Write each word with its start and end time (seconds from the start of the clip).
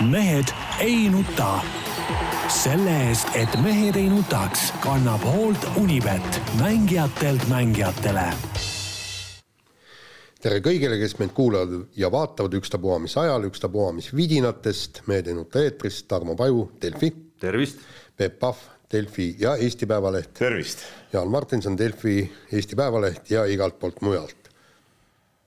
mehed 0.00 0.48
ei 0.80 1.08
nuta. 1.10 1.60
selle 2.48 2.92
eest, 3.08 3.28
et 3.34 3.50
mehed 3.62 3.96
ei 3.98 4.06
nutaks, 4.08 4.70
kannab 4.80 5.24
hoolt 5.26 5.66
Unibet, 5.76 6.38
mängijatelt 6.60 7.42
mängijatele. 7.50 8.22
tere 10.40 10.60
kõigile, 10.62 11.00
kes 11.02 11.18
meid 11.18 11.34
kuulavad 11.34 11.90
ja 11.98 12.12
vaatavad 12.14 12.54
ükstapuha 12.54 13.00
mis 13.02 13.16
ajal, 13.18 13.44
ükstapuha 13.50 13.92
mis 13.92 14.12
vidinatest, 14.14 15.02
Mehed 15.06 15.26
ei 15.26 15.34
nuta 15.34 15.62
eetris, 15.66 16.02
Tarmo 16.02 16.36
Paju, 16.36 16.70
Delfi. 16.82 17.12
tervist. 17.40 17.82
Peep 18.16 18.38
Pahv, 18.38 18.56
Delfi 18.92 19.34
ja 19.38 19.56
Eesti 19.56 19.86
Päevaleht. 19.86 20.34
tervist. 20.34 20.78
Jaan 21.12 21.28
Martinson, 21.28 21.78
Delfi, 21.78 22.32
Eesti 22.52 22.76
Päevaleht 22.76 23.30
ja 23.30 23.44
igalt 23.44 23.78
poolt 23.78 24.00
mujalt. 24.00 24.36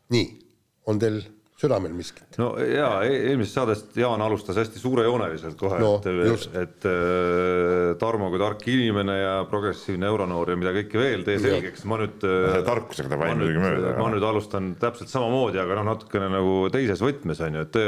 nii, 0.10 0.40
on 0.86 1.00
teil 1.00 1.22
südamel 1.62 1.94
miskit? 1.96 2.38
no 2.42 2.52
jaa, 2.60 3.02
eelmisest 3.08 3.58
saadest 3.58 3.98
Jaan 4.02 4.22
alustas 4.26 4.58
hästi 4.62 4.82
suurejooneliselt 4.82 5.58
kohe 5.60 5.80
No, 5.82 5.94
et, 6.04 6.48
et 6.62 6.88
äh, 6.90 7.92
Tarmo 8.02 8.30
kui 8.34 8.42
tark 8.42 8.66
inimene 8.72 9.18
ja 9.18 9.34
progressiivne 9.50 10.10
euronoor 10.10 10.54
ja 10.54 10.60
mida 10.60 10.74
kõike 10.76 11.02
veel, 11.02 11.26
tee 11.28 11.40
selgeks, 11.42 11.86
ma 11.90 12.00
nüüd 12.02 12.22
Selle 12.22 12.64
tarkusega 12.68 13.12
ta 13.12 13.20
nüüd, 13.22 13.42
muidugi 13.42 13.64
mööda, 13.64 13.94
ma 13.98 14.06
noh. 14.06 14.16
nüüd 14.16 14.28
alustan 14.32 14.72
täpselt 14.82 15.12
samamoodi, 15.12 15.62
aga 15.62 15.80
noh, 15.80 15.90
natukene 15.92 16.32
nagu 16.32 16.56
teises 16.74 17.04
võtmes 17.04 17.42
on 17.46 17.60
ju, 17.60 17.68
et 17.68 17.76
te 17.76 17.86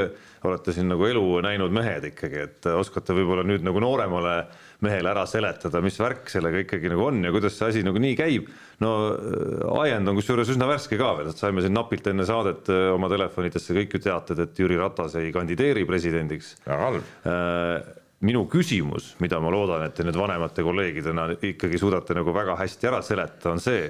olete 0.47 0.75
siin 0.75 0.89
nagu 0.91 1.07
elu 1.07 1.25
näinud 1.45 1.73
mehed 1.73 2.09
ikkagi, 2.11 2.45
et 2.47 2.69
oskate 2.73 3.15
võib-olla 3.15 3.45
nüüd 3.47 3.65
nagu 3.65 3.81
nooremale 3.83 4.37
mehele 4.83 5.11
ära 5.13 5.23
seletada, 5.29 5.81
mis 5.83 5.97
värk 5.99 6.29
sellega 6.31 6.63
ikkagi 6.63 6.91
nagu 6.91 7.07
on 7.07 7.23
ja 7.23 7.31
kuidas 7.33 7.55
see 7.57 7.71
asi 7.71 7.83
nagu 7.85 8.01
nii 8.01 8.15
käib. 8.19 8.49
no 8.83 8.93
äh, 9.13 9.65
ajend 9.83 10.11
on 10.11 10.19
kusjuures 10.19 10.51
üsna 10.53 10.67
värske 10.69 10.99
ka 10.99 11.13
veel, 11.17 11.31
et 11.31 11.39
saime 11.39 11.63
siin 11.63 11.75
napilt 11.75 12.07
enne 12.11 12.25
saadet 12.27 12.71
äh, 12.73 12.87
oma 12.93 13.09
telefonidesse 13.11 13.75
kõik 13.77 13.97
ju 13.97 14.03
teated, 14.07 14.43
et 14.43 14.63
Jüri 14.63 14.79
Ratas 14.79 15.17
ei 15.19 15.31
kandideeri 15.35 15.85
presidendiks 15.89 16.55
väga 16.65 16.89
halb. 16.89 17.13
Äh, 17.29 17.93
minu 18.23 18.45
küsimus, 18.51 19.13
mida 19.23 19.39
ma 19.43 19.51
loodan, 19.51 19.83
et 19.87 19.95
te 19.97 20.05
nüüd 20.07 20.17
vanemate 20.19 20.63
kolleegidena 20.63 21.29
ikkagi 21.43 21.79
suudate 21.79 22.15
nagu 22.15 22.35
väga 22.35 22.55
hästi 22.59 22.91
ära 22.91 23.01
seletada, 23.03 23.51
on 23.51 23.63
see, 23.63 23.89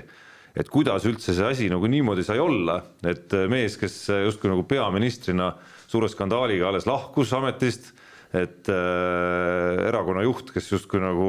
et 0.57 0.69
kuidas 0.73 1.05
üldse 1.09 1.35
see 1.38 1.45
asi 1.45 1.69
nagu 1.69 1.89
niimoodi 1.89 2.25
sai 2.25 2.39
olla, 2.41 2.80
et 3.05 3.33
mees, 3.50 3.78
kes 3.81 4.00
justkui 4.25 4.50
nagu 4.50 4.66
peaministrina 4.69 5.52
suure 5.85 6.09
skandaaliga 6.09 6.72
alles 6.72 6.89
lahkus 6.89 7.33
ametist, 7.38 7.94
et 8.34 8.70
äh, 8.73 9.88
erakonna 9.89 10.23
juht, 10.26 10.50
kes 10.56 10.72
justkui 10.73 11.02
nagu 11.03 11.28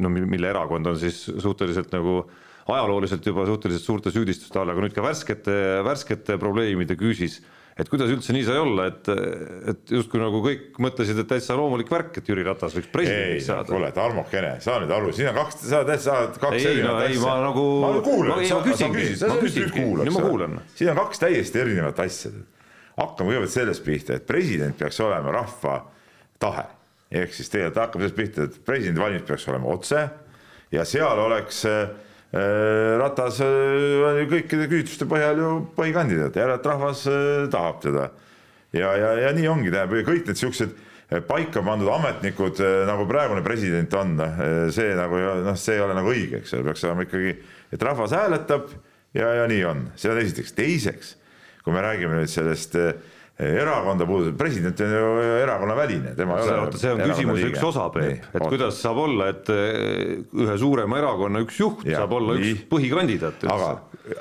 no 0.00 0.10
mi- 0.12 0.26
mille 0.28 0.50
erakond 0.52 0.86
on 0.90 0.98
siis 1.00 1.22
suhteliselt 1.40 1.92
nagu 1.96 2.22
ajalooliselt 2.70 3.24
juba 3.26 3.46
suhteliselt 3.48 3.86
suurte 3.86 4.12
süüdistuste 4.14 4.60
all, 4.60 4.68
aga 4.70 4.84
nüüd 4.84 4.92
ka 4.94 5.02
värskete, 5.02 5.54
värskete 5.86 6.36
probleemide 6.38 6.94
küüsis. 7.00 7.40
Et 7.80 7.88
kuidas 7.88 8.10
üldse 8.12 8.34
nii 8.36 8.42
sai 8.44 8.58
olla, 8.60 8.88
et, 8.90 9.06
et 9.72 9.92
justkui 9.94 10.20
nagu 10.20 10.42
kõik 10.44 10.76
mõtlesid, 10.84 11.16
et 11.22 11.28
täitsa 11.30 11.54
loomulik 11.56 11.88
värk, 11.88 12.18
et 12.20 12.26
Jüri 12.28 12.42
Ratas 12.44 12.74
võiks 12.76 12.90
presidendiks, 12.92 13.46
saada. 13.48 13.64
kuule, 13.70 13.88
Tarmokene, 13.96 14.50
saa 14.60 14.82
nüüd 14.82 14.92
aru, 14.92 15.12
siin 15.16 15.30
on 15.30 15.38
kaks, 15.38 15.62
sa 15.70 15.78
oled 15.80 15.88
täitsa 15.94 16.16
kaks 16.42 16.58
Ei, 16.58 16.82
no 16.84 16.98
ei, 17.00 17.16
ma 17.22 17.38
nagu- 17.46 17.64
ma 17.80 17.92
kuulan 18.04 18.42
sa, 18.50 18.58
küsid, 18.66 19.16
sa 19.22 19.30
nüüd 19.64 19.72
kuulad, 19.78 20.04
siin 20.76 20.92
on 20.92 21.00
kaks 21.00 21.22
täiesti 21.24 21.62
erinevat 21.62 22.02
asja. 22.04 22.34
hakkame 23.00 23.32
kõigepealt 23.32 23.54
sellest 23.56 23.84
pihta, 23.86 24.18
et 24.20 24.26
president 24.28 24.76
peaks 24.76 25.00
olema 25.00 25.32
rahva 25.38 25.78
tahe. 26.40 26.66
ehk 27.10 27.32
siis 27.34 27.50
tegelikult 27.50 27.80
hakkame 27.82 28.04
sellest 28.04 28.18
pihta, 28.18 28.46
et 28.46 28.58
presidendivalimised 28.66 29.26
peaks 29.26 29.48
olema 29.50 29.72
otse 29.72 30.04
ja 30.70 30.84
seal 30.86 31.18
oleks 31.18 31.64
äh, 31.66 31.88
Ratas 33.00 33.40
äh, 33.42 34.04
on 34.06 34.20
ju 34.20 34.28
kõikide 34.30 34.68
küsitluste 34.70 35.08
põhjal 35.10 35.40
ju 35.42 35.54
põhikandidaat, 35.74 36.38
järelikult 36.38 36.68
rahvas 36.70 37.02
äh, 37.10 37.48
tahab 37.50 37.80
teda. 37.82 38.10
Ja, 38.70 38.92
ja, 38.94 39.16
ja 39.26 39.32
nii 39.34 39.48
ongi, 39.50 39.72
tähendab 39.74 40.06
kõik 40.06 40.30
need 40.30 40.38
siuksed 40.38 40.76
paika 41.26 41.58
pandud 41.66 41.90
ametnikud 41.90 42.60
nagu 42.86 43.02
praegune 43.10 43.42
president 43.42 43.94
on, 43.98 44.12
see 44.70 44.92
nagu 44.94 45.18
noh, 45.42 45.56
see 45.58 45.74
ei 45.74 45.82
ole 45.82 45.96
nagu 45.98 46.12
õige, 46.12 46.38
eks 46.38 46.54
ole, 46.54 46.68
peaks 46.68 46.84
olema 46.86 47.02
ikkagi, 47.02 47.32
et 47.74 47.82
rahvas 47.82 48.14
hääletab 48.14 48.68
ja, 49.16 49.32
ja 49.40 49.48
nii 49.50 49.64
on, 49.66 49.82
see 49.98 50.12
on 50.12 50.20
esiteks, 50.22 50.54
teiseks, 50.56 51.14
kui 51.64 51.74
me 51.74 51.82
räägime 51.84 52.20
nüüd 52.20 52.30
sellest 52.30 52.76
eh, 52.78 52.92
erakonda 53.40 54.06
puudutav, 54.06 54.34
president 54.38 54.80
on 54.84 54.92
ju 54.94 55.06
erakonnaväline, 55.40 56.12
tema 56.18 56.38
ei 56.40 56.50
ole. 56.52 56.80
see 56.80 56.92
on 56.92 57.00
küsimuse 57.00 57.48
üks 57.50 57.64
osa, 57.70 57.86
Peep, 57.94 58.26
et 58.34 58.44
kuidas 58.44 58.80
saab 58.82 59.00
olla, 59.04 59.30
et 59.32 59.48
eh, 59.54 60.18
ühe 60.44 60.56
suurema 60.60 61.00
erakonna 61.00 61.42
üks 61.44 61.60
juht 61.62 61.86
Jaa, 61.88 62.02
saab 62.02 62.16
olla 62.18 62.36
nii. 62.36 62.52
üks 62.54 62.68
põhikandidaat 62.72 63.46
aga 63.48 63.72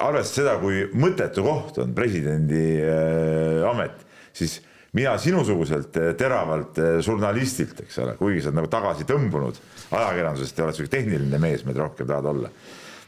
arvestades 0.06 0.34
seda, 0.40 0.56
kui 0.62 0.86
mõttetu 1.00 1.44
koht 1.46 1.82
on 1.84 1.94
presidendi 1.98 2.66
äh, 2.86 3.68
amet, 3.70 4.06
siis 4.36 4.60
mina 4.96 5.18
sinusuguselt 5.22 6.00
äh, 6.00 6.12
teravalt 6.20 6.80
žurnalistilt, 7.06 7.84
eks 7.86 8.00
ole, 8.06 8.16
kuigi 8.20 8.46
sa 8.46 8.54
oled 8.54 8.62
nagu 8.62 8.72
tagasi 8.72 9.08
tõmbunud 9.10 9.60
ajakirjandusest 9.90 10.62
ja 10.62 10.68
oled 10.68 10.80
sihuke 10.80 10.96
tehniline 10.96 11.42
mees, 11.42 11.66
meid 11.68 11.82
rohkem 11.82 12.08
tahad 12.08 12.32
olla, 12.32 12.54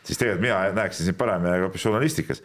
siis 0.04 0.18
tegelikult 0.18 0.46
mina 0.46 0.62
näeksin 0.78 1.10
sind 1.10 1.20
parem 1.20 1.46
äh, 1.46 1.60
hoopis 1.66 1.88
žurnalistikas. 1.88 2.44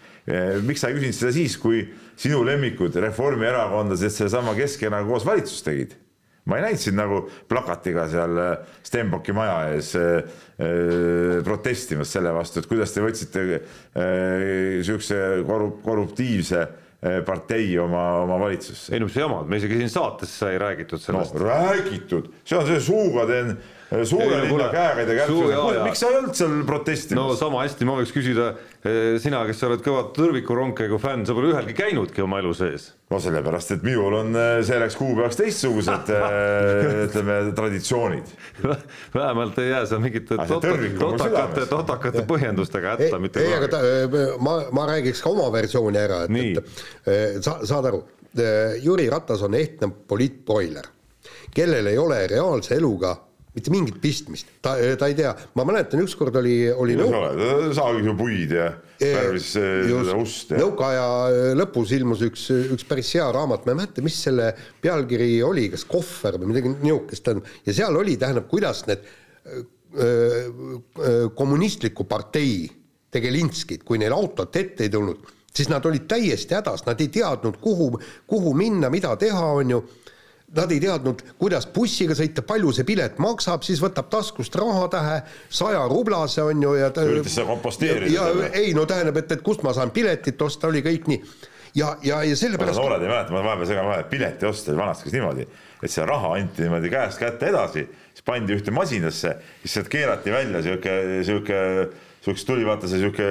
miks 0.66 0.82
sa 0.82 0.90
ei 0.90 0.98
küsinud 0.98 1.20
seda 1.20 1.32
siis, 1.36 1.56
kui 1.60 1.84
sinu 2.16 2.42
lemmikud 2.46 2.96
reformierakondlased 3.06 4.18
sedasama 4.20 4.56
Keskerakonna 4.58 5.08
koos 5.08 5.26
valitsust 5.28 5.64
tegid? 5.68 5.96
ma 6.46 6.60
ei 6.60 6.66
näinud 6.66 6.82
sind 6.82 6.98
nagu 6.98 7.20
plakatiga 7.50 8.06
seal 8.10 8.38
äh, 8.38 8.74
Stenbocki 8.86 9.34
maja 9.36 9.58
ees 9.74 9.92
äh, 9.98 11.42
protestimas 11.46 12.12
selle 12.14 12.32
vastu, 12.34 12.62
et 12.62 12.68
kuidas 12.70 12.94
te 12.94 13.02
võtsite 13.04 13.46
äh, 13.50 14.82
siukse 14.86 15.22
korrup-, 15.46 15.80
korruptiivse 15.86 16.66
partei 17.26 17.74
oma, 17.78 18.22
oma 18.24 18.38
valitsusse. 18.40 18.88
ei 18.94 19.02
no 19.02 19.06
mis 19.06 19.18
jamad, 19.20 19.44
me 19.46 19.58
isegi 19.60 19.76
siin 19.78 19.90
saates 19.92 20.32
sai 20.40 20.56
räägitud 20.58 20.98
sellest, 20.98 21.36
räägitud, 21.38 22.30
see 22.42 22.56
on 22.56 22.64
see 22.66 22.80
suuga 22.82 23.26
teen 23.28 23.52
suure 23.86 24.26
no 24.26 24.42
linna 24.42 24.66
jaa, 24.74 24.94
kärbseid, 24.98 25.50
jaa. 25.52 25.84
miks 25.86 26.00
sa 26.02 26.08
ei 26.10 26.16
olnud 26.18 26.34
seal 26.34 26.54
no 26.56 26.64
protestimas? 26.66 27.36
sama 27.38 27.62
hästi 27.62 27.86
ma 27.86 27.94
võiks 28.00 28.12
küsida, 28.14 28.48
sina, 29.22 29.42
kes 29.46 29.60
sa 29.60 29.68
oled 29.68 29.82
kõva 29.84 30.02
tõrvikuronkega 30.16 30.98
fänn, 31.02 31.26
sa 31.28 31.34
pole 31.36 31.52
ühelgi 31.52 31.76
käinudki 31.78 32.24
oma 32.24 32.40
elu 32.42 32.50
sees. 32.58 32.88
no 33.12 33.20
sellepärast, 33.22 33.76
et 33.76 33.84
minul 33.86 34.16
on 34.18 34.34
äh, 34.34 34.56
selleks 34.66 34.96
kuupäevaks 34.98 35.38
teistsugused 35.38 36.10
äh, 36.16 36.24
ütleme 37.06 37.36
traditsioonid. 37.54 38.32
vähemalt 39.14 39.60
ei 39.62 39.70
jää 39.70 39.84
seal 39.86 40.02
mingite 40.02 40.40
see 40.40 40.48
tota- 40.50 40.90
totakate, 40.98 41.68
totakate 41.70 42.24
põhjendustega 42.26 42.96
ei 42.96 43.06
hätta, 43.06 43.22
mitte 43.22 43.44
ei, 43.44 43.54
aga 43.54 43.70
ta, 43.76 43.84
ma, 44.42 44.58
ma 44.74 44.88
räägiks 44.90 45.22
ka 45.22 45.30
oma 45.30 45.46
versiooni 45.54 46.02
ära, 46.02 46.24
et, 46.26 46.42
et 46.42 47.06
eh, 47.06 47.38
sa 47.44 47.60
saad 47.62 47.92
aru, 47.92 48.02
Jüri 48.82 49.06
Ratas 49.08 49.40
on 49.46 49.54
ehtne 49.56 49.88
poliitbroiler, 50.10 50.90
kellel 51.54 51.86
ei 51.88 51.96
ole 51.96 52.18
reaalse 52.28 52.74
eluga 52.76 53.14
mitte 53.56 53.72
mingit 53.72 54.00
pistmist, 54.02 54.50
ta, 54.64 54.74
ta 55.00 55.08
ei 55.08 55.16
tea, 55.16 55.32
ma 55.56 55.64
mäletan, 55.68 56.02
ükskord 56.04 56.36
oli, 56.36 56.58
oli 56.70 56.96
sa 56.98 57.04
nõu- 57.04 57.20
oled, 57.22 57.74
saagis 57.76 58.08
ju 58.10 58.16
puid 58.18 58.52
ja 58.52 58.70
värvis 59.00 59.50
ust 60.16 60.52
ja 60.52 60.60
nõukaaja 60.60 61.06
lõpus 61.56 61.94
ilmus 61.96 62.24
üks, 62.28 62.48
üks 62.76 62.86
päris 62.88 63.14
hea 63.16 63.26
raamat, 63.32 63.64
ma 63.64 63.72
ei 63.72 63.80
mäleta, 63.82 64.04
mis 64.04 64.18
selle 64.28 64.50
pealkiri 64.84 65.30
oli, 65.46 65.70
kas 65.72 65.86
kohver 65.88 66.36
või 66.40 66.52
midagi 66.52 66.74
niisugust, 66.74 67.32
ja 67.66 67.76
seal 67.80 67.96
oli, 67.96 68.18
tähendab, 68.20 68.48
kuidas 68.50 68.84
need 68.90 69.08
kommunistliku 71.34 72.04
partei 72.04 72.66
tegelinskid, 73.16 73.84
kui 73.86 74.00
neil 74.00 74.12
autot 74.12 74.56
ette 74.60 74.84
ei 74.84 74.92
tulnud, 74.92 75.22
siis 75.56 75.70
nad 75.72 75.84
olid 75.88 76.04
täiesti 76.10 76.56
hädas, 76.56 76.84
nad 76.86 77.00
ei 77.00 77.08
teadnud, 77.12 77.56
kuhu, 77.62 77.94
kuhu 78.28 78.52
minna, 78.58 78.90
mida 78.92 79.14
teha, 79.16 79.46
on 79.60 79.72
ju 79.76 79.80
Nad 80.54 80.70
ei 80.70 80.78
teadnud, 80.78 81.24
kuidas 81.40 81.64
bussiga 81.74 82.14
sõita, 82.14 82.44
palju 82.46 82.70
see 82.76 82.86
pilet 82.86 83.16
maksab, 83.18 83.64
siis 83.66 83.80
võtab 83.82 84.06
taskust 84.12 84.54
rahatähe, 84.54 85.16
saja 85.50 85.80
rublase 85.90 86.44
on 86.46 86.62
ju 86.62 86.76
ja 86.78 86.92
ta 86.94 87.02
üritas 87.02 87.34
seda 87.34 87.48
komposteerida 87.48 88.12
ja, 88.14 88.28
ei 88.54 88.70
no 88.76 88.84
tähendab, 88.86 89.18
et, 89.18 89.34
et 89.34 89.42
kust 89.42 89.64
ma 89.66 89.74
saan 89.74 89.90
piletit 89.90 90.42
osta, 90.46 90.70
oli 90.70 90.84
kõik 90.86 91.10
nii. 91.10 91.18
ja, 91.80 91.96
ja, 92.06 92.20
ja 92.30 92.38
sellepärast 92.38 92.78
noored 92.78 93.02
ei 93.02 93.10
mäleta, 93.10 93.34
ma 93.34 93.42
vahepeal 93.42 93.70
segan 93.72 93.90
vahele, 93.90 94.06
pileti 94.12 94.46
ost 94.46 94.70
oli 94.70 94.78
vanasti 94.78 95.08
käis 95.08 95.16
niimoodi, 95.18 95.48
et 95.82 95.96
see 95.96 96.06
raha 96.06 96.32
anti 96.38 96.62
niimoodi 96.62 96.94
käest 96.94 97.22
kätte 97.24 97.50
edasi, 97.50 97.82
siis 98.14 98.28
pandi 98.30 98.54
ühte 98.54 98.74
masinasse, 98.74 99.34
siis 99.64 99.74
sealt 99.80 99.90
keerati 99.90 100.34
välja 100.34 100.62
sihuke, 100.62 100.94
sihuke, 101.26 101.58
siukest 102.22 102.46
tuli 102.46 102.70
vaata 102.70 102.86
see 102.86 103.02
sihuke 103.02 103.26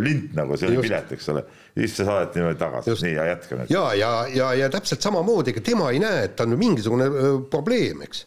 lint 0.00 0.32
nagu, 0.40 0.56
see 0.56 0.72
oli 0.72 0.80
pilet, 0.88 1.12
eks 1.12 1.28
ole. 1.36 1.44
Siis 1.74 1.96
see 1.96 2.06
saadeti 2.06 2.40
niimoodi 2.40 2.60
tagasi, 2.60 2.94
nii 3.02 3.16
ja 3.16 3.24
jätka 3.32 3.58
nüüd. 3.58 3.72
ja, 3.72 3.82
ja, 3.98 4.12
ja, 4.34 4.52
ja 4.62 4.70
täpselt 4.70 5.02
samamoodi, 5.02 5.54
ega 5.54 5.64
tema 5.64 5.90
ei 5.90 6.00
näe, 6.02 6.28
et 6.28 6.40
on 6.44 6.54
mingisugune 6.58 7.08
probleem, 7.50 8.04
eks. 8.06 8.24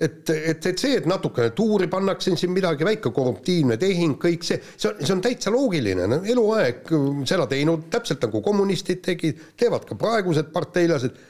et, 0.00 0.30
et, 0.34 0.66
et 0.72 0.82
see, 0.82 0.96
et 0.98 1.06
natukene 1.10 1.52
tuuri 1.56 1.86
pannakse 1.90 2.34
siin 2.36 2.52
midagi, 2.54 2.86
väike 2.86 3.12
korruptiivne 3.14 3.78
tehing, 3.80 4.16
kõik 4.20 4.46
see, 4.46 4.58
see 4.74 4.90
on, 4.90 4.98
see 5.04 5.14
on 5.14 5.22
täitsa 5.24 5.54
loogiline, 5.54 6.08
no 6.10 6.20
eluaeg 6.34 6.90
öö, 6.90 7.12
seda 7.30 7.46
teinud, 7.50 7.86
täpselt 7.94 8.26
nagu 8.26 8.42
kommunistid 8.44 9.04
tegid, 9.06 9.46
teevad 9.60 9.86
ka 9.88 9.98
praegused 10.00 10.50
parteilased. 10.54 11.22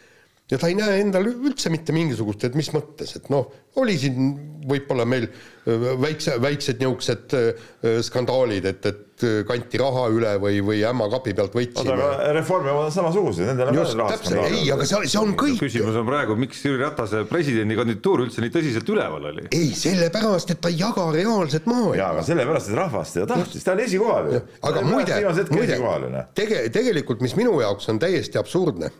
Ja 0.54 0.60
ta 0.60 0.70
ei 0.70 0.78
näe 0.78 1.00
endal 1.02 1.26
üldse 1.32 1.72
mitte 1.72 1.94
mingisugust, 1.94 2.46
et 2.46 2.58
mis 2.58 2.70
mõttes, 2.74 3.16
et 3.18 3.30
noh, 3.32 3.48
oli 3.80 3.96
siin 3.98 4.34
võib-olla 4.64 5.04
meil 5.08 5.26
äh, 5.26 5.86
väikse, 6.00 6.36
väiksed 6.42 6.78
niisugused 6.80 7.34
äh, 7.36 7.96
skandaalid, 8.06 8.68
et, 8.70 8.86
et 8.86 9.24
äh, 9.26 9.40
kanti 9.48 9.80
raha 9.80 10.04
üle 10.14 10.34
või, 10.42 10.60
või 10.64 10.78
ämma 10.86 11.08
kapi 11.12 11.34
pealt 11.36 11.56
oota, 11.56 11.82
võtsime. 11.82 11.96
aga 11.96 12.34
Reformierakond 12.38 12.88
on 12.88 12.94
samasugused, 12.94 13.48
nendel 13.50 13.72
on 13.72 13.78
just, 13.80 13.98
täpselt, 13.98 14.38
ei, 14.46 14.68
aga 14.74 14.86
see, 14.88 15.00
see 15.10 15.20
on 15.20 15.34
kõik. 15.40 15.58
küsimus 15.64 15.98
on 16.00 16.06
praegu, 16.08 16.36
miks 16.38 16.62
Jüri 16.64 16.80
Ratase 16.84 17.24
presidendi 17.30 17.78
kandidatuur 17.78 18.24
üldse 18.28 18.44
nii 18.44 18.54
tõsiselt 18.54 18.92
üleval 18.94 19.30
oli? 19.32 19.48
ei, 19.50 19.72
sellepärast, 19.78 20.54
et 20.54 20.62
ta 20.62 20.72
ei 20.72 20.78
jaga 20.80 21.08
reaalset 21.14 21.66
maailma. 21.70 21.96
jaa, 21.98 22.12
aga 22.14 22.26
sellepärast, 22.30 22.70
et 22.70 22.78
rahvas 22.78 23.16
teda 23.16 23.26
tahtis, 23.34 23.66
ta 23.66 23.74
oli 23.74 23.88
esikohal 23.88 24.30
ju. 24.30 24.44
aga 24.70 24.86
muide, 24.86 25.18
muide, 25.50 26.28
tege-, 26.38 26.68
tegelikult, 26.78 27.26
mis 27.26 27.34
minu 27.40 27.58
jaoks 27.64 27.90
on 27.90 28.00
täiesti 28.02 28.40
absurdne, 28.40 28.92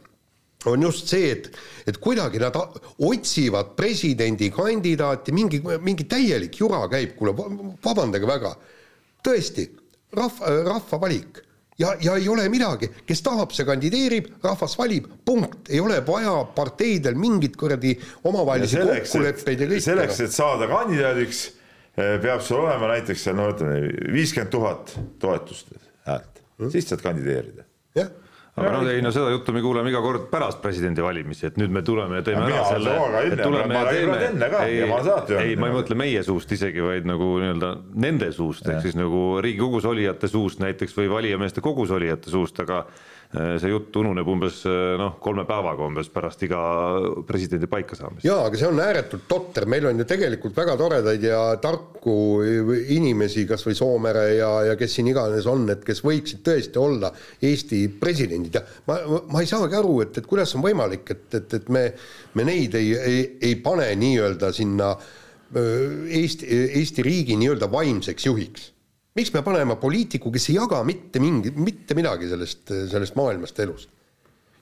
on 0.67 0.83
just 0.83 1.11
see, 1.11 1.31
et, 1.33 1.49
et 1.87 1.99
kuidagi 2.01 2.41
nad 2.43 2.57
otsivad 2.57 3.75
presidendikandidaati, 3.79 5.35
mingi, 5.37 5.61
mingi 5.85 6.07
täielik 6.09 6.61
jura 6.61 6.85
käib, 6.93 7.17
kuule, 7.19 7.35
vabandage 7.85 8.29
väga, 8.29 8.55
tõesti, 9.25 9.67
rahva, 10.17 10.55
rahva 10.71 11.01
valik. 11.07 11.43
Ja, 11.79 11.91
ja 11.99 12.15
ei 12.15 12.29
ole 12.31 12.45
midagi, 12.47 12.87
kes 13.03 13.19
tahab, 13.27 13.51
see 13.51 13.67
kandideerib, 13.67 14.29
rahvas 14.45 14.77
valib, 14.79 15.09
punkt, 15.27 15.73
ei 15.75 15.81
ole 15.83 15.97
vaja 16.07 16.37
parteidel 16.55 17.19
mingit 17.19 17.57
kuradi 17.59 17.97
omavahelisi 18.31 18.79
kokkuleppeid 18.79 19.65
ja 19.65 19.69
kõike. 19.73 19.87
selleks, 19.89 20.21
et 20.23 20.37
saada 20.37 20.69
kandidaadiks, 20.71 21.41
eh, 21.99 22.15
peab 22.23 22.45
sul 22.47 22.63
olema 22.63 22.93
näiteks 22.93 23.27
seal 23.27 23.35
no 23.41 23.49
ütleme 23.51 23.91
viiskümmend 24.15 24.55
tuhat 24.55 24.95
toetust 25.19 25.75
häält, 26.07 26.45
siis 26.71 26.87
saad 26.93 27.03
kandideerida. 27.03 27.67
jah 27.99 28.15
aga 28.55 28.71
no 28.71 28.83
ei 28.91 29.03
no 29.03 29.11
seda 29.15 29.33
juttu 29.33 29.53
me 29.55 29.63
kuuleme 29.65 29.91
iga 29.91 30.01
kord 30.05 30.29
pärast 30.31 30.61
presidendivalimisi, 30.63 31.49
et 31.49 31.57
nüüd 31.59 31.73
me 31.75 31.83
tuleme 31.87 32.21
ja 32.21 32.27
teeme 32.27 32.45
Aga 32.45 32.55
ära 32.55 32.69
selle, 32.69 32.93
ja 32.93 34.85
ja 34.85 34.91
öelnud. 35.41 35.49
ei, 35.51 35.57
ma 35.59 35.71
ei 35.71 35.77
mõtle 35.79 35.99
meie 35.99 36.23
suust 36.27 36.55
isegi, 36.55 36.85
vaid 36.85 37.09
nagu 37.11 37.33
nii-öelda 37.43 37.73
nende 38.07 38.31
suust, 38.37 38.69
ehk 38.71 38.87
siis 38.87 38.99
nagu 38.99 39.25
Riigikogus 39.43 39.89
olijate 39.91 40.31
suust 40.31 40.63
näiteks 40.63 40.95
või 41.01 41.11
valijameeste 41.17 41.65
kogus 41.65 41.91
olijate 41.95 42.31
suust, 42.31 42.63
aga 42.63 42.85
see 43.35 43.71
jutt 43.73 43.97
ununeb 43.99 44.29
umbes 44.31 44.61
eh, 44.69 44.95
noh, 45.01 45.17
kolme 45.23 45.43
päevaga 45.49 45.87
umbes 45.89 46.11
pärast 46.13 46.45
iga 46.47 46.61
presidendi 47.27 47.67
paikasaamist. 47.71 48.27
jaa, 48.27 48.45
aga 48.47 48.61
see 48.61 48.69
on 48.69 48.83
ääretult 48.85 49.27
totter, 49.31 49.67
meil 49.71 49.89
on 49.91 49.99
ju 49.99 50.07
tegelikult 50.09 50.55
väga 50.57 50.77
toredaid 50.79 51.27
ja 51.27 51.41
tarku 51.63 52.17
inimesi, 52.95 53.47
kas 53.49 53.65
või 53.67 53.79
Soomere 53.79 54.27
ja, 54.37 54.51
ja 54.71 54.77
kes 54.79 54.99
siin 54.99 55.11
iganes 55.11 55.49
on, 55.51 55.67
et 55.75 55.83
kes 55.87 56.05
võiksid 56.07 56.45
tõesti 56.47 56.81
olla 56.81 57.11
Eesti 57.45 57.87
presidendid 58.01 58.61
ja 58.61 58.63
ma, 58.91 59.01
ma 59.33 59.43
ei 59.43 59.51
saagi 59.51 59.79
aru, 59.81 59.99
et, 60.05 60.21
et 60.21 60.31
kuidas 60.31 60.55
on 60.55 60.63
võimalik, 60.65 61.11
et, 61.17 61.27
et, 61.41 61.59
et 61.59 61.75
me, 61.75 61.89
me 62.39 62.47
neid 62.47 62.79
ei, 62.79 62.95
ei, 62.95 63.27
ei 63.51 63.59
pane 63.63 63.91
nii-öelda 63.99 64.53
sinna 64.55 64.95
Eesti, 65.55 66.47
Eesti 66.81 67.03
riigi 67.07 67.37
nii-öelda 67.39 67.69
vaimseks 67.71 68.27
juhiks. 68.27 68.71
Miks 69.19 69.33
me 69.35 69.43
paneme 69.47 69.77
poliitiku, 69.81 70.33
kes 70.35 70.49
ei 70.51 70.59
jaga 70.59 70.83
mitte 70.87 71.23
mingi, 71.23 71.53
mitte 71.57 71.97
midagi 71.99 72.31
sellest, 72.33 72.71
sellest 72.93 73.19
maailmast 73.19 73.61
elust? 73.65 73.91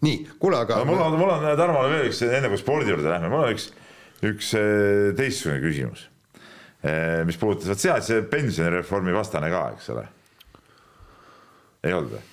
nii, 0.03 0.25
kuule, 0.43 0.59
aga 0.65 0.81
aga 0.81 0.89
mul 0.89 1.03
on, 1.05 1.19
mul 1.21 1.31
on 1.31 1.45
Tarmole 1.59 1.93
veel 1.93 2.09
üks, 2.11 2.25
enne 2.27 2.51
kui 2.51 2.59
spordi 2.61 2.91
juurde 2.91 3.07
lähme, 3.13 3.31
mul 3.31 3.47
on 3.47 3.55
üks, 3.55 3.69
üks 4.27 4.51
eh, 4.59 5.13
teistsugune 5.19 5.63
küsimus. 5.63 6.09
mis 7.29 7.39
puudutas, 7.39 7.71
vot 7.71 7.79
see, 7.79 7.95
see 8.03 8.25
pensionireformi 8.27 9.15
vastane 9.15 9.53
ka, 9.53 9.63
eks 9.77 9.93
ole. 9.95 10.03
ei 11.87 11.95
olnud 11.95 12.17
või? 12.17 12.32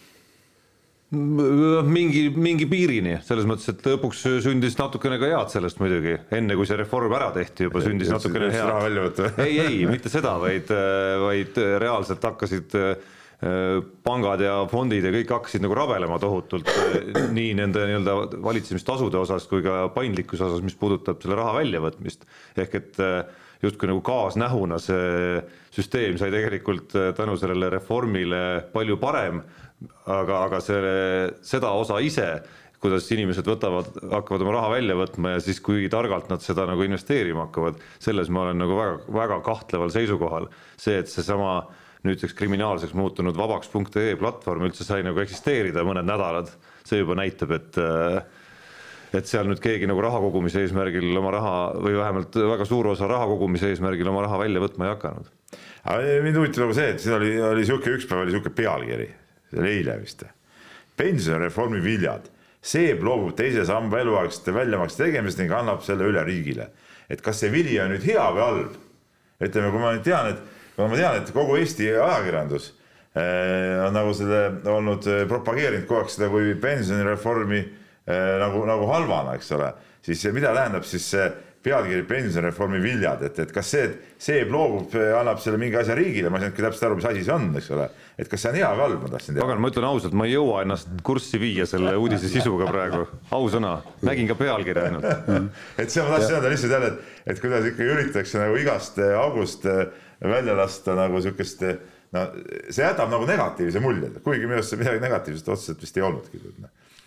Mingi, 1.09 2.27
mingi 2.37 2.67
piirini, 2.69 3.15
selles 3.25 3.47
mõttes, 3.49 3.71
et 3.71 3.85
lõpuks 3.87 4.21
sündis 4.45 4.75
natukene 4.77 5.17
ka 5.21 5.29
head 5.31 5.53
sellest 5.53 5.79
muidugi, 5.81 6.19
enne 6.37 6.57
kui 6.57 6.69
see 6.69 6.77
reform 6.77 7.15
ära 7.17 7.31
tehti, 7.33 7.65
juba 7.65 7.81
sündis 7.81 8.11
natukene 8.13 8.51
head. 8.53 9.23
ei, 9.45 9.55
ei, 9.63 9.79
mitte 9.89 10.11
seda, 10.13 10.35
vaid, 10.41 10.69
vaid 11.23 11.57
reaalselt 11.81 12.29
hakkasid 12.29 12.77
äh, 12.77 12.93
pangad 14.05 14.43
ja 14.45 14.59
fondid 14.69 15.07
ja 15.07 15.13
kõik 15.15 15.33
hakkasid 15.33 15.65
nagu 15.65 15.77
rabelema 15.79 16.19
tohutult 16.21 16.69
äh, 16.69 16.99
nii 17.33 17.55
nende 17.57 17.87
nii-öelda 17.89 18.41
valitsemistasude 18.45 19.17
osas 19.17 19.49
kui 19.49 19.65
ka 19.65 19.87
paindlikkuse 19.95 20.45
osas, 20.45 20.61
mis 20.65 20.77
puudutab 20.77 21.23
selle 21.23 21.39
raha 21.39 21.57
väljavõtmist. 21.57 22.29
ehk 22.59 22.75
et 22.83 23.01
äh, 23.01 23.23
justkui 23.63 23.89
nagu 23.89 24.03
kaasnähuna 24.05 24.77
see 24.79 25.41
süsteem 25.73 26.21
sai 26.21 26.29
tegelikult 26.31 26.93
tänu 27.17 27.33
sellele 27.37 27.67
reformile 27.73 28.43
palju 28.73 28.95
parem, 29.01 29.41
aga, 30.05 30.43
aga 30.45 30.61
selle, 30.63 30.95
seda 31.45 31.71
osa 31.77 31.99
ise, 32.03 32.29
kuidas 32.79 33.09
inimesed 33.11 33.47
võtavad, 33.47 33.91
hakkavad 34.11 34.45
oma 34.45 34.55
raha 34.55 34.71
välja 34.77 34.95
võtma 34.95 35.33
ja 35.35 35.43
siis, 35.43 35.59
kui 35.63 35.89
targalt 35.91 36.29
nad 36.31 36.43
seda 36.43 36.63
nagu 36.69 36.85
investeerima 36.85 37.47
hakkavad, 37.47 37.79
selles 37.99 38.31
ma 38.31 38.45
olen 38.45 38.61
nagu 38.63 38.77
väga, 38.77 38.99
väga 39.17 39.39
kahtleval 39.43 39.91
seisukohal. 39.91 40.47
see, 40.79 40.99
et 41.01 41.11
seesama 41.11 41.61
nüüdseks 42.07 42.35
kriminaalseks 42.39 42.95
muutunud 42.95 43.35
vabaks.ee 43.35 44.15
platvorm 44.19 44.69
üldse 44.69 44.87
sai 44.87 45.03
nagu 45.03 45.19
eksisteerida 45.19 45.83
mõned 45.83 46.07
nädalad, 46.07 46.51
see 46.87 47.01
juba 47.01 47.17
näitab, 47.19 47.51
et 47.57 47.81
et 49.09 49.25
seal 49.25 49.47
nüüd 49.49 49.61
keegi 49.61 49.87
nagu 49.89 50.01
raha 50.05 50.19
kogumise 50.21 50.61
eesmärgil 50.63 51.17
oma 51.17 51.31
raha 51.33 51.53
või 51.81 51.95
vähemalt 51.97 52.35
väga 52.53 52.67
suur 52.69 52.91
osa 52.91 53.09
raha 53.09 53.25
kogumise 53.31 53.71
eesmärgil 53.73 54.09
oma 54.11 54.21
raha 54.27 54.37
välja 54.43 54.61
võtma 54.61 54.85
ei 54.85 54.93
hakanud. 54.93 55.31
mind 56.23 56.37
huvitab 56.37 56.67
nagu 56.67 56.77
see, 56.77 56.91
et 56.93 57.01
siin 57.01 57.17
oli, 57.17 57.33
oli 57.41 57.65
sihuke, 57.65 57.95
üks 57.97 58.05
päev 58.09 58.23
oli 58.23 58.35
sihuke 58.35 58.53
pealkiri, 58.53 59.09
see 59.49 59.59
oli 59.61 59.71
eile 59.79 59.97
vist. 60.01 60.23
pensionireformi 60.99 61.81
viljad, 61.83 62.27
Seeb 62.59 62.99
loobub 63.07 63.37
teise 63.39 63.63
samba 63.63 64.01
eluaegsete 64.01 64.51
väljamakse 64.51 64.99
tegemisest 64.99 65.39
ning 65.39 65.53
annab 65.55 65.83
selle 65.85 66.09
üle 66.09 66.23
riigile. 66.27 66.69
et 67.09 67.21
kas 67.21 67.39
see 67.39 67.51
vili 67.51 67.79
on 67.79 67.93
nüüd 67.93 68.03
hea 68.03 68.25
või 68.35 68.43
halb? 68.43 68.73
ütleme, 69.39 69.71
kui 69.71 69.79
ma 69.79 69.93
nüüd 69.95 70.03
tean, 70.03 70.33
et, 70.33 70.41
kuna 70.75 70.89
ma 70.91 70.97
tean, 70.99 71.21
et 71.21 71.31
kogu 71.31 71.55
Eesti 71.55 71.87
ajakirjandus 71.95 72.73
eh, 73.15 73.79
on 73.85 73.95
nagu 73.95 74.11
selle 74.13 74.41
olnud 74.67 75.07
eh, 75.07 75.23
propageerinud 75.29 75.87
kogu 75.87 76.01
aeg 76.01 76.11
seda 76.11 76.27
kui 76.33 76.51
pensionireformi 76.59 77.61
eh, 77.61 78.35
nagu, 78.43 78.65
nagu 78.67 78.89
halvana, 78.91 79.37
eks 79.39 79.53
ole, 79.55 79.71
siis 80.03 80.25
mida 80.35 80.51
tähendab 80.57 80.83
siis 80.83 81.07
see 81.15 81.29
pealkiri 81.63 82.05
pensionireformi 82.07 82.79
viljad, 82.79 83.23
et, 83.27 83.39
et 83.43 83.49
kas 83.51 83.67
see, 83.73 83.87
see 84.21 84.45
loobub, 84.47 84.93
annab 85.19 85.41
selle 85.43 85.59
mingi 85.59 85.75
asja 85.79 85.97
riigile, 85.97 86.31
ma 86.31 86.39
ei 86.39 86.45
saanudki 86.45 86.63
täpselt 86.63 86.85
aru, 86.87 86.97
mis 86.99 87.07
asi 87.09 87.23
see 87.25 87.35
on, 87.35 87.49
eks 87.59 87.67
ole. 87.75 87.87
et 88.19 88.31
kas 88.31 88.45
see 88.45 88.53
on 88.53 88.57
hea 88.61 88.69
või 88.77 88.83
halb, 88.85 89.03
ma 89.03 89.11
tahtsin 89.11 89.35
teada. 89.35 89.43
pagan, 89.43 89.61
ma 89.65 89.71
ütlen 89.73 89.87
ausalt, 89.89 90.15
ma 90.15 90.29
ei 90.29 90.33
jõua 90.37 90.63
ennast 90.63 90.93
kurssi 91.09 91.41
viia 91.41 91.67
selle 91.69 91.97
uudise 91.99 92.31
sisuga 92.31 92.69
praegu, 92.71 93.03
ausõna, 93.35 93.75
nägin 94.07 94.31
ka 94.31 94.39
pealkirja 94.39 94.87
ainult. 94.87 95.09
et 95.81 95.91
see 95.91 96.05
ma 96.05 96.15
tahtsin 96.15 96.37
öelda 96.37 96.55
lihtsalt 96.55 96.77
jälle, 96.77 96.93
et, 96.93 97.13
et 97.33 97.43
kuidas 97.43 97.69
ikka 97.73 97.91
üritatakse 97.91 98.43
nagu 98.45 98.59
igast 98.63 99.03
eh, 99.03 99.15
august 99.19 99.67
eh, 99.67 99.85
välja 100.23 100.55
lasta 100.55 100.95
nagu 100.95 101.19
sihukest, 101.25 101.67
eh, 101.67 101.79
no 102.15 102.27
see 102.69 102.87
jätab 102.87 103.11
nagu 103.11 103.27
negatiivse 103.27 103.83
mulje, 103.83 104.15
kuigi 104.23 104.47
minu 104.47 104.61
arust 104.61 104.71
see 104.71 104.79
midagi 104.79 105.03
negatiivset 105.03 105.55
otseselt 105.57 105.83
vist 105.83 105.99
ei 105.99 106.07
olnudki. 106.07 106.39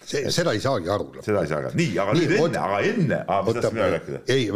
See, 0.06 0.30
seda 0.34 0.54
ei 0.56 0.62
saagi 0.62 0.90
aru. 0.92 1.10
seda 1.24 1.42
ei 1.42 1.50
saa 1.50 1.60
ka, 1.66 1.74
nii, 1.78 1.92
aga 2.02 2.16
nii, 2.16 2.30
nüüd 2.30 2.46
enne, 2.46 2.62
aga 2.62 2.80
enne, 2.88 3.20
mis 3.28 3.58
tahtsin 3.58 3.76
mina 3.76 3.90
rääkida? 3.96 4.22
ei, 4.32 4.48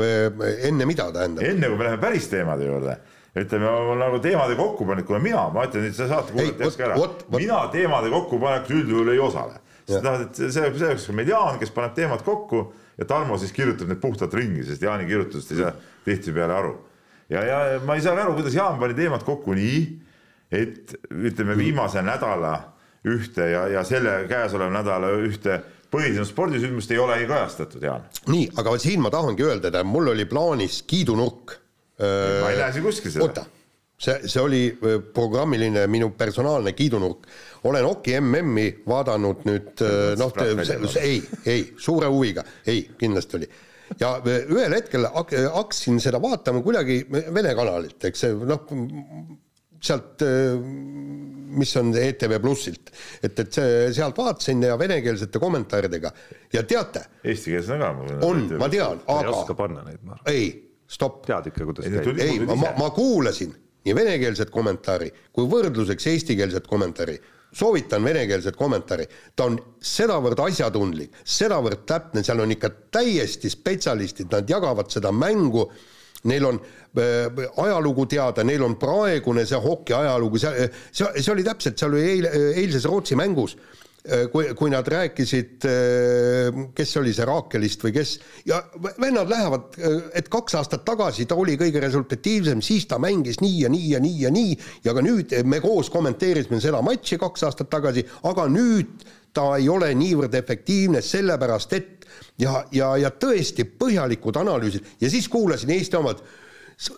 enne 0.70 0.88
mida 0.88 1.10
tähendab? 1.14 1.44
enne 1.50 1.70
kui 1.70 1.78
me 1.80 1.88
läheme 1.88 2.02
päris 2.02 2.30
teemade 2.32 2.68
juurde, 2.68 2.96
ütleme 3.36 3.76
nagu 4.00 4.22
teemade 4.24 4.56
kokkupanek, 4.58 5.06
kuna 5.08 5.20
mina, 5.22 5.46
ma 5.54 5.68
ütlen 5.68 5.86
nüüd 5.86 5.96
selle 5.98 6.10
saate 6.14 6.48
teaks 6.60 6.80
ka 6.80 6.90
ära 6.90 6.98
mina 7.36 7.60
teemade 7.74 8.12
kokkupanekus 8.14 8.76
üldjuhul 8.80 9.14
ei 9.14 9.22
osale. 9.22 9.62
Sest 9.86 10.02
noh, 10.02 10.16
et 10.24 10.34
see, 10.34 10.50
see 10.50 10.88
oleks 10.88 11.04
mediaan, 11.14 11.60
kes 11.60 11.70
paneb 11.70 11.92
teemad 11.94 12.24
kokku 12.26 12.64
ja 12.98 13.06
Tarmo 13.06 13.36
siis 13.38 13.52
kirjutab 13.54 13.90
need 13.90 14.00
puhtalt 14.02 14.34
ringi, 14.34 14.64
sest 14.66 14.82
Jaani 14.82 15.06
kirjutusest 15.06 15.52
ei 15.54 15.60
saa 15.60 15.72
tihtipeale 16.06 16.56
aru. 16.56 16.72
ja, 17.30 17.44
ja 17.44 17.58
ma 17.86 17.94
ei 17.94 18.02
saa 18.02 18.16
aru, 18.18 18.34
kuidas 18.38 18.54
Jaan 18.56 18.80
pani 18.80 18.96
teemad 18.98 19.22
kokku 19.26 19.54
nii, 19.54 19.78
et 20.50 20.96
ütleme, 21.10 21.56
viimase 21.58 22.02
nädala 22.02 22.54
ühte 23.06 23.50
ja, 23.52 23.66
ja 23.70 23.84
selle 23.86 24.18
käesoleva 24.30 24.70
nädala 24.80 25.12
ühte 25.22 25.60
põhiseadus 25.92 26.32
spordisündmust 26.34 26.90
ei 26.90 26.98
ole 26.98 27.20
ei 27.20 27.26
kajastatud, 27.30 27.82
Jaan. 27.82 28.06
nii, 28.32 28.48
aga 28.58 28.72
siin 28.82 29.02
ma 29.04 29.10
tahangi 29.14 29.46
öelda, 29.46 29.70
et 29.70 29.86
mul 29.86 30.10
oli 30.14 30.26
plaanis 30.28 30.82
kiidunurk. 30.88 31.58
ma 32.00 32.50
ei 32.50 32.58
näe 32.58 32.72
siin 32.74 32.84
kuskil 32.84 33.14
seda. 33.14 33.24
oota, 33.24 33.44
see, 33.98 34.18
see 34.28 34.42
oli 34.42 34.62
öö, 34.82 34.98
programmiline 35.14 35.86
minu 35.86 36.10
personaalne 36.18 36.72
kiidunurk. 36.76 37.26
olen 37.64 37.84
Oki 37.84 38.18
MM-i 38.20 38.66
vaadanud 38.88 39.46
nüüd 39.48 39.80
öö, 39.80 40.16
noh, 40.18 40.34
ei, 41.00 41.22
ei, 41.46 41.72
suure 41.78 42.10
huviga, 42.12 42.44
ei, 42.66 42.82
kindlasti 42.98 43.40
oli. 43.40 43.48
ja 44.00 44.16
ühel 44.26 44.74
hetkel 44.74 45.06
hak- 45.14 45.38
hakkasin 45.54 46.00
seda 46.02 46.18
vaatama 46.22 46.62
kuidagi 46.66 47.04
Vene 47.10 47.54
kanalilt, 47.54 48.04
eks 48.10 48.26
see 48.26 48.34
noh, 48.34 48.66
sealt, 49.80 50.22
mis 51.56 51.76
on 51.76 51.92
ETV 51.96 52.38
Plussilt, 52.42 52.90
et, 53.22 53.38
et 53.38 53.52
see, 53.52 53.74
sealt 53.96 54.16
vaatasin 54.18 54.62
ja 54.66 54.78
venekeelsete 54.78 55.40
kommentaaridega 55.42 56.12
ja 56.52 56.62
teate, 56.68 57.04
Eestikeelsena 57.24 57.92
ka. 57.94 58.18
on, 58.26 58.46
ma 58.58 58.70
tean, 58.72 59.02
ei 59.04 59.30
oska 59.30 59.44
aga 59.52 59.58
panna 59.58 59.84
neid, 59.86 60.00
ma 60.02 60.16
arvan. 60.16 60.32
ei, 60.32 60.48
stopp 60.88 61.24
tead 61.26 61.52
ikka, 61.52 61.68
kuidas 61.68 61.86
Ei, 61.86 61.96
käib? 62.00 62.20
ei, 62.22 62.40
ma, 62.46 62.74
ma 62.78 62.90
kuulasin 62.94 63.54
nii 63.86 63.94
venekeelset 63.94 64.50
kommentaari 64.50 65.10
kui 65.34 65.48
võrdluseks 65.50 66.12
eestikeelset 66.12 66.66
kommentaari. 66.66 67.18
soovitan 67.56 68.04
venekeelset 68.04 68.56
kommentaari, 68.56 69.06
ta 69.36 69.44
on 69.48 69.54
sedavõrd 69.80 70.40
asjatundlik, 70.44 71.14
sedavõrd 71.24 71.86
täpne, 71.88 72.24
seal 72.26 72.42
on 72.42 72.50
ikka 72.52 72.68
täiesti 72.92 73.48
spetsialistid, 73.48 74.28
nad 74.32 74.50
jagavad 74.50 74.90
seda 74.92 75.12
mängu, 75.12 75.70
neil 76.24 76.44
on 76.44 76.60
äh, 76.60 77.48
ajalugu 77.62 78.06
teada, 78.10 78.44
neil 78.44 78.64
on 78.66 78.76
praegune 78.80 79.46
see 79.46 79.60
hoki 79.62 79.96
ajalugu, 79.96 80.40
see, 80.40 80.68
see, 80.90 81.08
see 81.20 81.32
oli 81.34 81.44
täpselt, 81.46 81.78
seal 81.78 81.96
oli 81.96 82.06
eile, 82.16 82.32
eilses 82.56 82.86
Rootsi 82.88 83.18
mängus 83.18 83.56
äh, 83.56 84.26
kui, 84.32 84.48
kui 84.58 84.72
nad 84.72 84.88
rääkisid, 84.88 85.66
äh, 85.68 86.62
kes 86.76 86.96
oli, 87.02 87.12
see 87.16 87.28
Raakelist 87.28 87.84
või 87.86 87.94
kes, 87.98 88.16
ja 88.48 88.62
vennad 89.02 89.30
lähevad, 89.30 89.76
et 90.16 90.30
kaks 90.32 90.58
aastat 90.60 90.86
tagasi 90.88 91.28
ta 91.28 91.38
oli 91.38 91.58
kõige 91.60 91.82
resultatiivsem, 91.84 92.64
siis 92.64 92.88
ta 92.90 93.00
mängis 93.02 93.42
nii 93.44 93.60
ja 93.66 93.72
nii 93.72 93.92
ja 93.92 94.02
nii 94.02 94.16
ja 94.24 94.32
nii 94.34 94.56
ja 94.88 94.96
ka 94.96 95.04
nüüd 95.04 95.36
me 95.44 95.60
koos 95.64 95.92
kommenteerisime 95.92 96.62
seda 96.64 96.82
matši 96.86 97.20
kaks 97.22 97.46
aastat 97.50 97.70
tagasi, 97.72 98.06
aga 98.26 98.48
nüüd 98.50 99.06
ta 99.36 99.50
ei 99.60 99.68
ole 99.68 99.90
niivõrd 99.92 100.34
efektiivne, 100.38 101.02
sellepärast 101.04 101.76
et 101.76 101.95
ja, 102.38 102.64
ja, 102.72 102.90
ja 103.00 103.12
tõesti 103.12 103.66
põhjalikud 103.78 104.36
analüüsid 104.40 104.96
ja 105.00 105.10
siis 105.12 105.28
kuulasin 105.32 105.72
Eesti 105.76 105.98
omad, 105.98 106.20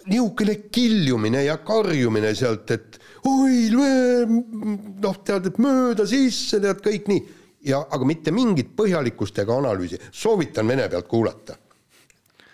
niisugune 0.07 0.57
kiljumine 0.75 1.45
ja 1.45 1.59
karjumine 1.63 2.33
sealt, 2.35 2.71
et 2.75 2.99
oi, 3.29 3.69
noh, 3.75 5.21
tead, 5.25 5.53
et 5.53 5.63
mööda 5.63 6.07
sisse, 6.09 6.61
tead, 6.63 6.83
kõik 6.85 7.07
nii. 7.11 7.23
ja 7.69 7.81
aga 7.91 8.07
mitte 8.07 8.35
mingit 8.35 8.75
põhjalikkust 8.79 9.39
ega 9.43 9.57
analüüsi, 9.59 10.01
soovitan 10.11 10.69
vene 10.69 10.89
pealt 10.89 11.09
kuulata. 11.09 11.57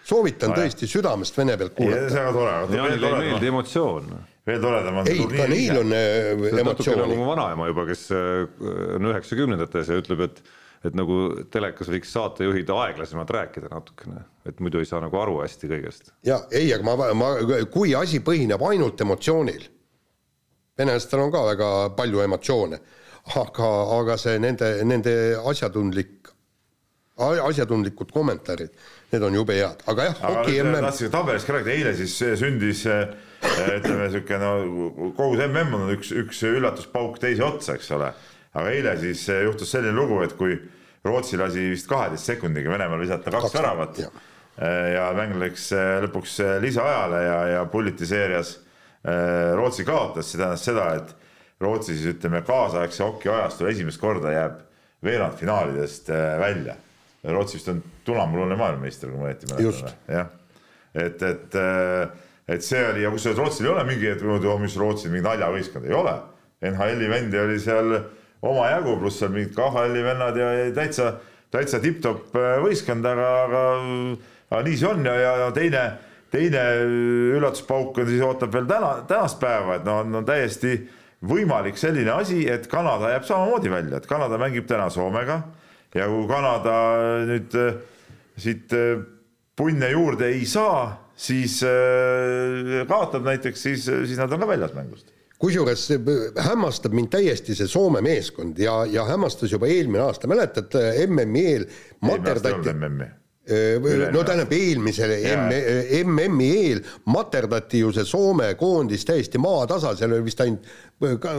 soovitan 0.04 0.52
no, 0.52 0.61
tõesti 0.61 0.88
südamest 0.88 1.37
vene 1.38 1.56
pealt 1.56 1.75
kuulata. 1.75 2.11
see 2.11 2.21
on 2.21 2.26
väga 2.26 2.38
tore. 2.38 2.78
Jaanile 2.78 3.11
ei 3.11 3.28
meeldi 3.30 3.52
emotsioon 3.52 4.14
veel 4.44 4.61
toredam 4.61 5.00
on 5.00 5.09
ei, 5.09 5.23
ka 5.25 5.47
neil 5.49 5.78
on 5.80 5.94
äh, 5.97 6.61
emotsiooni. 6.61 7.00
nagu 7.00 7.16
mu 7.16 7.30
vanaema 7.30 7.71
juba, 7.71 7.87
kes 7.88 8.04
äh, 8.12 8.44
on 8.99 9.09
üheksakümnendates 9.09 9.88
ja 9.88 9.97
ütleb, 10.02 10.26
et 10.28 10.42
et 10.84 10.96
nagu 10.96 11.18
telekas 11.52 11.88
võiks 11.92 12.12
saatejuhid 12.12 12.70
aeglasemalt 12.74 13.30
rääkida 13.36 13.70
natukene, 13.72 14.24
et 14.48 14.60
muidu 14.60 14.82
ei 14.82 14.88
saa 14.88 15.00
nagu 15.04 15.16
aru 15.20 15.38
hästi 15.42 15.70
kõigest. 15.70 16.12
ja 16.26 16.42
ei, 16.52 16.72
aga 16.74 16.84
ma, 16.84 17.08
ma, 17.16 17.30
kui 17.72 17.94
asi 17.96 18.20
põhineb 18.24 18.62
ainult 18.68 19.00
emotsioonil, 19.00 19.64
venelastel 20.78 21.24
on 21.24 21.32
ka 21.32 21.46
väga 21.48 21.70
palju 21.96 22.24
emotsioone, 22.26 22.80
aga, 23.40 23.70
aga 24.00 24.18
see 24.20 24.36
nende, 24.42 24.74
nende 24.84 25.14
asjatundlik, 25.40 26.28
asjatundlikud 27.16 28.12
kommentaarid, 28.12 28.74
need 29.14 29.24
on 29.24 29.40
jube 29.40 29.56
head, 29.56 29.86
aga 29.88 30.10
jah, 30.10 30.22
hoki 30.26 30.60
mm. 30.60 30.80
tahtsin 30.84 31.14
tabelist 31.14 31.48
ka 31.48 31.56
rääkida, 31.56 31.78
eile 31.78 31.96
siis 31.96 32.18
sündis 32.42 32.84
ütleme 32.84 34.06
niisugune 34.06 34.38
no 34.40 35.10
kogu 35.16 35.36
see 35.38 35.48
mm 35.48 35.74
on 35.78 35.90
üks, 35.96 36.12
üks 36.16 36.44
üllatuspauk 36.48 37.20
teise 37.22 37.44
otsa, 37.46 37.78
eks 37.78 37.92
ole 37.96 38.12
aga 38.54 38.70
eile 38.70 38.94
siis 39.00 39.26
juhtus 39.44 39.72
selline 39.74 39.94
lugu, 39.96 40.20
et 40.24 40.34
kui 40.38 40.56
Rootsi 41.04 41.37
lasi 41.37 41.66
vist 41.68 41.88
kaheteist 41.88 42.30
sekundiga 42.30 42.73
Venemaal 42.73 43.02
visata 43.02 43.28
kaks, 43.28 43.50
kaks 43.50 43.58
väravat 43.58 43.99
ja. 44.00 44.11
ja 44.94 45.08
mäng 45.16 45.37
läks 45.40 45.66
äh, 45.76 45.99
lõpuks 46.06 46.38
äh, 46.40 46.54
lisaajale 46.64 47.20
ja, 47.26 47.34
ja 47.52 47.64
Pulliti 47.68 48.08
seerias 48.08 48.54
äh, 48.56 49.52
Rootsi 49.56 49.84
kaotas, 49.84 50.30
see 50.30 50.40
tähendas 50.40 50.64
seda, 50.64 50.87
et 50.96 51.12
Rootsi 51.61 51.92
siis 51.92 52.14
ütleme, 52.14 52.40
kaasaegse 52.46 53.04
hoki 53.04 53.28
ajastul 53.28 53.68
esimest 53.73 54.00
korda 54.00 54.32
jääb 54.32 54.56
veerandfinaalidest 55.04 56.08
välja. 56.40 56.75
Rootsi 57.28 57.58
vist 57.58 57.68
on 57.68 57.82
tunamulune 58.04 58.56
maailmameister, 58.56 59.12
kui 59.12 59.20
ma 59.20 59.28
õieti 59.28 59.49
mäletan. 59.52 59.92
jah, 60.08 60.32
et, 60.96 61.23
et, 61.23 61.56
et 62.56 62.64
see 62.64 62.80
oli 62.88 63.04
ja 63.04 63.12
kusjuures 63.12 63.38
Rootsil 63.38 63.68
ei 63.68 63.73
ole 63.75 63.84
mingi, 63.88 64.08
et 64.08 64.25
mis 64.64 64.76
Rootsi 64.80 65.12
mingi 65.12 65.25
naljavõistkond, 65.28 65.87
ei 65.88 65.96
ole. 65.96 66.16
NHL-i 66.73 67.11
vendi 67.12 67.38
oli 67.38 67.61
seal 67.61 67.94
omajagu, 68.44 68.96
pluss 69.00 69.20
seal 69.20 69.32
mingid 69.34 69.54
KHL-i 69.56 70.02
vennad 70.04 70.38
ja, 70.38 70.50
ja 70.58 70.72
täitsa, 70.76 71.12
täitsa 71.54 71.80
tipp-topp 71.82 72.34
äh, 72.38 72.56
võistkond, 72.64 73.06
aga, 73.08 73.30
aga, 73.44 73.62
aga 74.50 74.64
nii 74.66 74.80
see 74.80 74.90
on 74.90 75.06
ja, 75.08 75.14
ja 75.44 75.48
teine, 75.56 75.84
teine 76.34 76.64
üllatuspauk 77.38 78.02
on 78.02 78.10
siis 78.10 78.24
ootab 78.26 78.52
veel 78.54 78.68
täna, 78.70 78.92
tänast 79.08 79.40
päeva, 79.42 79.78
et 79.78 79.88
no 79.88 80.00
on, 80.02 80.20
on 80.20 80.28
täiesti 80.28 80.76
võimalik 81.24 81.80
selline 81.80 82.12
asi, 82.18 82.42
et 82.50 82.68
Kanada 82.70 83.14
jääb 83.14 83.26
samamoodi 83.28 83.72
välja, 83.72 84.00
et 84.00 84.10
Kanada 84.10 84.40
mängib 84.40 84.68
täna 84.68 84.90
Soomega 84.92 85.40
ja 85.94 86.10
kui 86.10 86.28
Kanada 86.28 86.76
nüüd 87.30 87.56
äh, 87.60 87.80
siit 88.40 88.74
äh, 88.76 89.00
punne 89.56 89.88
juurde 89.94 90.28
ei 90.34 90.44
saa, 90.50 90.92
siis 91.14 91.60
kaotab 92.90 93.22
näiteks, 93.22 93.60
siis, 93.62 93.84
siis 93.86 94.18
nad 94.18 94.32
on 94.34 94.42
ka 94.42 94.48
väljas 94.50 94.72
mängust 94.74 95.13
kusjuures 95.38 95.88
hämmastab 96.46 96.94
mind 96.94 97.10
täiesti 97.12 97.56
see 97.58 97.68
Soome 97.70 98.00
meeskond 98.04 98.58
ja, 98.58 98.84
ja 98.86 99.04
hämmastas 99.08 99.52
juba 99.52 99.68
eelmine 99.70 100.04
aasta, 100.04 100.30
mäletad 100.30 100.74
MM-i 101.08 101.46
eel 101.52 101.68
materdati 102.06 102.62
no 103.44 104.22
tähendab 104.24 104.52
eelmisel 104.56 105.10
MM-i 106.04 106.46
eel 106.56 106.80
materdati 107.12 107.82
ju 107.82 107.90
see 107.92 108.06
Soome 108.08 108.54
koondis 108.56 109.04
täiesti 109.04 109.38
maatasa, 109.38 109.92
seal 109.98 110.14
oli 110.16 110.24
vist 110.24 110.40
ainult, 110.40 110.70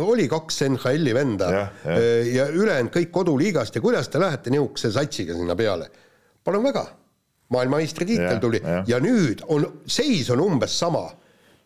oli 0.05 0.27
kaks 0.29 0.61
NHL-i 0.67 1.15
venda. 1.17 1.49
Ja, 1.49 1.63
ja. 1.85 1.97
ja 2.35 2.47
ülejäänud 2.53 2.93
kõik 2.93 3.09
koduliigast 3.15 3.75
ja 3.75 3.81
kuidas 3.81 4.11
te 4.13 4.21
lähete 4.21 4.53
nihukese 4.53 4.93
satsiga 4.93 5.37
sinna 5.37 5.57
peale? 5.57 5.89
palun 6.45 6.61
väga, 6.61 6.83
maailmameistritiitel 7.49 8.37
tuli. 8.37 8.61
ja, 8.61 8.83
ja 8.87 8.99
nüüd 9.01 9.41
on, 9.49 9.65
seis 9.89 10.29
on 10.29 10.43
umbes 10.45 10.77
sama 10.77 11.07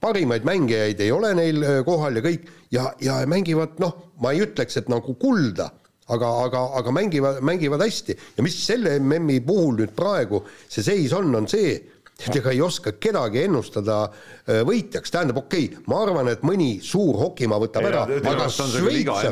parimaid 0.02 0.48
mängijaid 0.48 1.02
ei 1.04 1.12
ole 1.12 1.34
neil 1.38 1.66
kohal 1.88 2.20
ja 2.20 2.26
kõik. 2.26 2.48
Ja, 2.72 2.90
ja 3.02 3.20
mängivad 3.30 3.80
noh, 3.82 3.96
ma 4.22 4.34
ei 4.36 4.44
ütleks, 4.46 4.78
et 4.78 4.90
nagu 4.92 5.16
kulda, 5.20 5.72
aga, 6.14 6.34
aga, 6.46 6.66
aga 6.80 6.94
mängivad, 6.94 7.40
mängivad 7.46 7.82
hästi. 7.84 8.18
Ja 8.38 8.46
mis 8.46 8.58
selle 8.66 8.98
MM-i 9.00 9.40
puhul 9.46 9.80
nüüd 9.82 9.96
praegu 9.98 10.44
see 10.68 10.86
seis 10.86 11.16
on, 11.18 11.34
on 11.36 11.50
see, 11.50 11.78
et 12.20 12.36
ega 12.36 12.52
ei 12.52 12.62
oska 12.62 12.94
kedagi 13.00 13.44
ennustada 13.46 14.00
äh, 14.10 14.62
võitjaks, 14.68 15.12
tähendab, 15.14 15.42
okei 15.46 15.70
okay,, 15.70 15.84
ma 15.88 16.02
arvan, 16.04 16.32
et 16.34 16.44
mõni 16.48 16.72
suur 16.84 17.18
hokimaa 17.20 17.62
võtab 17.64 17.88
ära, 17.88 18.06
aga 18.06 18.48
Šveits 18.52 19.30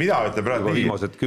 mina 0.00 0.22
ütlen 0.30 0.46
praegu 0.48 0.74
nii, 0.74 0.88
et, 0.98 1.20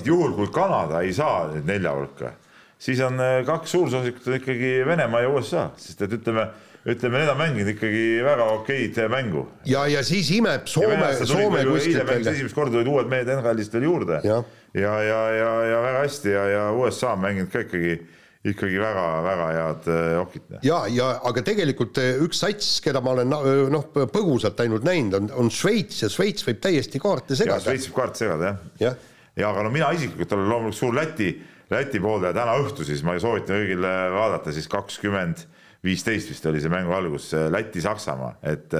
et 0.00 0.08
juhul, 0.08 0.32
kui 0.38 0.52
Kanada 0.54 1.02
ei 1.04 1.12
saa 1.16 1.50
nelja 1.58 1.92
hulka, 1.98 2.32
siis 2.80 3.02
on 3.04 3.20
kaks 3.46 3.76
suursoosikut 3.76 4.32
ikkagi 4.40 4.72
Venemaa 4.88 5.26
ja 5.26 5.34
USA, 5.34 5.68
sest 5.76 6.06
et 6.08 6.16
ütleme 6.16 6.48
ütleme, 6.88 7.20
need 7.20 7.32
on 7.32 7.38
mänginud 7.38 7.72
ikkagi 7.74 8.04
väga 8.24 8.44
okeid 8.56 9.00
mängu. 9.12 9.46
ja, 9.68 9.86
ja 9.90 10.02
siis 10.06 10.30
imeb 10.36 10.68
Soome, 10.70 11.10
Soome 11.24 11.64
kuskilt 11.68 12.06
välja. 12.06 12.32
esimest 12.32 12.56
korda 12.56 12.78
tulid 12.78 12.92
uued 12.92 13.10
mehed 13.10 13.28
NHL-ist 13.34 13.74
veel 13.76 13.88
juurde 13.88 14.20
ja, 14.24 14.42
ja, 14.74 14.94
ja, 15.04 15.18
ja, 15.36 15.50
ja 15.72 15.82
väga 15.84 16.04
hästi 16.06 16.32
ja, 16.36 16.46
ja 16.54 16.62
USA 16.72 17.12
on 17.16 17.26
mänginud 17.26 17.52
ka 17.52 17.66
ikkagi 17.66 17.98
ikkagi 18.46 18.78
väga-väga 18.80 19.46
head 19.56 19.88
hokit. 20.20 20.44
Äh, 20.52 20.60
ja, 20.62 20.78
ja 20.92 21.08
aga 21.26 21.42
tegelikult 21.44 21.98
äh, 22.00 22.20
üks 22.22 22.38
sats, 22.44 22.78
keda 22.84 23.02
ma 23.04 23.16
olen 23.16 23.34
äh, 23.34 23.48
noh, 23.74 23.88
põgusalt 24.14 24.60
ainult 24.62 24.86
näinud, 24.86 25.16
on, 25.18 25.28
on 25.42 25.52
Šveits 25.52 26.04
ja 26.04 26.10
Šveits 26.12 26.46
võib 26.46 26.62
täiesti 26.62 27.02
kaarte 27.02 27.36
segada. 27.38 27.64
Šveits 27.66 27.90
võib 27.90 27.98
kaarte 27.98 28.22
segada 28.22 28.52
jah 28.52 28.64
ja. 28.84 28.94
ja 29.42 29.52
aga 29.52 29.66
no 29.66 29.74
mina 29.74 29.90
isiklikult 29.96 30.36
olen 30.38 30.52
loomulikult 30.54 30.80
suur 30.80 30.96
Läti, 30.96 31.32
Läti 31.68 32.00
pooldaja, 32.00 32.36
täna 32.38 32.56
õhtu 32.62 32.86
siis 32.86 33.02
ma 33.04 33.18
soovitan 33.20 33.58
kõigil 33.58 33.88
vaadata 34.14 34.54
siis 34.54 34.70
kakskümmend 34.70 35.42
20 35.42 35.57
viisteist 35.88 36.32
vist 36.32 36.48
oli 36.50 36.60
see 36.62 36.72
mängu 36.72 36.94
algus, 36.96 37.30
Läti-Saksamaa, 37.52 38.34
et, 38.50 38.74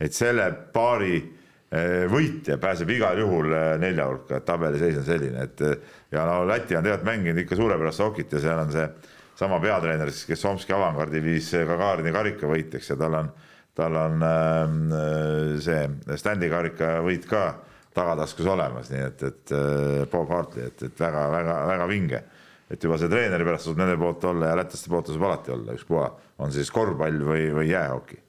et 0.00 0.16
selle 0.16 0.48
paari 0.74 1.14
eh, 1.18 2.04
võitja 2.10 2.58
pääseb 2.62 2.90
igal 2.96 3.22
juhul 3.22 3.54
nelja 3.82 4.08
hulka, 4.10 4.40
et 4.40 4.48
tabeliseis 4.48 5.00
on 5.00 5.06
selline, 5.06 5.46
et 5.46 5.64
ja 6.12 6.26
no 6.28 6.42
Läti 6.48 6.76
on 6.78 6.86
tegelikult 6.86 7.08
mänginud 7.10 7.44
ikka 7.44 7.58
suurepärast 7.60 8.04
hokit 8.04 8.36
ja 8.36 8.42
seal 8.42 8.64
on 8.64 8.74
see 8.74 8.88
sama 9.40 9.60
peatreener 9.62 10.10
siis, 10.12 10.26
kes 10.28 10.44
Omski 10.50 10.74
avangardi 10.76 11.22
viis 11.24 11.48
Gagarini 11.54 12.12
karikavõitjaks 12.12 12.92
ja 12.92 12.98
tal 13.00 13.16
on, 13.22 13.32
tal 13.78 13.96
on 13.96 14.26
äh, 14.26 15.56
see 15.64 16.16
standi 16.20 16.50
karikavõit 16.52 17.24
ka 17.30 17.44
tagataskus 17.94 18.46
olemas, 18.46 18.86
nii 18.92 19.00
et, 19.02 19.22
et 19.26 19.52
Bob 20.12 20.28
Hartley, 20.30 20.68
et, 20.70 20.84
et 20.86 21.00
väga-väga-väga 21.02 21.88
vinge 21.90 22.20
et 22.70 22.84
juba 22.84 22.98
see 23.00 23.10
treeneri 23.10 23.46
pärast 23.46 23.66
tasub 23.66 23.80
nende 23.80 23.96
poolt 24.00 24.24
olla 24.30 24.52
ja 24.52 24.58
lätlaste 24.60 24.92
poolt 24.92 25.08
tasub 25.10 25.24
alati 25.26 25.54
olla, 25.54 25.74
ükspuha, 25.78 26.06
on 26.44 26.54
siis 26.54 26.70
korvpall 26.74 27.18
või, 27.26 27.48
või 27.56 27.66
jäähoki. 27.70 28.20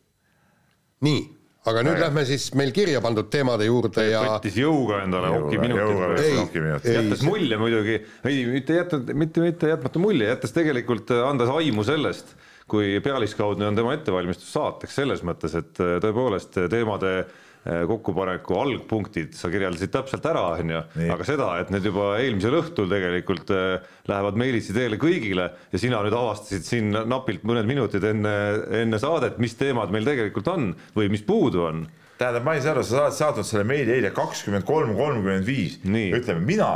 nii, 1.05 1.21
aga 1.69 1.83
nüüd 1.85 1.95
Äge. 1.95 2.05
lähme 2.05 2.23
siis 2.29 2.47
meil 2.57 2.73
kirja 2.75 3.01
pandud 3.05 3.29
teemade 3.33 3.67
juurde 3.69 4.07
ja. 4.09 4.23
võttis 4.33 4.57
jõuga 4.57 5.03
endale 5.05 5.33
hokiminutid. 5.35 6.93
jättes 6.95 7.25
mulje 7.27 7.59
muidugi, 7.61 7.99
ei 8.29 8.45
mitte 8.49 8.79
jätnud, 8.81 9.13
mitte, 9.13 9.45
mitte 9.45 9.75
jätmata 9.75 10.01
mulje, 10.01 10.31
jättes 10.33 10.57
tegelikult 10.57 11.13
äh, 11.13 11.21
andes 11.27 11.53
aimu 11.53 11.85
sellest, 11.85 12.33
kui 12.71 12.97
pealiskaudne 13.03 13.67
on 13.67 13.77
tema 13.77 13.93
ettevalmistus 13.93 14.51
saateks 14.55 14.99
selles 15.01 15.23
mõttes, 15.27 15.53
et 15.59 15.81
äh, 15.83 15.97
tõepoolest 16.01 16.63
teemade 16.71 17.15
Äh, 17.21 17.39
kokkupaneku 17.61 18.55
algpunktid 18.57 19.35
sa 19.37 19.49
kirjeldasid 19.53 19.91
täpselt 19.93 20.25
ära, 20.25 20.41
on 20.57 20.71
ju, 20.73 20.79
aga 21.13 21.25
seda, 21.27 21.49
et 21.61 21.69
need 21.73 21.85
juba 21.85 22.15
eelmisel 22.17 22.57
õhtul 22.57 22.89
tegelikult 22.89 23.51
äh, 23.53 23.83
lähevad 24.09 24.39
meilitsi 24.41 24.73
teele 24.73 24.97
kõigile 25.01 25.45
ja 25.69 25.81
sina 25.81 25.99
nüüd 26.01 26.15
avastasid 26.17 26.65
siin 26.65 26.89
napilt 26.89 27.45
mõned 27.45 27.69
minutid 27.69 28.05
enne, 28.09 28.33
enne 28.81 29.01
saadet, 29.01 29.37
mis 29.41 29.53
teemad 29.59 29.93
meil 29.93 30.09
tegelikult 30.09 30.49
on 30.49 30.71
või 30.97 31.11
mis 31.13 31.21
puudu 31.27 31.67
on. 31.67 31.83
Tähendab, 32.17 32.47
ma 32.47 32.55
ei 32.57 32.63
saa 32.65 32.73
aru, 32.73 32.85
sa 32.85 33.03
oled 33.03 33.17
saatnud 33.17 33.49
selle 33.49 33.65
meili 33.69 33.93
eile 33.93 34.09
kakskümmend 34.13 34.65
kolm, 34.65 34.95
kolmkümmend 34.97 35.45
viis. 35.45 35.77
Ütleme, 35.85 36.41
mina 36.45 36.71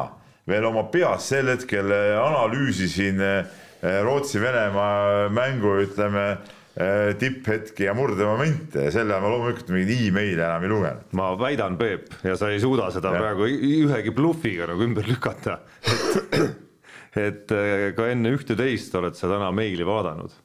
veel 0.46 0.70
oma 0.70 0.86
peas 0.94 1.32
sel 1.34 1.50
hetkel 1.50 1.90
äh, 1.94 2.14
analüüsisin 2.22 3.22
Rootsi-Venemaa 3.86 5.28
mängu, 5.34 5.76
ütleme 5.84 6.38
tipphetki 7.20 7.86
ja 7.88 7.94
murdemomente 7.96 8.88
ja 8.88 8.92
selle 8.92 9.14
ajal 9.16 9.24
ma 9.24 9.30
loomulikult 9.32 9.70
mingeid 9.72 10.10
email'e 10.10 10.44
enam 10.44 10.64
ei 10.66 10.72
lugenud. 10.72 11.14
ma 11.16 11.30
väidan, 11.40 11.78
Peep, 11.80 12.10
ja 12.28 12.36
sa 12.40 12.50
ei 12.52 12.60
suuda 12.60 12.90
seda 12.92 13.14
ja. 13.16 13.22
praegu 13.24 13.48
ühegi 13.48 14.12
blufiga 14.16 14.68
nagu 14.68 14.84
ümber 14.84 15.08
lükata, 15.08 15.62
et, 15.88 16.58
et 17.16 17.54
äh, 17.56 17.86
ka 17.96 18.10
enne 18.12 18.34
ühte-teist 18.36 18.98
oled 19.00 19.16
sa 19.16 19.32
täna 19.32 19.54
meili 19.56 19.88
vaadanud. 19.88 20.36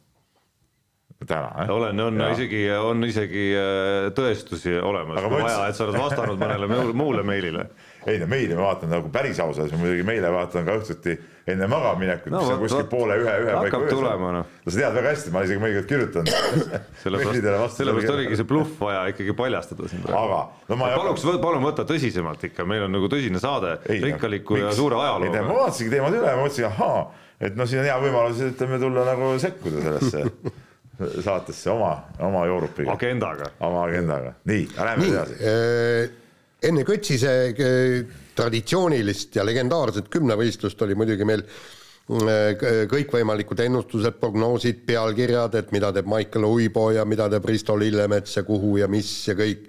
täna, 1.25 1.51
jah? 1.65 1.75
olen, 1.75 2.05
on 2.07 2.23
ja. 2.23 2.31
isegi, 2.37 2.63
on 2.79 3.11
isegi 3.11 3.47
äh, 3.59 4.11
tõestusi 4.15 4.79
olemas, 4.79 5.19
kui 5.27 5.43
vaja, 5.43 5.67
et 5.67 5.81
sa 5.81 5.89
oled 5.89 5.99
vastanud 5.99 6.39
mõnele 6.39 6.95
muule 6.95 7.27
meilile. 7.27 7.67
Ei 8.07 8.21
no 8.21 8.29
meile 8.31 8.57
ma 8.57 8.71
vaatan 8.71 8.95
nagu 8.95 9.11
päris 9.13 9.41
ausalt, 9.43 9.75
muidugi 9.77 10.07
meile 10.07 10.31
vaatan 10.33 10.65
ka 10.69 10.77
õhtuti 10.81 11.17
enne 11.51 11.67
magamaminekut 11.71 12.33
No 12.33 12.39
no,, 12.39 12.43
mis 12.45 12.53
on 12.53 12.61
kuskil 12.63 12.87
poole 12.91 13.17
ühe, 13.21 13.35
ühe 13.45 13.57
Hakkab 13.57 13.87
tulema, 13.91 14.31
noh. 14.37 14.53
no 14.65 14.73
sa 14.73 14.79
tead 14.79 14.97
väga 14.97 15.13
hästi, 15.15 15.33
ma 15.35 15.43
isegi 15.47 15.63
mõnikord 15.63 15.89
kirjutanud. 15.91 16.31
sellepärast, 17.03 17.77
sellepärast 17.79 18.15
oligi 18.15 18.39
see 18.41 18.49
bluff 18.53 18.85
vaja 18.85 19.03
ikkagi 19.13 19.35
paljastada 19.37 19.91
siin 19.91 20.05
praegu. 20.05 20.21
aga 20.21 20.71
no 20.71 20.81
ma 20.81 20.93
ei 20.93 21.01
paluks, 21.01 21.27
palun 21.43 21.67
võta 21.67 21.87
tõsisemalt 21.89 22.47
ikka, 22.51 22.67
meil 22.69 22.87
on 22.87 22.97
nagu 22.97 23.11
tõsine 23.13 23.43
saade, 23.43 23.77
rikkaliku 23.91 24.61
ja 24.61 24.73
suure 24.77 25.01
ei 25.01 25.03
tea, 25.03 25.19
ma 25.19 25.29
ajalooga. 25.29 25.59
vaatasingi 25.61 25.95
teemad 25.97 26.19
üle, 26.21 26.33
ma 26.39 26.47
mõtlesin, 26.47 26.71
ahaa, 26.71 27.05
et 27.41 27.61
no 27.61 27.69
siin 27.69 27.83
on 27.83 27.91
hea 27.91 28.01
võimalus, 28.07 28.43
ütleme 28.51 28.81
tulla 28.83 29.07
nagu 29.09 29.35
sekkuda 29.43 29.85
sellesse 29.89 30.25
saatesse 31.27 31.71
oma, 31.73 31.95
oma 32.21 32.47
joorupiga, 32.49 32.93
agendaga. 32.93 33.53
oma 33.67 33.87
agendaga, 33.89 34.35
nii, 34.51 34.67
lähme 34.77 35.13
edasi., 35.13 36.19
enne 36.67 36.85
Kõtsise 36.87 37.35
äh, 37.51 38.17
traditsioonilist 38.37 39.37
ja 39.39 39.45
legendaarset 39.47 40.11
kümnevõistlust 40.13 40.83
oli 40.85 40.97
muidugi 40.99 41.27
meil 41.29 41.43
äh, 41.45 42.87
kõikvõimalikud 42.91 43.65
ennustused, 43.65 44.19
prognoosid, 44.21 44.85
pealkirjad, 44.89 45.57
et 45.61 45.75
mida 45.77 45.93
teeb 45.97 46.09
Michael 46.11 46.49
Uibo 46.51 46.91
ja 46.95 47.07
mida 47.09 47.31
teeb 47.33 47.49
Risto 47.49 47.77
Lillemets 47.81 48.37
ja 48.41 48.45
kuhu 48.47 48.77
ja 48.83 48.89
mis 48.93 49.11
ja 49.29 49.37
kõik. 49.39 49.67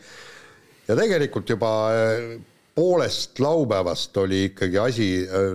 ja 0.87 0.97
tegelikult 0.99 1.49
juba 1.55 1.73
äh, 1.95 2.29
poolest 2.75 3.39
laupäevast 3.43 4.15
oli 4.17 4.45
ikkagi 4.51 4.79
asi 4.79 5.09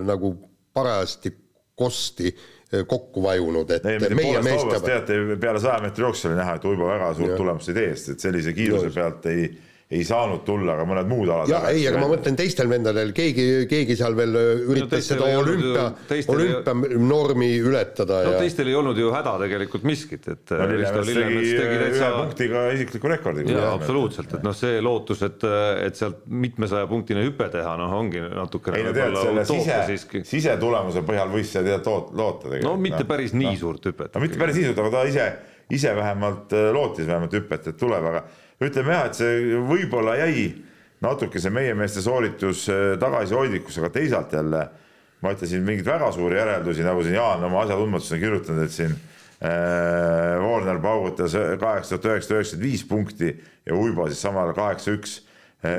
nagu 0.05 0.35
parajasti 0.73 1.31
kosti 1.77 2.29
kokku 2.87 3.23
vajunud, 3.23 3.71
et 3.71 3.85
ei, 3.87 4.09
meie 4.13 4.41
meeste 4.43 4.79
peale 5.39 5.59
saja 5.63 5.79
meetri 5.81 6.03
jooksu 6.03 6.27
oli 6.29 6.37
näha, 6.37 6.57
et 6.59 6.65
Uibo 6.67 6.89
väga 6.89 7.07
suurt 7.17 7.33
tulemust 7.39 7.71
ei 7.71 7.77
tee, 7.77 7.93
sest 7.95 8.11
et 8.13 8.25
sellise 8.25 8.53
kiiruse 8.53 8.89
Just. 8.89 8.97
pealt 8.99 9.25
ei, 9.31 9.47
ei 9.87 10.03
saanud 10.03 10.41
tulla 10.43 10.73
ka 10.75 10.83
mõned 10.83 11.07
muud 11.07 11.29
alad. 11.31 11.47
ja 11.47 11.61
ei, 11.71 11.85
aga 11.87 12.01
ma 12.01 12.09
mõtlen 12.11 12.35
teistel 12.35 12.67
vendadel, 12.67 13.13
keegi, 13.15 13.45
keegi 13.71 13.95
seal 13.95 14.17
veel 14.17 14.35
äh, 14.35 14.63
üritas 14.67 14.97
teistel 14.97 15.21
seda 15.21 15.37
olümpia, 15.39 15.85
olümpianormi 16.33 17.47
ületada 17.63 18.17
no 18.25 18.33
ja 18.33 18.41
teistel 18.41 18.67
ei 18.67 18.75
olnud 18.75 18.99
ju 18.99 19.13
häda 19.15 19.37
tegelikult 19.45 19.85
miskit, 19.87 20.27
et 20.33 20.51
no, 20.51 20.65
Risto 20.73 21.03
Lillemets 21.07 21.37
tegi 21.39 21.53
tegi 21.61 21.77
ühe 21.77 21.85
täitsa 21.85 22.09
punktiga 22.17 22.63
isikliku 22.75 23.11
rekordi. 23.13 23.45
jaa, 23.53 23.69
absoluutselt, 23.77 24.33
et 24.35 24.43
noh, 24.43 24.55
see 24.57 24.81
lootus, 24.83 25.23
et, 25.27 25.45
et 25.85 25.99
sealt 25.99 26.25
mitmesaja 26.27 26.89
punktine 26.91 27.23
hüpe 27.23 27.47
teha, 27.53 27.77
noh, 27.79 27.93
ongi 28.01 28.25
natukene 28.25 28.81
ei 28.81 28.89
no 28.89 28.95
tead, 28.97 29.15
selle 29.21 29.45
sise 29.47 30.23
sisetulemuse 30.27 31.05
põhjal 31.07 31.31
võis 31.31 31.47
seda 31.53 31.63
tegelikult 31.69 32.11
loota 32.17 32.49
tegelikult. 32.49 32.73
no 32.73 32.75
mitte 32.89 33.07
päris 33.07 33.31
nii 33.37 33.55
suurt 33.61 33.87
hüpet. 33.87 34.11
no 34.11 34.25
mitte 34.25 34.41
päris 34.41 34.59
nii 34.59 34.67
suurt, 34.67 34.83
aga 34.83 34.93
ta 34.97 35.05
ise, 35.07 35.29
ise 35.79 35.95
vähemalt 35.95 36.57
äh, 36.59 36.67
lootis 36.75 37.07
vähemalt 37.07 37.39
hüpet, 37.39 37.71
et 37.71 37.79
tuleb, 37.79 38.11
aga 38.11 38.25
ütleme 38.63 38.95
jah, 38.95 39.05
et 39.09 39.19
see 39.19 39.59
võib-olla 39.67 40.15
jäi 40.23 40.47
natuke 41.05 41.41
see 41.41 41.53
meie 41.53 41.75
meeste 41.77 42.01
sooritus 42.01 42.65
äh, 42.73 42.95
tagasihoidlikuks, 43.01 43.77
aga 43.81 43.91
teisalt 43.93 44.33
jälle 44.33 44.63
ma 45.21 45.33
ütlesin 45.33 45.65
mingeid 45.65 45.87
väga 45.89 46.11
suuri 46.13 46.37
järeldusi, 46.37 46.85
nagu 46.85 47.03
siin 47.05 47.17
Jaan 47.17 47.45
oma 47.45 47.63
asjatundmatusest 47.65 48.17
on 48.17 48.23
kirjutanud, 48.23 48.65
et 48.65 48.73
siin 48.73 48.93
äh, 48.93 50.37
Warner 50.41 50.81
paugutas 50.81 51.37
kaheksa 51.61 51.97
tuhat 51.97 52.11
üheksasada 52.17 52.41
üheksakümmend 52.41 52.65
viis 52.65 52.85
punkti 52.89 53.31
ja 53.65 53.77
Uibo 53.77 54.07
siis 54.09 54.21
samal 54.25 54.47
ajal 54.47 54.59
kaheksa 54.61 54.97
üks 54.97 55.19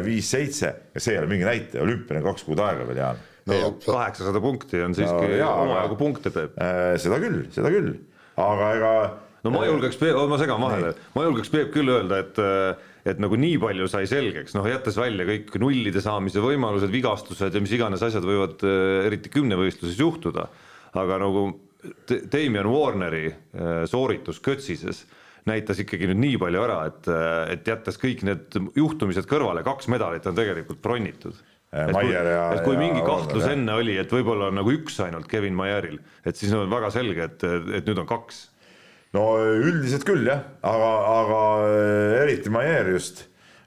viis 0.05 0.27
seitse. 0.31 0.73
Ja 0.95 1.01
see 1.01 1.15
ei 1.15 1.21
ole 1.21 1.29
mingi 1.31 1.47
näitaja, 1.47 1.83
olümpiline 1.85 2.23
kaks 2.25 2.43
kuud 2.47 2.59
aega 2.63 2.87
veel, 2.89 2.99
Jaan. 2.99 3.21
No 3.49 3.73
kaheksasada 3.81 4.41
punkti 4.45 4.83
on 4.85 4.95
siiski 4.97 5.39
No 5.39 5.53
omajagu 5.63 5.97
punkte. 5.97 6.33
Äh, 6.61 6.99
seda 7.01 7.21
küll, 7.23 7.47
seda 7.55 7.71
küll, 7.73 7.95
aga 8.43 8.73
ega 8.77 8.93
no 9.45 9.53
ma 9.55 9.65
julgeks, 9.69 10.01
ma 10.03 10.39
segan 10.41 10.63
vahele, 10.63 10.95
ma 11.15 11.27
julgeks 11.29 11.53
Peep 11.53 11.75
küll 11.75 11.91
öelda, 11.95 12.23
et 12.25 12.41
et 13.09 13.21
nagu 13.23 13.39
nii 13.41 13.59
palju 13.63 13.87
sai 13.91 14.09
selgeks, 14.11 14.55
noh 14.57 14.67
jättes 14.69 14.99
välja 14.99 15.27
kõik 15.29 15.55
nullide 15.63 16.03
saamise 16.05 16.43
võimalused, 16.45 16.91
vigastused 16.93 17.55
ja 17.55 17.63
mis 17.63 17.73
iganes 17.77 18.03
asjad 18.05 18.27
võivad 18.27 18.65
äh, 18.67 19.07
eriti 19.09 19.33
kümnevõistluses 19.33 19.99
juhtuda, 20.01 20.49
aga 20.99 21.21
nagu 21.23 21.49
Damian 22.09 22.69
Warneri 22.69 23.29
äh, 23.31 23.85
sooritus 23.89 24.43
Kötsises 24.45 25.05
näitas 25.49 25.79
ikkagi 25.81 26.11
nüüd 26.11 26.21
nii 26.21 26.41
palju 26.43 26.61
ära, 26.61 26.81
et, 26.91 27.07
et 27.55 27.69
jättes 27.71 27.97
kõik 28.01 28.21
need 28.27 28.59
juhtumised 28.77 29.25
kõrvale, 29.31 29.63
kaks 29.65 29.89
medalit 29.89 30.27
on 30.29 30.37
tegelikult 30.37 30.83
bronnitud. 30.85 31.39
Äh, 31.73 31.87
et 31.87 31.95
kui, 31.95 32.11
Maier 32.11 32.29
ja- 32.35 32.45
et 32.57 32.67
kui 32.67 32.77
ja 32.77 32.83
mingi 32.83 33.01
kahtlus 33.07 33.47
jah. 33.47 33.55
enne 33.57 33.79
oli, 33.79 33.97
et 34.03 34.13
võib-olla 34.13 34.51
on 34.51 34.61
nagu 34.61 34.75
üks 34.75 34.99
ainult 35.07 35.31
Kevin 35.31 35.57
Maieril, 35.57 35.97
et 36.29 36.37
siis 36.37 36.53
on 36.57 36.69
väga 36.69 36.93
selge, 36.93 37.31
et, 37.31 37.49
et 37.81 37.89
nüüd 37.89 38.05
on 38.05 38.11
kaks 38.11 38.49
no 39.17 39.25
üldiselt 39.41 40.07
küll 40.09 40.27
jah, 40.29 40.45
aga, 40.67 40.89
aga 41.15 41.43
äh, 41.67 42.17
eriti 42.25 42.53
Maier 42.53 42.91
just 42.95 43.25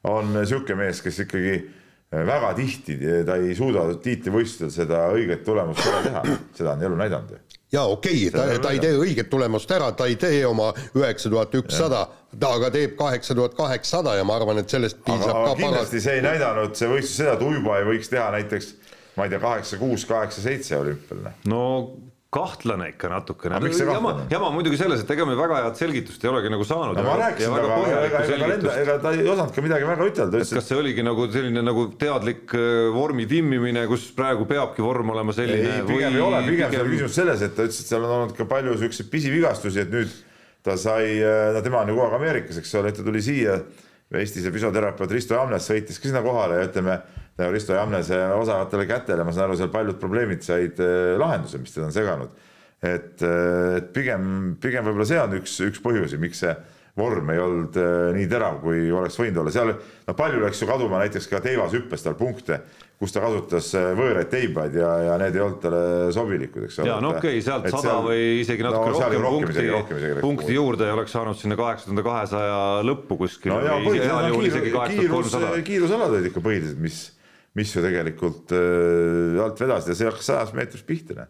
on 0.08 0.36
sihuke 0.46 0.76
mees, 0.78 1.02
kes 1.04 1.22
ikkagi 1.26 1.54
äh, 1.58 2.26
väga 2.28 2.54
tihti 2.58 2.98
ta 3.28 3.38
ei 3.42 3.56
suuda 3.58 3.88
tiitlivõistlusel 4.04 4.74
seda 4.74 5.08
õiget 5.16 5.46
tulemust 5.48 5.84
kohe 5.86 6.04
teha, 6.08 6.24
seda 6.58 6.76
on 6.76 6.86
elu 6.90 7.00
näidanud 7.00 7.34
ju. 7.36 7.42
ja 7.78 7.88
okei 7.90 8.28
okay,, 8.28 8.36
ta, 8.36 8.60
ta 8.62 8.76
ei 8.76 8.84
tee 8.84 8.94
õiget 9.00 9.32
tulemust 9.32 9.74
ära, 9.74 9.92
ta 9.98 10.10
ei 10.12 10.20
tee 10.22 10.44
oma 10.46 10.72
üheksa 10.98 11.32
tuhat 11.34 11.58
ükssada, 11.62 12.06
ta 12.38 12.54
aga 12.60 12.70
teeb 12.74 12.94
kaheksa 13.00 13.38
tuhat 13.38 13.58
kaheksasada 13.58 14.20
ja 14.20 14.28
ma 14.28 14.38
arvan, 14.38 14.62
et 14.62 14.70
sellest 14.70 15.02
piisab 15.06 15.34
aga 15.34 15.48
ka 15.48 15.56
paras 15.56 15.64
kindlasti 15.64 16.06
see 16.06 16.20
ei 16.20 16.26
näidanud 16.28 16.78
see 16.78 16.94
võistlus 16.94 17.18
seda, 17.24 17.36
et 17.40 17.46
Uibo 17.50 17.76
ei 17.80 17.90
võiks 17.94 18.14
teha 18.14 18.30
näiteks 18.38 18.76
ma 19.18 19.26
ei 19.28 19.34
tea, 19.34 19.42
kaheksa, 19.44 19.78
kuus, 19.78 20.06
kaheksa, 20.08 20.42
seitse 20.42 20.78
olümpial. 20.78 21.32
no 21.50 21.64
kahtlane 22.32 22.88
ikka 22.94 23.10
natukene 23.12 23.58
jama 23.76 24.14
jama 24.32 24.50
muidugi 24.56 24.78
selles, 24.80 25.02
et 25.04 25.10
ega 25.12 25.26
me 25.28 25.34
väga 25.36 25.58
head 25.66 25.80
selgitust 25.82 26.24
ei 26.24 26.30
olegi 26.32 26.52
nagu 26.54 26.64
saanud. 26.68 27.02
ma 27.04 27.18
rääkisin 27.20 27.52
temaga, 27.58 27.80
ega, 28.06 28.22
ega, 28.24 28.48
ega, 28.54 28.76
ega, 28.84 28.96
ta 29.04 29.12
ei 29.18 29.28
osanud 29.28 29.52
ka 29.58 29.64
midagi 29.66 29.90
väga 29.90 30.08
ütelda, 30.08 30.40
et 30.40 30.54
kas 30.56 30.70
see 30.72 30.80
oligi 30.80 31.04
nagu 31.04 31.28
selline 31.34 31.66
nagu 31.68 31.86
teadlik 32.00 32.56
äh, 32.56 32.88
vormi 32.96 33.28
timmimine, 33.28 33.84
kus 33.92 34.08
praegu 34.16 34.48
peabki 34.48 34.86
vorm 34.86 35.12
olema 35.12 35.36
selline 35.36 35.76
ei, 35.82 35.86
pigem 35.92 36.16
ei 36.16 36.24
ole, 36.24 36.42
pigem 36.48 36.72
see 36.72 36.84
oli 36.86 36.96
küsimus 36.96 37.20
selles, 37.20 37.44
et 37.44 37.56
ta 37.58 37.68
ütles, 37.68 37.84
et 37.84 37.92
seal 37.92 38.08
on 38.08 38.18
olnud 38.22 38.36
ka 38.40 38.48
palju 38.56 38.80
siukseid 38.86 39.12
pisivigastusi, 39.12 39.84
et 39.84 39.92
nüüd 39.92 40.20
ta 40.64 40.80
sai, 40.80 41.18
no 41.52 41.64
tema 41.66 41.84
on 41.84 41.92
ju 41.92 41.98
kogu 41.98 42.08
aeg 42.08 42.20
Ameerikas, 42.22 42.64
eks 42.64 42.78
ole, 42.80 42.94
et 42.94 43.02
ta 43.02 43.04
tuli 43.04 43.24
siia, 43.26 43.60
Eestis 44.12 44.44
ja 44.44 44.52
füsioterapeut 44.52 45.12
Risto 45.16 45.38
Jamnes 45.38 45.64
sõitis 45.68 46.00
ka 46.00 46.10
sinna 46.10 46.20
kohale 46.24 46.58
ja 46.60 46.68
ütleme, 46.68 46.98
Risto 47.50 47.74
Jamnese 47.78 48.20
osavatele 48.36 48.86
kätele, 48.90 49.26
ma 49.26 49.34
saan 49.34 49.50
aru, 49.50 49.58
seal 49.60 49.72
paljud 49.74 49.98
probleemid 50.02 50.46
said 50.46 50.80
eh, 50.84 51.16
lahenduse, 51.22 51.62
mis 51.62 51.74
teda 51.76 51.88
on 51.90 51.96
seganud. 51.96 52.38
et, 52.82 53.22
et 53.22 53.90
pigem, 53.94 54.56
pigem 54.62 54.88
võib-olla 54.88 55.06
see 55.06 55.20
on 55.22 55.36
üks, 55.38 55.60
üks 55.68 55.82
põhjusi, 55.84 56.18
miks 56.22 56.42
see 56.42 56.56
vorm 56.98 57.30
ei 57.32 57.40
olnud 57.40 57.78
eh, 57.80 58.12
nii 58.16 58.28
terav, 58.30 58.60
kui 58.64 58.90
oleks 58.92 59.18
võinud 59.20 59.42
olla, 59.44 59.52
seal 59.54 59.72
no 59.72 60.16
palju 60.18 60.42
läks 60.44 60.60
ju 60.62 60.68
kaduma 60.68 61.00
näiteks 61.02 61.30
ka 61.32 61.40
teivashüppes 61.44 62.04
tal 62.04 62.18
punkte, 62.20 62.58
kus 63.00 63.16
ta 63.16 63.24
kasutas 63.24 63.70
eh, 63.80 63.92
võõraid 63.98 64.28
teibaid 64.32 64.76
ja, 64.76 64.90
ja 65.08 65.16
need 65.22 65.38
ei 65.38 65.44
olnud 65.46 65.62
talle 65.64 65.84
sobilikud, 66.16 66.68
eks 66.68 66.82
ole. 66.82 66.90
ja 66.92 66.98
no 67.04 67.14
okei 67.16 67.38
okay,, 67.38 67.46
sealt 67.46 67.70
sada 67.72 67.96
või 68.04 68.42
isegi 68.42 68.68
natuke 68.68 68.98
seal 68.98 69.16
ju 69.16 69.24
rohkem, 69.24 69.48
rohkem 69.48 69.72
punkti 69.72 70.04
isegi, 70.04 70.26
punkti 70.26 70.58
juurde 70.58 70.92
ja 70.92 70.98
oleks 70.98 71.16
saanud 71.16 71.40
sinna 71.40 71.60
kaheksa 71.60 71.88
tuhande 71.88 72.06
kahesaja 72.10 72.60
lõppu 72.90 73.22
kuskil 73.24 73.56
no 73.56 73.62
kiirusalad 75.72 76.12
olid 76.12 76.32
ikka 76.34 76.44
põhilised, 76.44 76.84
mis, 76.84 77.06
mis 77.60 77.76
ju 77.76 77.84
tegelikult 77.84 78.54
äh, 78.56 79.38
alt 79.44 79.60
vedasid 79.60 79.92
ja 79.92 80.00
see 80.00 80.10
hakkas 80.10 80.28
sajas 80.32 80.54
meetris 80.56 80.84
pihta. 80.88 81.18
noh. 81.18 81.30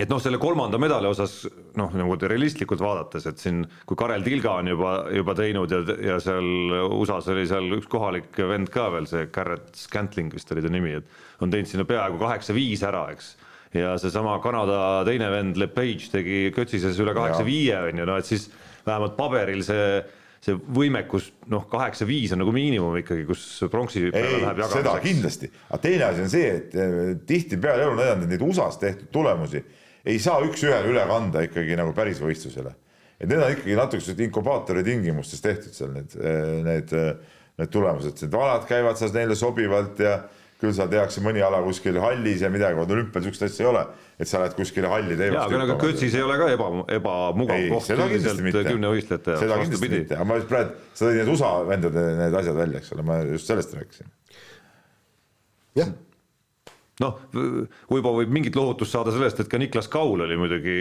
et 0.00 0.08
noh, 0.08 0.20
selle 0.24 0.40
kolmanda 0.40 0.80
medali 0.80 1.10
osas 1.10 1.42
noh, 1.76 1.92
nagu 1.98 2.16
realistlikult 2.16 2.80
vaadates, 2.80 3.26
et 3.28 3.42
siin 3.42 3.60
kui 3.88 3.98
Karel 3.98 4.24
Tilga 4.24 4.56
on 4.62 4.72
juba, 4.72 4.94
juba 5.12 5.36
teinud 5.36 5.74
ja, 5.74 5.82
ja 6.12 6.18
seal 6.22 6.48
USA-s 6.88 7.28
oli 7.34 7.44
seal 7.50 7.68
üks 7.76 7.90
kohalik 7.92 8.40
vend 8.48 8.72
ka 8.72 8.88
veel, 8.94 9.08
see 9.10 9.28
Garrett 9.34 9.76
Scantling 9.76 10.32
vist 10.32 10.52
oli 10.54 10.64
ta 10.64 10.72
nimi, 10.72 10.96
et 11.02 11.44
on 11.44 11.52
teinud 11.52 11.68
sinna 11.68 11.88
peaaegu 11.88 12.20
kaheksa-viis 12.22 12.86
ära, 12.88 13.04
eks. 13.12 13.34
ja 13.76 13.92
seesama 14.00 14.38
Kanada 14.44 15.02
teine 15.08 15.28
vend 15.34 15.60
Lepage 15.60 16.08
tegi 16.14 16.48
Kötsises 16.56 17.00
üle 17.04 17.14
kaheksa-viie 17.18 17.84
on 17.90 18.02
ju, 18.02 18.08
no 18.08 18.16
et 18.16 18.32
siis 18.32 18.48
vähemalt 18.88 19.16
paberil 19.20 19.60
see 19.66 19.86
see 20.42 20.56
võimekus 20.78 21.28
noh, 21.52 21.68
kaheksa-viis 21.70 22.32
on 22.34 22.42
nagu 22.42 22.54
miinimum 22.54 22.96
ikkagi, 22.98 23.24
kus 23.28 23.44
pronksi 23.70 24.08
peale 24.10 24.32
ei 24.38 24.40
läheb, 24.42 24.62
seda 24.64 24.80
jagamiseks. 24.80 25.04
kindlasti, 25.06 25.50
aga 25.68 25.82
teine 25.84 26.08
asi 26.08 26.24
on 26.24 26.32
see, 26.32 26.48
et 26.56 26.74
eh, 26.74 26.96
tihtipeale 27.28 27.86
elu 27.86 27.98
näidanud, 28.00 28.30
neid 28.32 28.42
USA-s 28.42 28.80
tehtud 28.82 29.12
tulemusi 29.14 29.62
ei 30.02 30.18
saa 30.18 30.40
üks-ühele 30.42 30.90
üle 30.90 31.04
kanda 31.06 31.44
ikkagi 31.46 31.78
nagu 31.78 31.94
päris 31.94 32.18
võistlusele. 32.22 32.74
et 33.20 33.28
need 33.30 33.38
on 33.38 33.54
ikkagi 33.54 33.78
natuke 33.78 34.02
sellised 34.02 34.24
inkubaatori 34.26 34.82
tingimustes 34.86 35.44
tehtud 35.44 35.78
seal 35.78 35.94
need, 35.94 36.18
need 36.66 36.96
eh, 36.98 37.14
need 37.60 37.72
tulemused, 37.72 38.18
need 38.24 38.34
alad 38.34 38.66
käivad 38.68 38.98
seal 38.98 39.12
neile 39.14 39.36
sobivalt 39.38 40.00
ja 40.02 40.16
küll 40.62 40.74
seal 40.76 40.90
tehakse 40.92 41.22
mõni 41.24 41.42
ala 41.44 41.58
kuskil 41.64 41.98
hallis 42.02 42.44
ja 42.44 42.50
midagi, 42.52 42.78
vot 42.78 42.94
olümpial 42.94 43.24
sihukest 43.24 43.46
asja 43.48 43.66
ei 43.66 43.70
ole, 43.72 43.82
et 44.22 44.30
sa 44.30 44.42
lähed 44.42 44.54
kuskile 44.58 44.90
halli 44.92 45.16
jaa, 45.16 45.22
teemast 45.24 45.48
aga 45.48 45.60
nagu 45.64 45.76
Kötsis 45.82 46.14
ei 46.18 46.22
ole 46.22 46.38
ka 46.38 46.48
eba, 46.54 46.68
ebamugav 46.98 47.66
koht 47.72 47.88
seda 47.88 48.06
mitte. 48.08 48.64
kümnevõistlejate 48.68 49.36
seda 49.40 49.56
jaoks, 49.56 49.66
kindlasti 49.66 49.74
vastupidi. 49.74 50.00
mitte, 50.04 50.18
aga 50.18 50.28
ma 50.30 50.38
just 50.38 50.50
praegu, 50.52 50.78
sa 50.94 51.08
tõid 51.08 51.20
need 51.20 51.32
USA 51.34 51.52
vendade 51.68 52.06
need 52.20 52.38
asjad 52.42 52.58
välja, 52.62 52.82
eks 52.82 52.94
ole, 52.96 53.06
ma 53.10 53.18
just 53.26 53.50
sellest 53.50 53.74
rääkisin. 53.78 54.12
jah, 55.82 55.90
noh, 57.02 57.18
Uibo 57.92 58.14
võib 58.20 58.32
mingit 58.34 58.56
lohutust 58.58 58.94
saada 58.94 59.14
sellest, 59.14 59.42
et 59.42 59.50
ka 59.50 59.60
Niklas 59.60 59.90
Kaul 59.92 60.22
oli 60.26 60.38
muidugi 60.38 60.76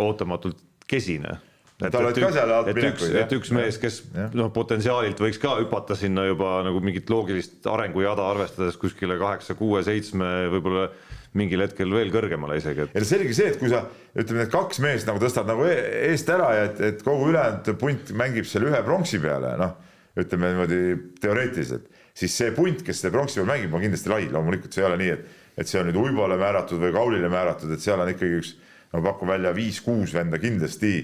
ootamatult 0.00 0.64
kesine. 0.88 1.36
Tal 1.76 2.06
olid 2.06 2.16
et 2.16 2.22
ka 2.22 2.28
üks- 2.30 2.36
seal 2.38 2.52
alt 2.56 2.68
et 2.72 3.32
üks, 3.36 3.50
mees, 3.52 3.76
kes 3.76 3.98
noh, 4.32 4.48
potentsiaalilt 4.54 5.18
võiks 5.20 5.36
ka 5.42 5.58
hüpata 5.58 5.96
sinna 5.98 6.24
juba 6.24 6.62
nagu 6.64 6.80
mingit 6.80 7.10
loogilist 7.12 7.66
arengujada 7.68 8.24
arvestades 8.30 8.78
kuskile 8.80 9.18
kaheksa, 9.20 9.58
kuue, 9.58 9.82
seitsme, 9.84 10.30
võib-olla 10.54 10.86
mingil 11.36 11.60
hetkel 11.60 11.92
veel 11.92 12.08
kõrgemale 12.14 12.56
isegi, 12.56 12.86
et 12.86 12.96
ja 12.96 13.02
selge 13.04 13.34
see, 13.36 13.50
et 13.52 13.58
kui 13.60 13.68
sa 13.68 13.82
ütleme, 14.16 14.46
need 14.46 14.52
kaks 14.54 14.80
meest 14.80 15.10
nagu 15.10 15.20
tõstad 15.20 15.44
nagu 15.50 15.66
e- 15.68 15.82
eest 16.14 16.30
ära 16.32 16.46
ja 16.56 16.62
et, 16.70 16.80
et 16.80 17.02
kogu 17.04 17.28
ülejäänud 17.28 17.68
punt 17.82 18.14
mängib 18.16 18.48
selle 18.48 18.70
ühe 18.70 18.80
pronksi 18.86 19.20
peale, 19.20 19.52
noh, 19.60 19.74
ütleme 20.16 20.54
niimoodi 20.54 20.80
teoreetiliselt, 21.20 21.90
siis 22.16 22.32
see 22.40 22.54
punt, 22.56 22.80
kes 22.86 23.02
selle 23.04 23.12
pronksi 23.18 23.42
peal 23.42 23.50
mängib, 23.52 23.76
on 23.76 23.84
kindlasti 23.84 24.14
lai, 24.14 24.22
loomulikult 24.32 24.72
see 24.72 24.80
ei 24.80 24.88
ole 24.88 24.96
nii, 25.02 25.12
et, 25.12 25.28
et 25.60 25.68
see 25.68 25.82
on 25.82 25.90
nüüd 25.90 26.00
Uibole 26.06 26.40
määratud 26.40 26.80
või 26.80 26.96
Kaulile 26.96 27.28
määratud, 27.28 27.76
et 27.76 27.84
seal 27.84 28.00
on 28.00 28.08
ikkagi 28.14 28.40
üks, 28.40 28.54
ma 28.96 29.04
pakun 29.10 29.28
välja 29.34 29.52
viis-kuus 29.52 30.16
venda 30.16 30.40
kindlasti, 30.40 30.94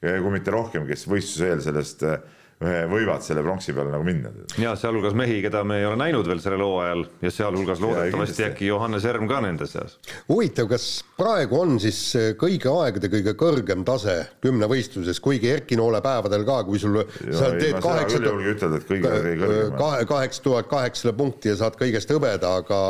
kui 0.00 0.32
mitte 0.32 0.52
rohkem, 0.52 0.86
kes 0.88 1.06
võistluse 1.08 1.50
eel 1.50 1.62
sellest 1.64 2.02
eh, 2.06 2.18
võivad 2.56 3.20
selle 3.20 3.42
pronksi 3.44 3.74
peale 3.76 3.90
nagu 3.92 4.04
minna. 4.06 4.30
ja 4.56 4.70
sealhulgas 4.80 5.12
mehi, 5.18 5.42
keda 5.44 5.60
me 5.68 5.76
ei 5.82 5.84
ole 5.84 5.98
näinud 6.00 6.24
veel 6.24 6.38
sellel 6.40 6.62
hooajal 6.64 7.02
ja 7.20 7.32
sealhulgas 7.34 7.82
loodetavasti 7.84 8.46
äkki 8.46 8.70
Johannes 8.70 9.04
Erm 9.04 9.26
ka 9.28 9.42
nende 9.44 9.68
seas. 9.68 9.98
huvitav, 10.30 10.70
kas 10.70 10.86
praegu 11.18 11.58
on 11.60 11.76
siis 11.82 12.00
kõigi 12.40 12.70
aegade 12.72 13.10
kõige 13.12 13.34
kõrgem 13.36 13.84
tase 13.84 14.14
kümnevõistluses, 14.44 15.20
kuigi 15.20 15.50
Erki 15.52 15.76
Noole 15.76 16.00
päevadel 16.04 16.46
ka, 16.48 16.62
kui 16.64 16.80
sul 16.80 16.96
sa 17.28 17.52
teed 17.58 17.76
kaheksa 17.84 18.22
kõrgem. 18.24 19.76
kahe, 19.76 20.00
kaheksa 20.08 20.46
tuhat 20.48 20.72
kaheksasada 20.72 21.12
punkti 21.20 21.52
ja 21.52 21.60
saad 21.60 21.76
kõigest 21.76 22.16
hõbeda, 22.16 22.54
aga, 22.62 22.80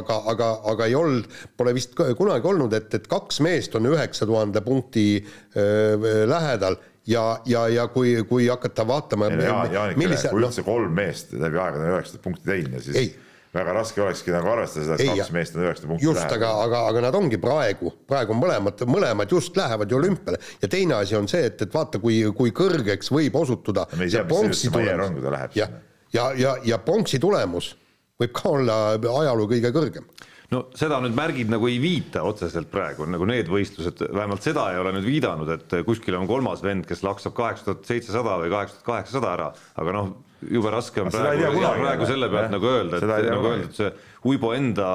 aga, 0.00 0.18
aga, 0.34 0.50
aga 0.74 0.90
ei 0.90 0.98
olnud, 0.98 1.30
pole 1.54 1.76
vist 1.78 1.94
kunagi 1.94 2.50
olnud, 2.50 2.74
et, 2.74 2.90
et 2.98 3.06
kaks 3.06 3.38
meest 3.46 3.78
on 3.78 3.86
üheksa 3.86 4.26
tuhande 4.26 4.66
punkti 4.66 5.06
öö, 5.54 6.26
lähedal 6.26 6.80
ja, 7.06 7.26
ja, 7.46 7.68
ja 7.68 7.86
kui, 7.92 8.16
kui 8.28 8.48
hakata 8.48 8.86
vaatama, 8.86 9.30
Jaan, 9.30 9.72
Jaanikele, 9.72 10.00
millise, 10.00 10.32
kui 10.32 10.42
noh, 10.42 10.50
üldse 10.50 10.66
kolm 10.66 10.92
meest 10.96 11.32
läbi 11.36 11.60
aegade 11.62 11.88
üheksasada 11.92 12.22
punkti 12.24 12.50
teinud 12.50 12.76
ja 12.78 12.82
siis 12.82 12.98
Ei. 13.00 13.10
väga 13.54 13.74
raske 13.78 14.02
olekski 14.02 14.34
nagu 14.34 14.50
arvestada 14.52 14.84
seda, 14.88 14.98
Ei, 15.00 15.08
et 15.12 15.22
kaks 15.22 15.34
meest 15.36 15.56
on 15.56 15.64
üheksasada 15.64 15.92
punkti 15.92 16.08
just, 16.08 16.36
aga, 16.38 16.52
aga, 16.66 16.82
aga 16.90 17.06
nad 17.06 17.18
ongi 17.18 17.40
praegu, 17.42 17.94
praegu 18.10 18.36
on 18.36 18.42
mõlemad, 18.42 18.86
mõlemad 18.90 19.34
just 19.36 19.56
lähevad 19.58 19.92
ju 19.92 20.00
olümpiale 20.00 20.42
ja 20.62 20.70
teine 20.72 20.98
asi 21.00 21.18
on 21.18 21.30
see, 21.30 21.46
et, 21.50 21.62
et 21.62 21.74
vaata, 21.74 22.02
kui, 22.02 22.20
kui 22.36 22.54
kõrgeks 22.56 23.12
võib 23.14 23.38
osutuda 23.42 23.88
me 23.96 24.08
ei 24.08 24.14
tea, 24.16 24.26
mis 24.26 24.62
sellest 24.62 24.78
Maier 24.78 25.06
on, 25.06 25.18
kui 25.18 25.26
ta 25.26 25.34
läheb 25.38 25.56
sinna., 25.56 25.82
ja, 26.14 26.30
ja, 26.38 26.56
ja 26.64 26.80
pronksi 26.82 27.22
tulemus 27.22 27.74
võib 28.20 28.32
ka 28.36 28.48
olla 28.48 28.78
ajaloo 28.96 29.48
kõige 29.50 29.72
kõrgem. 29.74 30.06
No 30.54 30.62
seda 30.78 31.00
nüüd 31.02 31.16
märgid 31.16 31.50
nagu 31.52 31.68
ei 31.70 31.78
viita 31.82 32.22
otseselt 32.26 32.70
praegu, 32.72 33.06
nagu 33.10 33.26
need 33.28 33.50
võistlused, 33.50 34.04
vähemalt 34.14 34.46
seda 34.46 34.68
ei 34.72 34.80
ole 34.82 34.94
nüüd 34.96 35.08
viidanud, 35.08 35.50
et 35.56 35.78
kuskil 35.86 36.18
on 36.18 36.28
kolmas 36.30 36.62
vend, 36.64 36.86
kes 36.88 37.02
laksab 37.06 37.34
kaheksa 37.36 37.70
tuhat 37.70 37.90
seitsesada 37.90 38.38
või 38.42 38.52
kaheksa 38.52 38.78
tuhat 38.78 38.90
kaheksasada 38.90 39.32
ära, 39.32 39.50
aga 39.82 39.96
noh, 39.96 40.12
jube 40.52 40.70
raske 40.72 41.02
on 41.02 41.10
praegu, 41.14 41.64
praegu 41.80 42.08
selle 42.08 42.30
pealt 42.30 42.46
Jah. 42.46 42.54
nagu 42.54 42.70
öelda, 42.70 43.00
et 43.00 43.08
nagu 43.10 43.42
kunagi. 43.42 43.50
öeldud, 43.50 43.76
see 43.80 43.92
Uibo 44.26 44.52
enda, 44.56 44.88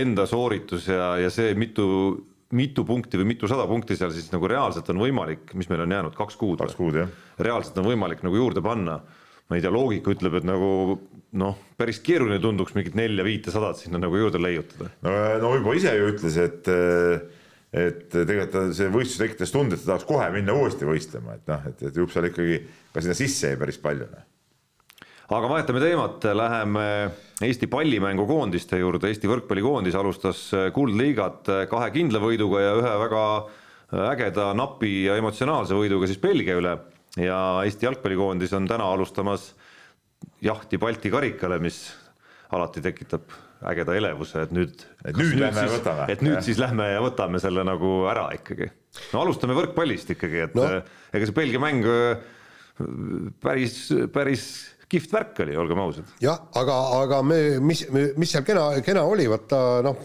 enda 0.00 0.26
sooritus 0.30 0.88
ja, 0.88 1.14
ja 1.20 1.30
see 1.34 1.54
mitu 1.58 1.86
mitu 2.56 2.82
punkti 2.86 3.18
või 3.20 3.28
mitusada 3.30 3.66
punkti 3.70 3.94
seal 3.98 4.10
siis 4.14 4.30
nagu 4.32 4.48
reaalselt 4.50 4.88
on 4.90 4.98
võimalik, 5.04 5.52
mis 5.58 5.68
meil 5.70 5.84
on 5.84 5.94
jäänud, 5.94 6.16
kaks 6.18 6.38
kuud? 6.38 6.58
kaks 6.58 6.74
kuud, 6.78 6.98
jah. 6.98 7.10
reaalselt 7.38 7.78
on 7.78 7.86
võimalik 7.92 8.24
nagu 8.26 8.38
juurde 8.40 8.62
panna. 8.64 9.00
ma 9.50 9.58
ei 9.58 9.62
tea, 9.62 9.70
loogika 9.74 10.12
ütleb, 10.14 10.36
et 10.38 10.46
nagu 10.46 10.70
noh, 11.38 11.58
päris 11.78 12.00
keeruline 12.04 12.40
tunduks 12.42 12.74
mingit 12.74 12.96
nelja-viitesadat 12.98 13.84
sinna 13.84 14.00
nagu 14.02 14.18
juurde 14.18 14.40
leiutada. 14.42 14.90
no, 15.06 15.12
no 15.42 15.52
Uibo 15.54 15.74
ise 15.78 15.94
ju 15.96 16.10
ütles, 16.14 16.40
et 16.40 16.70
et 17.70 18.08
tegelikult 18.10 18.74
see 18.74 18.90
võistlus 18.90 19.20
tekitas 19.22 19.52
tunde, 19.54 19.76
et 19.76 19.84
ta 19.84 19.92
tahaks 19.92 20.08
kohe 20.08 20.26
minna 20.34 20.56
uuesti 20.58 20.88
võistlema, 20.88 21.36
et 21.38 21.46
noh, 21.50 21.68
et, 21.70 21.84
et 21.86 22.00
jupp 22.02 22.10
seal 22.10 22.26
ikkagi 22.26 22.58
ka 22.90 23.04
sinna 23.04 23.14
sisse 23.14 23.52
jäi 23.52 23.60
päris 23.60 23.78
palju. 23.82 24.08
noh. 24.10 24.26
aga 25.38 25.52
vahetame 25.54 25.82
teemat, 25.84 26.26
läheme 26.34 26.86
Eesti 27.46 27.70
pallimängukoondiste 27.70 28.82
juurde, 28.82 29.08
Eesti 29.08 29.30
võrkpallikoondis 29.30 29.94
alustas 29.96 30.42
kuldliigat 30.74 31.52
kahe 31.70 31.92
kindla 31.94 32.20
võiduga 32.20 32.66
ja 32.66 32.74
ühe 32.76 32.96
väga 33.06 33.22
ägeda, 34.10 34.50
napi 34.58 35.06
ja 35.06 35.16
emotsionaalse 35.18 35.78
võiduga 35.78 36.10
siis 36.10 36.20
Belgia 36.22 36.58
üle 36.58 36.74
ja 37.18 37.38
Eesti 37.62 37.86
jalgpallikoondis 37.86 38.52
on 38.58 38.66
täna 38.70 38.90
alustamas 38.90 39.52
jahti 40.44 40.78
Balti 40.80 41.10
karikale, 41.12 41.58
mis 41.62 41.80
alati 42.50 42.82
tekitab 42.84 43.30
ägeda 43.70 43.92
elevuse, 43.98 44.46
et 44.46 44.52
nüüd 44.56 44.72
Et 45.04 45.16
nüüd 45.16 45.34
lähme 45.36 45.66
ja 45.66 45.68
siis, 45.68 45.88
et 46.14 46.22
nüüd 46.24 46.36
Jah. 46.38 46.44
siis 46.46 46.58
lähme 46.62 46.86
ja 46.94 47.00
võtame 47.04 47.40
selle 47.42 47.64
nagu 47.68 48.06
ära 48.08 48.30
ikkagi. 48.34 48.70
no 49.12 49.20
alustame 49.24 49.54
võrkpallist 49.58 50.14
ikkagi, 50.16 50.46
et 50.48 50.54
No. 50.56 50.64
no. 50.64 50.82
ega 51.12 51.28
see 51.28 51.36
Belgia 51.36 51.60
mäng 51.60 51.84
äh, 51.84 52.22
päris, 53.42 53.76
päris 54.14 54.46
kihvt 54.90 55.12
värk 55.12 55.42
oli, 55.44 55.56
olgem 55.60 55.78
ausad. 55.84 56.08
jah, 56.24 56.40
aga, 56.56 56.78
aga 57.02 57.20
me, 57.22 57.38
mis, 57.62 57.84
mis 57.92 58.32
seal 58.32 58.46
kena, 58.48 58.70
kena 58.86 59.04
oli, 59.06 59.28
vaata 59.30 59.60
noh, 59.86 60.00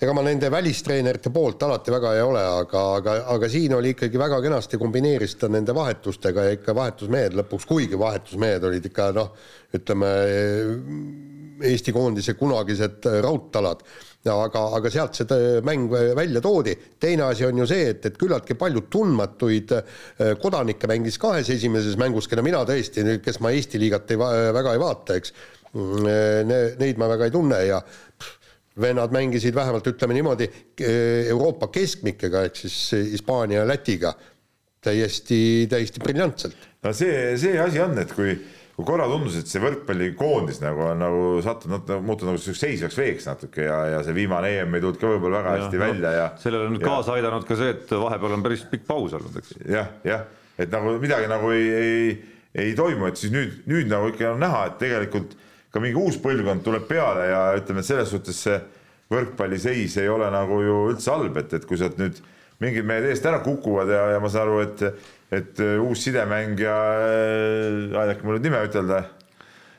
ega 0.00 0.12
ma 0.16 0.22
nende 0.24 0.48
välistreenerite 0.48 1.28
poolt 1.32 1.60
alati 1.66 1.92
väga 1.92 2.14
ei 2.16 2.22
ole, 2.24 2.40
aga, 2.62 2.84
aga, 2.96 3.16
aga 3.34 3.48
siin 3.52 3.74
oli 3.76 3.92
ikkagi 3.92 4.20
väga 4.20 4.38
kenasti 4.40 4.80
kombineeris 4.80 5.34
ta 5.42 5.50
nende 5.52 5.74
vahetustega 5.76 6.46
ja 6.46 6.54
ikka 6.56 6.74
vahetusmehed 6.76 7.36
lõpuks, 7.36 7.66
kuigi 7.68 8.00
vahetusmehed 8.00 8.64
olid 8.70 8.88
ikka 8.88 9.10
noh, 9.16 9.34
ütleme 9.76 10.14
Eesti 11.60 11.92
koondise 11.92 12.32
kunagised 12.40 13.04
raudtalad, 13.20 13.82
aga, 14.32 14.62
aga 14.78 14.90
sealt 14.92 15.18
see 15.20 15.60
mäng 15.68 15.92
välja 16.16 16.40
toodi. 16.40 16.72
teine 17.00 17.26
asi 17.28 17.44
on 17.44 17.60
ju 17.60 17.66
see, 17.68 17.90
et, 17.92 18.06
et 18.08 18.16
küllaltki 18.16 18.56
palju 18.56 18.86
tundmatuid 18.88 19.76
eh, 19.76 20.34
kodanikke 20.40 20.88
mängis 20.88 21.20
kahes 21.20 21.52
esimeses 21.52 22.00
mängus, 22.00 22.28
keda 22.28 22.40
mina 22.40 22.64
tõesti, 22.64 23.04
kes 23.20 23.42
ma 23.44 23.52
Eesti 23.52 23.80
liigat 23.82 24.16
ei, 24.16 24.20
väga 24.56 24.72
ei 24.72 24.80
vaata, 24.80 25.20
eks, 25.20 25.34
ne- 25.76 26.62
neid 26.80 26.98
ma 26.98 27.06
väga 27.12 27.28
ei 27.28 27.34
tunne 27.34 27.60
ja 27.68 27.82
vennad 28.80 29.12
mängisid 29.12 29.54
vähemalt 29.54 29.86
ütleme 29.90 30.14
niimoodi 30.14 30.46
Euroopa 31.28 31.68
keskmikega 31.74 32.44
ehk 32.46 32.60
siis 32.62 32.76
Hispaania 33.12 33.64
ja 33.64 33.68
Lätiga 33.68 34.14
täiesti, 34.84 35.66
täiesti 35.70 36.00
briljantselt. 36.00 36.56
no 36.82 36.92
see, 36.96 37.36
see 37.40 37.58
asi 37.60 37.80
on, 37.82 37.98
et 38.00 38.12
kui, 38.16 38.32
kui 38.76 38.86
korra 38.88 39.08
tundus, 39.10 39.36
et 39.40 39.50
see 39.50 39.62
võrkpallikoondis 39.62 40.62
nagu 40.62 40.86
on 40.86 41.02
nagu 41.02 41.26
sattunud, 41.44 41.90
muutunud 42.00 42.32
nagu 42.32 42.40
selliseks 42.40 42.64
seisvaks 42.64 43.00
veeks 43.00 43.28
natuke 43.28 43.66
ja, 43.66 43.80
ja 43.96 44.00
see 44.06 44.16
viimane 44.16 44.54
EM 44.60 44.78
ei 44.78 44.84
tulnud 44.84 45.00
ka 45.02 45.12
võib-olla 45.12 45.42
väga 45.42 45.56
hästi 45.58 45.82
välja 45.82 46.14
ja. 46.16 46.30
sellele 46.40 46.70
on 46.70 46.76
nüüd 46.76 46.86
ja- 46.86 46.94
kaasa 46.94 47.16
aidanud 47.18 47.46
ka 47.48 47.58
see, 47.60 47.74
et 47.76 47.94
vahepeal 48.06 48.38
on 48.38 48.46
päris 48.46 48.64
pikk 48.72 48.88
paus 48.88 49.18
olnud, 49.18 49.36
eks. 49.42 49.54
jah, 49.68 49.92
jah, 50.06 50.26
et 50.60 50.72
nagu 50.72 50.96
midagi 51.02 51.28
nagu 51.30 51.52
ei, 51.56 51.68
ei, 51.82 52.18
ei 52.64 52.74
toimu, 52.78 53.10
et 53.10 53.20
siis 53.20 53.34
nüüd, 53.34 53.62
nüüd 53.70 53.90
nagu 53.92 54.14
ikka 54.14 54.32
on 54.36 54.44
näha, 54.46 54.66
et 54.70 54.80
tegelikult 54.80 55.36
ka 55.70 55.82
mingi 55.82 55.98
uus 56.00 56.18
põlvkond 56.22 56.64
tuleb 56.66 56.86
peale 56.88 57.28
ja 57.30 57.40
ütleme, 57.58 57.82
et 57.82 57.88
selles 57.88 58.10
suhtes 58.10 58.42
see 58.46 58.58
võrkpalliseis 59.10 59.96
ei 60.02 60.10
ole 60.10 60.30
nagu 60.32 60.60
ju 60.62 60.76
üldse 60.92 61.12
halb, 61.12 61.38
et, 61.42 61.54
et 61.58 61.66
kui 61.66 61.78
sealt 61.80 61.98
nüüd 62.00 62.18
mingid 62.62 62.86
mehed 62.86 63.08
eest 63.10 63.26
ära 63.26 63.40
kukuvad 63.44 63.90
ja, 63.90 64.02
ja 64.14 64.18
ma 64.22 64.30
saan 64.30 64.48
aru, 64.48 64.60
et, 64.66 65.06
et 65.34 65.62
äh, 65.64 65.78
uus 65.82 66.02
sidemängija, 66.06 66.76
aidake 68.02 68.26
mul 68.26 68.38
nüüd 68.38 68.50
nime 68.50 68.62
ütelda, 68.68 69.04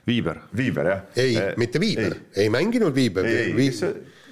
Viiber, 0.08 0.40
Viiber 0.58 0.88
jah? 0.90 1.04
ei, 1.22 1.36
mitte 1.62 1.80
Viiber, 1.80 2.18
ei. 2.34 2.50
Mänginud 2.50 2.96
Viiber. 2.96 3.28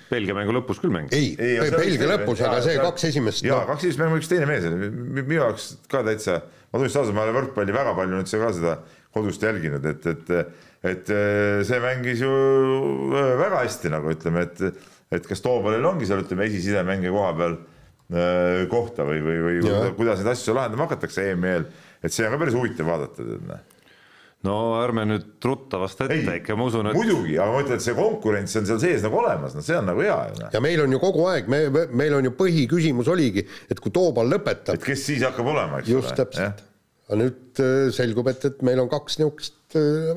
Belgia 0.09 0.33
mängu 0.33 0.55
lõpus 0.55 0.79
küll 0.81 0.89
mängis. 0.89 1.13
ei, 1.13 1.35
Ei, 1.37 1.57
aga 1.61 1.67
see 1.69 1.81
Belgia 1.83 2.07
lõpus, 2.09 2.39
aga 2.41 2.61
see 2.65 2.79
kaks 2.81 3.03
esimest, 3.11 3.43
jaa, 3.45 3.59
noh, 3.61 3.67
kaks 3.69 3.83
esimest 3.85 4.01
mängu 4.01 4.17
üks 4.17 4.29
teine 4.31 4.47
mees 4.49 4.65
oli, 4.65 4.89
minu 5.19 5.35
jaoks 5.37 5.67
ka 5.91 6.01
täitsa, 6.07 6.39
ma 6.71 6.81
tunnistan 6.81 7.03
ausalt, 7.03 7.17
ma 7.17 7.27
ei 7.27 7.29
ole 7.29 7.35
võrkpalli 7.37 7.75
väga 7.75 7.93
palju 7.99 8.17
nüüd 8.17 8.33
ka 8.33 8.49
seda 8.57 8.73
kodust 9.13 9.45
jälginud, 9.45 9.85
et, 9.85 10.09
et 10.09 10.33
et 10.83 11.09
äh, 11.11 11.59
see 11.67 11.79
mängis 11.83 12.21
ju 12.23 12.29
äh, 13.11 13.33
väga 13.39 13.63
hästi 13.65 13.91
nagu 13.91 14.13
ütleme, 14.13 14.45
et 14.47 14.85
et 15.09 15.25
kas 15.25 15.41
Toobalil 15.43 15.85
ongi 15.89 16.07
seal 16.07 16.21
ütleme 16.23 16.45
esisidemängija 16.47 17.11
koha 17.11 17.31
peal 17.35 17.57
äh, 17.57 18.61
kohta 18.71 19.07
või, 19.07 19.19
või, 19.25 19.41
või 19.43 19.57
Jaa. 19.65 19.89
kuidas 19.97 20.21
neid 20.21 20.31
asju 20.35 20.55
lahendama 20.55 20.87
hakatakse 20.87 21.25
EM-i 21.33 21.51
eel, 21.55 21.67
et 22.03 22.15
see 22.15 22.27
on 22.27 22.35
ka 22.35 22.39
päris 22.45 22.55
huvitav 22.55 22.87
vaadata, 22.87 23.25
tead 23.25 23.43
noh. 23.49 23.65
no 24.47 24.55
ärme 24.79 25.03
nüüd 25.09 25.49
ruttavast 25.49 26.05
ette 26.05 26.15
ei, 26.15 26.39
ikka, 26.39 26.55
ma 26.55 26.69
usun, 26.71 26.93
et 26.93 26.95
muidugi, 26.99 27.35
aga 27.35 27.57
ma 27.57 27.65
ütlen, 27.65 27.81
et 27.81 27.87
see 27.89 27.97
konkurents 27.99 28.55
on 28.61 28.71
seal 28.71 28.79
sees 28.85 29.03
nagu 29.03 29.19
olemas, 29.19 29.57
no 29.57 29.65
see 29.65 29.75
on 29.81 29.91
nagu 29.91 30.05
hea 30.05 30.17
ju 30.31 30.41
noh. 30.45 30.55
ja 30.55 30.63
meil 30.63 30.85
on 30.85 30.95
ju 30.95 31.03
kogu 31.03 31.27
aeg, 31.33 31.51
me, 31.51 31.63
meil 31.91 32.19
on 32.21 32.31
ju 32.31 32.35
põhiküsimus 32.39 33.11
oligi, 33.11 33.43
et 33.67 33.83
kui 33.83 33.91
Toobal 33.91 34.31
lõpetab, 34.31 34.79
et 34.79 34.91
kes 34.93 35.07
siis 35.11 35.27
hakkab 35.27 35.51
olema, 35.57 35.83
eks 35.83 35.91
just 35.97 36.15
täpselt. 36.15 36.63
aga 37.09 37.23
nüüd 37.25 37.65
selgub, 37.97 38.31
et, 38.31 38.47
et 38.47 38.63
meil 38.63 38.79
on 38.79 38.91
kaks 38.93 39.19
niisugust 39.19 39.58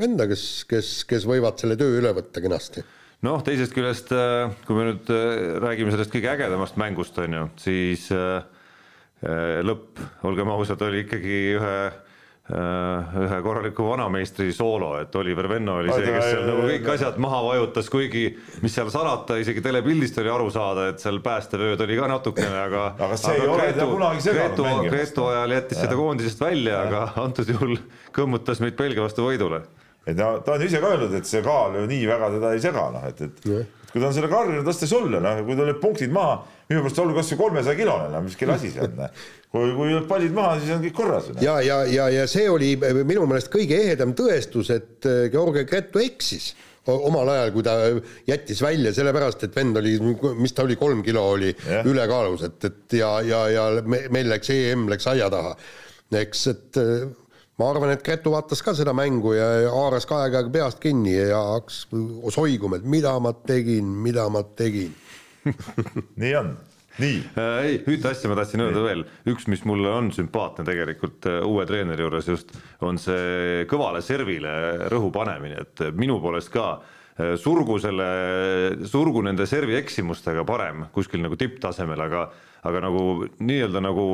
venda, 0.00 0.26
kes, 0.30 0.64
kes, 0.70 0.90
kes 1.08 1.26
võivad 1.28 1.60
selle 1.60 1.76
töö 1.80 1.98
üle 2.00 2.12
võtta 2.16 2.42
kenasti. 2.44 2.84
noh, 3.26 3.42
teisest 3.46 3.74
küljest, 3.76 4.12
äh, 4.16 4.52
kui 4.66 4.78
me 4.78 4.88
nüüd 4.90 5.12
äh, 5.12 5.58
räägime 5.62 5.92
sellest 5.94 6.14
kõige 6.14 6.32
ägedamast 6.32 6.78
mängust, 6.80 7.18
on 7.22 7.38
ju, 7.38 7.44
siis 7.62 8.08
lõpp, 9.22 10.00
olgem 10.26 10.48
ausad, 10.50 10.80
oli 10.82 11.04
ikkagi 11.04 11.36
ühe 11.54 11.74
ühe 12.52 13.38
korraliku 13.42 13.86
vanameistri 13.86 14.50
soolo, 14.52 14.92
et 15.00 15.14
Oliver 15.16 15.48
Venno 15.48 15.78
oli 15.80 15.92
see, 15.92 16.04
kes 16.04 16.26
seal 16.26 16.46
nagu 16.48 16.64
kõik 16.68 16.88
asjad 16.94 17.18
maha 17.22 17.40
vajutas, 17.46 17.88
kuigi 17.92 18.24
mis 18.64 18.74
seal 18.76 18.90
salata, 18.92 19.38
isegi 19.40 19.62
telepildist 19.64 20.18
oli 20.20 20.32
aru 20.32 20.50
saada, 20.52 20.88
et 20.92 21.02
seal 21.02 21.22
päästevööd 21.24 21.80
oli 21.86 21.98
ka 22.00 22.08
natukene, 22.12 22.56
aga 22.66 22.86
aga 22.98 23.18
see 23.20 23.36
aga 23.36 23.44
ei 23.44 23.52
ole 23.54 23.68
teda 23.72 23.86
kunagi 23.88 24.24
seganud 24.26 24.64
mängimast. 24.66 24.96
Gretu 24.96 25.28
ajal 25.30 25.56
jättis 25.56 25.80
seda 25.80 26.00
koondisest 26.00 26.42
välja, 26.44 26.80
aga 26.86 27.04
antud 27.22 27.52
juhul 27.54 27.76
kõmmutas 28.16 28.60
meid 28.64 28.76
Belgia 28.80 29.06
vastu 29.06 29.28
võidule. 29.28 29.62
et 30.06 30.18
no 30.18 30.32
ta 30.44 30.56
on 30.56 30.66
ise 30.66 30.80
ka 30.82 30.96
öelnud, 30.96 31.14
et 31.14 31.28
see 31.28 31.44
kaal 31.46 31.78
ju 31.78 31.86
nii 31.88 32.08
väga 32.10 32.32
teda 32.36 32.56
ei 32.56 32.64
sega, 32.64 32.88
noh 32.92 33.06
et, 33.08 33.20
et 33.22 33.46
yeah. 33.46 33.68
kui 33.92 34.00
ta 34.00 34.08
on 34.10 34.16
selle 34.16 34.28
karjunud, 34.32 34.66
las 34.66 34.80
ta 34.80 34.88
siis 34.88 34.98
olla, 34.98 35.20
noh, 35.22 35.44
kui 35.46 35.56
tal 35.56 35.70
need 35.70 35.78
punktid 35.80 36.12
maha, 36.12 36.40
minu 36.68 36.82
pärast 36.82 37.00
olgu 37.04 37.20
kasvõi 37.20 37.38
kolmesaja 37.44 37.78
kilone, 37.78 38.10
no 38.10 38.24
mis 38.26 38.34
kelle 38.36 38.58
asi 38.58 38.72
see 38.74 38.82
on, 38.82 39.06
kui, 39.52 39.72
kui 39.76 40.00
pallid 40.08 40.34
maha, 40.36 40.58
siis 40.60 40.72
on 40.74 40.82
kõik 40.86 40.96
korras. 40.96 41.30
ja, 41.44 41.58
ja, 41.64 41.82
ja, 41.88 42.08
ja 42.12 42.26
see 42.30 42.48
oli 42.50 42.74
minu 42.80 43.26
meelest 43.28 43.52
kõige 43.52 43.78
ehedam 43.84 44.16
tõestus, 44.18 44.72
et 44.74 45.08
äh, 45.08 45.26
Georgi 45.32 45.66
Gretu 45.68 46.02
eksis 46.02 46.52
omal 46.90 47.28
ajal, 47.30 47.52
kui 47.54 47.62
ta 47.62 47.76
jättis 48.26 48.58
välja 48.64 48.90
sellepärast, 48.94 49.44
et 49.46 49.54
vend 49.54 49.78
oli, 49.78 49.92
mis 50.40 50.54
ta 50.56 50.64
oli, 50.64 50.74
kolm 50.80 51.04
kilo 51.06 51.22
oli 51.36 51.52
yeah. 51.52 51.86
ülekaalus, 51.86 52.42
et, 52.48 52.64
et 52.66 52.96
ja, 52.98 53.12
ja, 53.22 53.44
ja 53.52 53.66
meil 53.86 54.30
läks 54.32 54.50
EM 54.50 54.88
läks 54.90 55.06
aia 55.12 55.28
taha. 55.30 55.54
eks, 56.18 56.46
et 56.50 56.80
äh, 56.82 57.04
ma 57.60 57.70
arvan, 57.70 57.92
et 57.94 58.02
Gretu 58.02 58.32
vaatas 58.34 58.64
ka 58.66 58.74
seda 58.74 58.96
mängu 58.96 59.36
ja 59.36 59.46
haaras 59.70 60.08
ka 60.10 60.24
aeg-ajalt 60.24 60.52
peast 60.52 60.82
kinni 60.82 61.14
ja 61.14 61.44
hakkas 61.52 61.84
soiguma, 62.34 62.80
et 62.80 62.88
mida 62.88 63.14
ma 63.22 63.36
tegin, 63.46 63.94
mida 64.02 64.26
ma 64.32 64.42
tegin 64.58 64.90
nii 66.22 66.36
on 66.38 66.52
nii 67.00 67.18
äh,. 67.38 67.58
ei, 67.66 67.76
ühte 67.94 68.10
asja 68.10 68.30
ma 68.30 68.36
tahtsin 68.38 68.64
öelda 68.64 68.82
veel, 68.84 69.04
üks, 69.32 69.46
mis 69.50 69.64
mulle 69.68 69.92
on 69.92 70.10
sümpaatne 70.14 70.66
tegelikult 70.68 71.28
äh, 71.30 71.40
uue 71.46 71.64
treeneri 71.68 72.04
juures 72.04 72.28
just, 72.28 72.52
on 72.84 73.00
see 73.00 73.64
kõvale 73.70 74.02
servile 74.04 74.52
rõhu 74.92 75.12
panemine, 75.14 75.64
et 75.64 75.86
minu 75.96 76.18
poolest 76.22 76.52
ka 76.52 76.66
äh, 76.76 77.34
surgu 77.40 77.78
selle, 77.82 78.10
surgu 78.88 79.24
nende 79.24 79.48
servi 79.48 79.78
eksimustega 79.80 80.44
parem 80.48 80.86
kuskil 80.92 81.24
nagu 81.24 81.38
tipptasemel, 81.40 82.06
aga, 82.08 82.28
aga 82.68 82.86
nagu 82.90 83.02
nii-öelda 83.40 83.84
nagu 83.84 84.06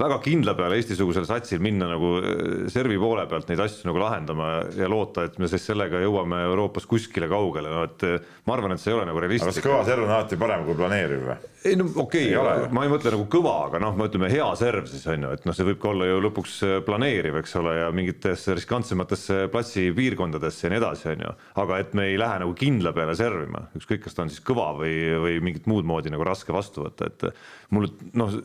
väga 0.00 0.18
kindla 0.24 0.54
peale 0.56 0.78
Eesti-sugusel 0.80 1.26
satsil 1.28 1.60
minna 1.62 1.88
nagu 1.90 2.14
äh, 2.20 2.68
servi 2.72 2.98
poole 3.00 3.26
pealt 3.30 3.50
neid 3.50 3.60
asju 3.64 3.88
nagu 3.88 4.00
lahendama 4.00 4.50
ja 4.78 4.88
loota, 4.90 5.26
et 5.28 5.38
me 5.40 5.48
siis 5.50 5.66
sellega 5.70 6.00
jõuame 6.02 6.40
Euroopas 6.46 6.86
kuskile 6.90 7.28
kaugele, 7.30 7.72
no 7.72 7.84
et 7.88 8.06
äh, 8.08 8.30
ma 8.48 8.56
arvan, 8.56 8.74
et 8.74 8.82
see 8.82 8.92
ei 8.92 8.98
ole 8.98 9.08
nagu 9.08 9.22
realistlik. 9.22 9.60
kas 9.60 9.66
kõva 9.66 9.82
serv 9.88 10.06
on 10.06 10.14
alati 10.14 10.40
parem 10.40 10.64
kui 10.68 10.78
planeeriv 10.78 11.26
või? 11.28 11.38
Ei 11.64 11.76
no 11.76 11.86
okei 12.02 12.30
okay,, 12.36 12.68
ma 12.72 12.84
ei 12.86 12.90
mõtle 12.92 13.12
nagu 13.12 13.26
kõva, 13.30 13.54
aga 13.66 13.80
noh, 13.82 13.92
me 13.98 14.06
ütleme 14.08 14.30
hea 14.32 14.46
serv 14.58 14.86
siis 14.88 15.04
on 15.12 15.26
ju, 15.26 15.32
et 15.36 15.46
noh, 15.48 15.56
see 15.56 15.66
võib 15.68 15.80
ka 15.82 15.90
olla 15.92 16.08
ju 16.08 16.20
lõpuks 16.24 16.54
äh, 16.66 16.74
planeeriv, 16.86 17.36
eks 17.40 17.56
ole, 17.60 17.74
ja 17.82 17.90
mingitesse 17.94 18.56
riskantsematesse 18.56 19.38
platsipiirkondadesse 19.52 20.66
ja 20.66 20.72
nii 20.72 20.80
edasi, 20.80 21.08
on 21.12 21.24
ju. 21.26 21.34
aga 21.64 21.80
et 21.84 21.94
me 21.98 22.08
ei 22.10 22.18
lähe 22.20 22.40
nagu 22.44 22.54
kindla 22.58 22.94
peale 22.96 23.16
servima, 23.18 23.66
ükskõik, 23.78 24.04
kas 24.06 24.16
ta 24.16 24.24
on 24.24 24.32
siis 24.32 24.44
kõva 24.46 24.70
või, 24.80 24.94
või 25.26 25.36
mingit 25.50 25.68
muud 25.70 25.88
moodi 25.88 26.12
nagu 26.12 26.26
raske 26.26 26.54
vastu 26.56 26.86
võtta, 26.86 27.10
et 27.10 27.28
mul 27.76 27.90
noh, 28.16 28.36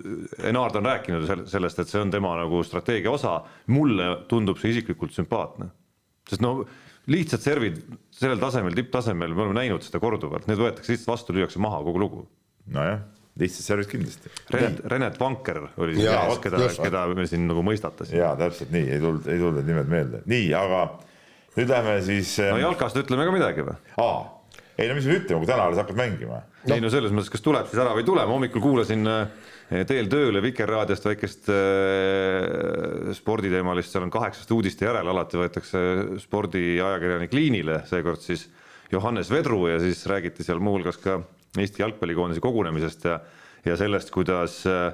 Enaard 0.45 0.80
on 0.82 0.91
rääkinud 0.91 1.47
sellest, 1.51 1.80
et 1.80 1.91
see 1.91 2.04
on 2.04 2.12
tema 2.13 2.36
nagu 2.41 2.63
strateegia 2.67 3.13
osa, 3.15 3.39
mulle 3.71 4.12
tundub 4.32 4.60
see 4.60 4.75
isiklikult 4.75 5.15
sümpaatne. 5.15 5.71
sest 6.30 6.43
no 6.43 6.58
lihtsad 7.12 7.43
servid 7.43 7.80
sellel 8.15 8.41
tasemel, 8.41 8.75
tipptasemel, 8.75 9.34
me 9.36 9.45
oleme 9.45 9.60
näinud 9.60 9.86
seda 9.86 10.01
korduvalt, 10.01 10.47
need 10.49 10.60
võetakse 10.60 10.93
lihtsalt 10.93 11.12
vastu, 11.12 11.36
lüüakse 11.38 11.62
maha, 11.62 11.84
kogu 11.86 12.01
lugu. 12.01 12.25
Nojah, 12.73 13.01
lihtsad 13.39 13.67
servid 13.67 13.89
kindlasti. 13.91 14.32
Renet, 14.54 14.80
Renet 14.91 15.19
Vanker 15.19 15.62
oli 15.82 15.97
see 15.97 16.08
mees, 16.08 16.39
keda, 16.43 16.62
keda 16.80 17.04
me 17.17 17.25
siin 17.30 17.43
nagu 17.49 17.65
mõistatasime. 17.65 18.21
jaa, 18.21 18.36
täpselt 18.39 18.71
nii, 18.75 18.88
ei 18.95 19.04
tulnud, 19.04 19.28
ei 19.28 19.41
tulnud 19.41 19.60
need 19.60 19.73
nimed 19.73 19.91
meelde, 19.91 20.23
nii, 20.32 20.47
aga 20.58 20.86
nüüd 21.58 21.71
lähme 21.71 21.99
siis. 22.06 22.38
no 22.51 22.62
jalkast 22.62 22.97
ütleme 23.04 23.28
ka 23.28 23.36
midagi 23.36 23.65
või? 23.67 23.75
aa, 24.01 24.23
ei 24.80 24.89
no 24.89 24.97
mis 24.97 25.08
me 25.10 25.19
ütleme, 25.19 25.41
kui 25.43 25.49
täna 25.49 25.67
alles 25.67 25.80
hakkad 25.82 25.99
mängima 25.99 26.41
no.. 26.41 26.75
ei 26.75 26.84
no 26.84 26.91
selles 26.93 27.13
mõttes, 27.15 27.32
kas 27.34 27.43
tuleb 27.43 27.69
siis 27.69 27.82
ära 27.84 27.93
või 27.95 28.04
ei 28.04 28.10
tule, 28.10 28.25
ma 28.25 28.36
hommikul 28.36 28.63
kuulasin 28.63 29.12
eh, 29.12 29.84
teel 29.88 30.10
tööle 30.12 30.43
Vikerraadiost 30.43 31.08
väikest 31.12 31.51
äh, 31.54 33.13
sporditeemalist, 33.19 33.93
seal 33.93 34.08
on 34.08 34.13
kaheksast 34.13 34.51
uudiste 34.56 34.88
järel, 34.88 35.12
alati 35.12 35.39
võetakse 35.39 35.86
spordiajakirjanik 36.23 37.36
liinile, 37.36 37.82
seekord 37.89 38.23
siis 38.23 38.49
Johannes 38.91 39.32
Vedru 39.34 39.65
ja 39.67 39.80
siis 39.82 40.04
räägiti 40.08 40.45
seal 40.45 40.62
muuhulgas 40.63 40.99
ka 41.01 41.19
Eesti 41.62 41.84
jalgpallikoondise 41.84 42.44
kogunemisest 42.44 43.06
ja, 43.08 43.20
ja 43.65 43.78
sellest, 43.80 44.12
kuidas 44.13 44.62
äh, 44.70 44.89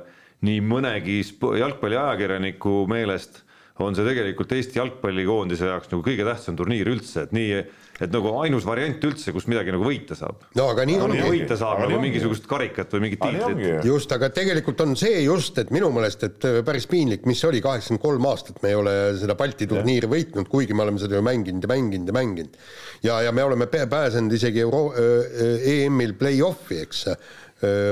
nii 0.45 0.62
mõnegi 0.65 1.19
jalgpalliajakirjaniku 1.62 2.86
meelest 2.89 3.43
on 3.86 3.98
see 3.98 4.08
tegelikult 4.08 4.52
Eesti 4.56 4.80
jalgpallikoondise 4.80 5.70
jaoks 5.72 5.91
nagu 5.94 6.04
kõige 6.06 6.26
tähtsam 6.28 6.58
turniir 6.60 6.89
üldse, 6.91 7.28
et 7.28 7.36
nii 7.36 7.62
et 8.02 8.10
nagu 8.13 8.32
ainus 8.41 8.65
variant 8.65 9.04
üldse, 9.06 9.34
kus 9.36 9.46
midagi 9.52 9.74
nagu 9.74 9.86
võita 9.86 10.15
saab. 10.17 10.41
no 10.58 10.67
aga 10.72 10.86
nii 10.89 10.98
ongi. 11.06 11.22
võita 11.26 11.58
saab 11.60 11.84
on 11.86 11.94
ju 11.94 12.00
mingisugust 12.02 12.48
karikat 12.50 12.96
või 12.96 13.06
mingit 13.06 13.22
tiitlit. 13.22 13.86
just, 13.86 14.15
aga 14.15 14.32
tegelikult 14.34 14.82
on 14.86 14.96
see 15.00 15.22
just, 15.22 15.60
et 15.62 15.74
minu 15.74 15.91
meelest, 15.94 16.26
et 16.28 16.50
äh, 16.50 16.60
päris 16.65 16.89
piinlik, 16.89 17.28
mis 17.30 17.41
see 17.41 17.52
oli, 17.52 17.62
kaheksakümmend 17.63 18.04
kolm 18.04 18.28
aastat 18.32 18.62
me 18.65 18.74
ei 18.74 18.80
ole 18.80 18.96
seda 19.22 19.38
Balti 19.38 19.70
turniiri 19.70 20.10
ja. 20.10 20.13
võitnud, 20.15 20.50
kuigi 20.52 20.78
me 20.78 20.86
oleme 20.88 21.02
seda 21.02 21.20
ju 21.20 21.26
mänginud 21.26 21.67
ja 21.67 21.74
mänginud 21.76 22.12
ja 22.12 22.17
mänginud. 22.17 22.60
ja, 23.06 23.22
ja 23.28 23.36
me 23.36 23.46
oleme 23.46 23.70
pääsenud 23.70 24.34
isegi 24.39 24.65
Euro-, 24.65 24.91
äh, 24.98 25.65
EM-il 25.78 26.17
play-off'i, 26.17 26.82
eks, 26.88 27.08
äh, 27.13 27.17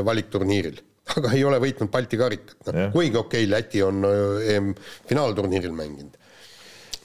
valikturniiril 0.06 0.89
aga 1.18 1.34
ei 1.34 1.44
ole 1.48 1.60
võitnud 1.64 1.92
Balti 1.94 2.20
karikat, 2.20 2.60
noh 2.70 2.94
kuigi 2.94 3.18
okei 3.18 3.46
okay,, 3.46 3.52
Läti 3.52 3.84
on 3.86 4.06
EM 4.06 4.74
finaalturniiril 5.10 5.76
mänginud. 5.76 6.16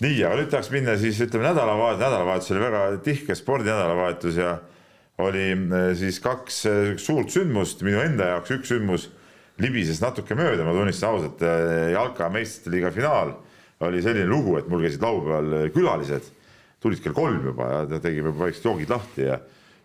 Nii, 0.03 0.21
aga 0.27 0.37
nüüd 0.41 0.51
tahaks 0.51 0.73
minna 0.75 0.97
siis 0.99 1.21
ütleme 1.23 1.47
nädalavahetus, 1.47 2.03
nädalavahetus 2.03 2.51
oli 2.53 2.63
väga 2.65 2.81
tihke 3.07 3.37
spordinädalavahetus 3.39 4.39
ja 4.41 4.57
oli 5.23 5.45
eh, 5.53 5.91
siis 5.99 6.19
kaks 6.23 6.65
eh, 6.67 6.81
suurt 6.99 7.31
sündmust, 7.31 7.85
minu 7.87 8.03
enda 8.03 8.33
jaoks 8.33 8.55
üks 8.57 8.73
sündmus 8.73 9.09
libises 9.63 10.01
natuke 10.03 10.35
mööda, 10.35 10.67
ma 10.67 10.75
tunnistan 10.75 11.15
ausalt, 11.15 11.45
eh, 11.47 11.93
jalka 11.95 12.29
meistrite 12.35 12.75
liiga 12.75 12.91
finaal. 12.95 13.37
Oli 13.85 14.01
selline 14.03 14.27
lugu, 14.31 14.57
et 14.59 14.67
mul 14.71 14.83
käisid 14.83 15.03
laupäeval 15.03 15.71
külalised, 15.75 16.27
tulid 16.83 17.03
kell 17.05 17.15
kolm 17.17 17.47
juba 17.51 17.71
ja 17.75 18.01
tegime 18.03 18.33
väiksed 18.35 18.67
joogid 18.67 18.91
lahti 18.91 19.27
ja, 19.27 19.39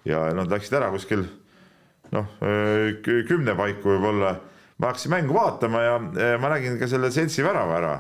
ja 0.07 0.25
nad 0.35 0.51
läksid 0.51 0.75
ära 0.77 0.89
kuskil 0.93 1.25
noh, 2.15 2.29
kümne 3.03 3.55
paiku 3.57 3.95
võib-olla. 3.95 4.35
ma 4.79 4.87
hakkasin 4.87 5.11
mängu 5.11 5.35
vaatama 5.35 5.81
ja 5.83 5.97
ma 6.39 6.53
nägin 6.55 6.79
ka 6.79 6.87
selle 6.87 7.11
seltsi 7.11 7.43
värava 7.43 7.77
ära 7.77 7.97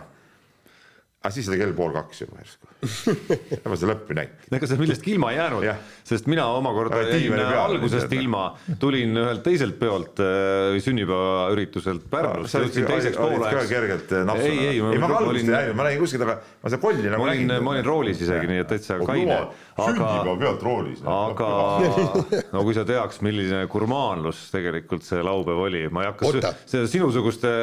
aga 1.19 1.35
siis 1.35 1.49
oli 1.51 1.57
kell 1.59 1.73
pool 1.75 1.91
kaks 1.91 2.21
juba 2.21 2.37
järsku. 2.39 2.67
ma 3.67 3.75
seda 3.75 3.89
lõppu 3.91 4.13
ei 4.13 4.17
näinud. 4.21 4.43
ega 4.55 4.67
sa 4.71 4.75
millestki 4.79 5.11
ilma 5.11 5.33
ei 5.33 5.39
jäänud, 5.39 5.65
sest 6.07 6.29
mina 6.31 6.45
omakorda 6.55 7.01
jäin 7.09 7.33
algusest 7.43 8.13
ilma, 8.15 8.43
tulin 8.79 9.19
ühelt 9.19 9.41
teiselt 9.43 9.75
peolt 9.81 10.21
äh, 10.23 10.77
sünnipäevaürituselt 10.85 12.05
Pärnust. 12.11 12.53
sa 12.53 12.61
olid 12.63 13.49
ka 13.49 13.65
kergelt 13.67 14.13
äh, 14.15 14.23
napsuna. 14.29 14.53
ei, 14.53 14.69
ei, 14.69 14.79
ma, 14.79 14.93
ei, 14.95 15.01
ma 15.03 15.09
algust 15.17 15.41
ei 15.41 15.49
näinud, 15.49 15.75
ma 15.75 15.89
nägin 15.89 16.05
kuskilt, 16.05 16.23
aga 16.23 16.37
ma 16.39 16.71
seda 16.71 16.79
kolli 16.85 17.11
nagu 17.11 17.27
nägin. 17.27 17.51
ma 17.67 17.75
olin 17.75 17.85
roolis 17.89 18.23
isegi, 18.23 18.47
nii 18.53 18.63
et 18.63 18.71
täitsa 18.71 19.01
kaine. 19.03 19.41
sünnipäeva 19.75 20.37
pealt 20.45 20.65
roolis. 20.69 21.03
aga 21.03 21.51
no 22.55 22.63
kui 22.63 22.79
sa 22.79 22.87
teaks, 22.87 23.19
milline 23.27 23.65
gurmaanlus 23.67 24.45
tegelikult 24.55 25.03
see 25.03 25.19
laupäev 25.27 25.67
oli, 25.67 25.83
ma 25.91 26.07
ei 26.07 26.13
hakka 26.13 26.31
seda 26.63 26.87
sinusuguste 26.95 27.53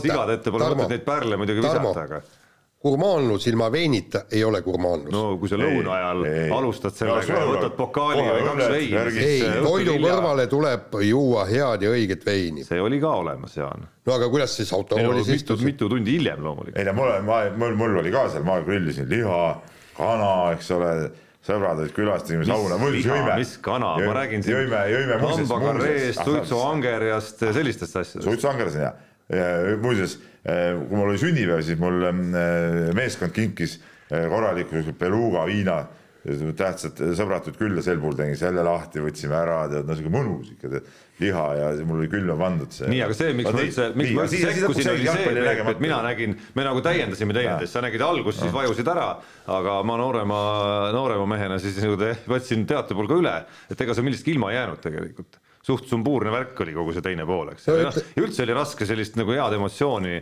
sigade 0.00 0.40
ette 0.40 0.56
pole 0.56 0.72
mõtet 0.72 0.96
neid 0.96 1.08
pärle 1.12 1.36
muidugi 1.44 1.60
visata, 1.60 2.08
aga 2.08 2.24
gurmaanlus 2.82 3.46
ilma 3.46 3.72
veinita 3.72 4.24
ei 4.32 4.44
ole 4.44 4.60
gurmaanlus. 4.62 5.12
no 5.12 5.36
kui 5.40 5.48
sa 5.48 5.56
lõuna 5.60 5.94
ajal 5.96 6.24
ei, 6.28 6.40
ei. 6.44 6.50
alustad 6.52 6.94
sellega 6.96 7.38
ja 7.38 7.46
võtad 7.48 7.76
pokaali 7.78 8.24
või 8.26 8.42
kaks 8.46 8.68
veini. 8.72 9.22
ei, 9.24 9.38
toidu 9.64 9.96
kõrvale 10.02 10.46
tuleb 10.50 10.98
juua 11.08 11.46
head 11.48 11.86
ja 11.86 11.92
õiget 11.96 12.26
veini. 12.26 12.66
see 12.68 12.80
oli 12.80 13.00
ka 13.00 13.14
olemas, 13.22 13.56
Jaan. 13.56 13.86
no 14.06 14.16
aga 14.16 14.28
kuidas 14.32 14.58
siis 14.60 14.72
autoroolis 14.76 15.30
no, 15.32 15.38
istud? 15.40 15.64
mitu 15.64 15.88
tundi 15.88 16.18
hiljem 16.18 16.44
loomulikult. 16.44 16.80
ei 16.82 16.88
no 16.90 16.96
mul, 17.00 17.14
ma, 17.24 17.40
mul, 17.56 17.78
mul 17.80 18.02
oli 18.02 18.12
ka 18.14 18.26
seal, 18.34 18.44
ma 18.46 18.60
grillisin 18.66 19.08
liha, 19.10 19.40
kana, 19.96 20.30
eks 20.52 20.70
ole 20.76 20.92
sõbrad 21.46 21.80
olid 21.80 21.96
külas, 21.96 22.24
tegime 22.26 22.44
sauna, 22.44 22.76
mul 22.82 23.00
jõime. 23.00 23.40
mis 23.40 23.56
kana, 23.64 23.96
ma 24.04 24.14
räägin 24.20 24.44
siin 24.44 24.58
jõime, 24.58 24.84
jõime 24.92 25.18
hambakarreest, 25.24 26.22
suitsuangerjast, 26.28 27.44
sellistest 27.56 28.02
asjadest. 28.02 28.28
suitsuangeras 28.28 28.76
on 28.76 28.84
hea 28.84 28.94
muuseas, 29.82 30.18
kui 30.46 30.96
mul 30.96 31.10
oli 31.10 31.20
sünnipäev, 31.20 31.62
siis 31.66 31.78
mul 31.80 32.08
äh, 32.08 32.18
meeskond 32.96 33.34
kinkis 33.34 33.80
äh, 34.10 34.28
korraliku 34.30 34.82
beluga 34.98 35.46
viina 35.48 35.80
tähtsad 36.56 36.98
sõbrad 37.14 37.44
tulid 37.44 37.58
külla, 37.58 37.82
sel 37.84 38.00
puhul 38.02 38.16
tegin 38.18 38.38
selle 38.38 38.62
lahti, 38.66 38.98
võtsime 39.02 39.36
ära, 39.38 39.60
tead, 39.70 39.86
no 39.86 39.94
sihuke 39.94 40.10
mõnus 40.10 40.48
ikka, 40.56 40.70
tead, 40.72 40.88
liha 41.22 41.44
ja 41.54 41.68
mul 41.86 42.00
oli 42.02 42.10
külma 42.10 42.34
pandud 42.40 42.74
see. 42.74 42.88
nii, 42.90 43.02
aga 43.06 43.16
see, 43.16 43.36
miks 43.36 43.54
ma 43.54 43.62
üldse, 43.62 43.86
miks 43.94 44.12
ma 44.16 44.26
üldse 44.26 44.40
sekkusin, 44.42 44.90
oli 44.90 45.06
see, 45.06 45.36
et 45.70 45.84
mina 45.84 46.00
nägin, 46.06 46.34
me 46.58 46.66
nagu 46.66 46.82
täiendasime 46.82 47.36
teineteist, 47.36 47.76
sa 47.76 47.84
nägid 47.84 48.02
algust, 48.04 48.42
siis 48.42 48.54
vajusid 48.54 48.90
ära, 48.90 49.08
aga 49.58 49.78
ma 49.86 49.98
noorema, 50.02 50.42
noorema 50.96 51.30
mehena 51.36 51.60
siis 51.62 51.78
nagu 51.84 51.98
võtsin 52.26 52.66
teatepulga 52.68 53.22
üle, 53.22 53.36
et 53.70 53.86
ega 53.86 53.94
sa 53.94 54.04
millestki 54.06 54.34
ilma 54.34 54.50
ei 54.50 54.58
jäänud 54.58 54.82
tegelikult 54.82 55.38
suht 55.66 55.88
sumbuurne 55.90 56.30
värk 56.30 56.60
oli 56.62 56.74
kogu 56.76 56.94
see 56.94 57.02
teine 57.02 57.26
pool, 57.26 57.50
eks. 57.54 57.66
ja 57.66 57.90
üldse 58.22 58.44
oli 58.44 58.54
raske 58.54 58.86
sellist 58.86 59.16
nagu 59.18 59.34
head 59.34 59.56
emotsiooni 59.56 60.20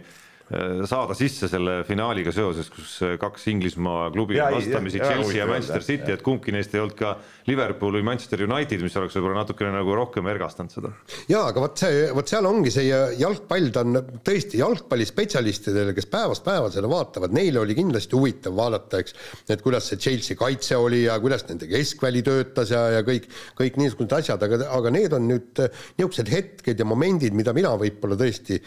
saada 0.84 1.14
sisse 1.16 1.48
selle 1.48 1.78
finaaliga 1.88 2.32
seoses, 2.34 2.66
kus 2.68 2.98
äh, 3.00 3.14
kaks 3.20 3.46
Inglismaa 3.48 4.10
klubi 4.12 4.36
ja, 4.36 4.50
vastamisi, 4.52 5.00
Chelsea 5.00 5.38
ja 5.38 5.46
Manchester 5.48 5.84
City, 5.84 6.12
et 6.12 6.24
kumbki 6.24 6.52
neist 6.52 6.74
ei 6.74 6.82
olnud 6.82 6.98
ka 6.98 7.14
Liverpool 7.48 7.96
või 7.96 8.04
Manchester 8.10 8.42
United, 8.44 8.82
mis 8.84 8.96
oleks 9.00 9.16
võib-olla 9.16 9.40
natukene 9.40 9.72
nagu 9.72 9.94
rohkem 9.96 10.28
ergastanud 10.28 10.74
seda. 10.74 10.90
jaa, 11.30 11.46
aga 11.48 11.62
vot 11.64 11.80
see, 11.80 12.02
vot 12.12 12.28
seal 12.28 12.48
ongi 12.48 12.72
see 12.74 12.90
jalgpall, 13.22 13.70
ta 13.72 13.86
on 13.86 14.00
tõesti 14.26 14.60
jalgpallispetsialistidele, 14.60 15.94
kes 15.96 16.10
päevast 16.12 16.44
päeva 16.44 16.68
seda 16.74 16.92
vaatavad, 16.92 17.32
neile 17.32 17.62
oli 17.62 17.78
kindlasti 17.78 18.18
huvitav 18.18 18.56
vaadata, 18.60 19.00
eks, 19.00 19.16
et 19.48 19.64
kuidas 19.64 19.88
see 19.88 20.02
Chelsea 20.04 20.36
kaitse 20.36 20.76
oli 20.76 21.06
ja 21.06 21.16
kuidas 21.24 21.48
nende 21.48 21.70
keskväli 21.72 22.20
töötas 22.26 22.74
ja, 22.74 22.84
ja 22.98 23.06
kõik, 23.06 23.30
kõik 23.56 23.80
niisugused 23.80 24.12
asjad, 24.20 24.44
aga, 24.44 24.60
aga 24.76 24.92
need 24.92 25.16
on 25.16 25.24
nüüd 25.32 25.64
niisugused 25.64 26.28
hetked 26.36 26.84
ja 26.84 26.88
momendid, 26.88 27.32
mida 27.32 27.56
mina 27.56 27.72
võib-olla 27.80 28.20
tõesti 28.20 28.60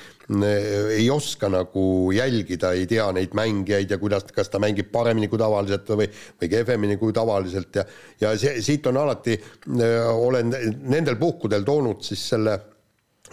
ei 0.97 1.05
oska 1.13 1.47
nagu 1.53 1.66
nagu 1.67 2.11
jälgida, 2.11 2.71
ei 2.73 2.87
tea 2.87 3.11
neid 3.11 3.35
mängijaid 3.35 3.91
ja 3.91 3.97
kuidas, 3.97 4.23
kas 4.33 4.49
ta 4.49 4.59
mängib 4.59 4.91
paremini 4.91 5.27
kui 5.27 5.39
tavaliselt 5.39 5.89
või, 5.89 6.07
või 6.41 6.49
kehvemini 6.49 6.97
kui 6.97 7.13
tavaliselt 7.13 7.75
ja, 7.75 7.85
ja 8.21 8.33
see, 8.37 8.61
siit 8.61 8.87
on 8.87 8.97
alati, 8.97 9.37
olen 10.17 10.53
nendel 10.87 11.17
puhkudel 11.19 11.63
toonud 11.63 12.03
siis 12.03 12.29
selle 12.29 12.57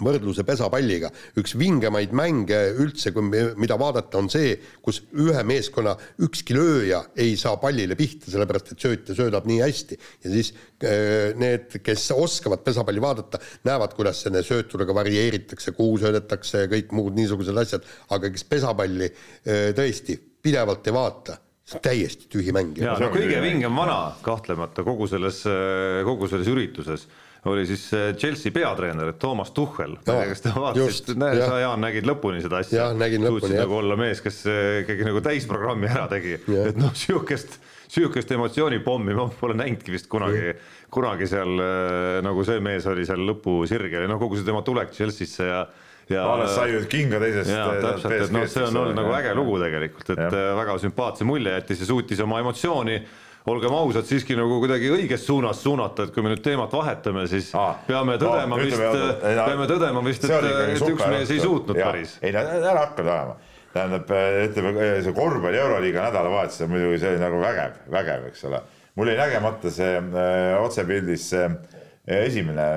võrdluse 0.03 0.45
pesapalliga, 0.47 1.11
üks 1.39 1.55
vingemaid 1.59 2.15
mänge 2.17 2.59
üldse, 2.83 3.13
kui, 3.15 3.29
mida 3.61 3.77
vaadata, 3.81 4.19
on 4.19 4.31
see, 4.33 4.55
kus 4.85 5.03
ühe 5.21 5.45
meeskonna 5.47 5.95
ükski 6.25 6.57
lööja 6.57 7.03
ei 7.21 7.37
saa 7.41 7.59
pallile 7.63 7.97
pihta, 7.99 8.31
sellepärast 8.33 8.75
et 8.75 8.85
söötja 8.87 9.17
söödab 9.19 9.47
nii 9.51 9.61
hästi. 9.63 9.99
ja 10.25 10.35
siis 10.35 10.53
äh, 10.83 11.33
need, 11.39 11.79
kes 11.85 12.09
oskavad 12.17 12.65
pesapalli 12.67 13.03
vaadata, 13.05 13.41
näevad, 13.69 13.95
kuidas 13.99 14.25
selle 14.25 14.43
söötudega 14.47 14.95
varieeritakse, 14.97 15.75
kuhu 15.77 15.99
söödetakse 16.03 16.65
ja 16.65 16.71
kõik 16.71 16.95
muud 16.97 17.19
niisugused 17.19 17.59
asjad, 17.65 17.87
aga 18.15 18.33
kes 18.35 18.47
pesapalli 18.51 19.11
äh, 19.11 19.73
tõesti 19.77 20.19
pidevalt 20.45 20.87
ei 20.91 20.95
vaata, 20.95 21.39
see 21.65 21.79
on 21.79 21.85
täiesti 21.85 22.27
tühi 22.33 22.53
mäng. 22.53 22.77
jaa, 22.77 22.99
no 23.01 23.09
kõige 23.15 23.39
vingem 23.41 23.79
vana 23.79 23.99
kahtlemata 24.25 24.85
kogu 24.85 25.07
selles, 25.09 25.39
kogu 26.05 26.29
selles 26.29 26.51
ürituses 26.53 27.07
oli 27.51 27.67
siis 27.69 27.87
Chelsea 28.21 28.53
peatreener 28.55 29.13
Toomas 29.21 29.53
Tuhhel, 29.57 29.97
kas 30.05 30.43
te 30.45 30.53
vaatasite, 30.55 31.17
sa 31.43 31.61
Jaan 31.61 31.85
nägid 31.85 32.09
lõpuni 32.09 32.43
seda 32.45 32.63
asja? 32.63 32.89
suutsid 33.29 33.57
nagu 33.59 33.79
olla 33.81 33.99
mees, 34.01 34.23
kes 34.25 34.43
ikkagi 34.85 35.07
nagu 35.07 35.23
täisprogrammi 35.25 35.91
ära 35.91 36.09
tegi, 36.13 36.39
et 36.41 36.81
noh, 36.81 36.95
sihukest, 36.97 37.59
sihukest 37.93 38.33
emotsioonipommi 38.37 39.17
ma 39.17 39.29
pole 39.41 39.57
näinudki 39.61 39.95
vist 39.95 40.09
kunagi, 40.13 40.55
kunagi 40.95 41.29
seal 41.31 41.57
nagu 42.25 42.45
see 42.49 42.61
mees 42.65 42.87
oli 42.91 43.07
seal 43.09 43.25
lõpusirgel. 43.29 44.07
Ja 44.07 44.11
noh, 44.11 44.21
kogu 44.23 44.39
see 44.39 44.47
tema 44.47 44.65
tulek 44.67 44.95
Chelsea'sse 44.97 45.51
ja 45.51 45.65
ja 46.11 46.25
alles 46.29 46.55
sai 46.57 46.73
nüüd 46.75 46.87
kinga 46.91 47.21
teisest. 47.23 47.51
täpselt, 47.81 48.15
et 48.19 48.33
noh, 48.35 48.47
see 48.51 48.65
on 48.67 48.81
olnud 48.83 48.99
nagu 48.99 49.13
äge 49.17 49.35
lugu 49.37 49.59
tegelikult, 49.63 50.11
et 50.17 50.25
ja. 50.25 50.43
väga 50.59 50.77
sümpaatse 50.83 51.27
mulje 51.29 51.55
jättis 51.55 51.85
ja 51.85 51.89
suutis 51.89 52.21
oma 52.25 52.41
emotsiooni 52.45 52.99
olgem 53.51 53.75
ausad, 53.77 54.07
siiski 54.09 54.37
nagu 54.39 54.59
kuidagi 54.63 54.89
õiges 54.95 55.25
suunas 55.27 55.61
suunata, 55.63 56.07
et 56.07 56.15
kui 56.15 56.25
me 56.25 56.33
nüüd 56.33 56.43
teemat 56.45 56.73
vahetame, 56.73 57.27
siis 57.29 57.51
Aa, 57.59 57.75
peame 57.87 58.17
tõdema 58.21 58.57
no, 58.57 58.61
vist, 58.63 58.81
peame 59.21 59.67
tõdema 59.69 60.05
vist, 60.07 60.25
et, 60.25 60.47
et 60.77 60.87
üks 60.87 61.05
mees 61.13 61.35
ei 61.35 61.43
suutnud 61.43 61.81
ja, 61.81 61.91
päris. 61.91 62.17
ei, 62.25 62.33
ära 62.33 62.79
hakka 62.87 63.03
tulema 63.03 63.37
tähendab, 63.75 64.11
ütleme 64.47 64.89
see 65.03 65.15
korvpalli 65.17 65.59
Euroliiga 65.59 66.07
nädalavahetus 66.07 66.63
on 66.65 66.71
muidugi 66.73 67.01
see 67.03 67.17
nagu 67.21 67.41
vägev, 67.43 67.81
vägev, 67.91 68.29
eks 68.31 68.45
ole. 68.49 68.61
mul 68.95 69.11
jäi 69.11 69.17
nägemata 69.19 69.73
see 69.75 69.97
äh, 69.99 70.51
otsepildis 70.63 71.25
see 71.35 71.49
äh, 71.49 72.21
esimene 72.23 72.69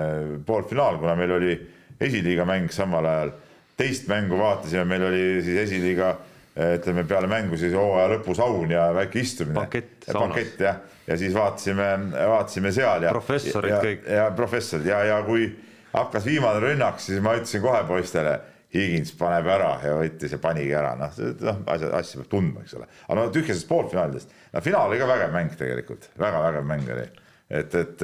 poolfinaal, 0.45 0.97
kuna 0.99 1.13
meil 1.15 1.35
oli 1.37 1.53
esiliiga 2.01 2.47
mäng 2.49 2.73
samal 2.73 3.05
ajal. 3.05 3.35
teist 3.77 4.09
mängu 4.09 4.39
vaatasime, 4.41 4.87
meil 4.89 5.05
oli 5.11 5.21
siis 5.45 5.61
esiliiga 5.67 6.09
äh, 6.09 6.36
ütleme 6.57 7.03
peale 7.07 7.27
mängu 7.29 7.57
siis 7.59 7.73
hooaja 7.77 8.09
lõpusaun 8.15 8.71
ja 8.71 8.87
väike 8.95 9.21
istumine. 9.21 9.59
bankett, 9.59 10.07
bankett 10.13 10.61
jah, 10.61 10.79
ja 11.07 11.17
siis 11.17 11.33
vaatasime, 11.35 11.87
vaatasime 12.13 12.71
seal 12.73 13.05
ja. 13.05 13.13
professorid 13.13 13.73
ja, 13.75 13.81
kõik. 13.83 14.05
ja 14.17 14.27
professorid 14.35 14.89
ja, 14.89 15.03
ja 15.05 15.19
kui 15.27 15.47
hakkas 15.93 16.25
viimane 16.25 16.61
rünnak, 16.63 17.01
siis 17.03 17.21
ma 17.23 17.37
ütlesin 17.37 17.63
kohe 17.65 17.81
poistele. 17.89 18.37
Higins 18.73 19.13
paneb 19.15 19.45
ära 19.47 19.69
ja 19.79 19.93
võttis 19.95 20.33
ja 20.35 20.37
panigi 20.43 20.73
ära, 20.75 20.89
noh, 20.99 21.13
noh 21.39 21.61
asja, 21.71 21.87
asja 21.95 22.19
peab 22.19 22.27
tundma, 22.33 22.65
eks 22.65 22.73
ole. 22.75 22.87
aga 23.05 23.15
no 23.15 23.29
tühjasest 23.31 23.67
poolfinaalidest, 23.69 24.33
no 24.51 24.61
finaal 24.65 24.91
oli 24.91 24.99
ka 24.99 25.07
vägev 25.07 25.31
mäng 25.31 25.53
tegelikult 25.55 26.09
väga,, 26.17 26.41
väga-vägev 26.43 26.67
mäng 26.67 26.91
oli. 26.97 27.05
et, 27.47 27.77
et 27.79 28.03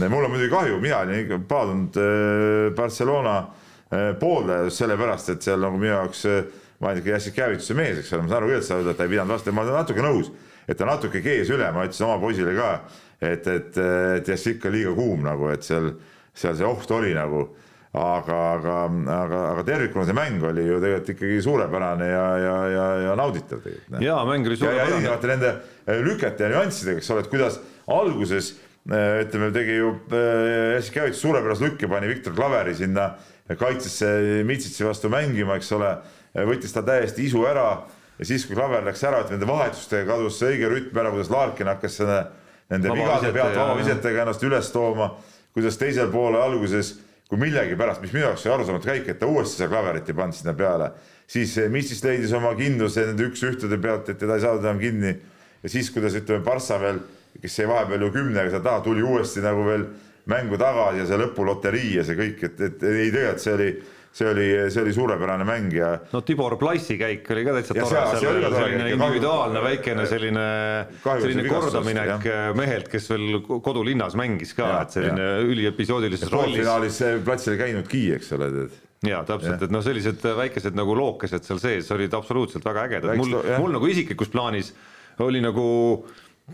mul 0.00 0.24
on 0.24 0.32
muidugi 0.32 0.48
kahju, 0.54 0.78
mina 0.80 1.02
olin 1.04 1.20
ikka 1.20 1.38
paadunud 1.52 2.00
äh, 2.00 2.70
Barcelona 2.78 3.34
pooldaja 3.90 4.70
just 4.70 4.80
sellepärast, 4.80 5.34
et 5.34 5.44
seal 5.44 5.60
nagu 5.60 5.76
minu 5.76 5.92
jaoks 5.92 6.24
äh, 6.30 6.40
ma 6.80 6.90
olen 6.90 7.02
ikka 7.02 7.16
Jassikevitšuse 7.16 7.76
mees, 7.78 8.00
eks 8.00 8.12
ole, 8.16 8.24
ma 8.24 8.32
saan 8.32 8.42
aru 8.42 8.52
küll, 8.52 8.62
et 8.62 8.68
sa 8.68 8.80
et 8.80 8.96
ta 8.96 9.06
ei 9.06 9.12
pidanud 9.12 9.36
vastu, 9.36 9.52
ma 9.52 9.64
olen 9.66 9.80
natuke 9.82 10.04
nõus, 10.04 10.30
et 10.66 10.78
ta 10.78 10.88
natuke 10.88 11.22
kees 11.24 11.50
üle, 11.52 11.70
ma 11.76 11.86
ütlesin 11.86 12.08
oma 12.08 12.20
poisile 12.22 12.54
ka, 12.56 12.70
et, 13.20 13.46
et, 13.46 13.80
et 14.20 14.30
Jassik 14.32 14.64
on 14.64 14.76
liiga 14.76 14.94
kuum 14.96 15.26
nagu, 15.26 15.50
et 15.52 15.66
seal, 15.66 15.92
seal 16.32 16.56
see 16.56 16.68
oht 16.68 16.96
oli 16.96 17.12
nagu 17.16 17.48
aga, 17.90 18.36
aga, 18.54 18.74
aga, 19.10 19.38
aga 19.50 19.62
tervikuna 19.66 20.06
see 20.06 20.14
mäng 20.14 20.44
oli 20.46 20.62
ju 20.62 20.78
tegelikult 20.78 21.12
ikkagi 21.16 21.38
suurepärane 21.42 22.06
ja, 22.06 22.26
ja, 22.38 22.56
ja, 22.70 22.84
ja 23.08 23.16
nauditav 23.18 23.64
tegelikult. 23.64 24.02
jaa, 24.04 24.20
mäng 24.28 24.46
oli 24.46 24.58
suurepärane. 24.60 24.92
erinevate 24.94 25.30
nende 25.32 25.50
äh, 25.50 26.02
lükete 26.06 26.46
ja 26.46 26.52
nüanssidega, 26.54 27.02
eks 27.02 27.10
ole, 27.10 27.24
et 27.24 27.32
kuidas 27.32 27.58
alguses 27.90 28.52
äh, 28.86 29.24
ütleme, 29.24 29.50
tegi 29.56 29.80
ju 29.80 29.90
äh, 30.14 30.76
Jassikevitš 30.76 31.24
suurepärase 31.24 31.66
lükke, 31.66 31.90
pani 31.90 32.12
Viktor 32.12 32.36
Klaveri 32.38 32.76
sinna 32.78 33.10
kaitsesse 33.58 34.44
Mitsitsi 34.46 34.86
vastu 34.86 35.10
mängima, 35.10 35.58
eks 35.58 35.72
ole 35.74 35.90
võttis 36.34 36.74
ta 36.74 36.82
täiesti 36.86 37.26
isu 37.26 37.44
ära 37.48 37.68
ja 38.20 38.26
siis, 38.28 38.44
kui 38.46 38.56
Klaver 38.56 38.84
läks 38.84 39.02
ära, 39.08 39.22
et 39.24 39.32
nende 39.32 39.48
vahetustega 39.48 40.04
kadus 40.12 40.38
see 40.40 40.54
õige 40.54 40.68
rütm 40.70 40.98
ära, 41.00 41.12
kuidas 41.14 41.30
Larkin 41.32 41.70
hakkas 41.72 42.00
selle, 42.02 42.18
nende 42.70 42.92
vigade 42.92 43.30
pealt 43.34 43.56
vabavisetega 43.56 44.26
ennast 44.26 44.44
üles 44.46 44.68
tooma, 44.74 45.14
kuidas 45.56 45.78
teisel 45.80 46.10
poole 46.12 46.40
alguses, 46.42 46.98
kui 47.30 47.40
millegipärast, 47.40 48.02
mis 48.02 48.12
minu 48.12 48.26
jaoks 48.26 48.44
oli 48.46 48.54
arusaamatu 48.56 48.90
käik, 48.90 49.08
et 49.08 49.20
ta 49.22 49.28
uuesti 49.30 49.60
seda 49.60 49.70
Klaverit 49.70 50.10
ei 50.10 50.18
pannud 50.18 50.36
sinna 50.36 50.54
peale, 50.58 50.90
siis 51.30 51.54
Missis 51.70 52.02
leidis 52.04 52.34
oma 52.36 52.52
kindluse 52.58 53.06
nende 53.08 53.28
üks-ühtede 53.30 53.78
pealt, 53.80 54.10
et 54.10 54.18
teda 54.20 54.36
ei 54.36 54.44
saadud 54.44 54.66
enam 54.66 54.82
kinni. 54.82 55.14
ja 55.62 55.68
siis, 55.68 55.90
kuidas 55.94 56.16
ütleme, 56.18 56.44
Barca 56.44 56.78
veel, 56.80 57.00
kes 57.40 57.58
jäi 57.58 57.68
vahepeal 57.70 58.02
ju 58.02 58.12
kümnega 58.12 58.50
seal 58.50 58.64
taha, 58.64 58.82
tuli 58.84 59.02
uuesti 59.06 59.40
nagu 59.44 59.64
veel 59.64 59.86
mängu 60.30 60.58
tagasi 60.58 61.00
ja 61.00 61.06
see 61.06 61.18
lõpuloterii 61.20 61.94
ja 61.96 62.04
see 62.04 62.18
kõik, 62.18 62.44
et, 62.48 62.60
et 62.60 62.82
ei 62.84 63.10
tegelikult 63.14 63.44
see 63.44 63.54
oli 63.54 63.70
see 64.12 64.26
oli, 64.26 64.46
see 64.74 64.82
oli 64.82 64.92
suurepärane 64.92 65.44
mäng 65.46 65.74
ja. 65.74 65.92
no 66.12 66.20
Tibor 66.26 66.56
Plassi 66.58 66.96
käik 66.98 67.28
oli 67.30 67.44
ka 67.46 67.54
täitsa 67.58 67.76
tore, 67.78 68.02
seal 68.18 68.40
oli 68.40 68.52
selline 68.56 68.90
individuaalne 68.96 69.62
väikene 69.62 70.06
selline, 70.10 70.44
selline 71.06 71.46
kordaminek 71.46 72.28
mehelt, 72.58 72.90
kes 72.90 73.10
veel 73.12 73.40
kodulinnas 73.62 74.18
mängis 74.18 74.54
ka, 74.58 74.72
et 74.82 74.98
selline 74.98 75.32
üliepisoodilises 75.46 76.32
rollis. 76.34 76.58
finaalis 76.62 77.02
platsil 77.24 77.54
ei 77.54 77.64
käinudki, 77.64 78.06
eks 78.18 78.32
ole, 78.38 78.50
tead 78.56 78.78
ja 79.06 79.22
täpselt, 79.24 79.62
et 79.64 79.72
noh, 79.72 79.82
sellised 79.84 80.24
väikesed 80.36 80.74
nagu 80.76 80.94
lookesed 80.96 81.46
seal 81.46 81.60
sees 81.62 81.88
olid 81.94 82.12
absoluutselt 82.16 82.66
väga 82.66 82.88
ägedad, 82.88 83.16
mul, 83.16 83.38
mul 83.62 83.78
nagu 83.78 83.88
isiklikus 83.88 84.28
plaanis 84.32 84.74
oli 85.24 85.40
nagu 85.44 85.64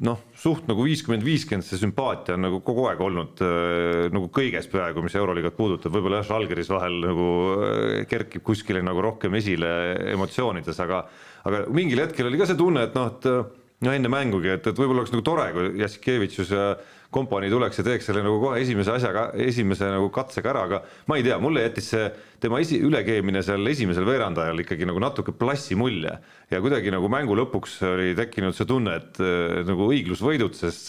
noh, 0.04 0.20
suht 0.37 0.66
nagu 0.70 0.85
viiskümmend, 0.87 1.24
viiskümmend 1.26 1.66
see 1.66 1.80
sümpaatia 1.80 2.37
on 2.37 2.44
nagu 2.46 2.61
kogu 2.66 2.87
aeg 2.90 3.02
olnud 3.02 3.42
äh, 3.44 4.06
nagu 4.12 4.30
kõiges 4.35 4.68
peaaegu, 4.72 5.04
mis 5.04 5.16
Euroliigat 5.16 5.56
puudutab, 5.56 5.94
võib-olla 5.94 6.20
jah, 6.20 6.30
Žalgiris 6.32 6.72
vahel 6.72 6.98
nagu 7.04 7.28
äh, 7.54 8.02
kerkib 8.11 8.44
kuskile 8.46 8.82
nagu 8.85 9.04
rohkem 9.04 9.37
esile 9.38 9.70
emotsioonides, 10.14 10.82
aga 10.85 11.04
aga 11.46 11.62
mingil 11.74 12.02
hetkel 12.02 12.28
oli 12.28 12.40
ka 12.40 12.48
see 12.50 12.59
tunne, 12.59 12.88
et 12.88 12.96
noh, 12.98 13.12
et 13.12 13.87
no 13.87 13.92
enne 13.92 14.11
mängugi, 14.11 14.50
et, 14.56 14.66
et 14.66 14.78
võib-olla 14.78 15.04
oleks 15.04 15.14
nagu 15.14 15.24
tore, 15.26 15.50
kui 15.54 15.72
Jassikevitšus 15.82 16.52
ja 16.54 16.68
kompanii 17.16 17.50
tuleks 17.52 17.81
ja 17.81 17.87
teeks 17.87 18.11
selle 18.11 18.22
nagu 18.24 18.38
kohe 18.42 18.61
esimese 18.62 18.92
asjaga, 18.96 19.31
esimese 19.46 19.88
nagu 19.94 20.11
katsega 20.14 20.52
ära, 20.52 20.64
aga 20.68 20.83
ma 21.11 21.18
ei 21.18 21.24
tea, 21.26 21.38
mulle 21.42 21.64
jättis 21.64 21.88
see 21.94 22.11
tema 22.42 22.61
esi, 22.62 22.79
ülekeemine 22.85 23.42
seal 23.46 23.64
esimesel 23.72 24.07
veerandajal 24.09 24.61
ikkagi 24.64 24.88
nagu 24.88 25.00
natuke 25.02 25.33
plassi 25.37 25.79
mulje 25.79 26.12
ja 26.52 26.61
kuidagi 26.62 26.92
nagu 26.94 27.09
mängu 27.12 27.38
lõpuks 27.40 27.81
oli 27.88 28.12
tekkinud 28.18 28.57
see 28.57 28.68
tunne, 28.68 29.00
et 29.00 29.24
nagu 29.66 29.88
õiglus 29.88 30.22
võidutses 30.24 30.83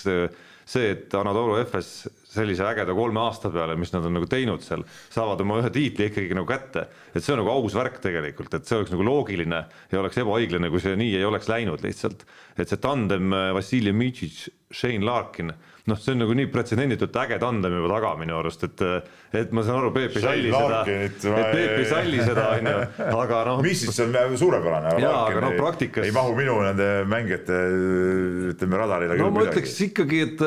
see, 0.68 0.92
et 0.92 1.14
Anatoly 1.16 1.62
Efes 1.62 1.92
sellise 2.28 2.66
ägeda 2.68 2.94
kolme 2.96 3.22
aasta 3.24 3.50
peale, 3.54 3.78
mis 3.80 3.94
nad 3.94 4.06
on 4.08 4.18
nagu 4.18 4.28
teinud 4.30 4.64
seal, 4.66 4.84
saavad 5.14 5.42
oma 5.44 5.62
ühe 5.62 5.72
tiitli 5.74 6.10
ikkagi 6.10 6.36
nagu 6.36 6.48
kätte. 6.50 6.88
et 7.14 7.24
see 7.24 7.34
on 7.34 7.42
nagu 7.42 7.54
aus 7.54 7.76
värk 7.78 8.02
tegelikult, 8.04 8.54
et 8.54 8.68
see 8.68 8.78
oleks 8.78 8.92
nagu 8.94 9.06
loogiline 9.08 9.64
ja 9.92 10.02
oleks 10.02 10.20
ebaõiglane, 10.22 10.70
kui 10.74 10.84
see 10.84 10.98
nii 11.00 11.16
ei 11.20 11.26
oleks 11.28 11.50
läinud 11.52 11.84
lihtsalt. 11.86 12.26
et 12.58 12.68
see 12.68 12.84
tandem 12.84 13.34
äh, 13.34 13.54
Vassiljev 13.56 13.96
Mitšitš, 13.96 14.50
Shane 14.76 15.08
Larkin, 15.08 15.56
noh, 15.88 16.00
see 16.00 16.14
on 16.16 16.22
nagu 16.24 16.36
nii 16.38 16.50
pretsedenditult 16.52 17.16
äge 17.24 17.40
tandem 17.42 17.78
juba 17.80 17.90
taga 17.96 18.14
minu 18.20 18.38
arust, 18.42 18.66
et 18.68 18.84
et 19.38 19.54
ma 19.56 19.64
saan 19.66 19.82
aru, 19.82 19.92
Peep 19.96 20.18
ei 20.18 20.24
salli 20.24 20.52
seda, 20.52 20.82
et 20.88 21.28
Peep 21.28 21.76
ei 21.78 21.86
salli 21.90 22.24
seda, 22.24 22.48
on 22.58 22.72
ju, 22.72 22.80
aga 23.22 23.44
noh. 23.50 23.62
mis 23.66 23.84
siis 23.86 24.02
on 24.04 24.18
suurepärane, 24.40 24.96
aga 24.96 25.14
Larkin 25.18 25.46
no, 25.48 25.54
praktikas... 25.60 26.08
ei 26.08 26.16
mahu 26.16 26.36
minu 26.38 26.58
nende 26.66 26.90
mängijate 27.10 27.62
ütleme 28.54 28.84
radarile 28.84 29.20
no 29.22 29.32
ma 29.36 29.48
ütleks 29.48 29.80
ikkagi, 29.88 30.26
et 30.28 30.46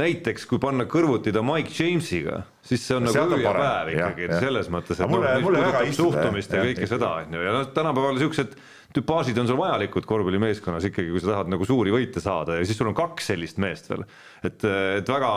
näiteks 0.00 0.46
kui 0.50 0.58
panna 0.62 0.86
kõrvuti 0.90 1.32
ta 1.34 1.42
Mike 1.46 1.70
Jamesiga, 1.70 2.40
siis 2.66 2.82
see 2.86 2.96
on 2.96 3.06
no, 3.06 3.12
nagu 3.14 3.36
öö 3.36 3.42
ja 3.44 3.52
päev 3.54 3.90
ikkagi, 3.92 4.24
et 4.26 4.38
selles 4.42 4.70
mõttes, 4.74 4.98
et 4.98 5.10
mulle, 5.10 5.34
noh, 5.36 5.44
mulle 5.46 5.60
väga 5.62 5.82
suhtumist 5.94 6.54
ja, 6.54 6.62
ja 6.62 6.70
kõike 6.70 6.88
seda, 6.90 7.10
on 7.22 7.36
ju, 7.38 7.44
ja 7.46 7.52
noh, 7.54 7.68
tänapäeval 7.76 8.18
siuksed 8.22 8.56
tüpaažid 8.94 9.38
on 9.42 9.50
sul 9.50 9.58
vajalikud 9.58 10.06
korvpallimeeskonnas 10.06 10.88
ikkagi, 10.90 11.12
kui 11.14 11.22
sa 11.22 11.32
tahad 11.32 11.52
nagu 11.52 11.66
suuri 11.66 11.94
võite 11.94 12.22
saada 12.22 12.58
ja 12.58 12.66
siis 12.66 12.78
sul 12.78 12.90
on 12.90 12.98
kaks 12.98 13.30
sellist 13.32 13.58
meest 13.62 13.90
veel. 13.90 14.02
et, 14.42 14.66
et 14.98 15.14
väga 15.14 15.30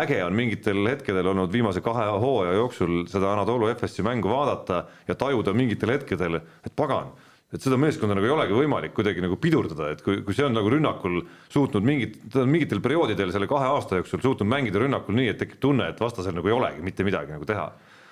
äge 0.00 0.20
on 0.24 0.36
mingitel 0.36 0.84
hetkedel 0.88 1.32
olnud 1.32 1.52
viimase 1.52 1.82
kahe 1.84 2.06
hooaja 2.22 2.56
jooksul 2.56 3.02
seda 3.10 3.32
Anatoly 3.34 3.72
Efesi 3.72 4.04
mängu 4.06 4.30
vaadata 4.32 4.84
ja 5.08 5.16
tajuda 5.18 5.52
mingitel 5.56 5.96
hetkedel, 5.96 6.40
et 6.64 6.76
pagan 6.76 7.12
et 7.50 7.64
seda 7.64 7.78
meeskonda 7.80 8.14
nagu 8.14 8.28
ei 8.28 8.32
olegi 8.32 8.54
võimalik 8.54 8.92
kuidagi 8.94 9.22
nagu 9.24 9.36
pidurdada, 9.42 9.90
et 9.94 10.02
kui, 10.06 10.20
kui 10.26 10.36
see 10.36 10.46
on 10.46 10.54
nagu 10.54 10.70
rünnakul 10.70 11.18
suutnud 11.50 11.86
mingit, 11.86 12.20
ta 12.30 12.44
on 12.44 12.52
mingitel 12.52 12.82
perioodidel 12.84 13.32
selle 13.34 13.48
kahe 13.50 13.72
aasta 13.72 13.98
jooksul 13.98 14.22
suutnud 14.22 14.50
mängida 14.50 14.82
rünnakul 14.82 15.18
nii, 15.18 15.32
et 15.32 15.40
tekib 15.42 15.58
tunne, 15.62 15.88
et 15.90 16.02
vastasel 16.02 16.36
nagu 16.36 16.50
ei 16.50 16.54
olegi 16.54 16.86
mitte 16.86 17.06
midagi 17.06 17.34
nagu 17.34 17.48
teha. 17.48 17.66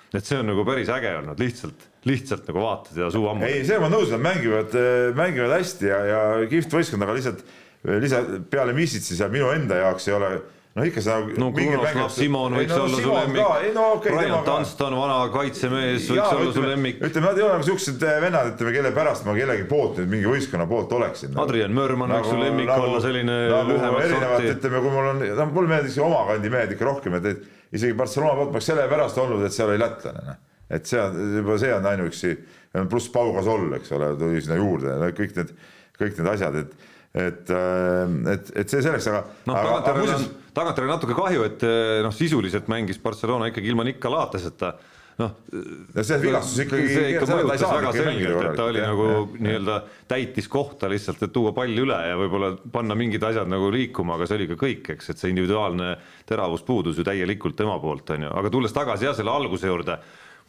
et 0.09 0.25
see 0.25 0.39
on 0.41 0.47
nagu 0.49 0.63
päris 0.65 0.89
äge 0.89 1.13
olnud, 1.19 1.39
lihtsalt, 1.39 1.83
lihtsalt 2.09 2.47
nagu 2.49 2.63
vaatad 2.65 2.97
ja 2.97 3.09
suu 3.13 3.27
ammu. 3.29 3.45
ei, 3.47 3.63
see 3.65 3.79
ma 3.79 3.91
nõus, 3.93 4.11
nad 4.11 4.23
mängivad, 4.25 4.75
mängivad 5.15 5.53
hästi 5.53 5.87
ja, 5.87 5.99
ja 6.09 6.21
kihvt 6.49 6.73
võistkond, 6.75 7.05
aga 7.05 7.15
lihtsalt, 7.15 7.43
lihtsalt 7.87 8.47
peale 8.51 8.73
Missitsi 8.75 9.15
seal 9.15 9.31
minu 9.31 9.53
enda 9.53 9.77
jaoks 9.85 10.09
ei 10.09 10.17
ole 10.17 10.31
no 10.79 10.85
ikka 10.87 11.01
sa 11.03 11.17
no 11.39 11.49
Krunoslav 11.55 12.09
Simon 12.13 12.55
võiks 12.55 12.71
no, 12.71 12.83
olla 12.85 13.01
su 13.03 13.11
lemmik. 13.13 13.41
no, 13.75 13.85
okay, 13.97 14.15
Brian 14.15 14.45
Dunston, 14.47 14.95
vana 14.97 15.17
kaitsemees 15.33 16.07
võiks 16.07 16.17
Jaa, 16.17 16.37
olla 16.37 16.55
su 16.55 16.63
lemmik. 16.63 17.01
ütleme, 17.03 17.25
nad 17.27 17.39
ei 17.39 17.45
ole 17.45 17.57
nagu 17.57 17.67
siuksed 17.67 18.05
eh, 18.07 18.19
vennad, 18.23 18.51
ütleme, 18.53 18.73
kelle 18.77 18.91
pärast 18.95 19.27
ma 19.27 19.35
kellegi 19.37 19.65
poolt 19.69 19.99
nüüd 19.99 20.13
mingi 20.15 20.29
võistkonna 20.31 20.67
poolt 20.69 20.93
oleksin 20.97 21.33
nagu. 21.33 21.45
Adrian 21.45 21.75
Mörman 21.75 22.13
võiks 22.15 22.29
nagu, 22.29 22.35
su 22.35 22.43
lemmik 22.43 22.69
nagu, 22.71 22.87
olla 22.87 23.01
selline 23.03 23.39
nagu 23.51 23.73
lühemat 23.73 24.13
sorti. 24.13 24.51
ütleme, 24.55 24.83
kui 24.85 24.93
mul 24.95 25.09
on, 25.13 25.25
noh 25.41 25.55
mulle 25.55 25.73
meeldiks 25.73 25.97
oma 26.05 26.21
kandi 26.29 26.53
mehed 26.53 26.75
ikka 26.75 26.87
rohkem, 26.87 27.17
et, 27.19 27.31
et 27.33 27.75
isegi 27.79 27.97
Barcelona 27.97 28.37
poolt 28.39 28.53
ma 28.53 28.59
oleks 28.59 28.71
sellepärast 28.71 29.19
olnud, 29.25 29.43
et 29.45 29.55
seal 29.55 29.73
oli 29.73 29.81
lätlane, 29.81 30.27
noh. 30.31 30.45
Et 30.69 30.85
see 30.85 30.99
on 31.01 31.15
juba, 31.39 31.55
see 31.57 31.71
on 31.73 31.85
ainuüksi, 31.89 32.35
pluss 32.91 33.09
Pau 33.09 33.31
Gasol, 33.33 33.71
eks 33.79 33.89
ole, 33.97 34.11
tuli 34.19 34.41
sinna 34.45 34.59
juurde, 34.59 34.93
kõik 35.17 35.31
need, 35.39 35.53
kõik 35.97 36.19
need 36.19 36.29
asjad, 36.29 36.59
et 36.61 36.75
et, 37.13 37.49
äh, 37.49 38.13
et, 38.35 38.53
et 38.61 38.69
see 38.69 38.83
selleks, 38.85 39.09
aga 39.09 39.23
noh, 39.49 39.57
tagantjärele 39.57 40.15
on, 40.15 40.29
tagantjärele 40.53 40.93
natuke 40.93 41.17
kahju, 41.17 41.47
et 41.47 41.65
äh, 41.65 41.97
noh, 42.05 42.13
sisuliselt 42.13 42.69
mängis 42.71 43.01
Barcelona 43.01 43.49
ikkagi 43.49 43.71
ilma 43.71 43.87
Nika 43.87 44.11
Laateseta 44.13 44.75
noh. 45.19 45.33
see 45.97 46.19
vigastus 46.21 46.61
ikkagi. 46.65 46.85
see 46.93 47.09
ikka 47.15 47.27
mõjutas 47.31 47.65
väga 47.65 47.91
selgelt, 47.97 48.43
et 48.43 48.55
ta 48.59 48.67
oli 48.69 48.81
jah, 48.83 48.93
nagu 48.93 49.09
nii-öelda 49.39 49.79
täitis 50.11 50.49
kohta 50.51 50.89
lihtsalt, 50.91 51.25
et 51.25 51.33
tuua 51.35 51.53
pall 51.57 51.83
üle 51.83 51.97
ja 52.11 52.15
võib-olla 52.19 52.53
panna 52.71 52.97
mingid 52.99 53.25
asjad 53.25 53.49
nagu 53.51 53.71
liikuma, 53.73 54.15
aga 54.15 54.29
see 54.29 54.39
oli 54.39 54.49
ka 54.53 54.59
kõik, 54.61 54.93
eks, 54.95 55.11
et 55.11 55.21
see 55.21 55.33
individuaalne 55.33 55.91
teravus 56.29 56.63
puudus 56.67 56.99
ju 56.99 57.07
täielikult 57.07 57.57
tema 57.59 57.77
poolt, 57.81 58.15
on 58.15 58.29
ju, 58.29 58.33
aga 58.41 58.53
tulles 58.53 58.75
tagasi 58.75 59.09
jah, 59.09 59.17
selle 59.17 59.33
alguse 59.33 59.69
juurde, 59.69 59.99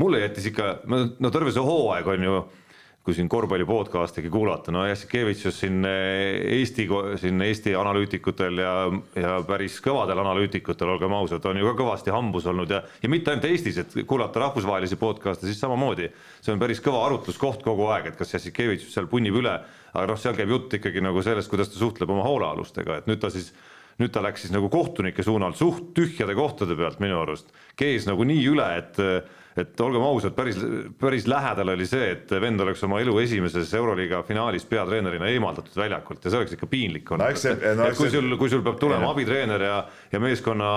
mulle 0.01 0.23
jättis 0.27 0.53
ikka, 0.53 0.73
no 0.87 1.33
terve 1.33 1.53
see 1.57 1.65
hooaeg 1.65 2.15
on 2.15 2.29
ju 2.29 2.41
kui 3.05 3.15
siin 3.17 3.31
korvpalli 3.33 3.65
podcast'igi 3.65 4.29
kuulata, 4.29 4.73
no 4.75 4.83
Jassikevitšus 4.85 5.61
siin 5.63 5.85
eh, 5.89 6.37
Eesti, 6.59 6.85
siin 7.23 7.41
Eesti 7.47 7.73
analüütikutel 7.79 8.61
ja, 8.61 8.75
ja 9.17 9.39
päris 9.49 9.79
kõvadel 9.81 10.21
analüütikutel, 10.21 10.93
olgem 10.93 11.15
ausad, 11.17 11.47
on 11.49 11.63
ju 11.63 11.71
ka 11.71 11.75
kõvasti 11.79 12.13
hambus 12.13 12.49
olnud 12.51 12.75
ja, 12.77 12.83
ja 13.01 13.13
mitte 13.13 13.33
ainult 13.33 13.49
Eestis, 13.49 13.81
et 13.81 13.97
kuulata 14.05 14.45
rahvusvahelisi 14.45 15.01
podcast'e, 15.01 15.49
siis 15.49 15.63
samamoodi. 15.65 16.11
see 16.45 16.53
on 16.53 16.61
päris 16.61 16.85
kõva 16.85 17.07
arutluskoht 17.07 17.65
kogu 17.65 17.89
aeg, 17.95 18.13
et 18.13 18.21
kas 18.21 18.37
Jassikevitšus 18.37 18.93
seal 18.99 19.09
punnib 19.09 19.41
üle, 19.41 19.57
aga 19.95 20.07
noh, 20.13 20.21
seal 20.21 20.37
käib 20.37 20.53
jutt 20.53 20.77
ikkagi 20.77 21.01
nagu 21.01 21.25
sellest, 21.25 21.49
kuidas 21.49 21.73
ta 21.73 21.81
suhtleb 21.81 22.13
oma 22.13 22.29
hoolealustega, 22.29 23.01
et 23.01 23.09
nüüd 23.09 23.25
ta 23.25 23.33
siis 23.33 23.55
nüüd 24.01 24.13
ta 24.13 24.21
läks 24.25 24.45
siis 24.45 24.53
nagu 24.53 24.69
kohtunike 24.73 25.25
suunal 25.25 25.53
suht 25.57 25.91
tühjade 25.97 26.37
kohtade 26.37 26.77
pealt 26.77 27.01
minu 27.01 27.19
arust, 27.21 27.51
kees 27.77 28.07
nagu 28.09 28.25
nii 28.29 28.45
üle, 28.53 28.69
et 28.81 29.01
et 29.63 29.83
olgem 29.85 30.05
ausad, 30.05 30.35
päris, 30.37 30.59
päris 31.01 31.27
lähedal 31.31 31.73
oli 31.75 31.87
see, 31.89 32.11
et 32.15 32.35
vend 32.43 32.61
oleks 32.65 32.83
oma 32.87 33.01
elu 33.03 33.17
esimeses 33.23 33.73
Euroliiga 33.79 34.23
finaalis 34.29 34.67
peatreenerina 34.71 35.29
eemaldatud 35.31 35.77
väljakult 35.81 36.25
ja 36.25 36.33
see 36.33 36.43
oleks 36.43 36.57
ikka 36.57 36.71
piinlik 36.71 37.13
olnud 37.15 37.27
no,. 37.27 37.75
no, 37.81 37.89
et 37.91 38.01
kui 38.01 38.11
sul, 38.13 38.37
kui 38.41 38.53
sul 38.53 38.65
peab 38.67 38.81
tulema 38.83 39.09
ja. 39.09 39.13
abitreener 39.15 39.67
ja, 39.67 39.77
ja 40.13 40.23
meeskonna 40.23 40.71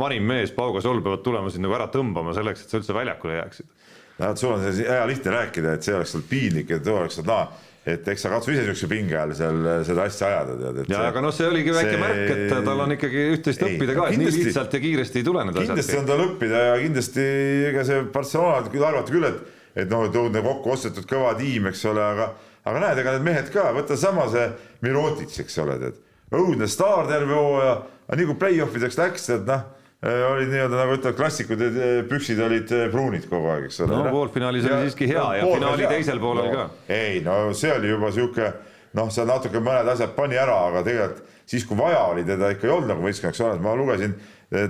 vanim 0.00 0.26
mees 0.30 0.54
Pau 0.56 0.72
Gasol 0.76 1.02
peavad 1.04 1.24
tulema 1.26 1.52
sind 1.52 1.66
nagu 1.66 1.76
ära 1.76 1.90
tõmbama 1.92 2.36
selleks, 2.36 2.64
et 2.64 2.72
sa 2.72 2.80
üldse 2.80 2.96
väljakule 2.96 3.38
jääksid. 3.40 3.70
no 4.18 4.32
vot, 4.32 4.40
sul 4.40 4.56
on 4.56 4.66
hea 4.66 5.04
lihtne 5.10 5.38
rääkida, 5.38 5.76
et 5.76 5.86
see 5.86 5.96
oleks 5.96 6.16
sul 6.16 6.26
piinlik, 6.28 6.74
et 6.78 6.92
oleks 6.94 7.20
seda 7.22 7.44
noh 7.44 7.70
et 7.84 8.06
eks 8.08 8.22
sa 8.24 8.30
katsu 8.32 8.54
ise 8.54 8.62
niisuguse 8.62 8.88
pinge 8.88 9.16
all 9.20 9.34
seal 9.36 9.58
seda 9.84 10.06
asja 10.08 10.30
ajada, 10.30 10.54
tead. 10.60 10.88
ja 10.88 11.02
aga 11.10 11.20
noh, 11.24 11.34
see 11.36 11.48
oligi 11.50 11.74
väike 11.74 11.90
see... 11.92 12.00
märk, 12.00 12.22
et 12.32 12.54
tal 12.68 12.80
on 12.86 12.94
ikkagi 12.96 13.24
üht-teist 13.34 13.64
õppida 13.66 13.96
ka, 13.98 14.06
et 14.08 14.20
nii 14.22 14.32
lihtsalt 14.38 14.76
ja 14.76 14.80
kiiresti 14.86 15.20
ei 15.20 15.26
tule 15.26 15.44
need 15.44 15.58
asjad. 15.60 15.68
kindlasti 15.74 15.98
on 16.00 16.08
tal 16.08 16.24
õppida 16.24 16.62
ja 16.70 16.78
kindlasti 16.80 17.26
ega 17.72 17.84
see 17.90 18.06
Barcelona 18.14 18.72
küll 18.72 18.88
arvata 18.88 19.12
küll, 19.12 19.28
et, 19.28 19.60
et 19.84 19.92
noh, 19.92 20.06
et 20.08 20.18
õudne 20.22 20.44
kokku 20.48 20.74
ostetud 20.78 21.08
kõva 21.10 21.34
tiim, 21.36 21.68
eks 21.68 21.84
ole, 21.92 22.08
aga, 22.14 22.30
aga 22.64 22.84
näed, 22.86 23.04
ega 23.04 23.16
need 23.18 23.28
mehed 23.28 23.52
ka, 23.52 23.68
võta 23.76 24.00
sama 24.00 24.30
see 24.32 24.48
Mirotic, 24.86 25.36
eks 25.44 25.60
ole, 25.60 25.76
tead, 25.84 26.00
õudne 26.40 26.70
staar 26.72 27.12
terve 27.12 27.36
hooaja, 27.36 27.78
aga 28.08 28.20
nii 28.20 28.32
kui 28.32 28.40
play-off 28.46 28.80
ideks 28.80 29.00
läks, 29.02 29.28
tead 29.28 29.48
noh 29.50 29.64
Äh, 29.64 29.73
olid 30.04 30.50
nii-öelda 30.52 30.76
nagu 30.76 30.96
ütlevad 30.98 31.16
klassikud, 31.16 31.62
püksid 32.10 32.40
olid 32.44 32.72
äh, 32.76 32.86
pruunid 32.92 33.28
kogu 33.30 33.48
aeg, 33.54 33.68
eks 33.70 33.80
ole. 33.84 33.96
no 33.96 34.12
poolfinaalis 34.12 34.66
oli 34.68 34.88
siiski 34.88 35.08
hea 35.08 35.24
ja, 35.38 35.42
ja 35.42 35.50
finaali 35.54 35.88
teisel 35.88 36.20
poolel 36.20 36.50
no, 36.50 36.64
ka. 36.64 36.92
ei 36.92 37.22
no 37.24 37.38
see 37.56 37.72
oli 37.72 37.92
juba 37.92 38.10
sihuke 38.12 38.50
noh, 38.98 39.08
seal 39.14 39.28
natuke 39.30 39.62
mõned 39.64 39.88
asjad 39.94 40.12
pani 40.16 40.38
ära, 40.40 40.58
aga 40.68 40.82
tegelikult 40.86 41.32
siis, 41.46 41.64
kui 41.68 41.78
vaja 41.78 42.02
oli, 42.12 42.24
teda 42.26 42.50
ikka 42.54 42.68
ei 42.68 42.72
olnud 42.72 42.92
nagu 42.92 43.04
võistkonnaks 43.04 43.42
olemas, 43.44 43.62
ma 43.64 43.74
lugesin, 43.78 44.14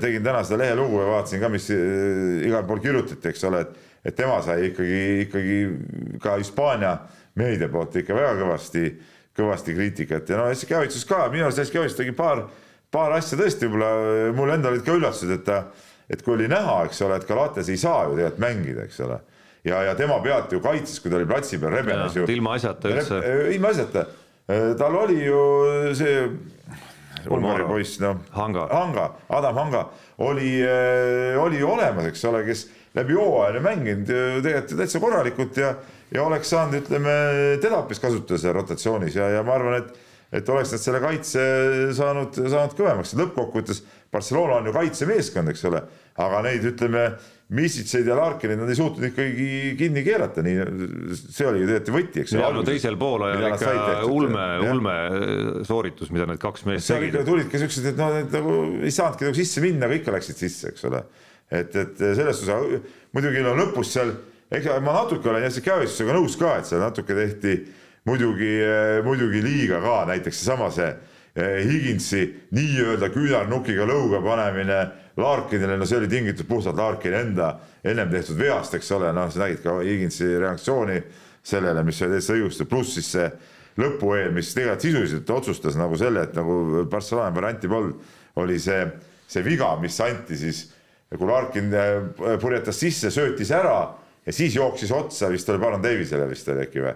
tegin 0.03 0.25
täna 0.25 0.43
seda 0.47 0.61
lehelugu 0.63 1.01
ja 1.03 1.11
vaatasin 1.13 1.43
ka, 1.43 1.51
mis 1.53 1.69
äh, 1.75 2.47
igal 2.49 2.67
pool 2.69 2.83
kirjutati, 2.85 3.31
eks 3.31 3.45
ole, 3.51 3.65
et, 3.67 3.93
et 4.11 4.17
tema 4.19 4.41
sai 4.45 4.71
ikkagi, 4.71 5.03
ikkagi 5.27 5.59
ka 6.23 6.39
Hispaania 6.41 6.97
meedia 7.39 7.69
poolt 7.73 7.97
ikka 8.01 8.17
väga 8.17 8.35
kõvasti, 8.43 8.85
kõvasti 9.35 9.75
kriitikat 9.75 10.31
ja 10.31 10.39
no 10.39 10.51
Eskavitsus 10.53 11.07
ka, 11.09 11.25
minu 11.33 11.49
arust 11.49 11.63
Eskavitsus 11.65 11.99
tegi 11.99 12.15
paar 12.17 12.47
paar 12.95 13.17
asja 13.19 13.39
tõesti 13.41 13.69
võib-olla 13.69 14.33
mul 14.37 14.55
endal 14.55 14.77
olid 14.77 14.87
ka 14.87 14.97
üllatused, 14.97 15.35
et 15.35 15.53
et 16.15 16.21
kui 16.21 16.35
oli 16.35 16.49
näha, 16.53 16.83
eks 16.89 17.01
ole, 17.07 17.17
et 17.17 17.29
Galates 17.29 17.71
ei 17.73 17.79
saa 17.81 18.03
ju 18.09 18.19
tegelikult 18.19 18.43
mängida, 18.45 18.85
eks 18.85 19.01
ole. 19.07 19.21
ja, 19.65 19.81
ja 19.89 19.95
tema 19.99 20.19
pealt 20.25 20.53
ju 20.53 20.61
kaitses, 20.65 21.01
kui 21.01 21.11
ta 21.13 21.17
oli 21.17 21.29
platsi 21.29 21.59
peal 21.59 21.73
rebenes 21.73 22.17
ju. 22.17 22.27
ilma 22.29 22.59
asjata 22.59 22.93
üldse. 22.93 23.23
ilma 23.55 23.73
asjata, 23.73 24.05
tal 24.79 25.01
oli 25.05 25.23
ju 25.25 25.41
see 25.97 26.29
Ungari 27.25 27.65
poiss, 27.65 27.99
noh. 28.03 28.19
Hanga. 28.37 28.67
Hanga, 28.69 29.05
Adam 29.33 29.57
Hanga 29.57 29.85
oli, 30.29 30.59
oli 31.41 31.63
olemas, 31.65 32.11
eks 32.11 32.25
ole, 32.29 32.43
kes 32.45 32.67
läbi 32.95 33.17
hooaja 33.17 33.63
mänginud 33.65 34.11
tegelikult 34.45 34.81
täitsa 34.83 35.01
korralikult 35.03 35.57
ja, 35.59 35.73
ja 36.13 36.27
oleks 36.27 36.53
saanud, 36.53 36.83
ütleme, 36.83 37.15
teda 37.63 37.81
hoopis 37.81 38.03
kasutada 38.03 38.41
seal 38.43 38.57
rotatsioonis 38.59 39.17
ja, 39.19 39.31
ja 39.39 39.47
ma 39.47 39.57
arvan, 39.57 39.81
et 39.81 40.04
et 40.33 40.49
oleks 40.49 40.73
nad 40.75 40.83
selle 40.83 41.01
kaitse 41.03 41.45
saanud, 41.97 42.41
saanud 42.41 42.75
kõvemaks, 42.79 43.15
lõppkokkuvõttes 43.21 43.85
Barcelona 44.15 44.61
on 44.61 44.69
ju 44.69 44.75
kaitsemeeskond, 44.75 45.51
eks 45.53 45.65
ole, 45.71 45.81
aga 46.23 46.43
neid, 46.47 46.67
ütleme, 46.75 47.09
Missitseid 47.55 48.07
ja 48.09 48.15
Larkinid 48.17 48.57
nad 48.57 48.71
ei 48.73 48.77
suutnud 48.79 49.05
ikkagi 49.11 49.47
kinni 49.77 50.01
keerata, 50.07 50.41
nii 50.43 50.63
see 51.13 51.45
oli 51.45 51.61
ju 51.61 51.67
tegelikult 51.69 51.93
võti, 51.99 52.23
eks. 52.23 52.33
ja 52.41 52.49
no 52.55 52.63
teisel 52.65 52.97
poolajal 52.99 53.45
ikka 53.51 53.99
ulme, 54.09 54.47
ulme 54.65 54.95
sooritus, 55.69 56.09
mida 56.15 56.25
need 56.31 56.41
kaks 56.41 56.65
meest 56.71 56.89
tegid. 56.89 57.19
tulid 57.29 57.51
ka 57.53 57.61
siuksed, 57.61 57.91
et 57.93 58.01
noh, 58.01 58.17
nagu 58.33 58.57
ei 58.81 58.95
saanudki 58.95 59.29
nagu 59.29 59.37
sisse 59.37 59.63
minna, 59.63 59.85
aga 59.87 60.01
ikka 60.01 60.17
läksid 60.17 60.41
sisse, 60.41 60.73
eks 60.73 60.89
ole. 60.89 61.05
et, 61.53 61.77
et 61.85 62.01
selles 62.01 62.41
suhtes, 62.41 62.91
muidugi 63.13 63.45
no 63.45 63.53
lõpus 63.61 63.93
seal, 63.93 64.17
ega 64.49 64.81
ma 64.81 64.97
natuke 65.03 65.29
olen 65.29 65.45
Jassikavitsusega 65.45 66.17
nõus 66.17 66.41
ka, 66.41 66.57
et 66.63 66.73
seal 66.73 66.81
natuke 66.83 67.19
tehti 67.21 67.59
muidugi, 68.09 68.51
eh, 68.61 69.01
muidugi 69.05 69.43
liiga 69.45 69.81
ka, 69.85 70.03
näiteks 70.11 70.41
seesama 70.41 70.71
see 70.75 70.91
eh, 70.91 71.63
Higinsi 71.69 72.25
nii-öelda 72.55 73.11
küünarnukiga 73.15 73.87
lõuga 73.89 74.23
panemine 74.25 74.81
Larkinile, 75.17 75.79
no 75.79 75.87
see 75.87 76.01
oli 76.01 76.11
tingitud 76.11 76.49
puhtalt 76.51 76.79
Larkini 76.79 77.21
enda 77.21 77.55
ennem 77.85 78.11
tehtud 78.11 78.39
veast, 78.39 78.75
eks 78.75 78.91
ole, 78.97 79.13
noh, 79.15 79.31
sa 79.31 79.45
nägid 79.45 79.63
ka 79.65 79.79
Higinsi 79.81 80.35
reaktsiooni 80.43 81.01
sellele, 81.45 81.85
mis 81.87 82.03
oli 82.03 82.19
täitsa 82.19 82.37
õigustatud, 82.37 82.71
pluss 82.71 82.99
siis 82.99 83.11
see 83.15 83.31
lõpueel, 83.81 84.31
mis 84.35 84.53
tegelikult 84.55 84.87
sisuliselt 84.87 85.31
otsustas 85.35 85.77
nagu 85.79 85.97
selle, 85.99 86.29
et 86.29 86.37
nagu 86.37 86.85
Barcelona 86.91 87.35
varianti 87.35 87.71
polnud, 87.71 87.99
oli 88.39 88.59
see 88.63 88.85
see 89.35 89.45
viga, 89.45 89.75
mis 89.81 89.97
anti 90.05 90.37
siis, 90.39 90.65
kui 91.15 91.29
Larkin 91.29 91.73
äh, 91.75 92.39
purjetas 92.43 92.79
sisse, 92.81 93.11
söötis 93.15 93.53
ära 93.55 93.79
ja 94.25 94.35
siis 94.35 94.57
jooksis 94.57 94.93
otsa, 94.95 95.31
vist 95.33 95.49
oli 95.53 95.63
Baron 95.63 95.83
Davisele 95.85 96.27
vist 96.31 96.49
oli 96.53 96.65
äkki 96.67 96.83
või? 96.85 96.95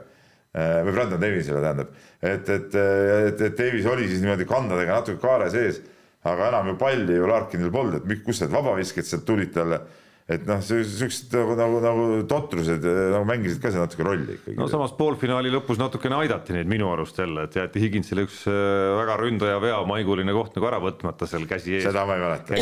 Äh, 0.56 0.80
või 0.86 0.94
Brandon 0.96 1.20
Davisele 1.20 1.60
tähendab, 1.60 1.90
et, 2.24 2.48
et, 2.48 2.74
et, 2.74 3.40
et 3.50 3.56
Davis 3.58 3.86
oli 3.86 4.06
siis 4.08 4.22
niimoodi 4.24 4.46
kandadega 4.48 4.96
natuke 4.96 5.20
kaare 5.20 5.50
sees, 5.52 5.82
aga 6.24 6.48
enam 6.48 6.70
ju 6.72 6.78
palli 6.80 7.18
ju 7.18 7.28
Larkinil 7.28 7.72
polnud, 7.74 8.00
et 8.00 8.22
kust 8.24 8.42
need 8.42 8.54
vabavisked 8.54 9.06
sealt 9.06 9.26
tulid 9.28 9.52
talle 9.52 9.82
et 10.28 10.44
noh, 10.44 10.58
siuksed 10.60 11.32
nagu, 11.32 11.54
nagu, 11.56 11.78
nagu 11.80 12.06
totrused 12.28 12.84
nagu 12.84 13.24
mängisid 13.28 13.62
ka 13.62 13.70
seal 13.72 13.84
natuke 13.84 14.04
rolli 14.04 14.34
ikkagi. 14.36 14.56
no 14.60 14.66
samas 14.68 14.92
poolfinaali 14.96 15.52
lõpus 15.52 15.80
natukene 15.80 16.18
aidati 16.20 16.56
neid 16.56 16.68
minu 16.68 16.90
arust 16.92 17.20
jälle, 17.20 17.46
et 17.48 17.56
jäeti 17.56 17.84
Higginsile 17.84 18.26
üks 18.26 18.42
äh, 18.48 18.58
väga 18.98 19.16
ründaja 19.22 19.60
veamaiguline 19.64 20.34
koht 20.36 20.56
nagu 20.56 20.68
ära 20.68 20.82
võtmata 20.84 21.28
seal 21.30 21.48
käsi 21.48 21.78
ees. 21.78 21.86
seda 21.88 22.04
ma 22.08 22.18
ei 22.18 22.24
mäleta, 22.24 22.60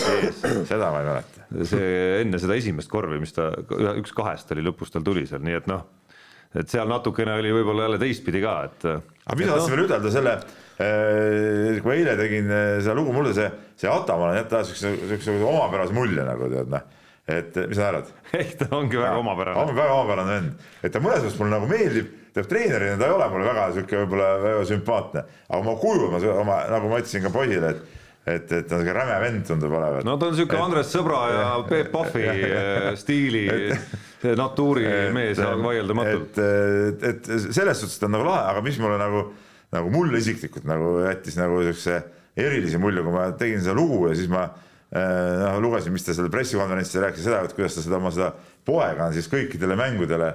seda 0.70 0.92
ma 0.94 1.02
ei 1.02 1.10
mäleta. 1.10 1.46
see 1.70 1.90
enne 2.20 2.42
seda 2.42 2.58
esimest 2.58 2.90
korvi, 2.90 3.18
mis 3.22 3.34
ta, 3.34 3.50
üks 3.96 4.14
kahest 4.14 4.54
oli 4.54 4.66
lõpus 4.66 4.94
tal 4.94 5.06
tuli 5.06 5.26
seal, 5.26 5.42
nii 5.46 5.58
et 5.58 5.70
noh, 5.70 5.82
et 6.54 6.70
seal 6.70 6.88
natukene 6.90 7.34
oli 7.40 7.54
võib-olla 7.56 7.88
jälle 7.88 8.02
teistpidi 8.02 8.42
ka, 8.44 8.56
et. 8.68 8.86
aga 8.86 9.38
mida 9.38 9.56
tahtsin 9.56 9.72
no, 9.72 9.76
veel 9.76 9.86
ütelda 9.88 10.12
selle 10.14 10.36
äh, 10.36 11.80
kui 11.80 11.90
ma 11.90 11.96
eile 11.96 12.18
tegin 12.20 12.52
äh, 12.52 12.68
seda 12.82 12.94
lugu, 12.98 13.14
mulle 13.16 13.34
see, 13.36 13.48
see 13.80 13.90
Ataman 13.90 14.36
jättis 14.38 14.74
siukse, 14.74 14.94
siukse 15.14 15.40
omapärase 15.40 15.96
mulje 15.96 16.28
nagu 16.28 16.52
tead 16.52 16.70
noh 16.76 16.92
et 17.26 17.56
mis 17.66 17.74
sa 17.74 17.90
arvad? 17.90 18.10
ei, 18.38 18.52
ta 18.58 18.68
ongi 18.76 18.98
väga 19.00 19.18
omapärane. 19.18 19.58
on 19.58 19.74
väga 19.74 19.98
omapärane 19.98 20.34
vend, 20.36 20.64
et 20.82 20.94
ta 20.94 21.02
mõnes 21.02 21.24
mõttes 21.24 21.38
mulle 21.40 21.56
nagu 21.56 21.68
meeldib, 21.70 22.10
tead 22.36 22.48
treenerina 22.50 22.98
ta 23.00 23.08
ei 23.08 23.14
ole 23.16 23.28
mulle 23.32 23.48
väga 23.48 23.68
sihuke 23.74 24.02
võib-olla 24.04 24.32
väga 24.44 24.64
sümpaatne, 24.70 25.24
aga 25.48 25.58
oma 25.58 25.74
kuju, 25.82 26.10
ma 26.12 26.20
oma, 26.36 26.58
nagu 26.70 26.90
ma 26.92 27.00
ütlesin 27.02 27.26
ka 27.26 27.34
poisile, 27.34 27.74
et 27.74 27.94
et, 28.26 28.52
et 28.52 28.64
ta 28.66 28.74
on 28.74 28.82
siuke 28.82 28.94
räme 28.94 29.16
vend 29.22 29.44
tundub 29.46 29.74
olevat. 29.78 30.06
no 30.06 30.16
ta 30.18 30.30
on 30.30 30.38
siuke 30.38 30.58
Andres 30.58 30.90
Sõbra 30.90 31.20
ja 31.30 31.50
Peep 31.70 31.92
Pahvi 31.92 32.24
eh, 32.30 32.88
stiili 32.98 33.46
natuuri 34.38 34.86
mees 35.14 35.38
vaieldamatult. 35.38 36.38
et, 36.42 37.08
et, 37.12 37.32
et 37.36 37.48
selles 37.54 37.82
suhtes 37.82 37.98
ta 38.00 38.08
on 38.08 38.16
nagu 38.16 38.26
lahe, 38.26 38.44
aga 38.52 38.62
mis 38.66 38.78
mulle 38.82 38.98
nagu, 39.00 39.24
nagu 39.76 39.90
mulle 39.94 40.22
isiklikult 40.22 40.66
nagu 40.68 40.98
jättis 41.06 41.38
nagu 41.38 41.62
siukse 41.68 42.00
erilise 42.36 42.80
mulje, 42.82 43.04
kui 43.04 43.14
ma 43.14 43.30
tegin 43.38 43.62
seda 43.62 43.76
lugu 43.78 44.08
ja 44.10 44.16
siis 44.18 44.32
ma 44.32 44.48
Äh, 44.94 45.38
noh, 45.42 45.58
lugesin, 45.60 45.90
mis 45.90 46.04
ta 46.06 46.14
seal 46.14 46.28
pressikonverentsil 46.30 47.02
rääkis 47.02 47.24
seda, 47.26 47.40
et 47.42 47.54
kuidas 47.56 47.74
ta 47.74 47.82
seda 47.82 47.98
oma 47.98 48.12
seda 48.14 48.28
poega 48.66 49.08
on 49.08 49.16
siis 49.16 49.26
kõikidele 49.32 49.74
mängudele 49.74 50.28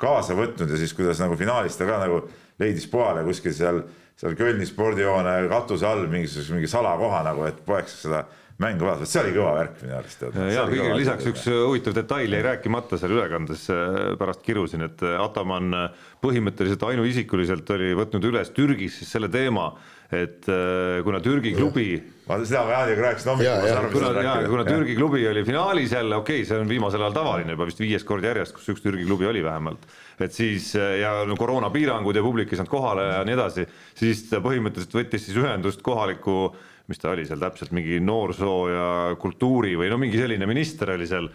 kaasa 0.00 0.32
võtnud 0.38 0.70
ja 0.72 0.78
siis 0.80 0.94
kuidas 0.96 1.20
nagu 1.20 1.36
finaalis 1.36 1.76
ta 1.76 1.84
ka 1.84 1.98
nagu 2.00 2.22
leidis 2.58 2.86
poale 2.88 3.20
kuskil 3.26 3.52
seal, 3.52 3.82
seal 4.16 4.32
Kölni 4.38 4.64
spordihoone 4.64 5.34
katuse 5.52 5.84
all 5.86 6.08
mingisuguse 6.08 6.56
mingi 6.56 6.70
salakoha 6.72 7.20
nagu, 7.26 7.44
et 7.50 7.60
poeg 7.66 7.84
saaks 7.84 8.06
seda 8.06 8.22
mängu 8.58 8.88
vaadata, 8.88 9.06
see 9.06 9.22
oli 9.22 9.34
kõva 9.36 9.52
värk 9.58 9.82
minu 9.84 9.96
arust. 9.98 10.24
ja 10.52 10.64
kõigile 10.66 10.96
lisaks 10.98 11.28
üks 11.30 11.44
huvitav 11.50 11.94
detail 11.98 12.34
jäi 12.34 12.42
rääkimata 12.46 12.98
seal 12.98 13.14
ülekandes, 13.14 13.68
äh, 13.74 14.00
pärast 14.20 14.42
kirusin, 14.46 14.86
et 14.88 15.04
Ataman 15.18 15.76
põhimõtteliselt 16.24 16.82
ainuisikuliselt 16.90 17.70
oli 17.76 17.94
võtnud 17.98 18.26
üles 18.32 18.50
Türgis 18.56 18.98
siis 19.00 19.14
selle 19.14 19.30
teema 19.32 19.70
et 20.08 20.46
äh, 20.48 21.02
kuna 21.04 21.20
Türgi 21.20 21.52
klubi. 21.52 21.98
ma 22.28 22.38
seda 22.40 22.62
ma 22.64 22.72
Jaaniga 22.72 23.02
rääkisin 23.02 23.28
hommikul. 23.30 23.90
kuna, 23.92 24.36
kuna 24.48 24.64
Türgi 24.64 24.94
klubi 24.96 25.28
oli 25.28 25.42
finaalis 25.44 25.92
jälle, 25.92 26.16
okei 26.16 26.40
okay,, 26.40 26.48
see 26.48 26.60
on 26.60 26.68
viimasel 26.68 27.02
ajal 27.04 27.16
tavaline 27.18 27.52
juba 27.52 27.66
vist 27.68 27.80
viies 27.80 28.06
kord 28.08 28.24
järjest, 28.24 28.54
kus 28.56 28.70
üks 28.72 28.80
Türgi 28.84 29.04
klubi 29.04 29.28
oli 29.28 29.44
vähemalt. 29.44 29.84
et 30.18 30.32
siis 30.32 30.70
äh, 30.76 30.96
ja 31.02 31.12
no 31.28 31.36
koroonapiirangud 31.36 32.16
ja 32.16 32.24
publik 32.24 32.52
ei 32.52 32.56
saanud 32.56 32.72
kohale 32.72 33.04
ja 33.04 33.20
nii 33.28 33.36
edasi, 33.36 33.66
siis 34.00 34.24
ta 34.30 34.40
põhimõtteliselt 34.40 34.96
võttis 34.96 35.28
siis 35.28 35.36
ühendust 35.36 35.84
kohaliku 35.84 36.56
mis 36.88 37.00
ta 37.00 37.12
oli 37.12 37.26
seal 37.28 37.40
täpselt 37.42 37.74
mingi 37.76 38.00
noorsoo 38.00 38.58
ja 38.72 38.88
kultuuri 39.20 39.76
või 39.76 39.90
no 39.92 40.00
mingi 40.00 40.20
selline 40.20 40.48
minister 40.48 40.94
oli 40.94 41.08
seal 41.08 41.28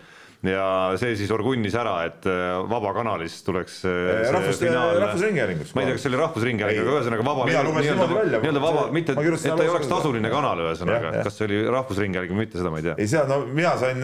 ja 0.51 0.63
see 0.99 1.13
siis 1.15 1.31
orgunnis 1.31 1.75
ära, 1.79 1.93
et 2.07 2.25
äh, 2.27 2.57
Vabakanalis 2.67 3.37
tuleks 3.47 3.77
äh, 3.87 4.31
rahvus, 4.33 4.59
Rahvusringhäälingus. 4.59 5.71
ma 5.75 5.83
ei 5.83 5.87
tea, 5.87 5.95
kas 5.95 6.03
see 6.03 6.11
oli 6.11 6.19
Rahvusringhääling, 6.19 6.81
aga 6.81 6.95
ühesõnaga 6.97 7.25
vaba, 7.27 7.45
nii-öelda 7.47 8.63
vaba, 8.63 8.85
mitte, 8.95 9.15
et 9.15 9.21
ta 9.45 9.55
ei 9.63 9.71
oleks 9.71 9.91
tasuline 9.91 10.31
kanal, 10.33 10.65
ühesõnaga, 10.65 11.13
kas 11.23 11.39
see 11.39 11.47
oli 11.47 11.61
Rahvusringhääling 11.77 12.35
või 12.35 12.43
mitte, 12.43 12.59
seda 12.59 12.73
ma 12.73 12.81
ei 12.81 12.89
tea. 12.89 12.97
ei, 12.99 13.09
seda, 13.13 13.23
no 13.31 13.47
mina 13.47 13.73
sain, 13.79 14.03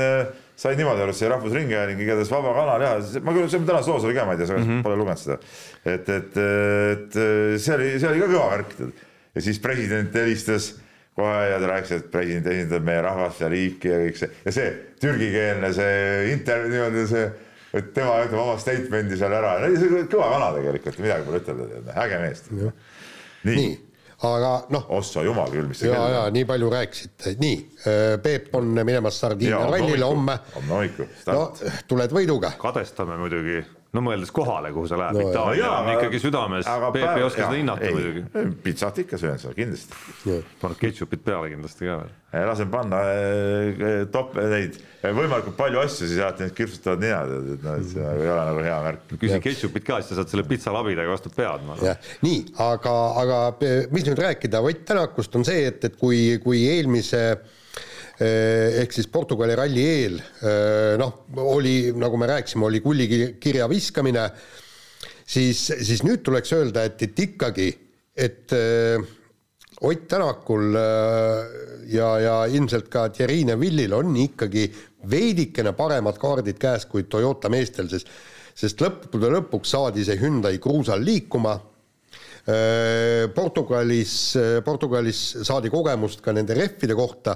sain 0.59 0.79
niimoodi 0.79 1.03
aru, 1.03 1.15
et 1.15 1.19
see 1.19 1.31
Rahvusringhääling, 1.35 2.03
igatahes 2.07 2.31
Vaba 2.31 2.55
Kanal 2.55 2.87
ja 2.87 2.95
ma 3.19 3.35
küll, 3.35 3.51
see 3.51 3.65
tänases 3.67 3.91
loos 3.91 4.07
oli 4.07 4.15
ka, 4.15 4.27
ma 4.29 4.37
ei 4.37 4.43
tea, 4.43 4.53
mm 4.55 4.69
-hmm. 4.69 4.83
pole 4.87 4.99
lugenud 5.01 5.23
seda. 5.25 5.41
et, 5.83 6.07
et, 6.07 6.43
et 6.95 7.23
see 7.59 7.75
oli, 7.75 7.95
see 7.99 8.13
oli 8.13 8.23
ka 8.23 8.31
kõva 8.31 8.51
värk, 8.55 8.77
ja 9.35 9.43
siis 9.43 9.59
president 9.59 10.15
helistas 10.15 10.77
kohe 11.19 11.43
ja 11.51 11.59
ta 11.61 11.73
rääkis, 11.73 11.91
et 11.97 12.07
president 12.13 12.47
esindab 12.53 12.87
meie 12.87 13.03
rahvast 13.05 13.43
ja 13.43 13.51
riiki 13.51 13.91
ja 13.91 13.99
kõik 14.05 14.21
see 14.21 14.31
ja 14.45 14.55
see 14.55 14.71
türgikeelne 15.03 15.73
see 15.75 15.99
inter-, 16.33 16.65
niimoodi 16.71 17.05
see, 17.11 17.27
et 17.79 17.91
tema 17.95 18.17
ütleb 18.23 18.41
oma 18.41 18.55
statement'i 18.61 19.19
seal 19.19 19.35
ära, 19.35 19.57
see 19.75 19.91
on 19.91 20.09
kõva 20.11 20.31
kana 20.35 20.49
tegelikult, 20.57 21.03
midagi 21.03 21.27
pole 21.27 21.43
ütelda, 21.43 21.83
äge 22.05 22.21
mees. 22.23 22.43
nii, 22.49 22.71
nii, 23.49 23.73
aga 24.29 24.53
noh. 24.75 24.87
ossa 24.99 25.23
jumal 25.27 25.51
küll, 25.53 25.69
mis 25.69 25.83
see 25.83 25.91
ja, 25.91 26.05
ja 26.17 26.23
nii 26.33 26.45
palju 26.49 26.71
rääkisite, 26.75 27.35
nii, 27.41 27.57
äh, 27.85 28.13
Peep 28.23 28.55
on 28.59 28.71
minemas 28.79 29.19
Sardiinia 29.21 29.63
rallile 29.69 30.07
homme. 30.07 30.39
homme 30.55 30.75
hommikul. 30.77 31.11
no 31.31 31.51
tuled 31.87 32.15
võiduga. 32.15 32.55
kadestame 32.59 33.19
muidugi 33.21 33.61
no 33.95 34.03
mõeldes 34.05 34.31
kohale, 34.33 34.69
kuhu 34.73 34.89
sa 34.89 34.99
lähed 34.99 35.17
no,, 35.17 35.25
Itaalia 35.31 35.69
on 35.79 35.89
ikkagi 35.95 36.21
südames, 36.21 36.67
Peep 36.93 37.09
ei 37.17 37.25
oska 37.25 37.45
seda 37.47 37.57
hinnata 37.57 37.89
muidugi. 37.95 38.23
pitsat 38.63 39.01
ikka 39.03 39.17
söön 39.21 39.41
seal 39.41 39.55
kindlasti. 39.57 40.39
paned 40.61 40.79
ketšupit 40.81 41.23
peale 41.25 41.49
kindlasti 41.53 41.89
ka 41.89 41.97
veel. 42.03 42.13
lasen 42.51 42.69
panna 42.73 43.01
eh, 43.09 44.05
top 44.13 44.37
neid 44.37 44.77
võimalikult 45.01 45.57
palju 45.57 45.81
asju, 45.81 46.05
siis 46.05 46.21
alati 46.21 46.45
need 46.45 46.55
kirtsutavad 46.57 47.05
nina, 47.05 47.21
et 47.25 47.65
noh, 47.65 47.77
et 47.81 47.91
see 47.93 48.09
ei 48.13 48.29
ole 48.29 48.47
nagu 48.51 48.65
hea 48.67 48.79
märk. 48.85 49.05
küsi 49.15 49.43
ketšupit 49.49 49.87
ka, 49.89 50.01
siis 50.03 50.13
sa 50.13 50.21
saad 50.21 50.33
selle 50.35 50.45
pitsalabidaga 50.49 51.15
vastu 51.15 51.33
pead. 51.33 51.65
nii, 52.25 52.41
aga, 52.69 52.97
aga 53.23 53.39
mis 53.93 54.05
nüüd 54.05 54.21
rääkida 54.21 54.61
Ott 54.69 54.85
Tänakust 54.85 55.33
on 55.35 55.47
see, 55.47 55.65
et, 55.71 55.81
et 55.85 55.97
kui, 55.97 56.37
kui 56.43 56.61
eelmise 56.69 57.23
äh, 57.31 57.39
Eh, 57.39 57.58
ehk 58.19 58.95
siis 58.95 59.07
Portugali 59.11 59.55
ralli 59.55 59.83
eel 59.87 60.17
eh, 60.19 60.95
noh, 60.99 61.25
oli, 61.45 61.91
nagu 61.95 62.19
me 62.19 62.27
rääkisime, 62.27 62.65
oli 62.67 62.81
kullikirja 62.83 63.69
viskamine, 63.71 64.25
siis, 65.23 65.69
siis 65.71 66.03
nüüd 66.03 66.25
tuleks 66.25 66.51
öelda, 66.57 66.83
et, 66.89 66.99
et 67.07 67.23
ikkagi, 67.27 67.69
et 68.15 68.57
äh, 68.57 69.15
Ott 69.79 70.09
Tänakul 70.11 70.73
ja, 71.87 72.07
ja 72.19 72.33
ilmselt 72.51 72.89
ka 72.91 73.05
Thierry 73.15 73.45
Neville'il 73.47 73.93
on 73.95 74.11
ikkagi 74.19 74.65
veidikene 75.07 75.71
paremad 75.71 76.19
kaardid 76.19 76.59
käes 76.59 76.83
kui 76.89 77.05
Toyota 77.07 77.47
meestel, 77.47 77.87
sest 77.87 78.11
sest 78.59 78.81
lõppude 78.83 79.29
lõpuks 79.31 79.71
saadi 79.71 80.03
see 80.03 80.19
Hyundai 80.19 80.59
Cruise'l 80.59 81.03
liikuma. 81.05 81.55
Portugalis, 83.35 84.13
Portugalis 84.65 85.19
saadi 85.45 85.69
kogemust 85.69 86.23
ka 86.25 86.33
nende 86.33 86.55
rehvide 86.57 86.95
kohta 86.97 87.35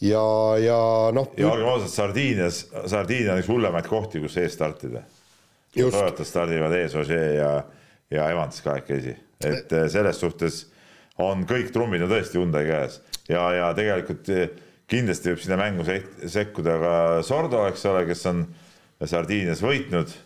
ja, 0.00 0.24
ja 0.58 0.78
noh. 1.14 1.32
ja 1.36 1.50
olgem 1.50 1.68
ausad, 1.68 1.92
Sardiinias, 1.92 2.62
Sardiinia 2.90 3.34
on 3.34 3.42
üks 3.42 3.50
hullemaid 3.50 3.88
kohti, 3.90 4.22
kus 4.22 4.38
ees 4.40 4.56
startida. 4.56 5.04
Toyotas 5.74 6.30
stardivad 6.32 6.74
ees 6.74 6.96
Ožee 6.98 7.34
ja, 7.36 7.50
ja 8.10 8.30
Evans 8.32 8.62
kahekesi, 8.64 9.14
et 9.46 9.72
eh, 9.76 9.86
selles 9.92 10.18
suhtes 10.18 10.64
on 11.20 11.44
kõik 11.48 11.70
trummid 11.74 12.02
on 12.02 12.10
tõesti 12.10 12.40
Hyundai 12.40 12.64
käes 12.66 12.98
ja, 13.28 13.44
ja 13.54 13.68
tegelikult 13.76 14.32
eh, 14.34 14.48
kindlasti 14.90 15.30
võib 15.30 15.44
sinna 15.44 15.60
mängu 15.60 15.86
sekkuda 15.86 16.74
ka 16.80 16.96
Sordo, 17.26 17.62
eks 17.70 17.86
ole, 17.86 18.02
kes 18.08 18.26
on 18.32 18.42
Sardiinias 19.06 19.62
võitnud 19.62 20.16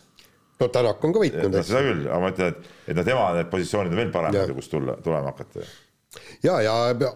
no 0.61 0.69
Tänak 0.73 1.05
on 1.05 1.13
ka 1.13 1.25
võitnud. 1.27 1.59
seda 1.61 1.83
küll, 1.85 2.07
aga 2.09 2.21
ma 2.23 2.31
ütlen, 2.33 2.55
et, 2.55 2.71
et 2.89 2.97
no 2.97 3.05
tema 3.05 3.33
need 3.37 3.51
positsioonid 3.53 3.93
on 3.93 4.01
veel 4.01 4.15
paremad, 4.15 4.55
kust 4.57 4.73
tulla, 4.73 4.97
tulema 5.05 5.35
hakata 5.35 5.67
ja, 6.45 6.59
ja 6.65 6.75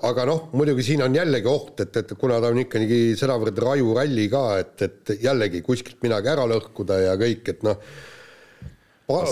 aga 0.08 0.24
noh, 0.28 0.48
muidugi 0.56 0.84
siin 0.86 1.02
on 1.06 1.16
jällegi 1.16 1.50
oht, 1.50 1.82
et, 1.84 2.00
et 2.00 2.14
kuna 2.18 2.38
ta 2.42 2.52
on 2.52 2.62
ikkagi 2.62 3.00
sedavõrd 3.18 3.60
raju 3.64 3.92
ralli 3.98 4.26
ka, 4.32 4.44
et, 4.62 4.74
et 4.86 5.14
jällegi 5.24 5.62
kuskilt 5.66 6.00
midagi 6.04 6.32
ära 6.32 6.46
lõhkuda 6.50 7.02
ja 7.04 7.14
kõik, 7.20 7.52
et 7.54 7.62
noh. 7.66 7.78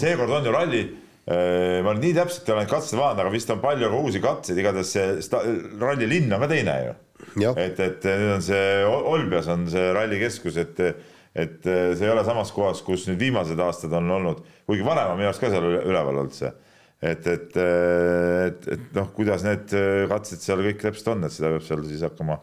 Seekord 0.00 0.32
on 0.38 0.46
ju 0.48 0.54
ralli, 0.54 0.84
äh, 1.28 1.80
ma 1.84 1.96
nii 1.96 2.14
täpselt 2.16 2.48
ei 2.48 2.54
ole 2.54 2.64
neid 2.64 2.72
katseid 2.72 3.00
vaadanud, 3.00 3.26
aga 3.26 3.34
vist 3.34 3.52
on 3.52 3.64
palju 3.64 3.90
ka 3.92 4.04
uusi 4.04 4.22
katseid, 4.24 4.60
igatahes 4.62 4.94
see 4.94 5.42
ralli 5.82 6.08
linn 6.10 6.32
on 6.32 6.46
ka 6.46 6.52
teine 6.52 6.78
ju. 6.84 6.94
et, 7.56 7.80
et 7.80 8.08
nüüd 8.08 8.36
on 8.36 8.44
see 8.44 8.64
Olbias 8.86 9.48
on 9.52 9.66
see 9.72 9.90
rallikeskus, 9.96 10.60
et, 10.62 10.84
et 11.36 11.58
see 11.66 12.06
ei 12.06 12.12
ole 12.12 12.24
samas 12.24 12.52
kohas, 12.56 12.84
kus 12.84 13.08
nüüd 13.10 13.20
viimased 13.26 13.60
aastad 13.60 13.92
on 13.98 14.14
olnud, 14.20 14.44
kuigi 14.68 14.84
varem 14.86 15.12
on 15.12 15.20
minu 15.20 15.32
arust 15.32 15.42
ka 15.42 15.52
seal 15.52 15.68
üleval 15.82 16.22
olnud 16.22 16.36
see 16.36 16.52
et, 17.14 17.30
et, 17.30 17.57
et, 17.62 18.68
et 18.76 18.92
noh, 18.96 19.09
kuidas 19.16 19.46
need 19.46 19.72
katsed 20.11 20.42
seal 20.42 20.64
kõik 20.66 20.82
täpselt 20.82 21.14
on, 21.14 21.26
et 21.26 21.34
seda 21.34 21.54
peab 21.54 21.66
seal 21.66 21.86
siis 21.86 22.04
hakkama 22.07 22.40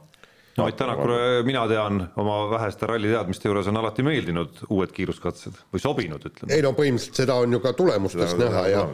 no 0.58 0.66
Ott 0.66 0.78
Tänakule 0.78 1.44
mina 1.44 1.64
tean 1.68 2.04
oma 2.16 2.36
väheste 2.52 2.88
ralliteadmiste 2.90 3.50
juures 3.50 3.68
on 3.72 3.78
alati 3.82 4.06
meeldinud 4.06 4.64
uued 4.70 4.94
kiiruskatsed 4.94 5.58
või 5.74 5.82
sobinud, 5.82 6.26
ütleme. 6.30 6.54
ei 6.54 6.62
no 6.66 6.74
põhimõtteliselt 6.78 7.22
seda 7.24 7.38
on 7.42 7.58
ju 7.58 7.62
ka 7.64 7.74
tulemustes 7.78 8.36
seda, 8.36 8.50
näha 8.52 8.64
ja, 8.70 8.86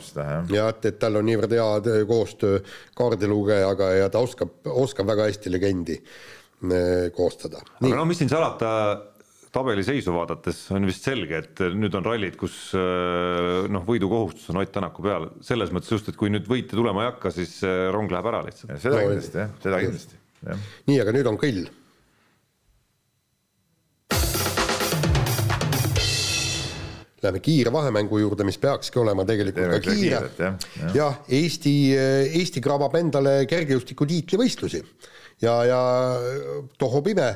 ja 0.56 0.68
et, 0.72 0.86
et 0.92 1.00
tal 1.02 1.20
on 1.20 1.28
niivõrd 1.28 1.56
hea 1.58 2.04
koostöö 2.08 2.62
kaardilugejaga 2.98 3.92
ja 3.98 4.12
ta 4.14 4.24
oskab, 4.24 4.56
oskab 4.72 5.12
väga 5.12 5.28
hästi 5.28 5.52
legendi 5.52 6.00
äh, 6.00 7.10
koostada. 7.16 7.64
aga 7.82 7.96
no 7.96 8.08
mis 8.08 8.24
siin 8.24 8.32
salata, 8.32 8.72
tabeli 9.54 9.84
seisu 9.86 10.14
vaadates 10.14 10.62
on 10.76 10.86
vist 10.90 11.06
selge, 11.08 11.42
et 11.42 11.64
nüüd 11.74 11.96
on 11.98 12.06
rallid, 12.06 12.38
kus 12.40 12.56
äh, 12.78 13.66
noh, 13.72 13.86
võidukohustus 13.88 14.52
on 14.54 14.62
Ott 14.62 14.72
Tänaku 14.76 15.06
peal, 15.06 15.28
selles 15.46 15.74
mõttes 15.74 15.94
just, 15.96 16.12
et 16.12 16.20
kui 16.20 16.32
nüüd 16.34 16.48
võite 16.50 16.78
tulema 16.78 17.06
ei 17.06 17.12
hakka, 17.12 17.34
siis 17.34 17.58
äh, 17.66 17.88
rong 17.94 18.12
läheb 18.14 18.30
ära 18.30 18.44
lihtsalt. 18.46 18.78
seda 18.78 19.00
No, 19.00 19.04
kindlasti 19.10 19.42
jah, 19.42 19.52
seda 19.66 19.84
kindlasti, 19.84 20.20
jah. 20.46 20.66
nii, 20.90 21.04
aga 21.04 21.16
nüüd 21.18 21.30
on 21.32 21.40
kõll. 21.42 21.68
Läheme 27.20 27.42
kiire 27.44 27.72
vahemängu 27.76 28.22
juurde, 28.22 28.46
mis 28.48 28.56
peakski 28.62 29.02
olema 29.02 29.26
tegelikult 29.28 29.58
Teeme 29.58 29.80
ka 29.82 29.92
kiire. 29.92 30.20
jah, 30.40 30.54
jah. 30.80 30.94
jah, 30.96 31.18
Eesti, 31.36 31.74
Eesti 32.40 32.64
krabab 32.64 32.96
endale 32.96 33.42
kergejõustiku 33.50 34.08
tiitlivõistlusi 34.08 34.80
ja, 35.44 35.58
ja 35.68 35.82
tohob 36.80 37.10
ime, 37.12 37.34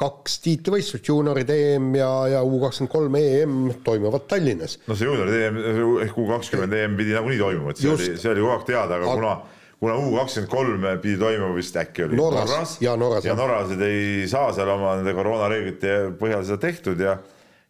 kaks 0.00 0.38
tiitlivõistlust, 0.44 1.08
juunioride 1.08 1.56
EM 1.74 1.90
ja, 1.98 2.10
ja 2.34 2.44
U 2.44 2.60
kakskümmend 2.62 2.92
kolm 2.92 3.18
EM 3.18 3.58
toimuvad 3.86 4.28
Tallinnas. 4.30 4.78
no 4.88 4.96
see 4.98 5.08
juunioride 5.08 5.42
EM 5.48 5.60
ehk 6.06 6.18
U 6.20 6.28
kakskümmend 6.30 6.78
EM 6.78 6.96
pidi 7.00 7.16
nagunii 7.16 7.40
toimuma, 7.40 7.74
et 7.74 7.82
see 7.82 7.90
Just. 7.90 8.08
oli, 8.08 8.22
see 8.22 8.32
oli 8.32 8.44
kogu 8.44 8.54
aeg 8.56 8.66
teada, 8.70 8.98
aga 9.00 9.12
kuna 9.18 9.34
kuna 9.82 9.98
U 10.00 10.14
kakskümmend 10.16 10.52
kolm 10.52 10.88
pidi 11.02 11.18
toimuma 11.20 11.58
vist 11.58 11.76
äkki 11.80 12.06
oli 12.06 12.18
Norras. 12.18 12.50
Norras, 12.50 12.74
ja 12.80 13.30
jah. 13.30 13.38
norralased 13.38 13.84
ei 13.84 14.24
saa 14.30 14.52
seal 14.56 14.72
oma 14.74 14.96
nende 15.00 15.14
koroonareeglite 15.16 15.94
põhjal 16.20 16.46
seda 16.48 16.60
tehtud 16.64 17.04
ja 17.04 17.18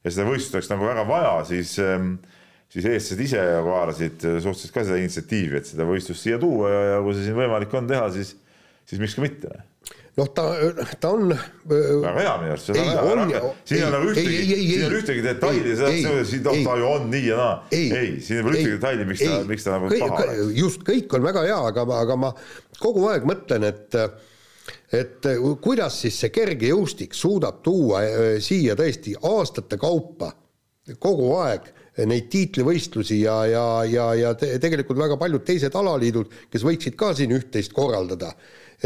ja 0.04 0.12
seda 0.12 0.28
võistlust 0.28 0.58
oleks 0.58 0.70
nagu 0.72 0.84
väga 0.84 1.04
vaja, 1.08 1.34
siis 1.48 1.76
ähm, 1.82 2.16
siis 2.72 2.86
eestlased 2.90 3.22
ise 3.24 3.44
haarasid 3.64 4.18
suhteliselt 4.20 4.74
ka 4.74 4.84
seda 4.84 4.98
initsiatiivi, 5.00 5.60
et 5.60 5.70
seda 5.70 5.86
võistlust 5.88 6.26
siia 6.26 6.40
tuua 6.42 6.72
ja, 6.72 6.82
ja 6.92 7.04
kui 7.04 7.16
see 7.16 7.28
siin 7.28 7.38
võimalik 7.38 7.72
on 7.78 7.88
teha, 7.90 8.10
siis 8.14 8.34
siis 8.84 9.00
miks 9.00 9.16
ka 9.16 9.24
mitte 9.24 9.62
noh, 10.18 10.28
ta, 10.34 10.44
ta 11.00 11.10
on 11.14 11.32
väga 11.32 12.12
hea 12.18 12.34
minu 12.42 12.52
arust, 12.54 12.68
see 12.68 12.76
Ei, 12.78 12.84
on 12.88 13.08
väga 13.08 13.22
on- 13.24 13.32
hea. 13.32 13.40
siin 13.64 13.80
ei 13.80 13.86
ole 13.88 14.02
ühtegi, 14.12 14.36
siin 14.44 14.74
ei 14.82 14.86
ole 14.86 15.00
ühtegi 15.00 15.24
detaili, 15.24 15.74
seda 15.78 15.90
siin 15.94 16.46
oh, 16.46 16.54
ei, 16.58 16.66
ta 16.66 16.76
ju 16.80 16.90
on 16.90 17.08
nii 17.10 17.24
ja 17.26 17.40
naa. 17.40 17.56
ei, 17.70 17.88
siin 18.20 18.38
ei 18.38 18.44
ole 18.44 18.54
ühtegi 18.54 18.76
detaili, 18.76 19.08
miks 19.10 19.24
ta, 19.24 19.40
miks 19.48 19.66
ta 19.66 19.74
nagu 19.74 19.90
paha 19.90 20.20
oleks. 20.22 20.54
just, 20.60 20.86
kõik 20.86 21.18
on 21.18 21.26
väga 21.26 21.44
hea, 21.48 21.58
aga, 21.72 21.88
aga 21.98 22.18
ma 22.26 22.32
kogu 22.78 23.08
aeg 23.10 23.26
mõtlen, 23.28 23.66
et 23.72 24.00
et 24.94 25.26
kuidas 25.60 25.96
siis 26.04 26.16
see 26.22 26.30
kergejõustik 26.32 27.14
suudab 27.16 27.58
tuua 27.66 28.04
eh, 28.06 28.36
siia 28.40 28.76
tõesti 28.78 29.16
aastate 29.18 29.76
kaupa 29.80 30.30
kogu 31.00 31.32
aeg 31.40 31.72
neid 32.10 32.26
tiitlivõistlusi 32.32 33.20
ja, 33.22 33.36
ja, 33.46 33.64
ja, 33.88 34.08
ja 34.18 34.32
te, 34.38 34.50
tegelikult 34.62 34.98
väga 34.98 35.16
paljud 35.20 35.44
teised 35.46 35.74
alaliidud, 35.78 36.32
kes 36.50 36.64
võiksid 36.66 36.96
ka 36.98 37.12
siin 37.14 37.34
üht-teist 37.36 37.74
korraldada. 37.76 38.32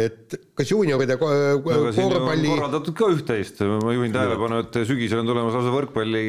Et 0.03 0.37
kas 0.59 0.71
juunioride 0.73 1.17
on 1.19 1.63
korvpalli 1.65 2.53
korraldatud 2.53 2.97
ka 2.99 3.11
üht-teist, 3.15 3.63
ma 3.85 3.95
juhin 3.97 4.15
tähelepanu, 4.15 4.63
et 4.65 4.79
sügisel 4.89 5.23
on 5.23 5.31
tulemas 5.31 5.57
lausa 5.57 5.73
võrkpalli 5.75 6.25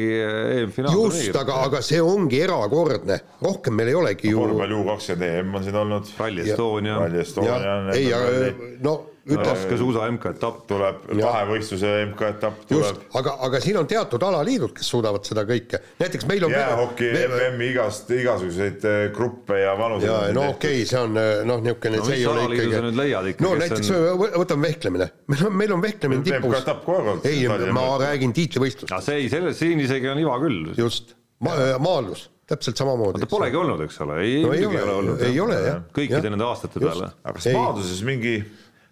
EM-finaal. 0.60 0.96
just, 0.96 1.36
aga, 1.42 1.60
aga 1.68 1.84
see 1.84 2.00
ongi 2.02 2.42
erakordne, 2.46 3.20
rohkem 3.42 3.78
meil 3.78 3.92
ei 3.92 4.00
olegi 4.00 4.34
ju 4.34 4.42
korvpalli 4.42 4.80
U 4.80 4.82
kakskümmend 4.88 5.40
EM 5.40 5.54
on 5.54 5.66
siin 5.66 5.80
olnud. 5.84 6.12
Ralli 6.20 6.46
Estonia, 6.46 6.98
Rally 7.00 7.24
Estonia 7.24 7.78
ei, 7.94 8.12
aga 8.16 8.76
no 8.84 8.98
laskesuusa 9.28 10.06
MK-etapp. 10.10 10.62
tuleb 10.70 11.02
kahevõistluse 11.20 11.90
MK-etapp 12.10 12.64
tuleb., 12.68 13.02
aga, 13.20 13.34
aga 13.46 13.60
siin 13.60 13.76
on 13.80 13.86
teatud 13.90 14.22
alaliidud, 14.26 14.72
kes 14.76 14.88
suudavad 14.94 15.26
seda 15.28 15.44
kõike, 15.48 15.80
näiteks 16.00 16.26
meil 16.30 16.46
on 16.48 16.54
jäähoki 16.54 17.10
MM-i 17.26 17.70
igast 17.74 18.10
igasuguseid 18.16 18.86
eh, 18.88 19.02
gruppe 19.14 19.60
ja 19.60 19.76
vanuseid. 19.78 20.10
ja 20.10 20.32
no 20.36 20.48
okei 20.54 20.80
okay,, 20.80 20.88
see 20.88 21.00
on 21.02 21.16
eh, 21.20 21.44
noh, 21.48 21.60
niisugune 21.64 22.00
No 22.00 22.08
see 22.08 22.18
ei 22.20 22.26
ole 22.26 22.44
alaliidu 22.46 22.72
sa 22.72 22.82
nüüd 22.88 22.98
leiad 23.02 23.30
ikka, 23.34 23.44
no 23.44 23.54
näiteks 23.60 23.92
on- 23.94 24.08
võ- 24.24 24.32
võtame 24.44 24.68
vehklemine, 24.70 25.10
meil 25.34 25.46
on, 25.46 25.56
meil 25.62 25.76
on 25.76 25.84
vehklemine 25.84 26.26
tipus 26.26 26.50
MK-etapp 26.56 26.84
kogu 26.88 26.98
aeg 26.98 27.14
olnud. 27.14 27.30
ei, 27.30 27.72
ma 27.76 27.86
räägin 28.00 28.34
tiitlivõistlust, 28.36 28.96
see 29.04 29.20
ei, 29.24 29.30
selles, 29.32 29.58
siin 29.60 29.80
isegi 29.84 30.08
on 30.10 30.22
iva 30.22 30.36
küll. 30.42 30.72
just 30.78 31.14
Ma,, 31.40 31.54
maalus, 31.80 32.26
täpselt 32.50 32.76
samamoodi 32.76 33.22
ta. 33.22 33.28
polegi 33.30 33.56
olnud, 33.56 33.80
eks 33.86 34.00
ole, 34.04 34.18
ei 34.20 34.42
no 34.44 34.50
ei 34.52 34.60
muidugi 34.66 34.82
ole, 34.82 34.96
olnud. 35.02 35.22
ei 35.24 35.38
ole 35.40 35.60
jah. 35.64 35.78
kõikide 35.96 36.32
nende 36.34 36.44
aastate 36.44 36.82
peale. 36.82 37.06
aga 37.24 37.32
kas 37.38 37.46
Ei. 37.48 37.54
maaduses 37.56 38.02
mingi 38.04 38.34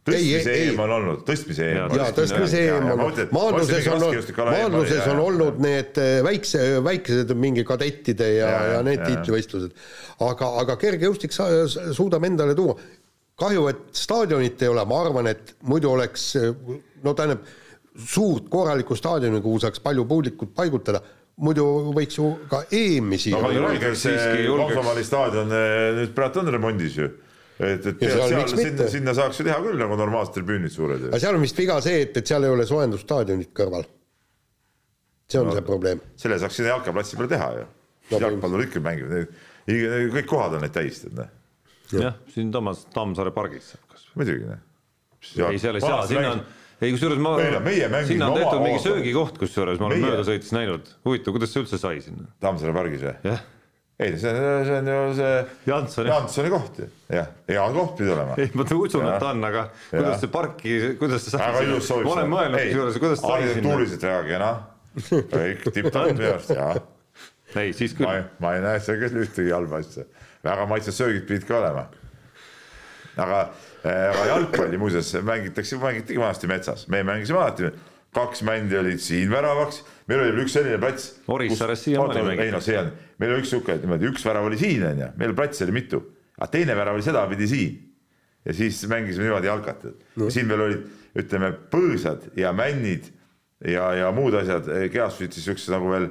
tõstmise 0.08 0.52
ei, 0.54 0.64
ei. 0.64 0.72
EM 0.72 0.82
on 0.84 0.94
olnud, 0.96 1.22
tõstmise 1.28 1.68
EM 1.68 1.94
Jaa, 1.98 2.08
tõstmise 2.16 2.62
EM 2.64 2.88
on, 2.92 3.02
maadluses 3.36 3.88
on, 3.92 4.06
maadluses 4.38 5.10
on 5.12 5.22
olnud 5.24 5.60
need 5.64 6.00
eh, 6.02 6.18
väikse, 6.26 6.64
väikesed 6.84 7.34
mingi 7.38 7.64
kadettide 7.68 8.32
ja, 8.38 8.50
ja, 8.74 8.80
need 8.86 9.04
tiitlivõistlused. 9.04 9.76
aga, 10.26 10.50
aga 10.64 10.78
kergejõustik 10.80 11.36
sa, 11.36 11.48
suudab 11.96 12.26
endale 12.28 12.56
tuua. 12.58 12.78
kahju, 13.38 13.68
et 13.70 13.86
staadionit 13.94 14.62
ei 14.66 14.72
ole, 14.72 14.84
ma 14.88 15.02
arvan, 15.04 15.30
et 15.30 15.54
muidu 15.70 15.92
oleks 15.92 16.32
no 17.04 17.14
tähendab, 17.14 17.46
suurt 17.98 18.48
korralikku 18.50 18.96
staadioni, 18.96 19.40
kuhu 19.42 19.60
saaks 19.62 19.80
palju 19.82 20.04
publikut 20.08 20.52
paigutada, 20.54 21.00
muidu 21.42 21.64
võiks 21.94 22.18
ju 22.18 22.32
ka 22.50 22.64
EM-i 22.74 23.18
siia 23.20 23.38
aga 23.38 23.54
julgeks 23.54 24.04
julgeks. 24.08 24.74
Komsomoli 24.74 25.04
staadion 25.06 25.54
eh, 25.54 25.88
nüüd 25.98 26.14
praegu 26.16 26.42
on 26.42 26.52
remondis 26.54 26.98
ju. 26.98 27.10
et, 27.58 27.86
et 27.90 28.02
Ja 28.04 28.10
seal 28.14 28.34
seal, 28.34 28.52
sinna, 28.64 28.90
sinna 28.92 29.14
saaks 29.18 29.40
ju 29.40 29.48
teha 29.48 29.58
küll 29.64 29.80
nagu 29.80 29.96
normaalsed 29.98 30.36
tribüünid 30.36 30.74
suured 30.74 31.08
aga. 31.08 31.22
seal 31.22 31.38
on 31.38 31.42
vist 31.42 31.58
viga 31.58 31.80
see, 31.84 32.04
et, 32.06 32.20
et 32.20 32.30
seal 32.30 32.46
ei 32.46 32.54
ole 32.54 32.66
soojendusstaadionit 32.68 33.50
kõrval. 33.56 33.88
see 35.28 35.42
on 35.42 35.50
no. 35.50 35.56
see 35.58 35.66
probleem. 35.66 36.04
selle 36.16 36.38
saaks 36.38 36.60
sinna 36.60 36.76
jalkaplatsi 36.76 37.18
peale 37.18 37.34
teha 37.34 37.50
ju 37.58 37.66
No 38.08 38.20
jalgpallurid 38.22 38.70
ikka 38.70 38.80
mängivad, 38.84 39.34
kõik 40.14 40.28
kohad 40.28 40.56
on 40.56 40.64
neid 40.64 40.72
täis, 40.72 41.02
tead 41.02 41.18
noh, 41.18 41.32
jah, 41.92 42.16
siin 42.32 42.52
Toomas 42.54 42.86
Tammsaare 42.94 43.32
pargis. 43.36 43.74
muidugi 44.16 44.48
noh. 44.48 44.62
ei, 45.50 45.60
seal 45.60 45.76
ei 45.76 45.84
saa, 45.84 46.06
sinna 46.08 46.30
on, 46.36 46.42
ei 46.80 46.94
kusjuures 46.94 47.20
ma 47.20 47.34
sinna 48.08 48.30
on 48.30 48.38
tehtud 48.38 48.64
mingi 48.64 48.80
söögikoht, 48.84 49.36
kusjuures 49.42 49.80
ma 49.82 49.90
olen 49.90 50.04
mööda 50.06 50.24
sõites 50.28 50.54
näinud. 50.56 50.88
huvitav, 51.04 51.36
kuidas 51.36 51.52
see 51.52 51.64
üldse 51.64 51.80
sai 51.80 52.00
sinna? 52.04 52.30
Tammsaare 52.44 52.76
pargis 52.76 53.04
või? 53.04 53.14
jah, 53.28 53.44
ei, 53.98 54.18
see 54.18 54.30
on, 54.30 54.64
see 54.64 54.76
on 54.78 54.88
ju 54.92 55.14
see 55.18 55.30
Janssoni, 55.66 56.10
Jansoni 56.12 56.50
koht 56.52 56.76
ju, 56.78 56.86
jah, 57.10 57.30
hea 57.50 57.64
koht 57.74 57.96
pidi 57.98 58.12
olema. 58.14 58.36
ei 58.38 58.52
ma 58.54 58.66
usun, 58.76 59.06
et 59.08 59.18
ta 59.18 59.32
on, 59.32 59.42
aga 59.48 59.64
Jah. 59.64 59.96
kuidas 59.96 60.20
see 60.22 60.30
parki, 60.34 60.76
kuidas 61.00 61.24
see 61.24 61.34
sai 61.34 61.48
väga 61.48 61.64
ilus 61.66 61.88
soovitus. 61.90 62.10
ma 62.12 62.14
olen 62.20 62.30
mõelnud 62.34 62.62
kusjuures, 62.68 63.00
kuidas 63.02 63.24
arhitektuuriliselt 63.32 64.06
väga 64.06 64.22
kena, 64.28 64.52
kõik 65.34 65.66
tipp-topp 65.74 66.12
minu 66.14 66.30
arust 66.30 66.54
ja 66.54 66.68
ei, 67.56 67.72
siis 67.74 67.96
küll 67.98 68.10
ei, 68.12 68.22
ma 68.44 68.54
ei 68.54 68.62
näe 68.62 68.78
seal 68.84 69.00
küll 69.02 69.24
ühtegi 69.24 69.54
halba 69.56 69.82
asja, 69.82 70.06
väga 70.46 70.68
maitsvad 70.70 70.98
söögid 71.00 71.26
pidid 71.26 71.48
ka 71.48 71.58
olema. 71.58 71.88
aga, 73.18 73.42
aga 73.82 74.30
jalgpalli 74.30 74.78
muuseas 74.78 75.10
mängitakse, 75.26 75.80
mängitigi 75.82 76.22
vanasti 76.22 76.50
metsas, 76.50 76.86
me 76.92 77.02
mängisime 77.02 77.42
alati, 77.42 77.72
kaks 78.14 78.46
mändi 78.46 78.78
olid 78.78 79.02
siin 79.02 79.30
väravaks, 79.32 79.82
meil 80.06 80.22
oli 80.22 80.32
veel 80.36 80.46
üks 80.46 80.54
selline 80.54 80.78
plats. 80.80 81.10
Orissaares 81.28 81.82
siiamaani 81.84 82.20
ei 82.20 82.28
mängitakse. 82.30 82.54
no 82.54 82.60
see 82.64 82.78
on, 82.78 82.92
meil 83.18 83.34
oli 83.34 83.42
üks 83.42 83.52
sihuke 83.52 83.76
niimoodi, 83.82 84.08
üks 84.12 84.24
värav 84.26 84.46
oli 84.48 84.58
siin 84.60 84.84
onju, 84.88 85.10
meil 85.20 85.34
platsi 85.38 85.64
oli 85.66 85.76
mitu, 85.80 86.00
aga 86.38 86.50
teine 86.52 86.76
värav 86.78 86.98
oli 86.98 87.06
sedapidi 87.06 87.48
siin. 87.50 87.84
ja 88.44 88.54
siis 88.54 88.80
mängisime 88.88 89.26
niimoodi 89.26 89.50
jalkat 89.50 89.84
no., 90.16 90.30
siin 90.30 90.48
veel 90.48 90.64
olid, 90.68 90.86
ütleme 91.18 91.50
põõsad 91.72 92.30
ja 92.38 92.52
männid 92.54 93.10
ja, 93.66 93.90
ja 93.98 94.12
muud 94.14 94.36
asjad 94.38 94.68
kehastusid 94.92 95.34
siis 95.34 95.48
siuksed 95.50 95.74
nagu 95.74 95.90
veel 95.90 96.08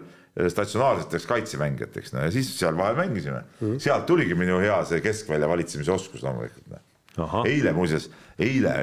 statsionaarseteks 0.52 1.26
kaitsemängijateks, 1.26 2.14
no 2.14 2.26
ja 2.28 2.34
siis 2.34 2.52
seal 2.60 2.78
vahel 2.78 2.98
mängisime 3.00 3.42
mm.. 3.60 3.80
sealt 3.82 4.06
tuligi 4.10 4.36
minu 4.38 4.60
hea 4.62 4.78
see 4.86 5.02
keskvälja 5.02 5.50
valitsemise 5.50 5.92
oskus 5.92 6.24
loomulikult. 6.26 6.78
Ahah. 7.18 7.48
eile 7.50 7.72
muuseas, 7.74 8.12
eile 8.38 8.74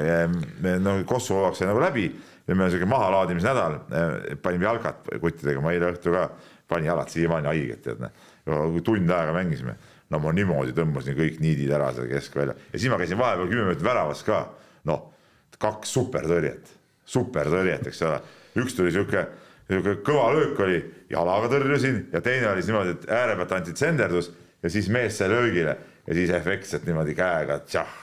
me 0.59 0.73
no 0.83 0.97
Kosovo 1.07 1.53
sai 1.55 1.69
nagu 1.69 1.79
läbi 1.79 2.09
ja 2.45 2.55
meil 2.55 2.67
on 2.67 2.73
siuke 2.73 2.89
mahalaadimise 2.89 3.47
nädal, 3.47 3.77
panime 4.43 4.67
jalkat 4.67 5.07
kuttidega, 5.21 5.63
ma 5.63 5.71
eile 5.71 5.93
õhtul 5.93 6.17
ka 6.17 6.25
panin 6.67 6.89
jalad 6.91 7.11
siiamaani 7.11 7.51
haiget, 7.51 7.81
tead 7.85 8.01
noh. 8.01 8.79
tund 8.85 9.09
aega 9.09 9.33
mängisime, 9.35 9.75
no 10.09 10.19
ma 10.21 10.33
niimoodi 10.35 10.73
tõmbasin 10.77 11.17
kõik 11.17 11.39
niidid 11.43 11.71
ära 11.75 11.91
seal 11.95 12.09
keskvälja 12.09 12.55
ja 12.71 12.79
siis 12.79 12.91
ma 12.91 12.99
käisin 13.01 13.19
vahepeal 13.21 13.49
kümme 13.51 13.69
minutit 13.69 13.85
väravas 13.85 14.23
ka, 14.25 14.43
noh, 14.89 15.09
kaks 15.61 15.93
supertõrjet, 15.97 16.69
supertõrjet, 17.09 17.87
eks 17.89 18.05
ole, 18.05 18.21
üks 18.61 18.77
tuli 18.77 18.93
sihuke 18.93 19.27
sihuke 19.69 19.97
kõva 20.05 20.29
löök 20.35 20.59
oli, 20.61 20.79
jalaga 21.09 21.49
tõrjusin 21.55 22.03
ja 22.13 22.21
teine 22.21 22.51
oli 22.51 22.65
niimoodi, 22.65 22.95
et 22.97 23.07
ääre 23.09 23.37
pealt 23.39 23.55
anti 23.57 23.73
tsenderdus 23.73 24.31
ja 24.63 24.71
siis 24.73 24.89
mees 24.93 25.17
sai 25.17 25.29
löögile 25.31 25.77
ja 26.05 26.17
siis 26.17 26.33
efektselt 26.33 26.85
niimoodi 26.85 27.15
käega 27.17 27.59
tšah. 27.65 28.01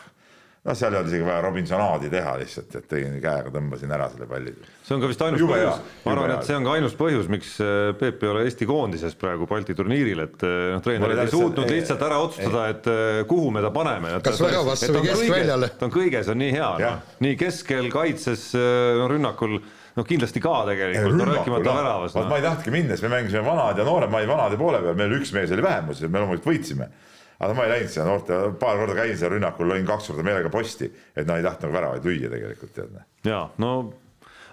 noh, 0.63 0.77
seal 0.79 0.95
ei 0.95 1.01
olnud 1.01 1.11
isegi 1.11 1.25
vaja 1.27 1.41
Robinsonaadi 1.43 2.09
teha 2.13 2.33
lihtsalt, 2.39 2.77
et 2.79 2.87
tegin 2.91 3.17
käega, 3.23 3.51
tõmbasin 3.55 3.91
ära 3.97 4.07
selle 4.13 4.29
palli. 4.31 4.53
see 4.87 4.95
on 4.95 5.03
ka 5.03 5.11
vist 5.11 5.25
ainus 5.27 5.43
Jube 5.43 5.57
põhjus 5.57 5.81
ma 6.05 6.15
arvan, 6.15 6.35
et 6.37 6.47
see 6.47 6.59
on 6.59 6.67
ka 6.69 6.77
ainus 6.79 6.95
põhjus, 6.99 7.31
miks 7.33 7.57
äh, 7.65 7.91
Peep 7.99 8.23
ei 8.23 8.31
ole 8.31 8.45
Eesti 8.47 8.69
koondises 8.71 9.19
praegu 9.19 9.49
Balti 9.51 9.75
turniiril, 9.79 10.23
et 10.23 10.47
äh, 10.47 10.57
noh, 10.77 10.85
treenerid 10.85 11.25
ei 11.25 11.35
suutnud 11.35 11.67
ei- 11.67 11.81
lihtsalt 11.81 12.07
ära 12.07 12.23
otsustada, 12.23 12.65
et 12.77 12.91
äh, 12.93 13.21
kuhu 13.31 13.51
me 13.55 13.65
ta 13.65 13.73
paneme. 13.75 14.15
Kas 14.23 14.43
väravasse 14.45 14.93
või 14.95 15.07
keskväljale? 15.11 15.73
ta 15.81 15.89
on 15.89 15.95
kõiges 15.99 16.31
on 16.31 16.43
nii 16.45 16.55
hea 16.55 16.73
Jah. 16.85 16.99
no., 17.01 17.23
nii 17.27 17.39
keskel, 17.43 17.91
kaitses, 17.93 18.51
no 18.55 19.11
rünnakul, 19.11 19.59
no 19.99 20.07
kindlasti 20.07 20.43
ka 20.45 20.61
tegelikult, 20.71 21.19
no 21.19 21.31
rääkimata 21.33 21.79
väravast 21.83 22.21
vot 22.21 22.29
ma 22.29 22.37
no.. 22.37 22.39
ei 22.39 22.47
tahtnudki 22.47 22.75
minna, 22.75 22.95
siis 22.95 23.09
me 23.09 23.17
mängisime 23.17 23.43
vanad 23.51 23.83
ja 23.83 23.87
nooremad 23.89 24.31
vanade 24.31 24.61
poole 24.61 24.79
peal, 24.85 24.95
meil 24.99 25.19
üks 25.19 25.35
mees 25.35 25.51
oli 25.51 25.67
vähemuses, 25.67 26.07
me 26.07 26.23
loomulikult 26.23 26.55
võitsime. 26.55 26.93
Aga 27.43 27.57
ma 27.59 27.67
ei 27.67 27.75
läinud 27.75 27.91
sinna 27.91 28.07
noorte, 28.11 28.39
paar 28.61 28.79
korda 28.81 28.95
käin 29.01 29.17
seal 29.19 29.35
rünnakul, 29.35 29.71
lõin 29.73 29.89
kaks 29.89 30.13
korda 30.13 30.27
meelega 30.27 30.53
posti, 30.53 30.89
et 31.17 31.27
nad 31.27 31.41
ei 31.41 31.47
tahtnud 31.47 31.69
nagu 31.69 31.79
väravaid 31.79 32.07
lüüa 32.07 32.31
tegelikult 32.33 32.75
tead. 32.77 33.03
ja 33.27 33.43
no 33.63 33.73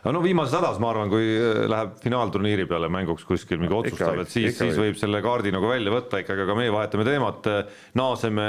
no 0.07 0.21
viimases 0.23 0.55
hädas, 0.55 0.79
ma 0.81 0.93
arvan, 0.93 1.09
kui 1.11 1.25
läheb 1.69 1.97
finaalturniiri 2.03 2.65
peale 2.69 2.89
mänguks 2.91 3.25
kuskil 3.27 3.59
mingi 3.61 3.75
otsustav, 3.75 4.21
et 4.23 4.31
siis, 4.31 4.55
siis 4.57 4.77
võib 4.79 4.97
selle 4.99 5.21
kaardi 5.25 5.51
nagu 5.53 5.69
välja 5.69 5.93
võtta 5.93 6.21
ikkagi, 6.23 6.45
aga 6.45 6.55
meie 6.57 6.71
vahetame 6.73 7.07
teemat, 7.07 7.49
naaseme 7.99 8.45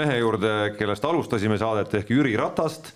mehe 0.00 0.18
juurde, 0.18 0.54
kellest 0.78 1.06
alustasime 1.06 1.58
saadet 1.60 1.94
ehk 2.00 2.10
Jüri 2.14 2.36
Ratast. 2.38 2.92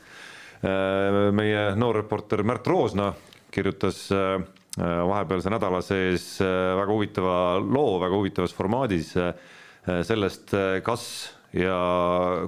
meie 1.34 1.64
noor 1.76 1.98
reporter 1.98 2.40
Märt 2.42 2.66
Roosna 2.66 3.10
kirjutas 3.52 4.06
vahepealse 4.78 5.50
nädala 5.52 5.82
sees 5.84 6.38
väga 6.40 6.88
huvitava 6.88 7.34
loo 7.60 7.98
väga 8.00 8.16
huvitavas 8.16 8.54
formaadis 8.56 9.12
sellest, 9.84 10.54
kas 10.84 11.06
ja 11.54 11.78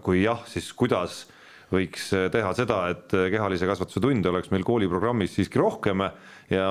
kui 0.05 0.23
jah, 0.23 0.41
siis 0.49 0.71
kuidas 0.77 1.25
võiks 1.71 2.09
teha 2.33 2.53
seda, 2.57 2.79
et 2.95 3.11
kehalise 3.11 3.67
kasvatuse 3.69 4.01
tunde 4.03 4.31
oleks 4.31 4.53
meil 4.55 4.65
kooliprogrammis 4.67 5.35
siiski 5.37 5.61
rohkem. 5.61 6.05
Ja, 6.51 6.67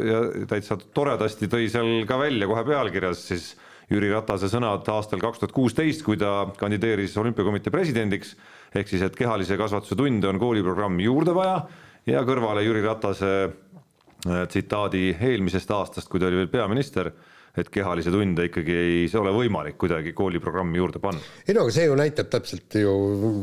ja 0.00 0.20
täitsa 0.48 0.78
toredasti 0.96 1.48
tõi 1.52 1.68
seal 1.72 2.06
ka 2.08 2.16
välja 2.20 2.48
kohe 2.48 2.64
pealkirjas 2.64 3.26
siis 3.28 3.50
Jüri 3.90 4.12
Ratase 4.12 4.46
sõnad 4.46 4.86
aastal 4.92 5.20
kaks 5.20 5.42
tuhat 5.42 5.52
kuusteist, 5.54 6.04
kui 6.06 6.18
ta 6.18 6.46
kandideeris 6.58 7.16
olümpiakomitee 7.18 7.72
presidendiks, 7.74 8.36
ehk 8.70 8.88
siis, 8.88 9.02
et 9.02 9.16
kehalise 9.18 9.58
kasvatuse 9.58 9.98
tunde 9.98 10.28
on 10.30 10.38
kooliprogrammi 10.38 11.08
juurde 11.08 11.34
vaja. 11.34 11.64
Ja 12.06 12.22
kõrvale 12.24 12.62
Jüri 12.62 12.84
Ratase 12.84 13.32
äh, 13.42 14.44
tsitaadi 14.46 15.10
eelmisest 15.18 15.74
aastast, 15.74 16.08
kui 16.08 16.22
ta 16.22 16.30
oli 16.30 16.38
veel 16.44 16.52
peaminister 16.52 17.10
et 17.58 17.70
kehalisi 17.72 18.12
tunde 18.14 18.46
ikkagi 18.46 18.76
ei 18.76 19.08
ole 19.18 19.32
võimalik 19.34 19.78
kuidagi 19.80 20.12
kooliprogrammi 20.16 20.78
juurde 20.78 21.02
panna. 21.02 21.22
ei 21.46 21.56
no 21.56 21.66
aga 21.66 21.74
see 21.74 21.88
ju 21.88 21.96
näitab 21.98 22.30
täpselt 22.30 22.78
ju 22.78 22.94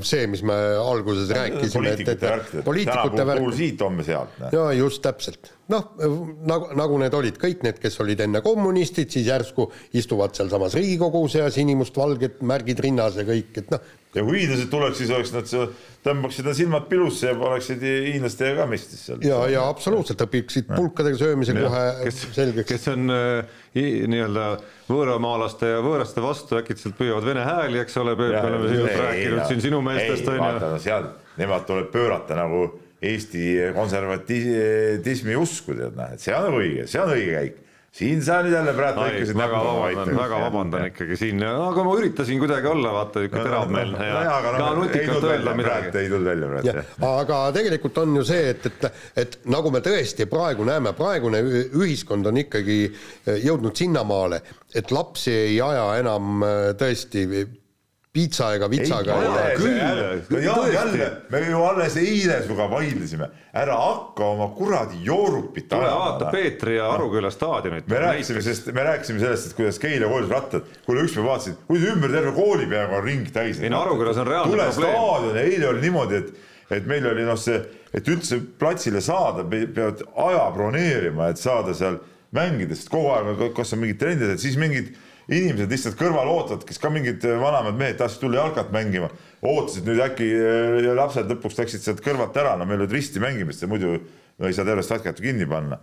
see, 0.08 0.28
mis 0.32 0.44
me 0.48 0.56
alguses 0.80 1.32
rääkisime. 1.36 1.74
poliitikute 1.84 2.32
värk, 2.32 3.18
täna 3.18 3.36
puhul 3.36 3.56
siit, 3.58 3.84
homme 3.84 4.06
sealt. 4.08 4.40
ja 4.54 4.70
just 4.78 5.04
täpselt, 5.04 5.52
noh 5.72 5.88
nagu, 6.48 6.72
nagu 6.78 6.98
need 7.02 7.16
olid 7.18 7.38
kõik 7.42 7.64
need, 7.66 7.80
kes 7.82 8.00
olid 8.04 8.22
enne 8.24 8.42
kommunistid, 8.46 9.12
siis 9.12 9.28
järsku 9.28 9.70
istuvad 10.00 10.36
sealsamas 10.38 10.78
Riigikogus 10.78 11.38
ja 11.40 11.50
sinimustvalged 11.54 12.42
märgid 12.48 12.80
rinnas 12.84 13.18
ja 13.20 13.26
kõik, 13.28 13.52
et 13.60 13.74
noh. 13.74 13.84
ja 14.16 14.24
kui 14.24 14.42
hiinlased 14.42 14.72
tuleks, 14.72 15.02
siis 15.02 15.12
oleks 15.12 15.34
nad 15.36 15.52
tõmbaksid 16.08 16.48
nad 16.48 16.58
silmad 16.58 16.88
pilusse 16.88 17.28
ja 17.28 17.36
oleksid 17.36 17.84
hiinlastega 17.84 18.62
ka 18.62 18.70
mestis 18.72 19.04
seal. 19.10 19.22
ja, 19.28 19.42
ja 19.52 19.68
absoluutselt 19.68 20.24
õpiksid 20.28 20.72
pulkadega 20.72 21.20
söömise 21.20 21.56
ja, 21.58 21.68
kohe 21.68 21.86
kes, 22.06 22.24
selgeks. 22.40 22.72
kes 22.72 22.90
on 22.96 23.14
äh, 23.14 23.62
nii-öelda 23.76 24.50
võõramaalaste 24.88 25.76
ja 25.76 25.84
võõraste 25.84 26.24
vastu 26.24 26.62
äkitselt 26.62 26.96
püüavad 26.98 27.28
vene 27.28 27.44
hääli, 27.44 27.84
eks 27.84 28.00
ole, 28.00 28.16
me 28.16 28.32
oleme 28.40 28.72
sinust 28.72 29.00
rääkinud 29.04 29.48
siin 29.52 29.64
sinu 29.70 29.84
meestest 29.84 30.32
on 30.32 30.40
ju. 30.40 30.84
seal, 30.88 31.12
nemad 31.38 31.68
tuleb 31.68 31.92
pöörata 31.92 32.40
nagu 32.40 32.70
Eesti 32.98 33.46
konservatismi 33.76 35.38
usku, 35.38 35.78
tead 35.78 35.98
näed, 35.98 36.22
see 36.22 36.34
on 36.34 36.58
õige, 36.58 36.88
see 36.90 37.02
on 37.04 37.14
õige 37.14 37.34
käik. 37.38 37.64
Siin 37.98 38.20
sa 38.22 38.42
nüüd 38.46 38.54
jälle 38.54 38.74
praegu 38.78 39.02
lõikasid 39.02 39.38
väga 39.40 39.60
vabandan, 39.64 40.10
väga 40.20 40.40
vabandan 40.44 40.84
ikkagi 40.92 41.16
siin, 41.18 41.42
aga 41.42 41.86
ma 41.88 41.94
üritasin 41.98 42.42
kuidagi 42.42 42.70
olla 42.70 42.92
vaata 42.94 43.24
niisugune 43.24 43.46
teravmeelne 43.48 44.10
ja, 44.10 44.20
ja, 44.28 44.34
ja 44.44 44.52
ka 44.60 44.68
nutikalt 44.78 45.26
öelda 45.26 45.54
midagi. 45.58 45.94
ei 46.04 46.12
tulnud 46.12 46.30
välja 46.30 46.50
praegu. 46.52 46.84
aga 47.08 47.40
tegelikult 47.56 47.98
on 48.04 48.20
ju 48.20 48.26
see, 48.28 48.52
et, 48.52 48.68
et, 48.70 49.00
et 49.24 49.38
nagu 49.50 49.72
me 49.74 49.82
tõesti 49.86 50.28
praegu 50.30 50.68
näeme, 50.68 50.94
praegune 50.98 51.42
ühiskond 51.66 52.30
on 52.30 52.42
ikkagi 52.44 52.80
jõudnud 53.48 53.74
sinnamaale, 53.80 54.44
et 54.78 54.94
lapsi 54.94 55.34
ei 55.34 55.58
aja 55.64 55.88
enam 56.04 56.46
tõesti 56.78 57.26
piitsa 58.18 58.50
ega 58.58 58.70
vitsaga. 58.72 59.18
Jälle, 60.42 61.12
me 61.30 61.42
ju 61.50 61.62
alles 61.64 61.98
eile 62.02 62.40
sinuga 62.42 62.66
vaidlesime, 62.72 63.30
ära 63.54 63.78
hakka 63.78 64.26
oma 64.34 64.48
kuradi 64.58 64.98
joorupit 65.06 65.74
ajama. 65.74 65.88
tule 65.88 66.00
vaata 66.00 66.32
Peetri 66.34 66.78
ja 66.78 66.90
Aruküla 66.92 67.32
staadionit. 67.32 67.88
me 67.88 68.00
rääkisime 68.00 68.42
sellest, 68.42 68.72
me 68.74 68.84
rääkisime 68.84 69.20
sellest, 69.20 69.52
et 69.52 69.58
kuidas 69.60 69.80
Keila 69.80 70.10
koolis 70.10 70.30
rattad, 70.34 70.66
kuule 70.86 71.06
ükspäev 71.06 71.30
vaatasin, 71.30 71.58
kuidas 71.68 71.94
ümber 71.94 72.12
terve 72.12 72.34
kooli 72.36 72.66
peaaegu 72.66 73.00
on 73.00 73.04
ring 73.04 73.32
täis. 73.34 73.62
ei 73.62 73.70
no 73.70 73.82
Arukülas 73.86 74.18
on 74.18 74.28
reaalne 74.28 74.50
probleem. 74.50 74.74
tule 74.74 74.92
staadion, 74.92 75.38
eile 75.38 75.68
oli 75.68 75.82
niimoodi, 75.86 76.22
et, 76.24 76.34
et 76.80 76.86
meil 76.90 77.06
oli 77.14 77.26
noh, 77.28 77.38
see, 77.40 77.62
et 77.94 78.14
üldse 78.14 78.40
platsile 78.60 79.02
saada, 79.02 79.46
peavad 79.50 80.06
aja 80.30 80.46
broneerima, 80.56 81.30
et 81.34 81.42
saada 81.42 81.78
seal 81.78 82.02
mängida, 82.36 82.76
sest 82.76 82.90
kogu 82.92 83.14
aeg, 83.14 83.46
kas 83.56 83.78
on 83.78 83.86
mingid 83.86 84.02
trendid, 84.02 84.34
et 84.34 84.42
siis 84.42 84.58
mingid 84.60 84.96
inimesed 85.28 85.72
lihtsalt 85.72 85.98
kõrval 86.00 86.30
ootavad, 86.32 86.64
kes 86.68 86.80
ka 86.80 86.92
mingid 86.94 87.24
vanemad 87.42 87.76
mehed 87.80 87.98
tahtsid 88.00 88.22
tulla 88.24 88.46
jalkat 88.46 88.72
mängima, 88.76 89.10
ootasid 89.44 89.88
nüüd 89.88 90.00
äkki 90.06 90.30
ja 90.86 90.96
lapsed 90.96 91.28
lõpuks 91.34 91.60
läksid 91.60 91.84
sealt 91.84 92.04
kõrvalt 92.06 92.38
ära, 92.40 92.56
no 92.56 92.68
meil 92.70 92.86
olid 92.86 92.96
risti 92.96 93.22
mängimist 93.24 93.66
ja 93.66 93.70
muidu 93.72 93.98
no 94.38 94.48
ei 94.48 94.56
saa 94.56 94.66
tervest 94.68 94.94
latkat 94.94 95.20
ju 95.20 95.28
kinni 95.28 95.48
panna. 95.50 95.80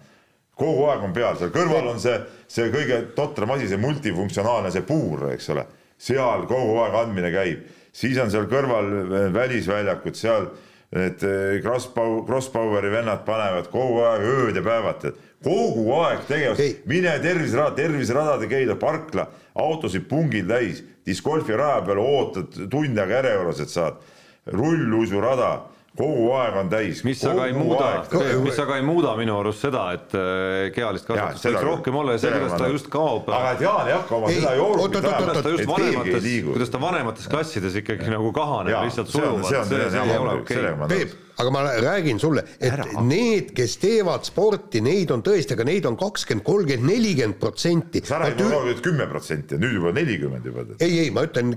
kogu 0.55 0.85
aeg 0.87 1.03
on 1.03 1.13
peal, 1.13 1.35
seal 1.35 1.51
kõrval 1.51 1.89
on 1.91 1.97
see, 1.99 2.15
see 2.47 2.69
kõige 2.71 3.01
totram 3.17 3.51
asi, 3.57 3.67
see 3.67 3.81
multifunktsionaalne, 3.83 4.71
see 4.71 4.85
puur, 4.87 5.27
eks 5.35 5.49
ole, 5.51 5.65
seal 5.99 6.47
kogu 6.47 6.77
aeg 6.85 6.95
andmine 7.01 7.33
käib, 7.35 7.65
siis 7.91 8.21
on 8.23 8.31
seal 8.31 8.47
kõrval 8.51 8.87
välisväljakud, 9.35 10.15
seal 10.15 10.47
need 10.95 11.25
eh, 11.27 11.59
Crosspower, 11.65 12.23
Crosspoweri 12.29 12.93
vennad 12.93 13.25
panevad 13.27 13.67
kogu 13.73 14.05
aeg 14.07 14.29
ööd 14.31 14.61
ja 14.61 14.63
päevad, 14.63 15.09
kogu 15.45 15.85
aeg 16.01 16.25
tegevust, 16.29 16.83
mine 16.91 17.13
terviserada, 17.23 17.77
terviseradade 17.77 18.49
Keila 18.51 18.79
parkla, 18.81 19.29
autosid 19.55 20.09
pungil 20.09 20.49
täis, 20.49 20.83
discgolfi 21.07 21.57
raja 21.57 21.85
peal 21.87 22.01
ootad 22.03 22.59
tund 22.73 22.99
aega 22.99 23.21
järjekorras, 23.21 23.63
et 23.65 23.73
saad. 23.73 24.03
Rulluisurada 24.45 25.55
kogu 25.97 26.31
aeg 26.35 26.57
on 26.59 26.71
täis. 26.73 27.03
mis 27.07 27.21
aga 27.29 27.47
ei 27.49 27.55
muuda, 27.57 27.91
mis 28.43 28.59
aga 28.59 28.79
ei 28.81 28.87
muuda 28.87 29.15
minu 29.19 29.37
arust 29.39 29.63
seda, 29.63 29.85
et 29.95 30.17
äh, 30.19 30.71
kehalist 30.75 31.07
kasvatust 31.07 31.47
võiks 31.49 31.67
rohkem 31.69 31.99
olla 32.01 32.17
ja 32.17 32.23
see, 32.25 32.33
kuidas 32.35 32.57
ta 32.59 32.71
just 32.73 32.89
kaob. 32.93 33.31
aga 33.31 33.53
et 33.55 33.63
Jaan 33.65 33.91
ei 33.91 33.95
hakka 33.95 34.19
oma 34.19 34.33
seda 34.35 34.55
joorumit 34.59 34.99
ajama. 35.01 35.37
ta 35.39 35.53
just 35.55 35.71
vanemates, 35.71 36.27
kuidas 36.49 36.75
ta 36.75 36.81
vanemates 36.83 37.31
klassides 37.31 37.79
ikkagi 37.83 38.11
nagu 38.11 38.33
kahaneb 38.35 38.81
lihtsalt 38.89 39.15
sujuvalt, 39.15 39.71
see 39.71 39.85
ei 40.03 40.19
ole 40.19 40.41
okei 40.41 41.07
aga 41.37 41.51
ma 41.51 41.62
räägin 41.82 42.20
sulle, 42.20 42.45
et 42.61 42.72
Ära. 42.72 43.03
need, 43.03 43.51
kes 43.57 43.76
teevad 43.82 44.26
sporti, 44.26 44.82
neid 44.85 45.11
on 45.14 45.24
tõesti, 45.26 45.57
aga 45.57 45.66
neid 45.66 45.89
on 45.89 45.99
kakskümmend, 45.99 46.45
kolmkümmend, 46.47 46.91
nelikümmend 46.91 47.41
protsenti. 47.41 48.05
sa 48.07 48.20
räägid 48.22 48.45
aeg 48.47 48.85
kümme 48.85 49.09
protsenti, 49.11 49.59
nüüd 49.61 49.78
juba 49.78 49.95
nelikümmend 49.97 50.47
juba. 50.47 50.66
ei, 50.78 51.01
ei, 51.07 51.11
ma 51.14 51.26
ütlen, 51.26 51.55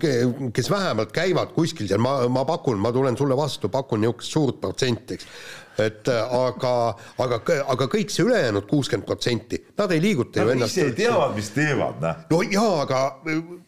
kes 0.54 0.72
vähemalt 0.74 1.14
käivad 1.16 1.54
kuskil 1.56 1.90
seal, 1.90 2.02
ma, 2.02 2.20
ma 2.32 2.46
pakun, 2.48 2.82
ma 2.82 2.92
tulen 2.96 3.18
sulle 3.18 3.38
vastu, 3.38 3.70
pakun 3.70 4.06
niisugust 4.06 4.34
suurt 4.34 4.62
protsenti, 4.62 5.18
eks 5.18 5.66
et 5.78 6.08
äh, 6.10 6.34
aga, 6.34 6.72
aga, 7.22 7.40
aga 7.70 7.88
kõik 7.92 8.10
see 8.10 8.26
ülejäänud 8.26 8.66
kuuskümmend 8.70 9.06
protsenti, 9.08 9.60
nad 9.78 9.92
ei 9.94 10.02
liiguta 10.02 10.42
ju 10.42 10.54
ennast. 10.56 10.78
ise 10.78 10.94
teavad, 10.98 11.36
mis 11.38 11.52
teevad, 11.54 12.00
noh. 12.02 12.24
no 12.32 12.42
jaa, 12.50 12.72
aga. 12.86 13.02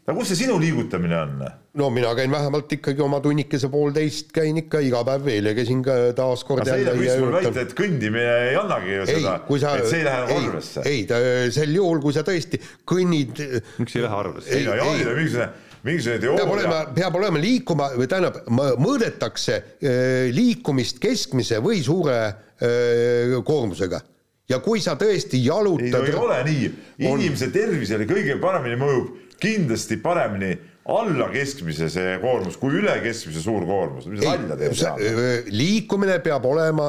No 0.10 0.16
kus 0.18 0.32
see 0.32 0.39
sinu 0.41 0.57
liigutamine 0.62 1.18
on? 1.20 1.43
no 1.80 1.89
mina 1.93 2.12
käin 2.18 2.32
vähemalt 2.34 2.74
ikkagi 2.80 3.03
oma 3.05 3.20
tunnikese 3.22 3.70
poolteist 3.70 4.34
käin 4.34 4.57
ikka 4.64 4.82
iga 4.86 5.03
päev 5.05 5.26
veel 5.28 5.51
ja 5.51 5.55
käisin 5.57 5.84
ka 5.86 5.97
taaskord 6.18 6.68
jälle. 6.68 6.95
sa 6.97 7.16
eile 7.16 7.32
väita, 7.36 7.53
et 7.62 7.78
kõndimine 7.78 8.36
ei 8.49 8.57
annagi 8.60 8.95
ju 8.95 9.07
seda, 9.12 9.38
et 9.45 9.88
see 9.91 10.01
ei 10.01 10.10
lähe 10.10 10.26
nagu 10.26 10.41
arvesse. 10.41 10.86
ei, 10.89 11.05
sel 11.53 11.74
juhul, 11.78 12.01
kui 12.03 12.16
sa 12.16 12.26
tõesti 12.28 12.62
kõnnid. 12.89 13.43
miks 13.78 13.97
ei 13.97 14.05
lähe 14.05 14.22
arvesse? 14.26 14.53
ei 14.57 14.68
Jaanil 14.70 15.14
on 15.14 15.20
mingisugune 15.22 15.49
mingisugune 15.84 16.20
teooria. 16.26 16.43
peab 16.43 16.53
olema, 16.57 16.84
peab 16.95 17.18
olema 17.22 17.41
liikuma 17.45 17.89
või 17.95 18.10
tähendab, 18.12 18.41
mõõdetakse 18.82 19.60
äh, 19.60 20.30
liikumist 20.36 20.99
keskmise 21.03 21.62
või 21.64 21.84
suure 21.86 22.20
äh, 22.26 23.38
koormusega 23.45 24.01
ja 24.49 24.60
kui 24.66 24.82
sa 24.82 24.97
tõesti 24.99 25.39
jalutad. 25.45 25.86
ei 25.86 25.93
no 25.93 26.03
ei 26.03 26.20
ole 26.26 26.43
nii, 26.49 26.70
inimese 27.05 27.49
on... 27.49 27.55
tervisele 27.55 28.10
kõige 28.10 28.39
paremini 28.41 28.80
mõjub 28.82 29.29
kindlasti 29.42 29.98
paremini 30.04 30.54
alla 30.90 31.28
keskmise 31.30 31.90
see 31.92 32.14
koormus 32.22 32.58
kui 32.60 32.80
üle 32.80 32.94
keskmise 33.04 33.42
suur 33.44 33.66
koormus, 33.68 34.08
mis 34.10 34.24
nalja 34.24 34.56
teeb? 34.58 35.50
liikumine 35.54 36.18
peab 36.26 36.46
olema, 36.50 36.88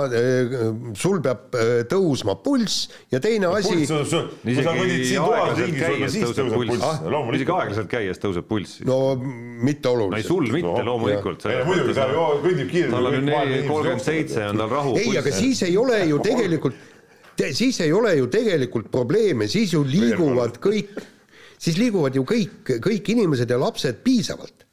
sul 0.98 1.20
peab 1.24 1.56
tõusma 1.90 2.36
pulss 2.44 2.88
ja 3.12 3.20
teine 3.22 3.50
asi. 3.58 3.82
isegi 3.84 5.18
aeglaselt 5.20 5.76
käies 5.76 6.16
tõuseb 6.22 6.54
pulss, 6.54 6.88
isegi 7.36 7.56
aeglaselt 7.58 7.92
käies 7.92 8.22
tõuseb 8.22 8.48
pulss. 8.48 8.80
no 8.88 9.00
mitte 9.20 9.92
oluliselt. 9.92 10.22
ei, 10.22 10.28
sul 10.28 10.48
mitte 10.54 10.86
loomulikult. 10.88 11.48
muidugi, 11.68 11.98
ta 11.98 12.08
kõnnib 12.46 12.72
kiirelt. 12.72 12.96
tal 12.96 13.12
on 13.12 13.30
kolmkümmend 13.68 14.06
seitse 14.06 14.48
on 14.48 14.64
tal 14.64 14.74
rahu. 14.78 14.96
ei, 15.02 15.12
aga 15.20 15.34
siis 15.34 15.64
ei 15.68 15.76
ole 15.80 16.02
ju 16.08 16.22
tegelikult, 16.24 16.84
siis 17.52 17.80
ei 17.84 17.92
ole 17.92 18.16
ju 18.16 18.32
tegelikult 18.32 18.90
probleeme, 18.92 19.50
siis 19.50 19.74
ju 19.76 19.84
liiguvad 19.84 20.62
kõik 20.62 20.94
siis 21.60 21.78
liiguvad 21.80 22.16
ju 22.16 22.24
kõik, 22.28 22.74
kõik 22.82 23.12
inimesed 23.14 23.50
ja 23.50 23.60
lapsed 23.60 24.02
piisavalt. 24.04 24.66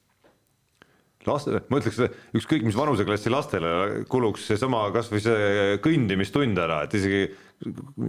laste, 1.28 1.60
ma 1.68 1.82
ütleks, 1.82 1.98
ükskõik 2.40 2.64
mis 2.64 2.78
vanuseklassi 2.78 3.32
lastele 3.34 3.72
kuluks 4.08 4.46
seesama 4.48 4.86
kasvõi 4.96 5.20
see 5.20 5.74
kõndimistund 5.84 6.56
ära, 6.64 6.86
et 6.88 6.96
isegi 6.96 7.26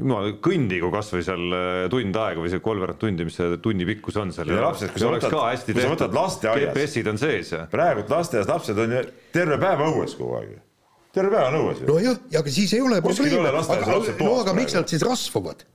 no 0.06 0.20
kõndigu 0.44 0.90
kasvõi 0.92 1.24
seal 1.26 1.56
äh, 1.56 1.80
tund 1.90 2.18
aega 2.20 2.44
või 2.44 2.52
see 2.52 2.62
kolmveerand 2.62 3.00
tundi, 3.00 3.26
mis 3.26 3.38
see 3.40 3.58
tunni 3.64 3.88
pikkus 3.88 4.20
on 4.22 4.30
seal. 4.36 4.52
ja 4.52 4.60
lapsed, 4.62 4.92
kui 4.92 5.02
sa 5.02 5.10
võtad, 5.10 5.34
kui 5.66 5.82
sa 5.82 5.92
võtad 5.96 6.14
lasteaias. 6.14 6.68
GPS-id 6.68 7.10
on 7.10 7.18
sees 7.18 7.52
ja. 7.56 7.64
praegult 7.72 8.12
lasteaias 8.12 8.50
lapsed 8.50 8.78
on 8.84 8.94
ju 8.94 9.02
terve 9.34 9.58
päev 9.64 9.82
õues 9.88 10.14
kogu 10.20 10.38
aeg 10.38 10.52
ju. 10.52 10.60
terve 11.18 11.34
päev 11.34 11.48
on 11.48 11.58
õues 11.64 11.82
ju. 11.82 11.88
nojah, 11.90 12.22
aga 12.42 12.54
siis 12.60 12.76
ei 12.76 12.84
ole 12.84 13.00
probleemi. 13.02 13.42
aga, 13.48 13.98
no 14.20 14.30
aga 14.44 14.56
miks 14.60 14.78
nad 14.78 14.94
siis 14.94 15.02
rasvuvad? 15.08 15.66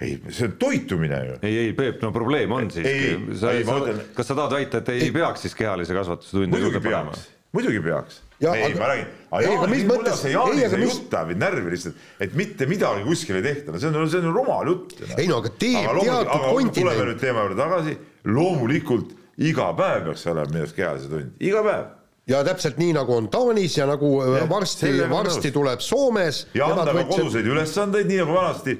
Ei, 0.00 0.16
see 0.30 0.48
on 0.48 0.56
toitumine 0.58 1.20
ju. 1.28 1.36
ei, 1.42 1.58
ei 1.66 1.72
Peep, 1.72 2.02
no 2.02 2.10
probleem 2.12 2.50
on 2.52 2.70
siiski. 2.70 3.36
sa, 3.38 3.52
sa, 3.52 3.70
mõtlen- 3.70 4.00
kas 4.16 4.26
sa 4.26 4.34
tahad 4.34 4.52
väita, 4.58 4.78
et 4.82 4.88
ei, 4.94 5.02
ei 5.08 5.12
peaks 5.14 5.40
siis 5.46 5.54
kehalise 5.54 5.94
kasvatuse 5.94 6.30
tunde 6.34 6.48
muidugi 6.50 6.72
juurde 6.72 6.82
panema? 6.88 7.12
peaks, 7.14 7.28
muidugi 7.54 7.80
peaks. 7.84 8.20
Ja, 8.42 8.52
ei 8.58 8.64
aga- 8.72 8.80
ma 8.80 8.88
räägin, 8.90 9.06
ei, 9.38 9.46
aga 9.56 9.66
mis 9.70 9.84
mõttes- 9.84 10.00
mõttes, 10.02 10.16
see 10.24 10.28
ei, 10.28 10.34
Jaani 10.34 10.64
aga 10.64 10.70
see 10.74 10.78
mis- 10.82 10.94
jutt 10.98 11.14
ajab 11.14 11.28
mind 11.30 11.40
närvi 11.44 11.70
lihtsalt, 11.76 11.94
et 12.20 12.34
mitte 12.34 12.66
midagi 12.66 13.04
kuskil 13.06 13.36
ei 13.38 13.42
tehta, 13.46 13.72
no 13.72 13.78
see 13.78 13.88
on, 13.94 14.08
see 14.10 14.18
on 14.20 14.34
rumal 14.34 14.66
jutt. 14.72 14.96
Ei 15.16 15.26
no 15.30 15.38
aga 15.38 15.48
teeb 15.54 15.86
teatud 16.00 16.08
aga 16.26 16.50
kontinent- 16.50 16.80
tuleme 16.80 17.06
nüüd 17.12 17.20
teema 17.22 17.44
juurde 17.46 17.60
tagasi, 17.62 17.96
loomulikult 18.34 19.12
iga 19.38 19.68
päev 19.78 20.08
peaks 20.10 20.26
olema 20.30 20.50
minu 20.50 20.64
arust 20.64 20.76
kehalise 20.76 21.08
tund, 21.10 21.30
iga 21.40 21.62
päev. 21.66 21.84
ja 22.26 22.42
täpselt 22.46 22.78
nii, 22.80 22.92
nagu 22.96 23.12
on 23.14 23.26
Taanis 23.28 23.76
ja 23.78 23.86
nagu 23.86 24.10
ja, 24.22 24.38
Jah, 24.40 24.48
varsti, 24.50 24.92
varsti 25.10 25.50
tuleb 25.54 25.80
Soomes. 25.84 26.46
ja 26.54 26.66
anda 26.66 26.92
ka 26.92 27.04
koduseid 27.10 27.46
ülesandeid, 27.46 28.06
nii 28.10 28.20
nagu 28.22 28.32
vanasti, 28.36 28.78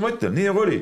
ma 0.00 0.10
ütlen, 0.14 0.34
nii 0.36 0.48
nagu 0.50 0.64
oli. 0.64 0.80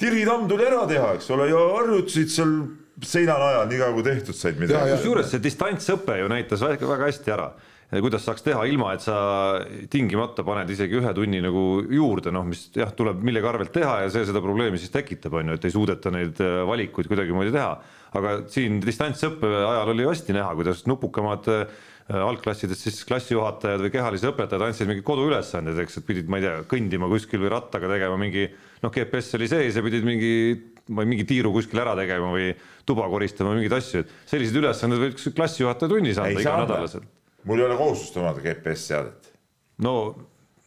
Tiri 0.00 0.24
tamm 0.26 0.48
tuli 0.50 0.66
ära 0.66 0.82
teha, 0.90 1.12
eks 1.18 1.28
ole, 1.30 1.46
ja 1.52 1.60
harjutasid 1.76 2.32
seal 2.34 2.56
seina 3.02 3.36
najal, 3.38 3.68
nii 3.70 3.78
kaua 3.80 3.94
kui 3.96 4.06
tehtud 4.06 4.36
said 4.38 4.58
Ja, 4.58 4.64
midagi 4.64 4.90
ja-. 4.90 4.98
kusjuures 4.98 5.30
see 5.30 5.42
distantsõpe 5.42 6.18
ju 6.20 6.28
näitas 6.30 6.62
väga, 6.62 6.86
väga 6.88 7.08
hästi 7.10 7.34
ära, 7.34 7.46
kuidas 7.94 8.26
saaks 8.26 8.42
teha 8.46 8.64
ilma, 8.70 8.92
et 8.94 9.04
sa 9.04 9.16
tingimata 9.90 10.44
paned 10.46 10.70
isegi 10.74 10.98
ühe 10.98 11.14
tunni 11.14 11.42
nagu 11.44 11.64
juurde, 11.90 12.32
noh, 12.34 12.46
mis 12.48 12.68
jah, 12.74 12.90
tuleb 12.96 13.22
millegi 13.26 13.50
arvelt 13.50 13.74
teha 13.74 14.00
ja 14.04 14.12
see 14.14 14.26
seda 14.28 14.42
probleemi 14.42 14.80
siis 14.82 14.94
tekitab, 14.94 15.34
on 15.38 15.52
ju, 15.52 15.58
et 15.58 15.66
ei 15.66 15.74
suudeta 15.74 16.12
neid 16.14 16.42
äh, 16.42 16.60
valikuid 16.66 17.10
kuidagimoodi 17.10 17.54
teha. 17.54 17.74
aga 18.14 18.36
siin 18.50 18.78
distantsõppe 18.82 19.48
ajal 19.50 19.90
oli 19.90 20.06
hästi 20.06 20.36
näha, 20.36 20.54
kuidas 20.58 20.84
nupukamad 20.90 21.50
äh, 21.50 21.66
algklassides 22.12 22.82
siis 22.84 22.98
klassijuhatajad 23.08 23.80
või 23.80 23.90
kehalise 23.94 24.28
õpetajad 24.28 24.66
andsid 24.66 24.90
mingeid 24.90 25.06
koduülesandeid, 25.08 25.78
eks, 25.86 25.98
et 26.00 26.06
pidid, 26.06 26.28
ma 26.28 26.36
ei 26.36 26.44
tea, 26.44 26.58
kõndima 26.68 27.08
kuskil 27.08 27.40
või 27.40 27.52
rattaga 27.54 27.88
tegema 27.88 28.18
mingi 28.20 28.44
noh, 28.84 28.92
GPS 28.92 29.38
oli 29.38 29.48
sees 29.48 29.78
ja 29.78 29.84
pidid 29.86 30.04
mingi 30.04 30.32
ma 30.92 31.00
ei- 31.00 31.08
mingi 31.08 31.24
tiiru 31.24 31.52
kuskil 31.54 31.80
ära 31.80 31.94
tegema 31.96 32.28
või 32.34 32.50
tuba 32.84 33.06
koristama, 33.08 33.54
mingeid 33.56 33.72
asju, 33.78 34.04
et 34.04 34.12
selliseid 34.28 34.60
ülesandeid 34.60 35.00
võiks 35.06 35.30
klassijuhataja 35.32 35.88
tunnis 35.94 36.20
anda 36.20 36.44
iganädalaselt., 36.44 37.08
mul 37.48 37.62
ei 37.62 37.64
ole 37.70 37.76
kohustust 37.80 38.20
omada 38.20 38.44
GPS-seadet. 38.44 39.32
no 39.80 39.94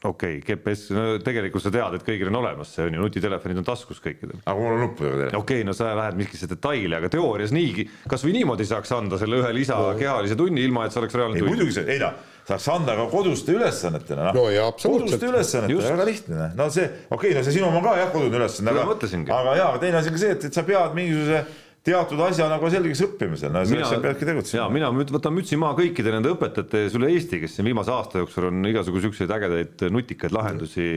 okei 0.08 0.38
okay,, 0.40 0.56
GPS, 0.56 0.92
no 0.96 1.04
tegelikult 1.24 1.64
sa 1.64 1.72
tead, 1.74 1.98
et 1.98 2.06
kõigil 2.06 2.32
on 2.32 2.40
olemas, 2.42 2.72
see 2.76 2.88
on 2.88 2.98
ju, 2.98 3.04
nutitelefonid 3.04 3.62
on 3.62 3.68
taskus 3.68 4.00
kõikidel. 4.04 4.40
aga 4.44 4.56
mul 4.58 4.76
on 4.76 4.82
nuppudega 4.86 5.20
telefon. 5.22 5.42
okei 5.42 5.62
okay,, 5.62 5.68
no 5.68 5.76
sa 5.78 5.92
lähed 5.98 6.18
mingisse 6.22 6.50
detaili, 6.52 6.96
aga 6.98 7.12
teoorias 7.14 7.54
niigi, 7.56 7.88
kasvõi 8.10 8.34
niimoodi 8.40 8.68
saaks 8.70 8.96
anda 8.98 9.20
selle 9.22 9.42
ühe 9.42 9.54
lisa 9.56 9.78
kehalise 10.00 10.40
tunni, 10.40 10.66
ilma 10.68 10.88
et 10.88 10.96
see 10.96 11.04
oleks 11.04 11.20
reaalne 11.20 11.40
ei 11.40 11.46
tund. 11.46 11.54
muidugi 11.54 11.78
see, 11.78 11.86
ei 11.96 12.02
noh, 12.02 12.18
saaks 12.48 12.68
anda 12.74 12.98
ka 12.98 13.08
koduste 13.12 13.56
ülesannetena, 13.58 14.32
noh 14.32 14.38
No 14.38 14.48
absoluutselt. 14.68 15.20
koduste 15.20 15.32
ülesannetena, 15.34 15.94
väga 15.98 16.10
lihtne, 16.10 16.50
no 16.58 16.70
see, 16.74 16.90
okei 17.10 17.16
okay,, 17.20 17.38
no 17.38 17.46
see 17.46 17.60
sinu 17.60 17.70
oma 17.72 17.84
ka 17.86 17.96
jah, 18.02 18.12
kodune 18.16 18.42
ülesanne, 18.42 18.74
aga 18.74 18.88
aga 18.88 19.56
jaa, 19.62 19.72
aga 19.72 19.86
teine 19.86 20.02
asi 20.02 20.14
on 20.14 20.20
ka 20.20 20.26
see, 20.26 20.36
et, 20.38 20.50
et 20.50 20.62
sa 20.62 20.68
pead 20.68 20.98
mingisuguse 20.98 21.46
teatud 21.88 22.22
asja 22.28 22.50
nagu 22.52 22.70
selgeks 22.72 23.02
õppima 23.06 23.40
seal, 23.40 23.54
no 23.56 23.64
selleks 23.68 23.94
sa 23.94 24.02
peadki 24.04 24.26
ja 24.26 24.32
tegutsema. 24.34 24.68
mina 24.74 24.92
nüüd 24.96 25.12
võtan 25.16 25.36
mütsi 25.36 25.60
maha 25.60 25.78
kõikide 25.80 26.14
nende 26.14 26.34
õpetajate 26.36 26.84
ees 26.86 26.98
üle 27.00 27.12
Eesti, 27.14 27.42
kes 27.44 27.58
siin 27.58 27.68
viimase 27.70 27.94
aasta 27.94 28.24
jooksul 28.24 28.50
on 28.50 28.70
igasugu 28.70 29.04
siukseid 29.06 29.32
ägedaid 29.38 29.88
nutikaid 29.94 30.36
lahendusi 30.36 30.88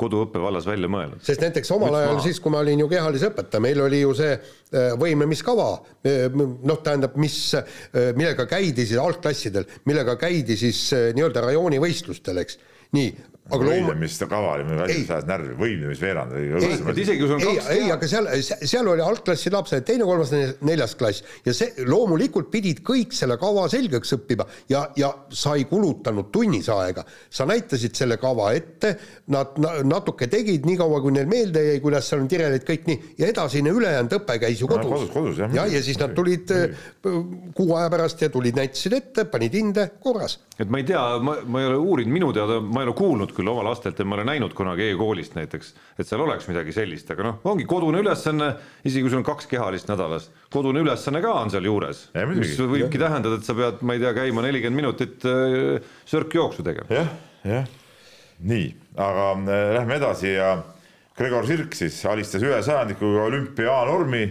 koduõppe 0.00 0.40
vallas 0.40 0.66
välja 0.68 0.88
mõelnud. 0.92 1.20
sest 1.24 1.42
näiteks 1.44 1.72
omal 1.76 1.92
Müts 1.92 2.00
ajal 2.00 2.22
siis, 2.24 2.40
kui 2.40 2.54
ma 2.54 2.62
olin 2.64 2.84
ju 2.84 2.88
kehalise 2.90 3.30
õpetaja, 3.32 3.62
meil 3.64 3.82
oli 3.84 4.02
ju 4.04 4.14
see 4.16 4.32
äh, 4.36 4.92
võimlemiskava, 5.00 5.68
noh, 6.40 6.80
tähendab, 6.84 7.18
mis, 7.20 7.38
millega 8.16 8.46
käidi 8.50 8.86
siis 8.86 9.00
algklassidel, 9.02 9.68
millega 9.90 10.16
käidi 10.20 10.56
siis 10.60 10.86
äh, 10.96 11.10
nii-öelda 11.16 11.44
rajoonivõistlustel, 11.50 12.40
eks, 12.44 12.60
nii, 12.96 13.10
aga 13.50 13.64
loomu-, 13.64 13.88
võimlemiskava 13.90 14.52
oli 14.54 14.64
mul 14.68 14.82
Ei. 14.84 14.84
asjas 14.84 15.10
ajas 15.16 15.26
närvi, 15.30 15.54
võimlemisveerand 15.58 16.34
Ei, 16.38 16.50
et 16.92 16.98
isegi 17.02 17.18
kui 17.22 17.30
sul 17.30 17.38
on 17.38 17.42
ei, 17.42 17.56
kaks 17.56 17.70
ei, 17.74 17.86
aga 17.94 18.08
seal, 18.12 18.28
seal 18.68 18.90
oli 18.92 19.02
algklassi 19.02 19.50
lapsed, 19.54 19.84
teine, 19.88 20.04
kolmas, 20.06 20.30
neljas 20.66 20.94
klass 21.00 21.24
ja 21.46 21.54
see 21.56 21.86
loomulikult 21.88 22.50
pidid 22.52 22.82
kõik 22.86 23.14
selle 23.16 23.38
kava 23.40 23.64
selgeks 23.72 24.14
õppima 24.18 24.46
ja, 24.70 24.84
ja 25.00 25.10
sa 25.34 25.56
ei 25.58 25.64
kulutanud 25.70 26.30
tunnis 26.34 26.68
aega. 26.70 27.04
sa 27.30 27.46
näitasid 27.48 27.96
selle 27.98 28.20
kava 28.22 28.52
ette, 28.54 28.92
nad 29.34 29.56
na, 29.58 29.72
natuke 29.88 30.28
tegid 30.30 30.68
nii 30.68 30.78
kaua, 30.78 31.00
kui 31.02 31.16
neil 31.16 31.26
meelde 31.30 31.64
jäi, 31.72 31.80
kuidas 31.82 32.06
seal 32.10 32.22
on 32.22 32.28
tirelid 32.30 32.66
kõik 32.68 32.86
nii 32.86 33.14
ja 33.18 33.32
edasine 33.32 33.72
ülejäänud 33.74 34.18
õpe 34.20 34.38
käis 34.44 34.60
ju 34.62 34.68
No, 34.70 34.76
kodus. 34.76 34.90
kodus- 34.92 35.10
kodus, 35.16 35.38
jah, 35.42 35.54
ja, 35.56 35.64
ja 35.66 35.82
siis 35.82 35.98
nad 35.98 36.12
tulid 36.14 36.52
äh, 36.54 36.76
kuu 37.56 37.74
aja 37.74 37.90
pärast 37.90 38.22
ja 38.22 38.28
tulid, 38.30 38.54
näitasid 38.54 38.94
ette, 38.94 39.24
panid 39.32 39.54
hinde, 39.58 39.88
korras. 40.02 40.38
et 40.60 40.70
ma 40.70 40.78
ei 40.78 40.86
tea, 40.86 41.02
ma, 41.18 41.34
ma 41.42 41.62
ei 41.64 41.66
ole 41.72 41.80
uurinud, 41.82 42.12
minu 42.14 42.30
teada 42.36 42.60
ma 42.62 42.84
ei 42.84 42.90
ole 42.90 42.94
kuulnud 42.94 43.29
küll 43.36 43.50
oma 43.50 43.64
lastelt 43.66 43.98
ja 43.98 44.06
ma 44.06 44.16
ei 44.16 44.22
ole 44.22 44.28
näinud 44.32 44.54
kunagi 44.56 44.88
e-koolist 44.90 45.36
näiteks, 45.38 45.72
et 45.98 46.08
seal 46.08 46.24
oleks 46.24 46.48
midagi 46.50 46.74
sellist, 46.76 47.10
aga 47.14 47.26
noh, 47.28 47.38
ongi 47.50 47.66
kodune 47.70 48.02
ülesanne, 48.02 48.52
isegi 48.84 49.04
kui 49.04 49.12
sul 49.12 49.22
on 49.22 49.28
kaks 49.28 49.50
kehalist 49.50 49.90
nädalas, 49.90 50.30
kodune 50.52 50.82
ülesanne 50.84 51.22
ka 51.24 51.36
on 51.42 51.52
seal 51.52 51.68
juures, 51.68 52.08
Ja 52.14 52.26
mis 52.28 52.56
võibki 52.58 53.00
tähendada, 53.00 53.38
et 53.40 53.46
sa 53.46 53.56
pead, 53.58 53.84
ma 53.86 53.96
ei 53.96 54.02
tea, 54.02 54.12
käima 54.16 54.44
nelikümmend 54.46 54.82
minutit 54.82 55.28
äh, 55.28 55.94
sörkjooksu 56.10 56.66
tegema. 56.66 56.90
jah, 57.00 57.14
jah, 57.46 57.70
nii, 58.40 58.68
aga 58.96 59.32
äh, 59.38 59.64
lähme 59.78 59.98
edasi 60.00 60.34
ja 60.34 60.54
Gregor 61.20 61.44
Sirk 61.44 61.74
siis 61.76 61.98
alistas 62.08 62.44
ühe 62.44 62.60
sajandikuga 62.64 63.26
olümpia 63.28 63.74
A-normi 63.82 64.24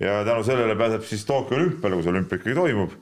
ja 0.00 0.22
tänu 0.24 0.44
sellele 0.44 0.76
pääseb 0.76 1.04
siis 1.04 1.24
Tokyo 1.28 1.58
olümpiale, 1.58 1.98
kui 1.98 2.06
see 2.06 2.12
olümpia 2.14 2.40
ikkagi 2.40 2.56
toimub. 2.56 2.94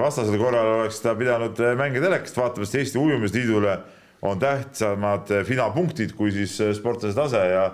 vastasel 0.00 0.38
korral 0.40 0.68
oleks 0.78 1.00
ta 1.04 1.14
pidanud 1.16 1.58
äh, 1.60 1.74
mänge 1.76 2.00
telekast 2.00 2.36
vaatama, 2.36 2.64
sest 2.64 2.78
Eesti 2.80 2.98
Ujumisliidule 2.98 3.78
on 4.22 4.38
tähtsamad 4.38 5.30
äh, 5.30 5.46
finaalpunktid 5.46 6.16
kui 6.18 6.32
siis 6.34 6.60
äh, 6.60 6.74
sportlase 6.76 7.16
tase 7.16 7.46
ja 7.52 7.70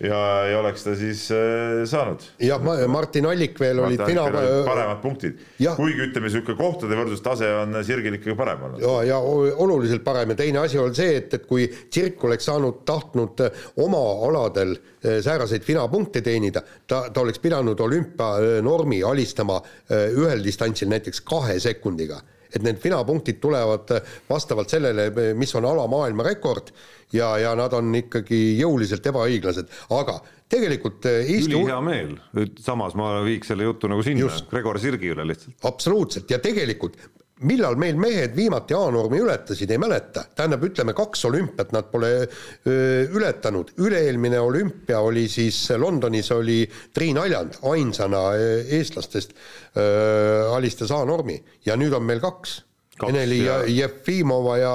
ja 0.00 0.20
ei 0.48 0.54
oleks 0.56 0.84
ta 0.84 0.94
siis 0.96 1.26
äh, 1.34 1.82
saanud. 1.84 2.22
ja 2.40 2.56
ma, 2.58 2.74
Martin 2.88 3.26
Allik 3.28 3.58
veel 3.60 3.82
olid 3.84 4.00
fina-, 4.08 4.24
paremad 4.64 5.02
punktid, 5.02 5.40
Jah. 5.60 5.76
kuigi 5.76 6.06
ütleme, 6.06 6.30
niisugune 6.30 6.56
kohtade 6.56 6.96
võrdlustase 6.96 7.50
on 7.60 7.76
Sirgil 7.84 8.16
ikkagi 8.16 8.36
parem 8.38 8.64
olnud. 8.68 8.80
ja, 8.80 8.94
ja 9.10 9.18
oluliselt 9.20 10.04
parem 10.04 10.32
ja 10.32 10.38
teine 10.40 10.64
asi 10.64 10.80
on 10.80 10.96
see, 10.96 11.18
et, 11.20 11.36
et 11.36 11.46
kui 11.46 11.68
Tsirk 11.68 12.24
oleks 12.24 12.48
saanud, 12.48 12.80
tahtnud 12.88 13.44
eh, 13.44 13.62
oma 13.84 14.00
aladel 14.30 14.72
eh, 14.78 15.20
sääraseid 15.24 15.68
finapunkte 15.68 16.24
teenida, 16.24 16.64
ta, 16.88 17.06
ta 17.12 17.20
oleks 17.20 17.42
pidanud 17.44 17.80
olümpianormi 17.80 19.02
alistama 19.04 19.60
eh, 19.60 20.08
ühel 20.16 20.44
distantsil 20.44 20.88
näiteks 20.92 21.20
kahe 21.28 21.60
sekundiga 21.60 22.22
et 22.54 22.62
need 22.64 22.80
finapunktid 22.82 23.40
tulevad 23.42 23.94
eh, 23.96 24.16
vastavalt 24.30 24.72
sellele, 24.72 25.10
mis 25.38 25.54
on 25.58 25.68
ala 25.68 25.86
maailmarekord 25.90 26.72
ja, 27.16 27.32
ja 27.38 27.54
nad 27.58 27.74
on 27.76 27.94
ikkagi 28.02 28.40
jõuliselt 28.60 29.06
ebaõiglased, 29.10 29.70
aga 29.96 30.18
tegelikult 30.50 31.06
eh, 31.10 31.22
Eesti 31.36 31.54
ülihea 31.54 31.80
meel, 31.84 32.16
samas 32.62 32.96
ma 32.98 33.18
viiks 33.26 33.52
selle 33.52 33.68
jutu 33.68 33.90
nagu 33.90 34.04
sinna 34.06 34.30
Gregor 34.50 34.80
Sirgi 34.82 35.12
üle 35.14 35.26
lihtsalt. 35.30 35.56
absoluutselt. 35.70 36.30
Ja 36.30 36.40
tegelikult 36.42 36.98
millal 37.46 37.76
meil 37.80 37.96
mehed 38.00 38.34
viimati 38.36 38.74
A-normi 38.76 39.20
ületasid, 39.22 39.70
ei 39.72 39.80
mäleta, 39.80 40.26
tähendab, 40.36 40.64
ütleme 40.68 40.92
kaks 40.96 41.24
olümpiat 41.28 41.72
nad 41.72 41.88
pole 41.92 42.10
öö, 42.20 43.04
ületanud, 43.16 43.72
üle-eelmine 43.80 44.40
olümpia 44.40 45.00
oli 45.04 45.26
siis 45.32 45.62
Londonis 45.80 46.30
oli 46.36 46.62
Triin 46.94 47.18
Aljand 47.20 47.60
ainsana 47.70 48.24
eestlastest 48.36 49.32
öö, 49.76 50.50
alistas 50.56 50.92
A-normi. 50.92 51.38
Ja 51.66 51.78
nüüd 51.80 51.96
on 51.96 52.04
meil 52.08 52.20
kaks, 52.20 52.60
Kaks, 53.00 53.08
Eneli 53.14 53.40
ja 53.46 53.62
ja- 53.64 53.72
Jefimova 53.86 54.58
ja 54.60 54.74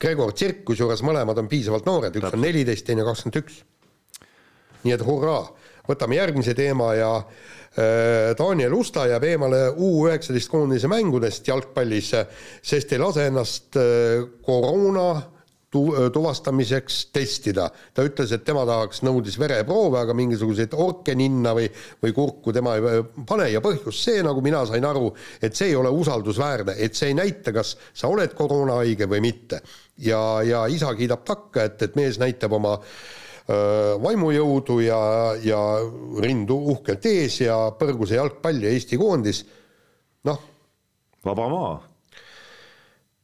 Gregor 0.00 0.32
Tsirk, 0.34 0.64
kusjuures 0.66 1.04
mõlemad 1.06 1.38
on 1.38 1.48
piisavalt 1.48 1.86
noored, 1.86 2.16
üks 2.18 2.34
on 2.34 2.42
neliteist, 2.42 2.86
teine 2.88 3.06
kakskümmend 3.06 3.42
üks. 3.44 3.62
Nii 4.82 4.96
et 4.96 5.02
hurraa, 5.04 5.44
võtame 5.86 6.16
järgmise 6.16 6.54
teema 6.56 6.94
ja 6.96 7.10
äh, 7.20 7.59
Daniel 8.38 8.72
Usta 8.74 9.04
jääb 9.06 9.24
eemale 9.28 9.60
U19 9.70 10.48
koondise 10.50 10.88
mängudest 10.90 11.46
jalgpallis, 11.48 12.08
sest 12.66 12.92
ei 12.92 12.98
lase 12.98 13.28
ennast 13.30 13.78
äh, 13.78 14.24
koroona 14.42 15.22
tu- 15.70 15.94
tuvastamiseks 16.12 17.06
testida. 17.12 17.70
ta 17.94 18.02
ütles, 18.02 18.32
et 18.34 18.44
tema 18.44 18.64
tahaks, 18.66 19.04
nõudis 19.06 19.38
vereproove, 19.38 20.00
aga 20.00 20.14
mingisuguseid 20.18 20.74
orke 20.74 21.14
ninna 21.14 21.54
või, 21.54 21.70
või 22.02 22.14
kurku 22.16 22.52
tema 22.52 22.74
ei 22.76 23.04
pane 23.26 23.50
ja 23.52 23.62
põhjus 23.62 24.02
see, 24.04 24.22
nagu 24.26 24.42
mina 24.42 24.64
sain 24.66 24.84
aru, 24.84 25.14
et 25.42 25.54
see 25.54 25.70
ei 25.70 25.78
ole 25.78 25.94
usaldusväärne, 25.94 26.74
et 26.76 26.98
see 26.98 27.12
ei 27.12 27.18
näita, 27.18 27.54
kas 27.54 27.76
sa 27.94 28.10
oled 28.10 28.34
koroonahaige 28.34 29.06
või 29.06 29.22
mitte. 29.30 29.62
ja, 29.98 30.42
ja 30.42 30.66
isa 30.66 30.94
kiidab 30.94 31.24
takka, 31.24 31.70
et, 31.70 31.82
et 31.82 31.96
mees 31.96 32.18
näitab 32.18 32.52
oma 32.52 32.78
öö, 32.80 33.29
vaimujõudu 34.02 34.80
ja, 34.84 35.00
ja 35.42 35.60
rindu 36.22 36.56
uhkelt 36.74 37.06
ees 37.10 37.40
ja 37.42 37.56
põrgus 37.78 38.12
ja 38.14 38.20
jalgpall 38.20 38.62
ja 38.62 38.72
Eesti 38.74 38.98
koondis, 39.00 39.44
noh, 40.28 40.42
vaba 41.24 41.48
maa 41.50 41.78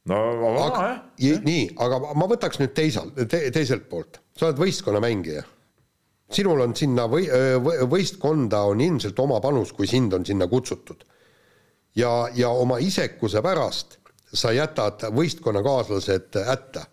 no 0.07 0.17
vaba 0.41 0.63
aga 0.65 0.81
maa 0.81 0.95
jah, 1.21 1.43
nii, 1.43 1.67
aga 1.83 1.99
ma 2.17 2.29
võtaks 2.29 2.61
nüüd 2.61 2.73
teisalt 2.77 3.19
te,, 3.27 3.47
teiselt 3.53 3.87
poolt, 3.91 4.21
sa 4.37 4.49
oled 4.49 4.61
võistkonnamängija. 4.61 5.43
sinul 6.31 6.61
on 6.63 6.75
sinna 6.75 7.07
või, 7.11 7.27
võistkonda 7.87 8.63
on 8.71 8.81
ilmselt 8.83 9.19
oma 9.19 9.39
panus, 9.43 9.71
kui 9.73 9.87
sind 9.87 10.13
on 10.13 10.25
sinna 10.25 10.47
kutsutud. 10.47 11.05
ja, 11.95 12.27
ja 12.35 12.49
oma 12.49 12.79
isekuse 12.79 13.41
pärast 13.41 13.99
sa 14.33 14.51
jätad 14.51 15.07
võistkonnakaaslased 15.15 16.35
hätta. 16.45 16.85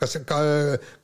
kas, 0.00 0.16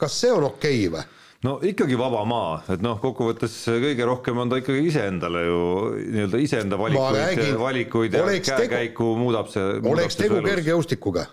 kas 0.00 0.18
see 0.20 0.32
on 0.32 0.48
okei 0.50 0.86
okay 0.86 0.92
või? 0.94 1.04
no 1.44 1.54
ikkagi 1.62 1.96
vaba 2.00 2.22
maa, 2.28 2.52
et 2.72 2.84
noh, 2.84 2.98
kokkuvõttes 3.02 3.56
kõige 3.68 4.06
rohkem 4.08 4.38
on 4.40 4.52
ta 4.52 4.60
ikkagi 4.62 4.86
iseendale 4.90 5.44
ju 5.46 5.62
nii-öelda 5.98 6.42
iseenda 6.44 6.78
valikuid 6.80 7.58
valikuid 7.60 8.16
ja 8.16 8.24
käekäiku 8.48 9.10
muudab 9.20 9.50
see. 9.52 9.80
oleks 9.90 10.16
tegu. 10.20 10.40
kergejõustikuga 10.44 11.26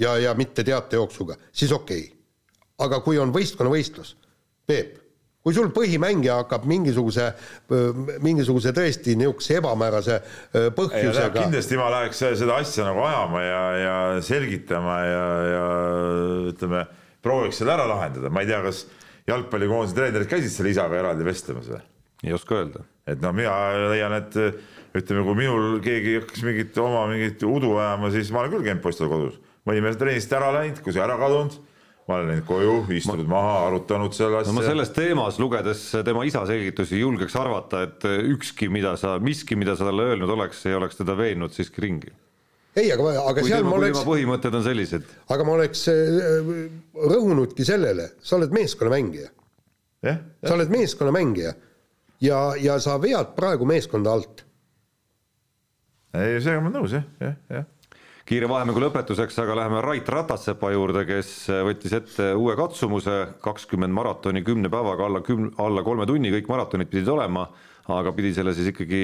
ja, 0.00 0.16
ja 0.18 0.34
mitte 0.38 0.66
teatejooksuga, 0.66 1.38
siis 1.52 1.72
okei 1.72 2.04
okay.. 2.08 2.20
aga 2.86 3.00
kui 3.06 3.18
on 3.22 3.32
võistkonnavõistlus, 3.34 4.16
Peep, 4.66 5.03
kui 5.44 5.52
sul 5.52 5.68
põhimängija 5.76 6.38
hakkab 6.40 6.64
mingisuguse, 6.68 7.28
mingisuguse 8.24 8.72
tõesti 8.76 9.16
niisuguse 9.20 9.58
ebamäärase 9.60 10.18
põhjusega, 10.76 11.30
kindlasti 11.36 11.76
ma 11.80 11.90
läheks 11.92 12.22
seda 12.40 12.56
asja 12.62 12.86
nagu 12.88 13.04
ajama 13.04 13.42
ja, 13.44 13.62
ja 13.76 13.96
selgitama 14.24 14.98
ja, 15.04 15.26
ja 15.52 15.64
ütleme, 16.52 16.84
prooviks 17.24 17.60
selle 17.60 17.74
ära 17.76 17.84
lahendada, 17.90 18.32
ma 18.32 18.44
ei 18.44 18.48
tea, 18.48 18.62
kas 18.64 18.86
jalgpallikoondise 19.28 19.96
treenerid 19.98 20.32
käisid 20.32 20.52
selle 20.52 20.72
isaga 20.72 20.96
eraldi 21.02 21.28
vestlemas 21.28 21.68
või? 21.74 21.82
ei 22.24 22.32
oska 22.32 22.56
öelda. 22.62 22.86
et 23.04 23.20
noh, 23.20 23.36
mina 23.36 23.52
leian, 23.92 24.16
et 24.16 24.40
ütleme, 24.96 25.26
kui 25.26 25.36
minul 25.42 25.78
keegi 25.84 26.18
hakkas 26.22 26.44
mingit 26.46 26.80
oma 26.80 27.04
mingit 27.10 27.42
udu 27.44 27.76
ajama, 27.76 28.08
siis 28.14 28.32
ma 28.32 28.44
olen 28.44 28.56
küll 28.56 28.68
käinud 28.70 28.84
poistel 28.84 29.12
kodus, 29.12 29.36
mõni 29.68 29.84
mees 29.84 30.00
treenist 30.00 30.32
ära 30.32 30.52
läinud, 30.56 30.80
kui 30.84 30.96
see 30.96 31.04
ära 31.04 31.20
kadunud, 31.20 31.60
ma 32.08 32.18
olen 32.18 32.28
läinud 32.28 32.44
koju, 32.48 32.74
istunud 32.96 33.28
ma... 33.28 33.38
maha, 33.38 33.54
arutanud 33.68 34.12
selle 34.16 34.42
no 34.44 34.52
ma 34.52 34.60
asja. 34.60 34.72
selles 34.72 34.90
teemas 34.96 35.38
lugedes 35.40 35.86
tema 36.04 36.24
isa 36.28 36.44
selgitusi 36.48 37.00
julgeks 37.00 37.36
arvata, 37.40 37.84
et 37.86 38.04
ükski, 38.34 38.68
mida 38.72 38.94
sa, 39.00 39.16
miski, 39.24 39.56
mida 39.56 39.76
sa 39.78 39.88
talle 39.88 40.10
öelnud 40.10 40.34
oleks, 40.36 40.60
ei 40.68 40.76
oleks 40.76 41.00
teda 41.00 41.16
veennud 41.16 41.54
siiski 41.56 41.84
ringi. 41.86 42.12
ei, 42.76 42.90
aga, 42.92 43.08
aga 43.22 43.38
kui 43.40 43.48
seal 43.48 43.62
tema, 43.62 43.70
ma 43.70 43.78
kui 43.78 43.86
oleks 43.86 44.08
põhimõtted 44.10 44.58
on 44.60 44.66
sellised, 44.66 45.14
aga 45.32 45.48
ma 45.48 45.56
oleks 45.56 45.86
öö, 45.92 46.64
rõhunudki 47.14 47.64
sellele, 47.64 48.10
sa 48.20 48.36
oled 48.36 48.52
meeskonnamängija, 48.56 49.30
jah, 50.10 50.24
sa 50.44 50.58
oled 50.58 50.74
meeskonnamängija 50.74 51.54
ja, 52.24 52.40
ja 52.60 52.80
sa 52.84 52.98
vead 53.00 53.32
praegu 53.38 53.68
meeskonda 53.68 54.12
alt. 54.12 54.44
ei 56.14 56.36
sellega 56.36 56.60
ma 56.60 56.68
olen 56.68 56.82
nõus 56.82 56.98
jah, 56.98 57.08
jah, 57.22 57.40
jah. 57.48 57.70
Kiire 58.28 58.48
vahemängu 58.48 58.80
lõpetuseks 58.80 59.36
aga 59.42 59.58
läheme 59.58 59.82
Rait 59.84 60.08
Ratassepa 60.08 60.70
juurde, 60.72 61.04
kes 61.08 61.34
võttis 61.66 61.92
ette 61.98 62.30
uue 62.38 62.56
katsumuse, 62.56 63.18
kakskümmend 63.44 63.94
maratoni 63.94 64.42
kümne 64.46 64.70
päevaga 64.72 65.08
alla 65.08 65.20
küm-, 65.24 65.50
alla 65.60 65.84
kolme 65.84 66.06
tunni, 66.08 66.32
kõik 66.32 66.48
maratonid 66.48 66.88
pidid 66.92 67.10
olema, 67.12 67.44
aga 67.92 68.14
pidi 68.16 68.32
selle 68.32 68.54
siis 68.56 68.70
ikkagi 68.72 69.02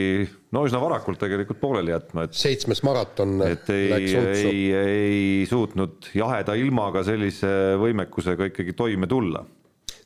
no 0.56 0.64
üsna 0.64 0.80
varakult 0.80 1.20
tegelikult 1.20 1.60
pooleli 1.60 1.92
jätma, 1.92 2.24
et 2.24 2.36
seitsmes 2.38 2.80
maraton 2.86 3.42
et 3.44 3.68
ei, 3.74 4.14
ei, 4.16 4.62
ei 4.80 5.48
suutnud 5.48 6.08
jaheda 6.16 6.56
ilmaga 6.56 7.04
sellise 7.04 7.50
võimekusega 7.80 8.48
ikkagi 8.54 8.76
toime 8.78 9.10
tulla. 9.10 9.44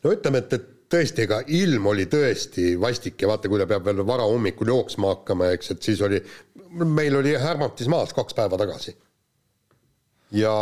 no 0.02 0.14
ütleme, 0.16 0.42
et, 0.42 0.58
et 0.58 0.70
tõesti, 0.90 1.24
ega 1.28 1.38
ilm 1.54 1.86
oli 1.90 2.08
tõesti 2.10 2.74
vastik 2.80 3.22
ja 3.22 3.30
vaata, 3.30 3.50
kui 3.50 3.62
ta 3.62 3.68
peab 3.70 3.86
veel 3.86 4.02
varahommikul 4.06 4.74
jooksma 4.74 5.14
hakkama, 5.14 5.54
eks, 5.54 5.70
et 5.74 5.86
siis 5.86 6.02
oli, 6.02 6.18
meil 6.82 7.22
oli 7.22 7.38
Härmatis 7.38 7.88
maas 7.90 8.14
kaks 8.16 8.34
päeva 8.34 8.58
tagasi. 8.60 8.96
ja, 10.34 10.54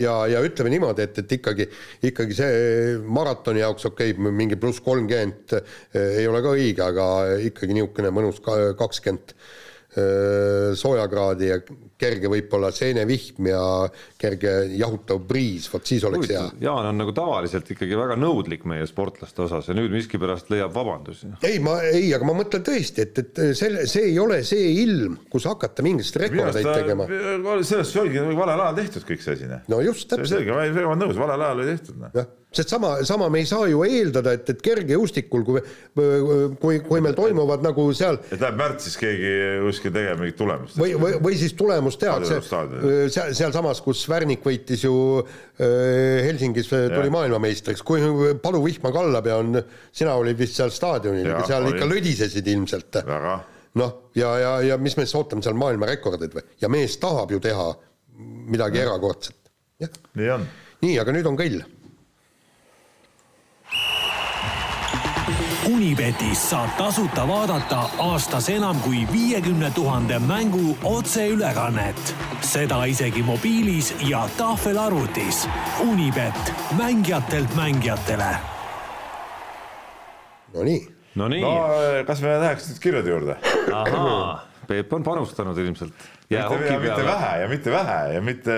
ja, 0.00 0.14
ja 0.32 0.42
ütleme 0.44 0.72
niimoodi, 0.72 1.04
et, 1.04 1.20
et 1.22 1.36
ikkagi, 1.38 1.68
ikkagi 2.10 2.36
see 2.38 2.96
maratoni 3.04 3.62
jaoks 3.62 3.88
okei 3.90 4.14
okay,, 4.14 4.32
mingi 4.40 4.58
pluss 4.60 4.82
kolmkümmend 4.84 5.56
ei 5.98 6.26
ole 6.30 6.42
ka 6.44 6.54
õige, 6.56 6.84
aga 6.84 7.08
ikkagi 7.48 7.76
niisugune 7.76 8.12
mõnus 8.14 8.40
ka- 8.44 8.74
kakskümmend 8.78 9.34
öö, 9.98 10.74
soojakraadi 10.78 11.52
ja 11.52 11.60
kerge 11.98 12.30
võib-olla 12.30 12.70
seenevihm 12.74 13.50
ja 13.50 13.62
kerge 14.18 14.54
jahutav 14.78 15.22
briis, 15.28 15.68
vot 15.72 15.86
siis 15.86 16.04
oleks 16.08 16.30
hea. 16.30 16.44
Jaan 16.62 16.90
on 16.92 17.00
nagu 17.02 17.14
tavaliselt 17.16 17.68
ikkagi 17.74 17.98
väga 17.98 18.16
nõudlik 18.20 18.64
meie 18.70 18.86
sportlaste 18.88 19.44
osas 19.46 19.70
ja 19.70 19.76
nüüd 19.76 19.92
miskipärast 19.94 20.52
leiab 20.52 20.74
vabandusi. 20.76 21.32
ei, 21.42 21.58
ma 21.62 21.78
ei, 21.88 22.12
aga 22.14 22.28
ma 22.28 22.36
mõtlen 22.38 22.64
tõesti, 22.66 23.06
et, 23.06 23.22
et 23.22 23.42
selle, 23.58 23.86
see 23.90 24.10
ei 24.12 24.18
ole 24.22 24.40
see 24.46 24.72
ilm, 24.84 25.18
kus 25.32 25.48
hakata 25.50 25.84
minu 25.86 25.98
rekordeid 25.98 26.66
tegema. 26.72 27.06
sellest 27.66 27.96
oligi 28.00 28.24
valel 28.38 28.60
ajal 28.64 28.82
tehtud 28.82 29.06
kõik 29.08 29.22
see 29.24 29.38
asi, 29.38 29.48
noh. 29.50 29.62
no 29.70 29.80
just, 29.84 30.08
täpselt, 30.10 30.38
selge, 30.38 30.52
ma 30.54 30.66
olen 30.66 31.02
nõus, 31.06 31.16
valel 31.18 31.46
ajal 31.46 31.62
oli 31.62 31.70
tehtud, 31.72 31.98
noh. 32.02 32.28
sest 32.54 32.72
sama, 32.72 32.92
sama 33.08 33.28
me 33.32 33.42
ei 33.42 33.48
saa 33.48 33.66
ju 33.70 33.82
eeldada, 33.86 34.34
et, 34.38 34.48
et 34.52 34.62
kergejõustikul, 34.64 35.44
kui, 35.46 35.62
kui, 36.62 36.80
kui 36.86 37.02
meil 37.04 37.16
toimuvad 37.18 37.64
nagu 37.66 37.86
seal 37.96 38.20
et 38.28 38.38
läheb 38.40 38.60
märtsis 38.60 38.98
keegi 39.00 39.32
kuskil 39.66 39.94
tegema 39.94 40.22
mingit 40.22 40.38
tulemust. 40.40 40.78
või, 40.80 40.94
või, 41.00 41.16
või 41.24 41.40
siis 41.40 41.56
tulemus 41.58 41.87
see 42.28 42.40
Staadion,, 42.44 43.10
seal, 43.12 43.34
sealsamas, 43.38 43.82
kus 43.84 44.04
Värnik 44.10 44.44
võitis 44.44 44.84
ju 44.84 44.94
Helsingis, 45.58 46.68
tuli 46.70 47.06
Jah. 47.08 47.14
maailmameistriks, 47.14 47.84
kui 47.86 48.34
paluvihma 48.42 48.92
kallab 48.94 49.30
ja 49.30 49.38
on, 49.42 49.62
sina 49.94 50.16
olid 50.20 50.38
vist 50.38 50.58
seal 50.58 50.72
staadionil 50.74 51.30
seal 51.48 51.64
olin. 51.64 51.76
ikka 51.76 51.88
lõdisesid 51.90 52.52
ilmselt 52.54 53.00
noh, 53.78 53.96
ja, 54.18 54.32
ja, 54.40 54.52
ja 54.72 54.78
mis 54.80 54.96
me 54.98 55.06
siis 55.06 55.16
ootame 55.18 55.44
seal 55.44 55.58
maailmarekordeid 55.58 56.36
või, 56.36 56.46
ja 56.62 56.70
mees 56.72 56.96
tahab 57.02 57.32
ju 57.34 57.40
teha 57.42 57.68
midagi 58.48 58.82
erakordset. 58.82 59.52
jah, 59.82 59.92
nii 60.18 60.30
on. 60.34 60.46
nii, 60.84 60.94
aga 61.02 61.14
nüüd 61.14 61.28
on 61.30 61.38
kõll. 61.38 61.60
Unibetis 65.68 66.50
saab 66.50 66.70
tasuta 66.78 67.26
vaadata 67.28 67.82
aastas 68.00 68.48
enam 68.48 68.78
kui 68.80 69.02
viiekümne 69.12 69.70
tuhande 69.74 70.18
mängu 70.18 70.78
otseülekannet. 70.84 72.14
seda 72.40 72.84
isegi 72.84 73.22
mobiilis 73.22 73.94
ja 74.08 74.28
tahvelarvutis. 74.38 75.48
Unibet, 75.80 76.52
mängijatelt 76.76 77.54
mängijatele 77.54 78.36
Nonii, 80.54 80.88
Nonii 81.14 81.40
no 81.40 81.52
eh, 81.82 82.04
kas 82.06 82.22
me 82.22 82.38
läheks 82.40 82.70
nüüd 82.70 82.80
kirjade 82.80 83.10
juurde? 83.10 83.36
ahaa, 83.72 84.46
Peep 84.68 84.92
on 84.92 85.02
panustanud 85.02 85.58
ilmselt. 85.58 85.92
mitte 86.30 86.56
peale. 86.80 87.04
vähe 87.04 87.40
ja 87.40 87.48
mitte 87.48 87.70
vähe 87.72 88.14
ja 88.14 88.20
mitte 88.20 88.56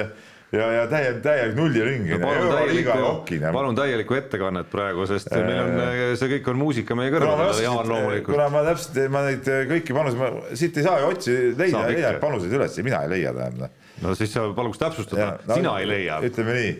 ja, 0.53 0.67
ja 0.75 0.87
täie, 0.91 1.13
täielik 1.23 1.57
nulliring 1.59 2.07
No, 2.11 2.19
palun 2.25 3.53
palun 3.55 3.79
täielikku 3.79 4.17
ettekannet 4.19 4.71
praegu, 4.73 5.07
sest 5.11 5.31
meil 5.35 5.61
on, 5.63 5.83
see 6.19 6.31
kõik 6.35 6.53
on 6.53 6.61
muusika 6.61 6.97
meie 6.99 7.13
kõrvadele, 7.15 7.65
Jaan 7.65 7.91
loomulikult. 7.91 8.35
kuna 8.35 8.49
ma 8.53 8.65
täpselt, 8.67 9.03
ma 9.15 9.25
neid 9.29 9.51
kõiki 9.71 9.97
panuseid, 9.97 10.23
ma 10.23 10.57
siit 10.59 10.81
ei 10.81 10.87
saa 10.87 11.03
ju 11.03 11.11
otsi 11.13 11.37
leida, 11.59 11.85
ikka. 11.95 12.15
panuseid 12.25 12.57
üles, 12.59 12.81
mina 12.87 13.05
ei 13.07 13.13
leia 13.15 13.35
tähendab. 13.37 13.77
no 14.03 14.17
siis 14.19 14.35
sa 14.35 14.49
paluks 14.57 14.83
täpsustada, 14.83 15.37
sina 15.55 15.77
ei 15.79 15.91
leia. 15.91 16.19
ütleme 16.27 16.59
nii, 16.59 16.77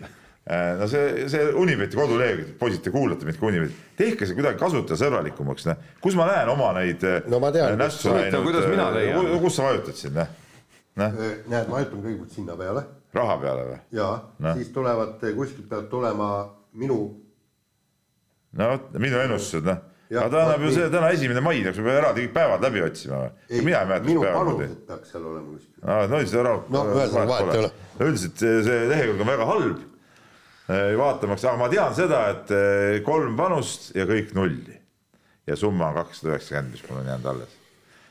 no 0.81 0.91
see, 0.91 1.27
see 1.31 1.49
Unibeti 1.63 1.99
kodulehekülg, 1.99 2.53
poisid, 2.59 2.83
te 2.83 2.93
kuulate 2.93 3.27
mind 3.27 3.39
ka 3.39 3.51
Unibeti, 3.53 3.83
tehke 4.03 4.27
see 4.27 4.35
kuidagi 4.35 4.59
kasutajasõbralikumaks, 4.59 5.69
noh. 5.71 5.91
kus 6.03 6.19
ma 6.19 6.27
näen 6.33 6.51
oma 6.51 6.73
neid 6.81 7.05
äh, 7.07 7.21
No 7.31 7.39
ma 7.43 7.53
tean, 7.55 7.79
nässu 7.79 8.11
huvitav, 8.11 8.43
kuidas 8.49 8.67
mina 8.67 8.91
leian? 8.97 9.37
kus 9.43 9.61
sa 9.61 9.69
vajutad 9.69 9.95
siin, 9.95 10.17
noh, 10.17 10.39
noh, 10.99 11.21
näed, 11.21 11.69
ma 11.69 11.77
vajutan 11.77 12.03
kõigepealt 12.03 12.35
sinna 12.35 12.59
peale 12.59 12.89
raha 13.13 13.37
peale 13.41 13.63
või? 13.69 13.79
ja 13.97 14.09
Noh. 14.39 14.55
siis 14.57 14.69
tulevad, 14.75 15.17
kuskilt 15.35 15.69
peavad 15.69 15.89
tulema 15.91 16.29
minu 16.73 16.99
no 18.57 18.67
vot, 18.73 18.91
minu 18.99 19.19
ennustused, 19.23 19.65
noh. 19.67 19.87
Aga 20.11 20.27
ta 20.27 20.39
annab 20.43 20.63
ju 20.65 20.71
see 20.75 20.89
täna 20.91 21.09
esimene 21.15 21.39
mai, 21.43 21.61
läks 21.63 21.77
juba 21.79 21.93
eraldi 21.95 22.25
kõik 22.25 22.33
päevad 22.35 22.65
läbi 22.65 22.81
otsima 22.83 23.19
või? 23.21 23.61
mina 23.63 23.77
ei 23.79 23.87
mäleta, 23.87 24.07
minu 24.09 24.19
mis 24.19 24.27
päeval 24.27 24.41
oli. 24.51 24.57
panused 24.65 24.81
peaks 24.89 25.13
seal 25.13 25.27
olema 25.29 25.53
kuskil. 25.53 25.85
aa, 25.87 26.07
no 26.11 26.19
siis 26.19 26.33
ära. 26.41 26.51
No 26.75 26.81
ühesõnaga, 26.91 27.29
vahet 27.31 27.53
ei 27.55 27.61
ole. 27.61 27.69
üldiselt 28.09 28.43
see- 28.43 28.59
see 28.67 28.81
lehekülg 28.91 29.23
on 29.23 29.29
väga 29.31 29.45
halb. 29.47 29.79
vaatamaks, 30.99 31.43
aga 31.47 31.57
ma 31.59 31.69
tean 31.71 31.95
seda, 31.95 32.19
et 32.35 32.51
eh, 32.55 32.99
kolm 33.07 33.35
panust 33.39 33.89
ja 33.95 34.05
kõik 34.07 34.35
nulli. 34.35 34.77
ja 35.47 35.55
summa 35.55 35.87
on 35.89 35.95
kakssada 36.01 36.35
üheksakümmend, 36.35 36.71
mis 36.75 36.83
mul 36.89 36.99
on 37.01 37.07
jäänud 37.11 37.25
alles. 37.31 37.55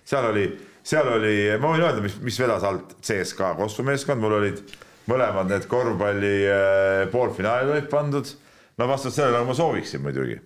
seal 0.04 0.24
oli, 0.32 0.46
seal 0.82 1.08
oli, 1.18 1.34
ma 1.60 1.74
võin 1.74 1.84
öelda, 1.84 2.00
mis, 2.04 2.16
mis 2.24 2.40
vedas 2.40 2.64
alt 2.64 2.96
CSKA 3.04 3.54
Kossu 3.60 3.84
meeskond, 3.86 4.20
mul 4.24 4.38
olid 4.40 4.60
mõlemad 5.08 5.48
need 5.48 5.66
korvpalli 5.70 6.36
eh, 6.44 7.08
poolfinaali 7.12 7.72
olid 7.72 7.88
pandud. 7.90 8.36
no 8.76 8.88
vastavalt 8.88 9.16
sellele, 9.16 9.38
nagu 9.38 9.52
ma 9.52 9.56
sooviksin 9.56 10.02
muidugi 10.04 10.40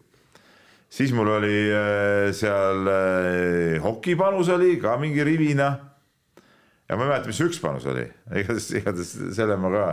siis 0.95 1.13
mul 1.15 1.31
oli 1.39 1.57
äh, 1.75 2.31
seal 2.37 2.87
äh, 2.91 3.83
hokipanus 3.83 4.51
oli 4.55 4.77
ka 4.83 4.97
mingi 5.01 5.25
rivina. 5.27 5.73
ja 6.89 6.97
ma 6.97 7.07
ei 7.07 7.09
mäleta, 7.09 7.31
mis 7.31 7.41
üks 7.41 7.61
panus 7.63 7.87
oli, 7.91 8.05
igatahes, 8.37 8.71
igatahes 8.79 9.15
selle 9.37 9.57
ma 9.59 9.73
ka 9.73 9.87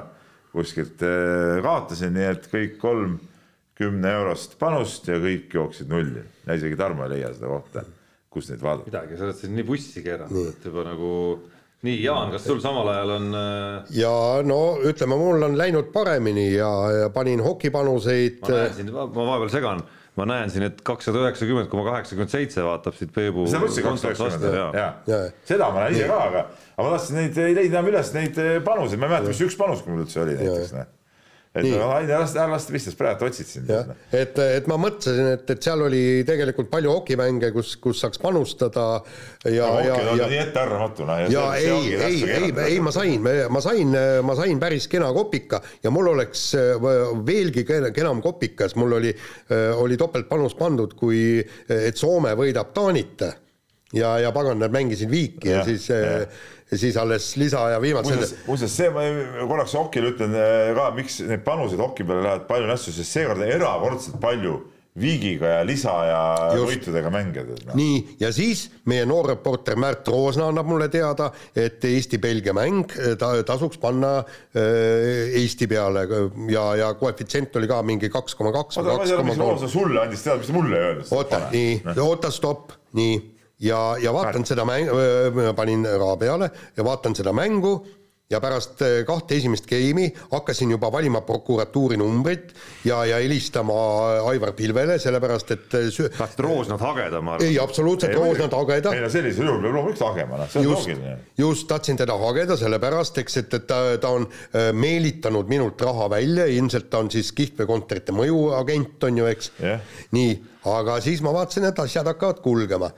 kuskilt 0.51 1.01
äh, 1.07 1.61
kaotasin, 1.63 2.13
nii 2.17 2.27
et 2.33 2.49
kõik 2.51 2.77
kolm 2.81 3.17
kümne 3.77 4.11
eurost 4.13 4.57
panust 4.59 5.07
ja 5.09 5.17
kõik 5.21 5.53
jooksid 5.55 5.89
nulli. 5.89 6.21
ja 6.45 6.59
isegi 6.59 6.77
Tarmo 6.77 7.07
ei 7.07 7.15
leia 7.15 7.31
seda 7.33 7.49
kohta, 7.49 7.85
kus 8.29 8.51
neid 8.51 8.61
vaadata. 8.61 8.91
midagi, 8.91 9.17
sa 9.17 9.29
oled 9.29 9.39
siin 9.39 9.57
nii 9.57 9.67
bussi 9.71 10.03
keeranud, 10.05 10.51
et 10.53 10.69
juba 10.69 10.85
nagu 10.91 11.13
nii 11.85 12.03
Jaan, 12.03 12.29
kas 12.33 12.43
sul 12.45 12.59
samal 12.61 12.89
ajal 12.91 13.15
on 13.15 13.31
äh, 13.37 13.95
ja 13.97 14.13
no 14.45 14.59
ütleme, 14.85 15.17
mul 15.17 15.47
on 15.47 15.57
läinud 15.57 15.89
paremini 15.93 16.51
ja, 16.53 16.69
ja 16.93 17.09
panin 17.13 17.41
hokipanuseid. 17.41 18.37
ma 18.43 18.53
näen 18.53 18.77
siin, 18.77 18.93
ma 18.93 19.07
vahepeal 19.09 19.49
segan, 19.53 19.81
ma 20.19 20.27
näen 20.29 20.53
siin, 20.53 20.67
et 20.69 20.83
kakssada 20.85 21.23
üheksakümmend 21.23 21.71
koma 21.73 21.87
kaheksakümmend 21.89 22.33
seitse 22.33 22.65
vaatab 22.67 22.97
siit 22.99 23.13
Peebu 23.15 23.47
seda 25.49 25.71
ma 25.73 25.85
näen 25.87 25.97
ise 25.97 26.09
ka, 26.11 26.23
aga, 26.29 26.47
aga 26.77 26.87
ma 26.87 26.95
tahtsin 26.95 27.21
neid, 27.23 27.43
ei 27.49 27.57
leidnud 27.57 27.79
enam 27.79 27.93
üles 27.95 28.13
neid 28.17 28.41
eh, 28.45 28.55
panuseid, 28.65 29.01
ma 29.01 29.09
ei 29.09 29.15
mäleta, 29.15 29.33
mis 29.33 29.45
üks 29.49 29.57
panus 29.57 29.85
mul 29.87 30.05
üldse 30.05 30.21
oli 30.21 30.37
näiteks. 30.37 30.77
Et 31.51 31.65
Nii. 31.65 31.73
no, 31.75 31.89
Aine, 31.91 32.15
ära 32.15 32.45
lasta 32.53 32.71
pistas, 32.71 32.95
praegu 32.95 33.25
otsid 33.27 33.67
jah, 33.67 33.89
et, 34.15 34.37
et 34.39 34.67
ma 34.71 34.77
mõtlesin, 34.79 35.33
et, 35.33 35.43
et 35.51 35.65
seal 35.65 35.83
oli 35.83 36.03
tegelikult 36.27 36.69
palju 36.71 36.93
hokimänge, 36.93 37.49
kus, 37.55 37.73
kus 37.83 37.99
saaks 38.05 38.21
panustada 38.23 38.85
ja, 39.43 39.51
ja, 39.51 39.67
okei, 39.73 40.05
ja 40.05 40.13
no 40.15 40.29
nii 40.31 40.39
ettearvamatu, 40.45 41.07
noh. 41.09 41.25
ja 41.33 41.43
ei, 41.59 41.91
ei, 41.97 42.23
ei, 42.37 42.53
ei, 42.69 42.79
ma 42.83 42.95
sain, 42.95 43.27
ma 43.51 43.63
sain, 43.63 43.91
ma 44.23 44.37
sain 44.39 44.63
päris 44.63 44.87
kena 44.91 45.11
kopika 45.15 45.59
ja 45.83 45.91
mul 45.91 46.13
oleks 46.13 46.47
äh, 46.55 46.89
veelgi 47.27 47.65
ke- 47.67 47.91
kenam 47.95 48.23
kopikas, 48.23 48.77
mul 48.79 48.99
oli, 49.01 49.11
oli 49.75 49.99
topeltpanus 49.99 50.55
pandud, 50.59 50.95
kui, 50.95 51.41
et 51.67 51.99
Soome 51.99 52.31
võidab 52.39 52.71
Taanit 52.75 53.27
ja, 53.91 54.15
ja 54.23 54.31
pagan, 54.31 54.59
nad 54.63 54.71
mängisid 54.71 55.11
viiki 55.11 55.51
ja, 55.51 55.61
Jah, 55.67 55.91
ja 55.91 56.25
siis, 56.71 56.81
siis 56.81 56.97
alles 56.97 57.35
lisaaja 57.37 57.81
viimased 57.83 58.15
muuseas, 58.15 58.35
muuseas 58.47 58.75
see 58.79 58.91
ma 58.95 59.05
korraks 59.47 59.75
hokile 59.75 60.13
ütlen 60.13 60.35
eh, 60.39 60.73
ka, 60.77 60.91
miks 60.95 61.21
need 61.27 61.43
panused 61.47 61.81
hoki 61.81 62.07
peale 62.07 62.23
lähevad 62.27 62.45
palju 62.47 62.69
nässu, 62.71 62.93
sest 62.95 63.19
seekord 63.19 63.43
erakordselt 63.47 64.21
palju 64.23 64.61
viigiga 64.99 65.47
ja 65.47 65.59
lisa 65.63 65.91
ja 66.03 66.21
võitudega 66.51 67.11
mänge. 67.13 67.45
nii, 67.79 68.17
ja 68.19 68.31
siis 68.35 68.65
meie 68.91 69.05
noor 69.07 69.29
reporter 69.31 69.79
Märt 69.79 70.07
Roosna 70.11 70.49
annab 70.51 70.67
mulle 70.67 70.89
teada, 70.91 71.29
et 71.55 71.83
Eesti-Belgia 71.87 72.51
mäng 72.55 72.91
ta, 73.19 73.31
tasuks 73.47 73.79
panna 73.79 74.17
äh, 74.19 75.31
Eesti 75.39 75.69
peale. 75.71 76.03
Ja, 76.51 76.65
ja 76.75 76.91
koefitsient 76.99 77.55
oli 77.55 77.71
ka 77.71 77.79
mingi 77.87 78.11
kaks 78.11 78.35
koma 78.35 78.51
kaks 78.55 78.81
oota, 78.81 78.97
ma 78.97 79.05
ei 79.07 79.13
tea, 79.13 79.23
mis 79.31 79.39
Roosa 79.39 79.71
sulle 79.71 80.03
andis 80.03 80.27
teada, 80.27 80.41
mis 80.43 80.51
ta 80.51 80.57
mulle 80.59 80.75
ei 80.75 80.89
öelnud. 80.89 81.13
oota, 81.15 81.43
nii, 81.55 81.77
oota, 81.95 82.33
stopp, 82.35 82.75
nii, 82.99 83.15
ja, 83.61 83.95
ja 84.01 84.13
vaatan 84.13 84.45
seda 84.45 84.65
mängu, 84.65 84.99
panin 85.55 85.85
raha 85.85 86.17
peale 86.17 86.51
ja 86.77 86.85
vaatan 86.87 87.15
seda 87.15 87.33
mängu 87.33 87.75
ja 88.31 88.39
pärast 88.39 88.81
äh, 88.81 89.01
kahte 89.07 89.35
esimest 89.35 89.65
geimi 89.67 90.05
hakkasin 90.31 90.71
juba 90.71 90.91
valima 90.91 91.21
prokuratuuri 91.27 91.97
numbrit 91.99 92.53
ja, 92.85 93.01
ja 93.05 93.19
helistama 93.19 93.73
Aivar 94.29 94.53
Pilvele, 94.55 94.97
sellepärast 94.99 95.51
et 95.51 95.75
äh, 95.75 95.89
sü- 95.91 96.07
tahtsid 96.15 96.39
Roosnat 96.45 96.81
hageda, 96.81 97.21
ma 97.21 97.35
ei, 97.39 97.57
arvan. 97.57 97.67
absoluutselt 97.67 98.15
Roosnat 98.15 98.55
hageda 98.55 98.95
ei 98.95 99.03
no 99.03 99.11
sellisel 99.11 99.49
juhul 99.49 99.61
peab 99.65 99.75
loomulikult 99.75 100.05
hagema, 100.07 100.39
noh, 100.39 100.51
see 100.51 100.63
on 100.63 100.69
just 100.69 100.87
loogiline., 100.87 101.17
just 101.43 101.67
tahtsin 101.67 101.99
teda 101.99 102.17
hageda 102.23 102.57
sellepärast, 102.63 103.19
eks, 103.23 103.39
et, 103.43 103.59
et 103.59 103.67
ta, 103.67 103.81
ta 104.01 104.15
on 104.15 104.27
äh, 104.31 104.71
meelitanud 104.73 105.51
minult 105.51 105.83
raha 105.83 106.07
välja, 106.15 106.47
ilmselt 106.55 106.87
ta 106.91 107.03
on 107.03 107.11
siis 107.11 107.33
kihlveokontorite 107.35 108.15
mõjuagent 108.15 109.09
on 109.09 109.23
ju, 109.25 109.31
eks 109.31 109.51
Jah. 109.59 109.83
nii, 110.15 110.37
aga 110.71 111.01
siis 111.03 111.19
ma 111.25 111.35
vaatasin, 111.35 111.67
et 111.67 111.83
asjad 111.83 112.07
hakkavad 112.07 112.39
kulgema. 112.45 112.93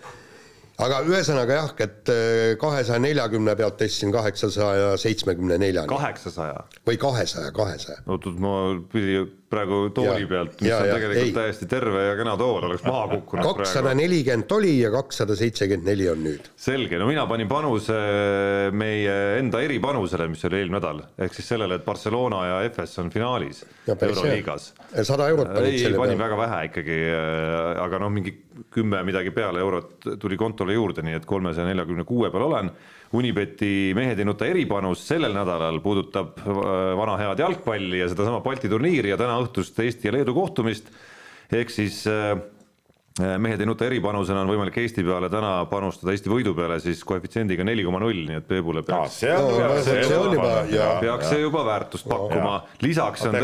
Aga 0.81 1.03
ühesõnaga 1.05 1.59
jah, 1.59 1.73
et 1.85 2.11
kahesaja 2.61 2.99
neljakümne 3.03 3.55
pealt 3.59 3.77
tõstsin 3.81 4.13
kaheksasaja 4.15 4.95
seitsmekümne 5.01 5.59
neljani 5.61 5.91
kaheksasaja. 5.91 6.65
või 6.87 6.97
kahesaja, 7.01 7.51
kahesaja. 7.55 8.01
oot-oot, 8.07 8.39
ma 8.41 8.55
pidin 8.91 9.29
praegu 9.53 9.79
tooli 9.95 10.25
Ja. 10.25 10.29
pealt, 10.33 10.57
mis 10.61 10.69
Ja, 10.71 10.79
on 10.81 10.87
ja, 10.89 10.97
tegelikult 10.97 11.27
ei. 11.29 11.33
täiesti 11.37 11.69
terve 11.69 12.03
ja 12.07 12.15
kena 12.19 12.35
tool, 12.39 12.63
oleks 12.71 12.83
maha 12.87 13.07
kukkunud 13.13 13.45
kakssada 13.53 13.93
nelikümmend 13.97 14.51
oli 14.57 14.73
ja 14.81 14.89
kakssada 14.93 15.37
seitsekümmend 15.39 15.87
neli 15.93 16.09
on 16.11 16.23
nüüd. 16.25 16.49
selge, 16.57 16.97
no 16.99 17.07
mina 17.09 17.25
panin 17.29 17.47
panuse 17.51 17.97
meie 18.73 19.17
enda 19.39 19.61
eripanusele, 19.63 20.27
mis 20.31 20.43
oli 20.49 20.59
eelmine 20.61 20.79
nädal, 20.79 21.03
ehk 21.21 21.35
siis 21.37 21.51
sellele, 21.53 21.77
et 21.79 21.85
Barcelona 21.85 22.39
ja 22.49 22.61
FS 22.71 22.97
on 23.03 23.11
finaalis. 23.13 23.63
Euroliigas. 23.93 24.71
sada 25.03 25.27
eurot 25.29 25.51
panid 25.53 25.73
ei, 25.73 25.83
selle 25.83 25.99
panin 26.01 26.17
peale. 26.17 26.23
väga 26.29 26.39
vähe 26.41 26.63
ikkagi, 26.71 26.97
aga 27.83 27.99
noh, 28.01 28.09
mingi 28.13 28.33
kümme 28.73 29.03
midagi 29.05 29.31
peale 29.33 29.61
eurot 29.61 30.07
tuli 30.21 30.37
kontole 30.37 30.73
juurde, 30.75 31.03
nii 31.05 31.17
et 31.19 31.25
kolmesaja 31.29 31.67
neljakümne 31.69 32.05
kuue 32.09 32.31
peal 32.33 32.47
olen. 32.49 32.71
Unibeti 33.13 33.91
mehed 33.93 34.17
ei 34.17 34.25
nuta 34.25 34.47
eripanus 34.49 35.03
sellel 35.05 35.35
nädalal 35.37 35.75
puudutab 35.85 36.39
äh, 36.41 36.47
vana 36.97 37.13
head 37.19 37.43
jalgpalli 37.43 37.99
ja 37.99 38.07
sedasama 38.09 38.39
Balti 38.41 38.71
turniiri 38.71 39.11
ja 39.13 39.17
täna 39.21 39.35
õhtust 39.43 39.79
Eesti 39.83 40.07
ja 40.09 40.15
Leedu 40.17 40.33
kohtumist. 40.37 40.89
ehk 41.53 41.69
siis 41.69 42.01
äh, 42.09 42.33
mehed 43.37 43.61
ei 43.61 43.67
nuta 43.69 43.85
eripanusena 43.85 44.41
on 44.41 44.49
võimalik 44.49 44.77
Eesti 44.81 45.03
peale 45.05 45.27
täna 45.29 45.51
panustada 45.69 46.15
Eesti 46.15 46.31
võidu 46.31 46.55
peale 46.57 46.79
siis 46.81 47.03
koefitsiendiga 47.05 47.61
neli 47.67 47.83
koma 47.85 47.99
null, 48.01 48.23
nii 48.25 48.39
et 48.41 48.47
Peebule 48.49 48.81
peaks 48.87 49.19
see 49.21 49.29
on 49.35 49.43
No, 49.51 49.59
juba, 49.59 49.81
see- 49.85 50.03
see 50.07 50.17
on 50.17 50.33
juba- 50.33 50.65
jaa. 50.73 50.95
peaks 51.03 51.29
see 51.29 51.43
juba 51.43 51.61
väärtust 51.67 52.07
pakkuma, 52.09 52.55
lisaks 52.81 53.25
on 53.29 53.37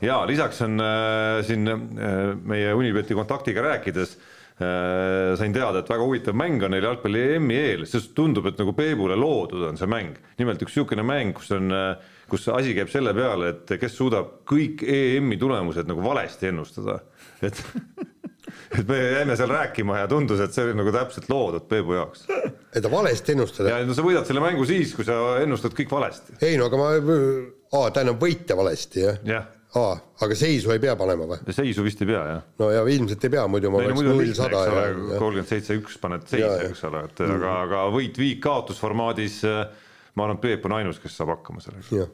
ja 0.00 0.22
lisaks 0.30 0.62
on 0.64 0.80
äh, 0.80 1.42
siin 1.44 1.68
äh, 1.68 2.34
meie 2.48 2.72
Unibeti 2.74 3.14
kontaktiga 3.18 3.60
rääkides 3.68 4.16
äh, 4.16 5.36
sain 5.36 5.52
teada, 5.52 5.82
et 5.84 5.88
väga 5.92 6.04
huvitav 6.06 6.34
mäng 6.40 6.62
on 6.64 6.72
neil 6.72 6.84
jalgpalli 6.88 7.26
EM-i 7.36 7.60
eel, 7.60 7.84
sest 7.88 8.14
tundub, 8.16 8.48
et 8.48 8.56
nagu 8.60 8.72
Peebule 8.76 9.16
loodud 9.20 9.68
on 9.68 9.76
see 9.80 9.88
mäng. 9.90 10.16
nimelt 10.40 10.62
üks 10.64 10.72
niisugune 10.78 11.04
mäng, 11.04 11.34
kus 11.36 11.52
on, 11.56 11.68
kus 12.30 12.48
asi 12.54 12.74
käib 12.76 12.90
selle 12.92 13.12
peale, 13.16 13.54
et 13.54 13.74
kes 13.80 13.96
suudab 13.96 14.40
kõik 14.48 14.84
EM-i 14.86 15.38
tulemused 15.40 15.88
nagu 15.90 16.04
valesti 16.04 16.50
ennustada, 16.50 17.00
et 17.44 17.60
et 18.78 18.88
me 18.88 18.98
jäime 18.98 19.36
seal 19.38 19.50
rääkima 19.52 20.00
ja 20.00 20.08
tundus, 20.10 20.40
et 20.42 20.54
see 20.54 20.64
oli 20.66 20.76
nagu 20.78 20.92
täpselt 20.94 21.28
loodud 21.30 21.66
Peebu 21.70 21.96
jaoks. 21.98 22.26
et 22.74 22.90
valesti 22.90 23.34
ennustada. 23.36 23.74
ja 23.74 23.86
no 23.86 23.96
sa 23.96 24.04
võidad 24.06 24.26
selle 24.28 24.42
mängu 24.42 24.66
siis, 24.68 24.94
kui 24.96 25.06
sa 25.06 25.38
ennustad 25.42 25.74
kõik 25.76 25.92
valesti. 25.92 26.38
ei 26.42 26.58
no 26.60 26.70
aga 26.70 26.80
ma, 26.80 26.90
aa, 27.78 27.90
tähendab 27.90 28.20
võitja 28.22 28.58
valesti 28.58 29.04
jah 29.04 29.20
jah, 29.26 29.50
aa, 29.78 29.98
aga 30.26 30.38
seisu 30.38 30.74
ei 30.74 30.82
pea 30.82 30.96
panema 30.98 31.28
või? 31.30 31.54
seisu 31.56 31.84
vist 31.86 32.02
ei 32.04 32.10
pea 32.10 32.24
jah 32.32 32.42
no 32.62 32.70
ja 32.74 32.86
ilmselt 32.96 33.28
ei 33.28 33.34
pea, 33.36 33.46
muidu 33.50 33.74
ma 33.74 33.84
ei 33.84 33.90
oleks 33.90 34.08
null 34.08 34.34
sada 34.38 34.64
ja, 34.66 34.88
ja 34.88 35.20
kolmkümmend 35.20 35.50
seitse, 35.50 35.78
üks 35.82 36.00
paned 36.02 36.26
Ja, 36.34 36.54
ja. 36.56 36.70
eks 36.70 36.84
ole, 36.88 37.04
et 37.10 37.22
aga, 37.26 37.54
aga 37.66 37.86
võit-viik 37.94 38.42
kaotusformaadis 38.46 39.42
äh, 39.50 39.62
ma 40.14 40.26
arvan, 40.26 40.38
et 40.38 40.44
Peep 40.44 40.66
on 40.68 40.76
ainus, 40.78 40.98
kes 41.02 41.14
saab 41.16 41.34
hakkama 41.36 41.62
sellega. 41.64 42.08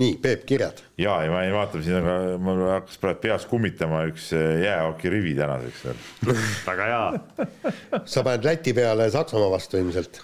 nii, 0.00 0.16
Peep, 0.22 0.44
kirjad. 0.48 0.80
ja, 0.98 1.18
ja 1.24 1.32
ma 1.32 1.42
ei 1.44 1.52
vaata, 1.52 1.80
siin 1.84 1.98
on 1.98 2.06
ka, 2.06 2.16
mul 2.42 2.62
hakkas 2.70 3.00
praegu 3.02 3.20
peas 3.26 3.44
kummitama 3.50 4.02
üks 4.08 4.30
eh, 4.36 4.62
jäähokirivi 4.64 5.34
tänaseks 5.38 5.84
veel. 5.86 6.00
väga 6.70 6.88
hea. 6.90 8.00
sa 8.08 8.24
paned 8.26 8.48
Läti 8.48 8.74
peale 8.76 9.10
Saksamaa 9.12 9.50
vastu 9.52 9.80
ilmselt. 9.80 10.22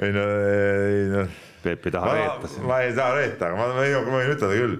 ei 0.00 0.16
no, 0.16 0.26
ei 0.48 1.06
no. 1.12 1.28
Peep 1.60 1.90
ei 1.90 1.92
taha 1.92 2.14
reeta 2.16 2.48
siin. 2.48 2.64
ma 2.68 2.80
ei 2.86 2.96
taha 2.96 3.18
reeta, 3.18 3.50
aga 3.50 3.60
ma, 3.60 3.68
ma, 3.76 3.84
ma, 3.84 4.02
ma 4.08 4.22
võin 4.22 4.34
ütelda 4.34 4.56
küll, 4.56 4.76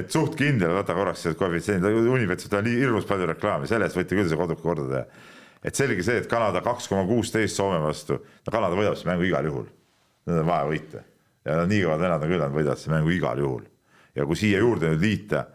et 0.00 0.12
suht 0.16 0.38
kindel, 0.40 0.72
võta 0.78 0.96
korraks 0.96 1.26
see 1.26 1.36
koefitsient, 1.36 1.84
Unibetsit 1.84 2.56
on 2.56 2.72
hirmus 2.72 3.08
palju 3.08 3.28
reklaami, 3.34 3.68
selle 3.68 3.88
eest 3.88 4.00
võite 4.00 4.16
küll 4.16 4.30
see 4.30 4.40
koduka 4.40 4.64
korda 4.64 4.88
teha. 4.88 5.32
et 5.64 5.76
selge 5.76 6.06
see, 6.06 6.22
et 6.24 6.30
Kanada 6.30 6.64
kaks 6.64 6.88
koma 6.88 7.04
kuusteist 7.10 7.60
Soome 7.60 7.82
vastu, 7.84 8.16
no 8.16 8.54
Kanada 8.54 8.80
võidab 8.80 8.96
selle 8.96 9.12
mängu 9.12 9.28
igal 9.28 9.50
juhul. 9.52 9.68
Need 10.24 10.40
on 10.40 10.48
vaja 10.48 10.70
võita 10.70 11.04
ja 11.44 11.60
nad 11.60 11.70
nii 11.70 11.84
kõvad 11.84 12.02
vennad 12.04 12.24
on 12.24 12.32
küll, 12.32 12.42
nad 12.42 12.54
võidavad 12.54 12.80
selle 12.80 12.98
mängu 12.98 13.12
igal 13.14 13.40
juhul. 13.40 13.64
Ja 14.14 14.26
kui 14.26 14.38
siia 14.38 14.62
juurde 14.62 14.92
nüüd 14.92 15.04
liita 15.04 15.46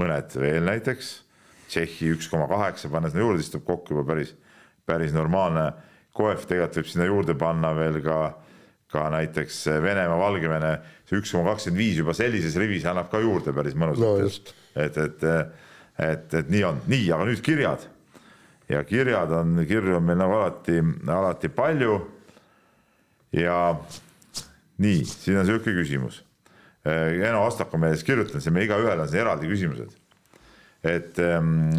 mõned 0.00 0.36
veel 0.40 0.64
näiteks, 0.66 1.10
Tšehhi 1.70 2.08
üks 2.16 2.26
koma 2.26 2.48
kaheksa, 2.50 2.88
panna 2.90 3.10
sinna 3.10 3.22
juurde, 3.22 3.42
siis 3.44 3.52
tuleb 3.52 3.68
kokku 3.68 3.94
juba 3.94 4.02
päris, 4.08 4.32
päris 4.86 5.12
normaalne 5.14 5.68
koef, 6.16 6.48
tegelikult 6.50 6.80
võib 6.80 6.88
sinna 6.90 7.06
juurde 7.06 7.36
panna 7.38 7.70
veel 7.76 8.00
ka 8.02 8.20
ka 8.90 9.06
näiteks 9.10 9.66
Venemaa, 9.82 10.18
Valgevene, 10.18 10.72
see 11.06 11.20
üks 11.20 11.30
koma 11.30 11.52
kakskümmend 11.52 11.78
viis 11.78 11.98
juba 12.00 12.14
sellises 12.16 12.56
rivis 12.58 12.86
annab 12.90 13.10
ka 13.12 13.20
juurde 13.22 13.54
päris 13.54 13.76
mõnusalt 13.78 14.02
No 14.02 14.16
et, 14.74 14.96
et, 14.98 15.24
et, 15.98 16.34
et 16.40 16.50
nii 16.50 16.62
on, 16.66 16.80
nii, 16.90 17.06
aga 17.14 17.26
nüüd 17.28 17.42
kirjad. 17.44 17.86
ja 18.70 18.82
kirjad 18.86 19.32
on, 19.34 19.62
kirju 19.66 19.98
on 19.98 20.06
meil 20.06 20.18
nagu 20.18 20.36
alati, 20.40 20.80
alati 21.06 21.50
palju. 21.54 22.00
ja 23.32 23.76
nii, 24.78 25.04
siin 25.04 25.38
on 25.38 25.46
sihuke 25.46 25.74
küsimus. 25.76 26.24
Eno 26.84 27.42
Astak 27.44 27.74
on 27.74 27.82
meile 27.82 27.96
siis 27.98 28.06
kirjutanud, 28.08 28.40
see 28.40 28.54
me 28.54 28.62
igaühel 28.64 29.02
on 29.02 29.08
siin 29.08 29.20
eraldi 29.20 29.50
küsimused. 29.50 29.96
et 30.80 31.18
ähm, 31.20 31.74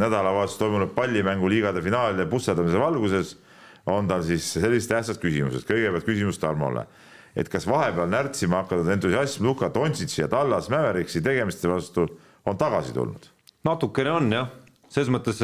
nädalavahetusel 0.00 0.62
toimunud 0.62 0.94
pallimänguliigade 0.96 1.82
finaalide 1.84 2.24
pusserdamise 2.30 2.78
valguses 2.80 3.34
on 3.92 4.08
tal 4.08 4.22
siis 4.24 4.46
sellised 4.56 4.88
tähtsad 4.88 5.20
küsimused, 5.20 5.66
kõigepealt 5.68 6.06
küsimus 6.06 6.40
Tarmole, 6.40 6.86
et 7.36 7.48
kas 7.52 7.68
vahepeal 7.68 8.08
närtsima 8.08 8.62
hakatud 8.62 8.88
entusiasm 8.94 9.44
Luka 9.44 9.68
Dontšitši 9.74 10.22
ja 10.22 10.30
Tallas 10.32 10.70
Mäveriksi 10.72 11.20
tegemiste 11.20 11.68
vastu 11.68 12.06
on 12.48 12.56
tagasi 12.56 12.96
tulnud? 12.96 13.28
natukene 13.68 14.16
on 14.16 14.32
jah, 14.32 14.48
selles 14.88 15.12
mõttes, 15.12 15.42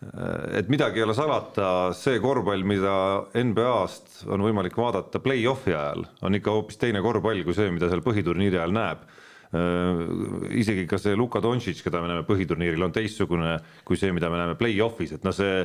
et 0.00 0.68
midagi 0.72 1.00
ei 1.00 1.04
ole 1.04 1.14
salata, 1.16 1.92
see 1.96 2.20
korvpall, 2.22 2.64
mida 2.64 2.92
NBA-st 3.36 4.22
on 4.32 4.44
võimalik 4.46 4.76
vaadata 4.80 5.20
play-off'i 5.20 5.74
ajal, 5.76 6.06
on 6.24 6.38
ikka 6.38 6.54
hoopis 6.56 6.80
teine 6.80 7.02
korvpall 7.04 7.44
kui 7.44 7.56
see, 7.56 7.68
mida 7.74 7.90
seal 7.90 8.04
põhiturniiri 8.04 8.60
ajal 8.60 8.76
näeb. 8.76 9.04
isegi 10.54 10.86
ka 10.86 10.98
see 11.02 11.16
Luka 11.18 11.42
Dontšitš, 11.42 11.82
keda 11.82 12.00
me 12.00 12.08
näeme 12.08 12.24
põhiturniiril, 12.24 12.84
on 12.86 12.92
teistsugune 12.94 13.56
kui 13.84 13.98
see, 13.98 14.12
mida 14.14 14.30
me 14.30 14.38
näeme 14.40 14.56
play-off'is, 14.56 15.16
et 15.18 15.26
noh, 15.26 15.34
see 15.36 15.64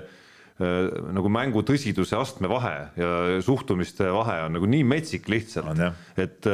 nagu 0.55 1.27
mängu 1.27 1.65
tõsiduse 1.67 2.15
astme 2.15 2.47
vahe 2.47 2.75
ja 2.95 3.07
suhtumiste 3.43 4.07
vahe 4.15 4.37
on 4.45 4.53
nagu 4.55 4.69
nii 4.71 4.85
metsik 4.87 5.27
lihtsalt, 5.27 5.81
et 6.15 6.47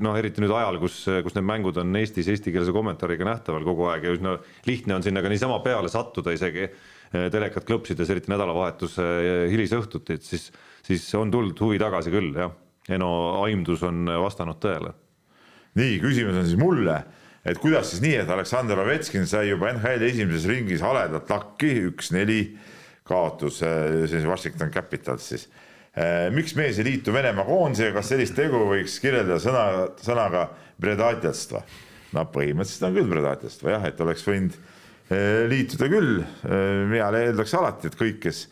noh, 0.00 0.16
eriti 0.16 0.40
nüüd 0.40 0.54
ajal, 0.56 0.78
kus, 0.80 1.02
kus 1.26 1.36
need 1.36 1.44
mängud 1.50 1.76
on 1.82 1.92
Eestis 2.00 2.30
eestikeelse 2.32 2.72
kommentaariga 2.72 3.28
nähtaval 3.28 3.66
kogu 3.66 3.90
aeg 3.92 4.08
ja 4.08 4.14
üsna 4.16 4.38
lihtne 4.64 4.96
on 4.96 5.04
sinna 5.04 5.20
ka 5.20 5.32
niisama 5.32 5.60
peale 5.64 5.92
sattuda 5.92 6.32
isegi 6.32 6.70
telekat 7.10 7.66
klõpsides, 7.68 8.08
eriti 8.08 8.30
nädalavahetuse 8.32 9.04
hilisõhtuti, 9.50 10.16
et 10.16 10.24
siis, 10.24 10.48
siis 10.86 11.04
on 11.18 11.30
tulnud 11.32 11.58
huvi 11.60 11.80
tagasi 11.82 12.12
küll, 12.14 12.32
jah. 12.38 12.56
Eno 12.90 13.10
aimdus 13.44 13.82
on 13.86 14.08
vastanud 14.22 14.58
tõele. 14.62 14.94
nii, 15.78 16.00
küsimus 16.02 16.40
on 16.40 16.46
siis 16.48 16.58
mulle, 16.58 16.96
et 17.46 17.58
kuidas 17.60 17.92
siis 17.92 18.00
nii, 18.02 18.16
et 18.22 18.30
Aleksandr 18.30 18.80
Ovetskin 18.82 19.28
sai 19.30 19.50
juba 19.50 19.68
NHL 19.74 20.02
esimeses 20.08 20.48
ringis 20.50 20.82
haledat 20.82 21.28
lakki, 21.30 21.70
üks-neli 21.90 22.40
kaotus, 23.10 23.60
siis 23.60 24.26
Washington 24.26 24.72
Capitals 24.72 25.28
siis. 25.34 25.48
miks 26.32 26.54
mees 26.54 26.78
ei 26.78 26.86
liitu 26.86 27.12
Venemaa 27.12 27.44
koondisega, 27.44 27.96
kas 27.98 28.12
sellist 28.12 28.36
tegu 28.38 28.62
võiks 28.70 29.00
kirjeldada 29.02 29.40
sõna, 29.42 29.64
sõnaga 30.00 30.48
predatjatstva? 30.80 31.62
no 32.14 32.26
põhimõtteliselt 32.30 32.88
on 32.88 32.94
küll 32.96 33.10
predatjatstva 33.10 33.74
jah, 33.74 33.88
et 33.90 34.00
oleks 34.02 34.24
võinud 34.26 34.54
Eh, 35.10 35.44
liituda 35.50 35.88
küll, 35.90 36.20
mina 36.86 37.08
eeldaks 37.18 37.54
alati, 37.58 37.90
et 37.90 37.98
kõik, 37.98 38.20
kes 38.28 38.44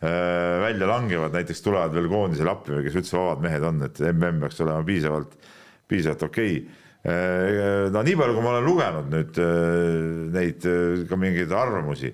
välja 0.00 0.84
langevad, 0.88 1.32
näiteks 1.32 1.62
tulevad 1.64 1.94
veel 1.96 2.06
koondisele 2.12 2.50
appi 2.52 2.74
või 2.74 2.82
kes 2.84 2.98
üldse 3.00 3.16
vabad 3.16 3.40
mehed 3.44 3.64
on, 3.64 3.78
et 3.84 4.00
mm 4.04 4.42
peaks 4.42 4.60
olema 4.60 4.84
piisavalt, 4.84 5.32
piisavalt 5.88 6.24
okei 6.28 6.58
okay. 6.60 7.88
no 7.94 8.02
nii 8.04 8.16
palju, 8.20 8.36
kui 8.36 8.44
ma 8.44 8.52
olen 8.52 8.68
lugenud 8.68 9.08
nüüd 9.12 9.40
neid 10.36 10.68
ka 11.08 11.18
mingeid 11.20 11.52
arvamusi, 11.56 12.12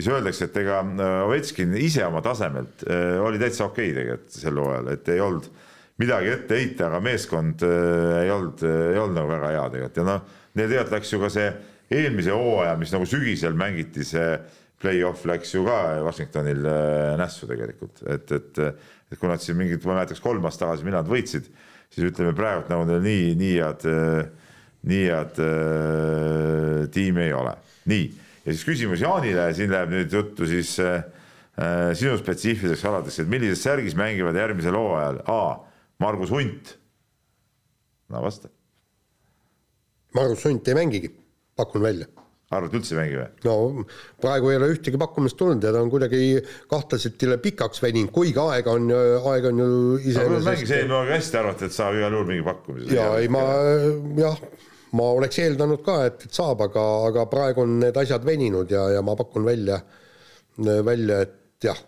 siis 0.00 0.10
öeldakse, 0.14 0.48
et 0.48 0.60
ega 0.62 0.80
Ovetskin 1.26 1.74
ise 1.78 2.04
oma 2.06 2.22
tasemelt 2.24 2.84
oli 3.20 3.40
täitsa 3.40 3.66
okei 3.68 3.90
okay 3.90 3.96
tegelikult 3.98 4.38
sel 4.40 4.60
hooajal, 4.62 4.92
et 4.94 5.10
ei 5.12 5.20
olnud 5.20 5.48
midagi 6.00 6.32
ette 6.32 6.56
heita, 6.56 6.86
aga 6.88 7.00
meeskond 7.04 7.64
ei 7.66 8.30
olnud, 8.32 8.62
ei 8.64 8.98
olnud 8.98 9.18
nagu 9.20 9.28
väga 9.34 9.50
hea 9.52 9.66
tegelikult. 9.74 10.00
Ja 10.00 10.06
noh, 10.08 10.22
neil 10.56 10.70
tegelikult 10.70 10.96
läks 10.96 11.12
ju 11.12 11.20
ka 11.20 11.30
see 11.34 11.50
eelmise 11.90 12.34
hooaja, 12.34 12.76
mis 12.80 12.92
nagu 12.94 13.06
sügisel 13.08 13.56
mängiti, 13.58 14.06
see 14.06 14.32
play-off 14.80 15.26
läks 15.28 15.54
ju 15.54 15.64
ka 15.66 15.78
Washingtonil 16.06 16.64
äh, 16.64 17.16
nässu 17.20 17.48
tegelikult, 17.50 18.00
et, 18.08 18.30
et, 18.32 18.60
et 19.10 19.18
kui 19.20 19.28
nad 19.28 19.42
siin 19.42 19.58
mingid, 19.58 19.82
ma 19.84 19.98
mäletaks 19.98 20.22
kolm 20.24 20.46
aastat 20.48 20.68
tagasi, 20.68 20.86
millal 20.86 21.04
nad 21.04 21.12
võitsid, 21.12 21.50
siis 21.92 22.06
ütleme 22.08 22.32
praegult 22.36 22.70
nagu 22.72 22.86
neil 22.88 23.02
nii, 23.04 23.34
nii 23.40 23.56
head, 23.58 23.86
äh, 23.90 24.54
nii 24.90 25.02
head 25.10 25.42
äh, 25.44 26.86
tiimi 26.94 27.26
ei 27.26 27.36
ole. 27.36 27.56
nii, 27.90 28.08
ja 28.44 28.52
siis 28.52 28.66
küsimus 28.66 29.02
Jaanile, 29.04 29.48
siin 29.56 29.72
läheb 29.72 29.92
nüüd 29.92 30.14
juttu 30.14 30.48
siis 30.48 30.76
äh, 30.82 31.02
sinu 31.98 32.16
spetsiifiliseks 32.20 32.86
aladeks, 32.88 33.20
et 33.22 33.32
millises 33.32 33.62
särgis 33.66 33.96
mängivad 33.98 34.38
järgmisel 34.38 34.76
hooajal 34.78 35.20
A 35.28 35.40
Margus 36.00 36.32
Hunt? 36.32 36.76
no 38.10 38.22
vasta. 38.24 38.48
Margus 40.16 40.46
Hunt 40.48 40.68
ei 40.68 40.78
mängigi 40.78 41.12
pakun 41.56 41.84
välja. 41.84 42.08
arvad 42.50 42.72
üldse 42.74 42.96
ei 42.96 42.98
mängi 42.98 43.18
või? 43.18 43.26
no 43.46 43.84
praegu 44.22 44.50
ei 44.50 44.56
ole 44.58 44.70
ühtegi 44.72 44.98
pakkumist 44.98 45.36
tulnud 45.38 45.62
ja 45.62 45.70
ta 45.74 45.84
on 45.84 45.92
kuidagi 45.92 46.40
kahtlaselt 46.70 47.22
pikaks 47.44 47.82
veninud, 47.84 48.10
kuigi 48.14 48.40
aega 48.42 48.74
on, 48.74 48.88
aega 49.34 49.52
on 49.52 49.62
ju 49.62 49.68
iseenesest. 50.00 50.48
mängis 50.48 50.74
eelmine 50.74 50.98
aeg 51.02 51.14
hästi, 51.18 51.38
arvate, 51.44 51.68
et 51.70 51.76
saab 51.76 52.00
igal 52.00 52.16
juhul 52.16 52.32
mingi 52.32 52.48
pakkumise? 52.48 52.90
ja 52.96 53.12
ei, 53.20 53.28
ma 53.30 53.44
jah, 54.18 54.40
ma 54.98 55.10
oleks 55.16 55.38
eeldanud 55.42 55.82
ka, 55.86 55.96
et, 56.08 56.24
et 56.26 56.34
saab, 56.34 56.64
aga, 56.66 56.86
aga 57.10 57.26
praegu 57.30 57.64
on 57.64 57.78
need 57.84 57.96
asjad 58.00 58.24
veninud 58.26 58.70
ja, 58.72 58.88
ja 58.96 59.02
ma 59.06 59.14
pakun 59.18 59.46
välja, 59.46 59.80
välja, 60.58 61.20
et 61.26 61.68
jah, 61.70 61.78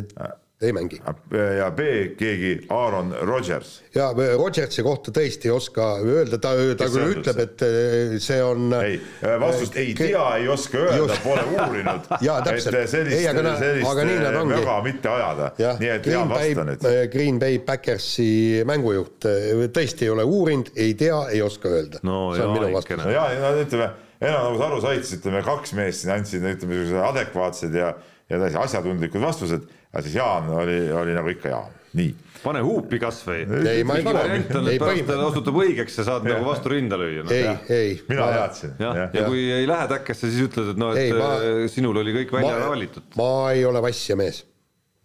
et 0.00 0.14
ei 0.62 0.72
mängi. 0.72 1.00
ja 1.58 1.70
B 1.70 1.80
keegi 2.18 2.52
Aaron 2.70 3.14
Rodgers. 3.22 3.82
ja 3.94 4.10
Rodgersi 4.36 4.82
kohta 4.82 5.12
tõesti 5.14 5.50
ei 5.50 5.54
oska 5.54 5.88
öelda, 6.02 6.38
ta, 6.38 6.54
ta 6.76 6.86
Kes 6.86 6.94
küll 6.96 7.14
ütleb, 7.16 7.40
et 7.42 7.64
eh, 7.66 8.14
see 8.22 8.38
on. 8.44 8.68
ei, 8.78 9.00
vastust 9.42 9.76
ei 9.80 9.94
tea, 9.98 10.24
ei 10.40 10.48
oska 10.52 10.84
öelda, 10.86 11.18
pole 11.24 11.44
uurinud. 11.54 12.08
et 12.52 12.62
sellist, 12.64 12.94
sellist 13.60 13.88
väga 14.62 14.78
mitte 14.86 15.12
ajada. 15.12 15.50
nii 15.80 15.92
et 15.96 16.08
hea 16.12 16.22
vasta 16.30 16.66
nüüd. 16.68 16.86
Green 17.12 17.42
Bay 17.42 17.58
Packersi 17.64 18.62
mängujuht 18.68 19.28
tõesti 19.74 20.08
ei 20.08 20.14
ole 20.14 20.26
uurinud, 20.28 20.72
ei 20.76 20.94
tea, 20.98 21.18
ei 21.32 21.42
oska 21.44 21.70
öelda. 21.72 22.02
no 22.06 22.30
see 22.36 22.46
on 22.46 22.56
minu 22.56 22.72
vastus. 22.76 23.04
ja, 23.12 23.26
no 23.42 23.52
ütleme, 23.60 23.90
enam 24.22 24.48
nagu 24.48 24.58
sa 24.60 24.70
aru 24.70 24.80
said, 24.84 25.04
siis 25.06 25.20
ütleme 25.20 25.44
kaks 25.46 25.76
meest 25.78 26.04
siin 26.04 26.14
andsid, 26.16 26.48
ütleme 26.56 27.04
adekvaatsed 27.08 27.76
ja, 27.78 27.94
ja 28.30 28.42
täiesti 28.42 28.60
asjatundlikud 28.62 29.22
vastused 29.22 29.68
aga 29.92 30.02
siis 30.06 30.14
Jaan 30.16 30.50
oli, 30.56 30.76
oli 30.92 31.14
nagu 31.16 31.32
ikka 31.32 31.50
Jaan, 31.52 31.72
nii. 31.98 32.12
pane 32.42 32.60
huupi 32.64 32.98
kasvõi. 33.00 33.42
ei, 33.44 33.82
ma 33.84 33.98
ei 33.98 34.06
pane. 34.06 34.22
variant 34.22 34.54
on, 34.56 34.70
et 34.72 34.80
pärast 34.80 35.10
ta 35.10 35.18
osutub 35.26 35.58
õigeks 35.62 35.98
ja 36.00 36.06
saad 36.06 36.28
ja. 36.28 36.36
nagu 36.36 36.48
vastu 36.48 36.72
rinda 36.72 36.98
lüüa 37.00 37.26
no.. 37.26 37.34
ei, 37.36 37.50
ei. 37.76 37.98
mina 38.08 38.30
teadsin. 38.32 38.72
ja, 38.80 38.94
ja., 38.96 39.08
ja 39.18 39.26
kui 39.28 39.42
ei 39.58 39.66
lähe 39.68 39.90
täkkesse, 39.92 40.30
siis 40.32 40.48
ütled, 40.48 40.72
et 40.72 40.80
noh, 40.80 40.94
et 40.96 41.10
ei, 41.10 41.18
ma... 41.18 41.28
sinul 41.72 42.00
oli 42.00 42.14
kõik 42.16 42.32
välja 42.38 42.70
valitud. 42.72 43.10
ma 43.20 43.28
ei 43.52 43.66
ole 43.68 43.82
vassja 43.84 44.16
mees. 44.18 44.46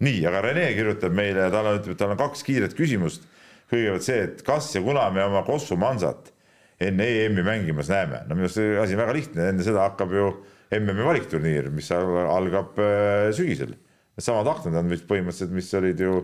nii, 0.04 0.22
aga 0.30 0.40
Rene 0.48 0.70
kirjutab 0.78 1.16
meile, 1.20 1.50
tal 1.52 1.68
on, 1.68 1.82
ütleb, 1.82 1.98
et 1.98 2.00
tal 2.00 2.14
on 2.14 2.20
kaks 2.22 2.46
kiiret 2.46 2.76
küsimust. 2.78 3.28
kõigepealt 3.68 4.06
see, 4.06 4.22
et 4.24 4.40
kas 4.46 4.70
ja 4.72 4.82
kuna 4.84 5.10
me 5.12 5.26
oma 5.28 5.44
Kossu 5.44 5.76
Mansat 5.76 6.32
enne 6.80 7.04
EM-i 7.26 7.44
mängimas 7.44 7.90
näeme, 7.92 8.22
no 8.24 8.38
minu 8.38 8.46
arust 8.46 8.56
see 8.56 8.78
asi 8.80 8.96
on 8.96 9.02
väga 9.02 9.16
lihtne, 9.16 9.50
enne 9.52 9.66
seda 9.66 9.84
hakkab 9.84 10.14
ju 10.14 10.30
MM-i 10.78 11.04
valikturniir, 11.04 11.68
mis 11.74 11.90
algab 11.92 12.80
äh, 12.80 13.28
sügisel 13.36 13.76
needsamad 14.18 14.50
aknad 14.50 14.76
on 14.80 14.90
vist 14.90 15.06
põhimõtteliselt, 15.08 15.54
mis 15.54 15.70
olid 15.78 16.02
ju 16.02 16.18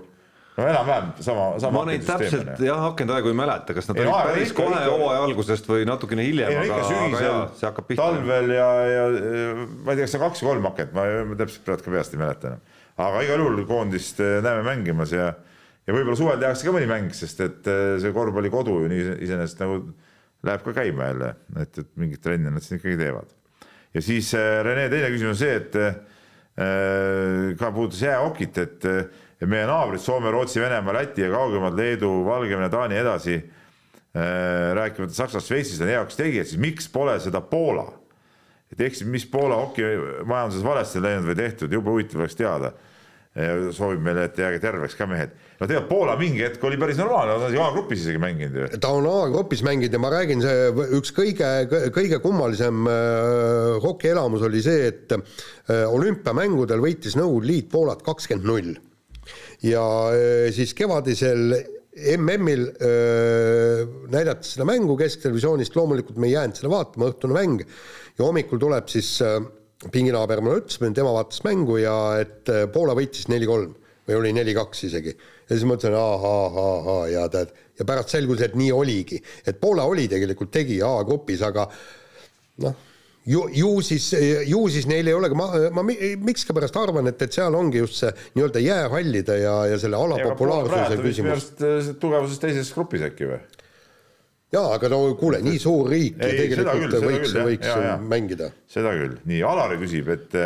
no 0.55 0.67
enam-vähem 0.71 1.11
sama, 1.23 1.47
sama. 1.63 1.81
ma 1.81 1.85
neid 1.91 2.05
täpselt 2.07 2.61
jah, 2.63 2.83
akendaegu 2.91 3.31
ei 3.31 3.39
mäleta, 3.39 3.75
kas 3.77 3.89
nad 3.91 3.99
ei, 3.99 4.07
olid 4.07 4.29
päris 4.31 4.53
kohe 4.57 4.83
hooaja 4.87 5.25
algusest 5.27 5.67
või 5.71 5.87
natukene 5.89 6.27
hiljem, 6.27 6.61
aga, 6.63 6.79
aga 6.85 7.23
jaa, 7.25 7.41
see 7.59 7.69
hakkab 7.69 7.89
pihta. 7.91 8.07
talvel 8.07 8.55
ja, 8.55 8.69
ja 8.91 9.05
ma 9.17 9.95
ei 9.95 9.99
tea, 9.99 10.07
kas 10.07 10.15
see 10.15 10.21
on 10.21 10.25
kaks 10.27 10.45
või 10.45 10.51
kolm 10.53 10.71
akent, 10.71 10.95
ma 10.95 11.39
täpselt 11.41 11.67
praegu 11.67 11.87
ka 11.87 11.97
peast 11.97 12.15
ei 12.15 12.23
mäleta 12.23 12.53
enam. 12.53 12.65
aga 13.09 13.27
igal 13.27 13.45
juhul 13.45 13.67
koondist 13.71 14.23
eh, 14.23 14.39
näeme 14.47 14.63
mängimas 14.69 15.15
ja, 15.15 15.29
ja 15.87 15.97
võib-olla 15.97 16.19
suvel 16.23 16.43
tehakse 16.43 16.69
ka 16.69 16.77
mõni 16.79 16.91
mäng, 16.91 17.15
sest 17.19 17.43
et 17.47 17.71
eh, 17.71 17.85
see 18.03 18.15
korvpallikodu 18.15 18.79
ju 18.85 18.91
nii 18.95 19.07
iseenesest 19.27 19.63
nagu 19.65 19.81
läheb 20.45 20.67
ka 20.67 20.75
käima 20.77 21.11
jälle, 21.11 21.35
et, 21.63 21.79
et 21.83 21.95
mingit 21.99 22.23
trenni 22.23 22.53
nad 22.53 22.63
siin 22.63 22.79
ikkagi 22.79 23.01
teevad. 23.01 23.39
ja 23.95 24.07
siis 24.07 24.31
eh, 24.39 24.59
Rene 24.67 24.87
teine 24.93 25.11
küsimus 25.11 25.35
on 25.35 25.43
see, 25.43 25.63
et 25.63 26.13
ka 26.55 27.71
puudutas 27.75 28.03
jäähokit, 28.05 28.59
et 28.63 28.85
meie 29.51 29.67
naabrid 29.67 30.03
Soome, 30.03 30.31
Rootsi, 30.31 30.61
Venemaa, 30.63 30.95
Läti 30.95 31.25
ja 31.25 31.31
kaugemad 31.33 31.77
Leedu, 31.79 32.11
Valgevene, 32.27 32.69
Taani 32.71 32.99
edasi, 33.01 33.35
äh, 34.15 34.73
rääkimata 34.79 35.15
Saksast, 35.15 35.51
Šveitsist 35.51 35.83
on 35.83 35.91
heaks 35.91 36.17
tegijad, 36.19 36.49
siis 36.49 36.61
miks 36.61 36.89
pole 36.89 37.19
seda 37.21 37.41
Poola? 37.41 37.89
et 38.73 38.81
siis, 38.81 39.05
mis 39.07 39.27
Poola 39.31 39.61
hokimajanduses 39.61 40.65
valesti 40.65 41.03
läinud 41.03 41.29
või 41.29 41.37
tehtud, 41.39 41.73
jube 41.73 41.93
huvitav 41.93 42.25
oleks 42.25 42.35
teada 42.39 42.73
soovib 43.35 44.03
meile, 44.05 44.29
et 44.29 44.37
jääge 44.39 44.61
terveks 44.63 44.95
ka 44.95 45.09
mehed. 45.11 45.33
no 45.59 45.67
tegelikult 45.67 45.89
Poola 45.91 46.15
mingi 46.19 46.45
hetk 46.45 46.63
oli 46.65 46.79
päris 46.79 47.01
normaalne, 47.01 47.35
ta 47.43 47.49
on 47.51 47.67
A-grupis 47.67 48.05
isegi 48.05 48.21
mänginud 48.23 48.59
ju. 48.61 48.69
ta 48.79 48.93
on 48.95 49.09
A-grupis 49.11 49.65
mänginud 49.67 49.97
ja 49.97 50.01
ma 50.03 50.13
räägin, 50.15 50.43
see 50.45 50.87
üks 51.01 51.11
kõige, 51.17 51.49
kõige 51.95 52.21
kummalisem 52.23 52.87
äh, 52.87 53.75
hokielamus 53.83 54.47
oli 54.47 54.63
see, 54.63 54.87
et 54.93 55.17
äh, 55.17 55.83
olümpiamängudel 55.91 56.83
võitis 56.85 57.19
Nõukogude 57.19 57.51
Liit 57.51 57.71
Poolat 57.75 58.07
kakskümmend 58.07 58.47
null. 58.47 58.75
ja 59.67 59.85
äh, 60.15 60.53
siis 60.55 60.75
kevadisel 60.79 61.59
MM-il 61.95 62.65
näidati 64.11 64.49
seda 64.49 64.65
mängu 64.67 64.97
Kesktelevisioonist, 64.99 65.77
loomulikult 65.79 66.17
me 66.19 66.27
ei 66.27 66.33
jäänud 66.35 66.59
seda 66.59 66.73
vaatama, 66.73 67.13
õhtune 67.13 67.37
mäng, 67.37 67.63
ja 68.19 68.27
hommikul 68.27 68.63
tuleb 68.63 68.91
siis 68.91 69.17
äh, 69.23 69.39
pinginaaber 69.93 70.43
mulle 70.45 70.63
ütles, 70.63 70.81
tema 70.97 71.13
vaatas 71.15 71.43
mängu 71.47 71.79
ja 71.83 71.97
et 72.23 72.51
äh, 72.53 72.65
Poola 72.73 72.97
võitis 72.97 73.29
neli-kolm 73.33 73.75
või 74.09 74.19
oli 74.19 74.33
neli-kaks 74.37 74.87
isegi. 74.89 75.15
ja 75.49 75.53
siis 75.53 75.67
mõtlesin 75.69 75.97
ahaa, 75.99 76.97
ja 77.13 77.29
tead, 77.33 77.53
ja 77.79 77.87
pärast 77.89 78.15
selgus, 78.15 78.43
et 78.45 78.57
nii 78.59 78.73
oligi, 78.73 79.21
et 79.47 79.61
Poola 79.61 79.87
oli 79.89 80.09
tegelikult 80.09 80.53
tegija 80.55 80.91
A-grupis, 81.01 81.43
aga 81.45 81.67
noh, 82.65 82.77
ju, 83.27 83.47
ju 83.53 83.73
siis, 83.85 84.11
ju 84.47 84.63
siis 84.73 84.87
neil 84.91 85.09
ei 85.09 85.17
olegi, 85.17 85.37
ma, 85.39 85.49
ma 85.75 85.85
miskipärast 85.85 86.77
arvan, 86.81 87.09
et, 87.11 87.23
et 87.25 87.37
seal 87.41 87.57
ongi 87.57 87.81
just 87.83 88.01
see 88.03 88.13
nii-öelda 88.37 88.63
jäähallide 88.65 89.41
ja, 89.41 89.57
ja 89.73 89.81
selle 89.81 90.01
ala 90.01 90.21
populaarsuse 90.23 91.01
küsimus. 91.03 91.51
Äh, 91.61 91.93
tugevuses 92.01 92.41
teises 92.43 92.73
grupis 92.77 93.05
äkki 93.09 93.31
või? 93.33 93.41
Jaa, 94.55 94.71
aga 94.79 94.91
no 94.93 95.01
kuule, 95.19 95.41
nii 95.45 95.59
suur 95.63 95.91
riik 95.93 96.19
ei, 96.19 96.31
ja 96.31 96.39
tegelikult 96.39 96.81
küll, 96.85 97.09
võiks, 97.09 97.35
võiks 97.49 97.69
ja, 97.71 97.77
ja. 97.89 97.99
mängida. 97.99 98.51
seda 98.71 98.95
küll, 98.97 99.19
nii 99.29 99.43
Alari 99.47 99.79
küsib, 99.83 100.11
et 100.15 100.39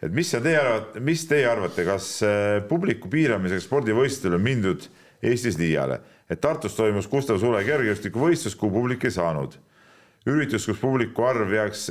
et 0.00 0.14
mis 0.16 0.30
sa 0.32 0.40
teie 0.40 0.56
arvate, 0.60 1.02
mis 1.04 1.26
teie 1.28 1.48
arvate, 1.48 1.84
kas 1.84 2.12
äh, 2.24 2.60
publiku 2.68 3.10
piiramiseks 3.12 3.66
spordivõistlustel 3.68 4.38
on 4.38 4.44
mindud 4.44 4.86
Eestis 5.20 5.58
liiale, 5.60 5.98
et 6.32 6.40
Tartus 6.40 6.72
toimus 6.72 7.08
Gustav 7.10 7.36
Sule 7.42 7.60
kergejõustikuvõistlus, 7.66 8.56
kuhu 8.56 8.72
publik 8.78 9.04
ei 9.04 9.12
saanud. 9.12 9.58
üritus, 10.28 10.64
kus 10.68 10.80
publiku 10.80 11.24
arv 11.28 11.52
jääks 11.52 11.90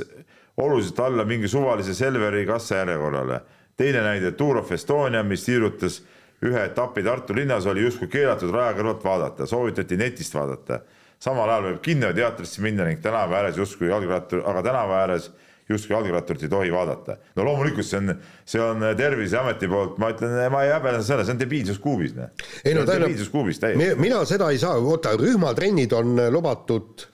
oluliselt 0.56 1.00
alla 1.00 1.24
mingi 1.24 1.48
suvalise 1.48 1.94
Selveri 1.94 2.46
kassajärjekorrale. 2.46 3.40
teine 3.76 4.02
näide 4.02 4.32
Tour 4.32 4.56
of 4.56 4.72
Estonia, 4.72 5.22
mis 5.22 5.44
tiirutas 5.44 6.02
ühe 6.42 6.64
etapi 6.64 7.02
Tartu 7.02 7.34
linnas, 7.34 7.66
oli 7.66 7.84
justkui 7.84 8.08
keelatud 8.08 8.50
raja 8.50 8.74
kõrvalt 8.76 9.04
vaadata, 9.04 9.46
soovitati 9.46 9.96
netist 9.96 10.34
vaadata. 10.34 10.80
Samal 11.20 11.50
ajal 11.50 11.68
võib 11.68 11.84
kinno 11.84 12.10
teatrisse 12.16 12.62
minna 12.64 12.86
ning 12.88 13.02
tänava 13.04 13.40
ääres 13.40 13.60
justkui 13.60 13.90
jalgrattur, 13.90 14.42
aga 14.48 14.64
tänava 14.64 15.02
ääres 15.04 15.30
justkui 15.70 15.94
jalgratturit 15.94 16.42
ei 16.46 16.50
tohi 16.50 16.72
vaadata. 16.72 17.16
no 17.36 17.44
loomulikult 17.46 17.86
see 17.86 18.00
on, 18.00 18.14
see 18.44 18.62
on 18.64 18.82
Terviseameti 18.96 19.68
poolt, 19.70 20.00
ma 20.02 20.10
ütlen, 20.14 20.34
ma 20.52 20.64
ei 20.66 20.72
häbene 20.74 21.02
seda, 21.06 21.24
see 21.24 21.36
on 21.36 21.42
debiilsuskuubis. 21.42 22.16
ei 22.64 22.74
no 22.74 22.86
tähendab, 22.88 24.00
mina 24.00 24.24
seda 24.28 24.50
ei 24.50 24.58
saa, 24.58 24.78
oota, 24.80 25.14
rühmatrennid 25.20 25.94
on 25.96 26.16
lubatud 26.32 27.06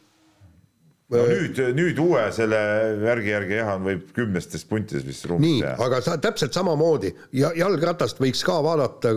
no 1.14 1.22
nüüd, 1.30 1.58
nüüd 1.76 1.98
uue 2.02 2.22
selle 2.34 2.58
värgi 2.98 3.30
järgi 3.30 3.58
jah, 3.60 3.74
võib 3.82 4.08
kümnestes 4.16 4.64
puntides 4.66 5.04
vist 5.06 5.28
ruumis 5.30 5.60
nii, 5.60 5.74
aga 5.86 6.00
sa 6.02 6.16
täpselt 6.22 6.56
samamoodi 6.56 7.12
ja 7.38 7.52
jalgratast 7.58 8.18
võiks 8.22 8.42
ka 8.46 8.58
vaadata 8.66 9.12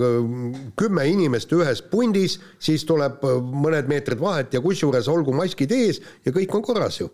kümme 0.79 1.07
inimest 1.09 1.53
ühes 1.57 1.81
pundis, 1.91 2.37
siis 2.61 2.85
tuleb 2.89 3.23
mõned 3.25 3.89
meetrid 3.89 4.21
vahet 4.21 4.53
ja 4.53 4.61
kusjuures 4.61 5.09
olgu 5.09 5.33
maskid 5.35 5.73
ees 5.73 6.01
ja 6.25 6.35
kõik 6.35 6.53
on 6.59 6.65
korras 6.65 7.01
ju. 7.01 7.09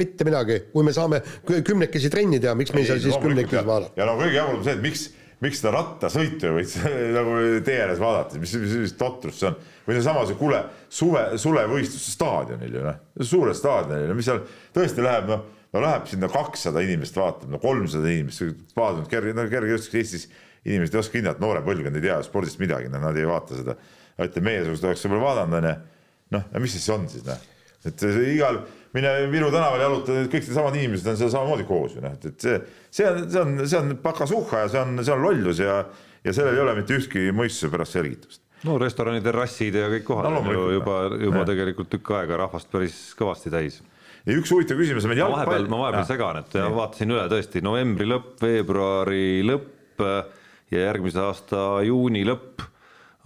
Mitte 0.00 0.24
midagi, 0.24 0.56
kui 0.72 0.84
me 0.86 0.94
saame 0.96 1.18
kümnekesi 1.44 2.08
trenni 2.08 2.38
teha, 2.40 2.54
miks 2.56 2.72
me 2.72 2.80
ei 2.80 2.88
saa 2.88 3.02
siis 3.02 3.18
kümnekesi 3.20 3.66
vaadata? 3.66 3.92
ja 4.00 4.08
no 4.08 4.16
kõige 4.16 4.38
jaburam 4.38 4.62
see, 4.64 4.78
et 4.78 4.84
miks 4.86 5.08
miks 5.44 5.60
seda 5.60 5.72
rattasõitu 5.76 6.52
võiks 6.56 6.76
nagu 7.18 7.36
tee 7.66 7.78
ääres 7.82 8.00
vaadata, 8.02 8.40
mis, 8.42 8.52
mis, 8.60 8.74
mis 8.84 8.96
totrus 8.98 9.40
see 9.40 9.48
on. 9.50 9.56
või 9.86 9.96
seesama 9.96 10.26
see, 10.28 10.38
kuule, 10.40 10.60
suve, 10.92 11.24
suvevõistluse 11.40 12.12
staadionil 12.14 12.76
ju 12.76 12.84
noh, 12.84 13.00
suurel 13.32 13.56
staadionil, 13.56 14.12
mis 14.18 14.28
seal 14.28 14.42
tõesti 14.76 15.04
läheb, 15.04 15.30
noh, 15.30 15.46
no 15.72 15.84
läheb 15.84 16.08
sinna 16.10 16.28
kakssada 16.32 16.82
inimest 16.84 17.16
vaatama, 17.16 17.54
no 17.56 17.62
kolmsada 17.62 18.10
inimest, 18.12 18.66
paadunud 18.76 19.08
kerge, 19.10 19.34
no 19.36 19.46
kergejõustik 19.50 20.00
Eestis 20.02 20.28
inimesed 20.66 20.96
ei 20.96 21.00
oska 21.00 21.16
hinnata, 21.16 21.40
noore 21.40 21.62
põlvkond 21.64 21.96
ei 21.96 22.04
tea 22.04 22.18
spordist 22.26 22.60
midagi, 22.60 22.90
noh, 22.92 23.00
nad 23.02 23.16
ei 23.16 23.28
vaata 23.28 23.56
seda. 23.56 23.78
ütleme, 24.20 24.50
meiesugused 24.50 24.84
oleks 24.84 25.06
võib-olla 25.06 25.24
vaadanud, 25.30 25.56
onju. 25.62 25.72
noh, 26.36 26.50
mis 26.60 26.76
siis 26.76 26.88
on 26.92 27.08
siis, 27.08 27.24
noh, 27.24 27.40
et 27.88 28.04
igal 28.28 28.60
mine 28.96 29.10
Viru 29.30 29.50
tänaval 29.52 29.82
jaluta, 29.84 30.18
kõik 30.26 30.46
needsamad 30.46 30.78
inimesed 30.78 31.10
on 31.12 31.18
seal 31.20 31.32
samamoodi 31.32 31.66
koos 31.68 31.96
ju 31.96 32.04
noh, 32.04 32.14
et, 32.16 32.30
et 32.32 32.46
see, 32.46 32.56
see 32.98 33.08
on, 33.08 33.20
see 33.30 33.42
on, 33.42 33.52
see 33.64 33.80
on 33.80 33.92
pakasuhha 34.02 34.64
ja 34.64 34.70
see 34.72 34.82
on, 34.82 35.02
see 35.04 35.14
on 35.14 35.22
lollus 35.24 35.62
ja, 35.62 35.76
ja 36.24 36.34
sellel 36.36 36.58
ei 36.58 36.64
ole 36.64 36.74
mitte 36.80 36.96
ühtki 36.98 37.28
mõistuse 37.36 37.70
pärast 37.72 37.98
selgitust. 37.98 38.42
no 38.66 38.78
restorani 38.82 39.22
terrassid 39.24 39.78
ja 39.78 39.86
kõik 39.92 40.06
kohad 40.08 40.30
no, 40.30 40.42
on 40.42 40.50
ju 40.54 40.66
juba, 40.78 40.98
juba 41.20 41.44
ja. 41.44 41.46
tegelikult 41.52 41.92
tükk 41.94 42.12
aega 42.18 42.42
rahvast 42.44 42.70
päris 42.72 42.98
kõvasti 43.18 43.52
täis. 43.54 43.78
ja 44.26 44.36
üks 44.40 44.50
huvitav 44.54 44.80
küsimus 44.80 45.06
on 45.06 45.14
meil 45.14 45.22
jalgpall. 45.22 45.46
vahepeal, 45.46 45.70
ma 45.70 45.84
vahepeal 45.84 46.10
segan, 46.10 46.42
et 46.42 46.58
ja. 46.58 46.66
vaatasin 46.80 47.16
üle 47.16 47.28
tõesti 47.30 47.64
novembri 47.64 48.10
lõpp, 48.10 48.34
veebruari 48.42 49.24
lõpp 49.46 50.06
ja 50.70 50.86
järgmise 50.88 51.22
aasta 51.22 51.64
juuni 51.86 52.26
lõpp 52.26 52.69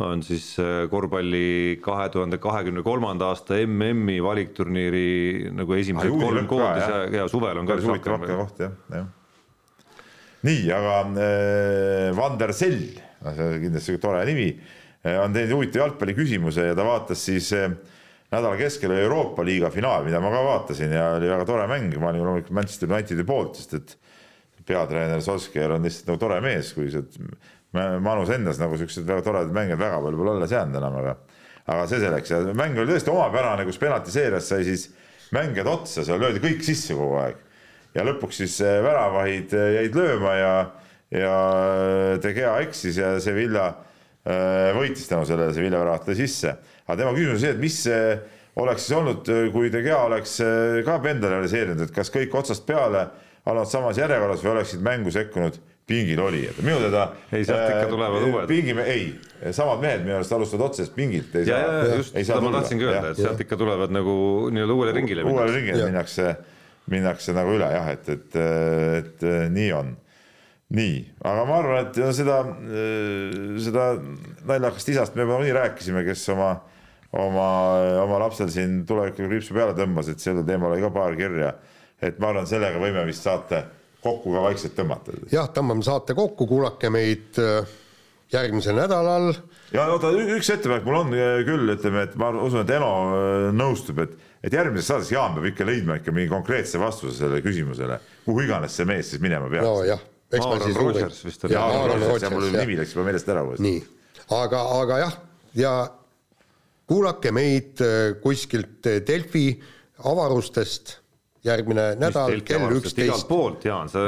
on 0.02 0.22
siis 0.26 0.56
äh, 0.58 0.88
korvpalli 0.90 1.78
kahe 1.82 2.08
tuhande 2.10 2.40
kahekümne 2.42 2.82
kolmanda 2.82 3.28
aasta 3.30 3.60
MM-i 3.62 4.18
valikturniiri 4.22 5.50
nagu 5.54 5.76
esimesed 5.78 6.10
ah, 6.10 6.24
kolm 6.24 6.48
koondis 6.50 6.88
ja, 6.88 7.02
ja 7.20 7.26
suvel 7.30 7.60
on 7.60 7.68
ka 7.68 7.78
üks 7.78 7.86
rohkem. 7.86 8.24
koht 8.40 8.62
jah, 8.64 8.74
jah. 8.90 9.06
nii, 10.48 10.64
aga 10.74 10.96
äh, 11.04 12.08
Vander 12.16 12.54
Sell, 12.56 12.80
see 13.22 13.48
on 13.48 13.60
kindlasti 13.62 13.98
tore 14.02 14.24
nimi, 14.26 14.50
äh, 15.06 15.20
on 15.22 15.36
teinud 15.36 15.60
huvitava 15.60 15.86
jalgpalliküsimuse 15.86 16.72
ja 16.72 16.78
ta 16.78 16.86
vaatas 16.88 17.22
siis 17.30 17.52
äh, 17.54 17.70
nädala 18.34 18.58
keskel 18.58 18.96
Euroopa 18.98 19.46
liiga 19.46 19.70
finaal, 19.70 20.02
mida 20.06 20.18
ma 20.22 20.32
ka 20.34 20.42
vaatasin 20.42 20.94
ja 20.98 21.12
oli 21.20 21.30
väga 21.30 21.46
tore 21.46 21.68
mäng, 21.70 21.94
ma 22.02 22.10
olin 22.10 22.26
loomulikult 22.26 22.58
Manchester 22.58 22.90
Unitedi 22.90 23.26
poolt, 23.28 23.60
sest 23.60 23.78
et 23.78 23.98
peatreener 24.66 25.22
Solskjaer 25.22 25.76
on 25.76 25.84
lihtsalt 25.86 26.10
nagu 26.10 26.20
tore 26.22 26.40
mees, 26.42 26.72
kui 26.74 26.90
see 26.90 27.04
Manus 27.74 28.30
endas 28.30 28.60
nagu 28.62 28.76
siuksed 28.78 29.06
väga 29.08 29.24
toredad 29.26 29.54
mängijad 29.54 29.80
väga 29.80 30.02
palju 30.04 30.18
pole 30.20 30.36
alles 30.36 30.52
jäänud 30.54 30.78
enam, 30.78 30.98
aga 31.00 31.16
aga 31.64 31.86
see 31.88 32.02
selleks 32.02 32.32
ja 32.32 32.40
mäng 32.56 32.76
oli 32.78 32.92
tõesti 32.92 33.12
omapärane, 33.12 33.64
kus 33.64 33.80
penaltiseerias 33.80 34.50
sai 34.50 34.66
siis 34.66 34.88
mängijad 35.34 35.70
otsa, 35.70 36.04
seal 36.04 36.20
löödi 36.20 36.42
kõik 36.42 36.62
sisse 36.64 36.96
kogu 36.96 37.16
aeg. 37.22 37.40
ja 37.94 38.04
lõpuks 38.04 38.42
siis 38.42 38.58
eh, 38.60 38.80
väravahid 38.84 39.54
eh, 39.54 39.72
jäid 39.78 39.96
lööma 39.96 40.36
ja, 40.36 40.54
ja 41.14 41.34
De 42.22 42.32
Gea 42.36 42.54
eksis 42.66 42.98
ja 43.00 43.14
Sevilla 43.22 43.68
eh, 43.70 44.70
võitis 44.76 45.08
tänu 45.08 45.24
sellele, 45.28 45.54
Sevilla 45.56 45.80
väravat 45.80 46.10
lõi 46.10 46.18
sisse. 46.20 46.56
aga 46.86 46.98
tema 47.00 47.14
küsimus 47.16 47.38
on 47.38 47.44
see, 47.46 47.54
et 47.54 47.62
mis 47.62 47.80
oleks 48.60 48.86
siis 48.86 48.98
olnud, 48.98 49.30
kui 49.54 49.72
De 49.72 49.82
Gea 49.82 50.02
oleks 50.04 50.36
ka 50.86 50.98
enda 51.10 51.32
realiseerinud, 51.32 51.86
et 51.86 51.94
kas 51.94 52.12
kõik 52.12 52.34
otsast 52.36 52.66
peale 52.68 53.08
olnud 53.48 53.68
samas 53.68 53.98
järjekorras 53.98 54.44
või 54.44 54.58
oleksid 54.58 54.84
mängu 54.84 55.12
sekkunud 55.14 55.56
pingil 55.86 56.20
olijad, 56.20 56.60
minu 56.64 56.78
teada. 56.80 57.04
ei, 57.32 57.44
sealt 57.44 57.68
ikka 57.68 57.88
tulevad 57.90 58.22
äh, 58.22 58.28
uued. 58.30 58.46
pingi, 58.48 58.76
ei, 58.88 59.08
samad 59.52 59.82
mehed 59.82 60.04
minu 60.06 60.16
arust 60.16 60.32
alustavad 60.32 60.70
otsesest 60.70 60.94
pingilt. 60.96 61.34
ja, 61.44 61.58
ja 61.60 61.98
just 61.98 62.16
seda 62.16 62.40
ma 62.40 62.52
tahtsingi 62.56 62.88
öelda, 62.88 63.10
et 63.12 63.20
sealt 63.20 63.42
ikka 63.44 63.58
tulevad 63.60 63.92
nagu 63.92 64.14
nii-öelda 64.54 64.78
uuele 64.78 64.94
ringile. 64.96 65.26
uuele 65.28 65.52
ringile 65.52 65.90
minnakse, 65.90 66.30
minnakse 66.92 67.36
nagu 67.36 67.52
üle 67.58 67.68
jah, 67.74 67.92
et, 67.92 68.08
et, 68.16 68.40
et, 68.40 69.12
et 69.18 69.52
nii 69.52 69.68
on. 69.76 69.92
nii, 70.74 70.96
aga 71.20 71.44
ma 71.50 71.60
arvan, 71.60 71.84
et 71.84 72.00
seda, 72.16 72.40
seda 73.68 73.90
naljakast 74.48 74.94
isast 74.96 75.20
me 75.20 75.28
juba 75.28 75.42
nii 75.44 75.54
rääkisime, 75.60 76.00
kes 76.08 76.24
oma, 76.32 76.50
oma, 77.12 77.48
oma 78.06 78.24
lapsel 78.24 78.48
siin 78.50 78.80
tulevikul 78.88 79.28
kriipsu 79.28 79.54
peale 79.54 79.76
tõmbas, 79.76 80.08
et 80.08 80.24
sellel 80.24 80.48
teemal 80.48 80.72
oli 80.72 80.88
ka 80.88 80.94
paar 80.96 81.20
kirja. 81.20 81.52
et 82.00 82.16
ma 82.16 82.32
arvan, 82.32 82.48
sellega 82.48 82.80
võime 82.80 83.04
vist 83.04 83.28
saate 83.28 83.66
kokku 84.04 84.34
ka 84.34 84.42
vaikselt 84.44 84.76
tõmmata. 84.76 85.16
jah, 85.32 85.48
tõmbame 85.54 85.84
saate 85.86 86.16
kokku, 86.16 86.46
kuulake 86.50 86.90
meid 86.92 87.40
äh, 87.42 87.66
järgmisel 88.32 88.76
nädalal. 88.78 89.32
ja 89.74 89.86
oota, 89.92 90.12
üks 90.36 90.50
ettepanek 90.54 90.86
mul 90.86 91.00
on 91.00 91.16
äh, 91.16 91.40
küll, 91.48 91.74
ütleme, 91.76 92.06
et 92.08 92.16
ma 92.20 92.30
usun, 92.34 92.62
et 92.62 92.72
Eno 92.76 92.92
äh, 93.16 93.48
nõustub, 93.56 94.02
et, 94.04 94.16
et 94.44 94.56
järgmises 94.56 94.90
saates 94.92 95.12
Jaan 95.14 95.36
peab 95.36 95.48
ikka 95.52 95.68
leidma 95.68 95.98
ikka 96.00 96.14
mingi 96.14 96.32
konkreetse 96.32 96.80
vastuse 96.82 97.16
sellele 97.18 97.44
küsimusele, 97.44 98.00
kuhu 98.26 98.46
iganes 98.46 98.76
see 98.76 98.88
mees 98.88 99.12
siis 99.14 99.22
minema 99.24 99.50
peaks. 99.52 99.68
nojah, 99.68 100.08
eks 100.32 100.48
ma 100.50 100.58
siis 100.64 100.80
uurin. 100.84 101.54
ja 101.54 101.66
Aaron 101.66 102.08
Rodgers, 102.08 102.32
mul 102.34 102.50
nimi 102.58 102.80
läks 102.80 102.96
juba 102.96 103.08
meelest 103.08 103.30
ära 103.34 103.44
uuesti. 103.46 103.68
nii, 103.68 103.84
aga, 104.40 104.64
aga 104.80 105.00
jah, 105.06 105.20
ja 105.60 105.76
kuulake 106.90 107.32
meid 107.32 107.80
kuskilt 108.20 108.92
Delfi 109.08 109.48
avarustest 110.04 110.98
järgmine 111.44 111.84
nädal 112.00 112.38
kell 112.46 112.72
üksteist. 112.78 113.04
igalt 113.04 113.28
poolt, 113.28 113.64
Jaan, 113.68 113.88
sa 113.92 114.06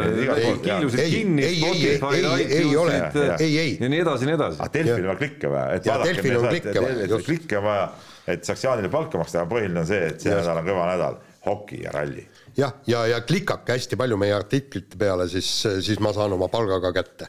kiilusid 0.64 1.02
kinni 1.12 1.50
Spotify, 1.52 2.22
iTunesid 2.46 3.82
ja 3.84 3.90
nii 3.92 4.02
edasi, 4.04 4.28
nii 4.28 4.36
edasi. 4.38 4.68
Delfil 4.74 5.02
on 5.04 5.10
vaja 5.10 5.20
klikke 5.20 5.52
vaja. 5.52 5.80
klikke 6.02 6.84
vaja. 6.84 7.20
klikke 7.28 7.58
on 7.60 7.66
vaja, 7.68 7.88
et 8.32 8.48
saaks 8.48 8.64
Jaanile 8.64 8.92
palka 8.92 9.20
maksta, 9.20 9.42
aga 9.42 9.52
põhiline 9.52 9.82
on 9.84 9.88
see, 9.88 10.12
et 10.12 10.24
see 10.24 10.32
nädal 10.32 10.62
on 10.62 10.70
kõva 10.70 10.88
nädal, 10.94 11.18
hoki 11.46 11.82
ja 11.84 11.92
ralli. 11.94 12.24
jah, 12.56 12.78
ja, 12.86 13.04
ja, 13.04 13.16
ja 13.16 13.20
klikake 13.26 13.76
hästi 13.76 14.00
palju 14.00 14.20
meie 14.20 14.36
artiklite 14.36 14.98
peale, 15.00 15.28
siis, 15.32 15.50
siis 15.84 16.00
ma 16.00 16.14
saan 16.16 16.38
oma 16.38 16.48
palga 16.52 16.80
ka 16.88 16.94
kätte 16.96 17.28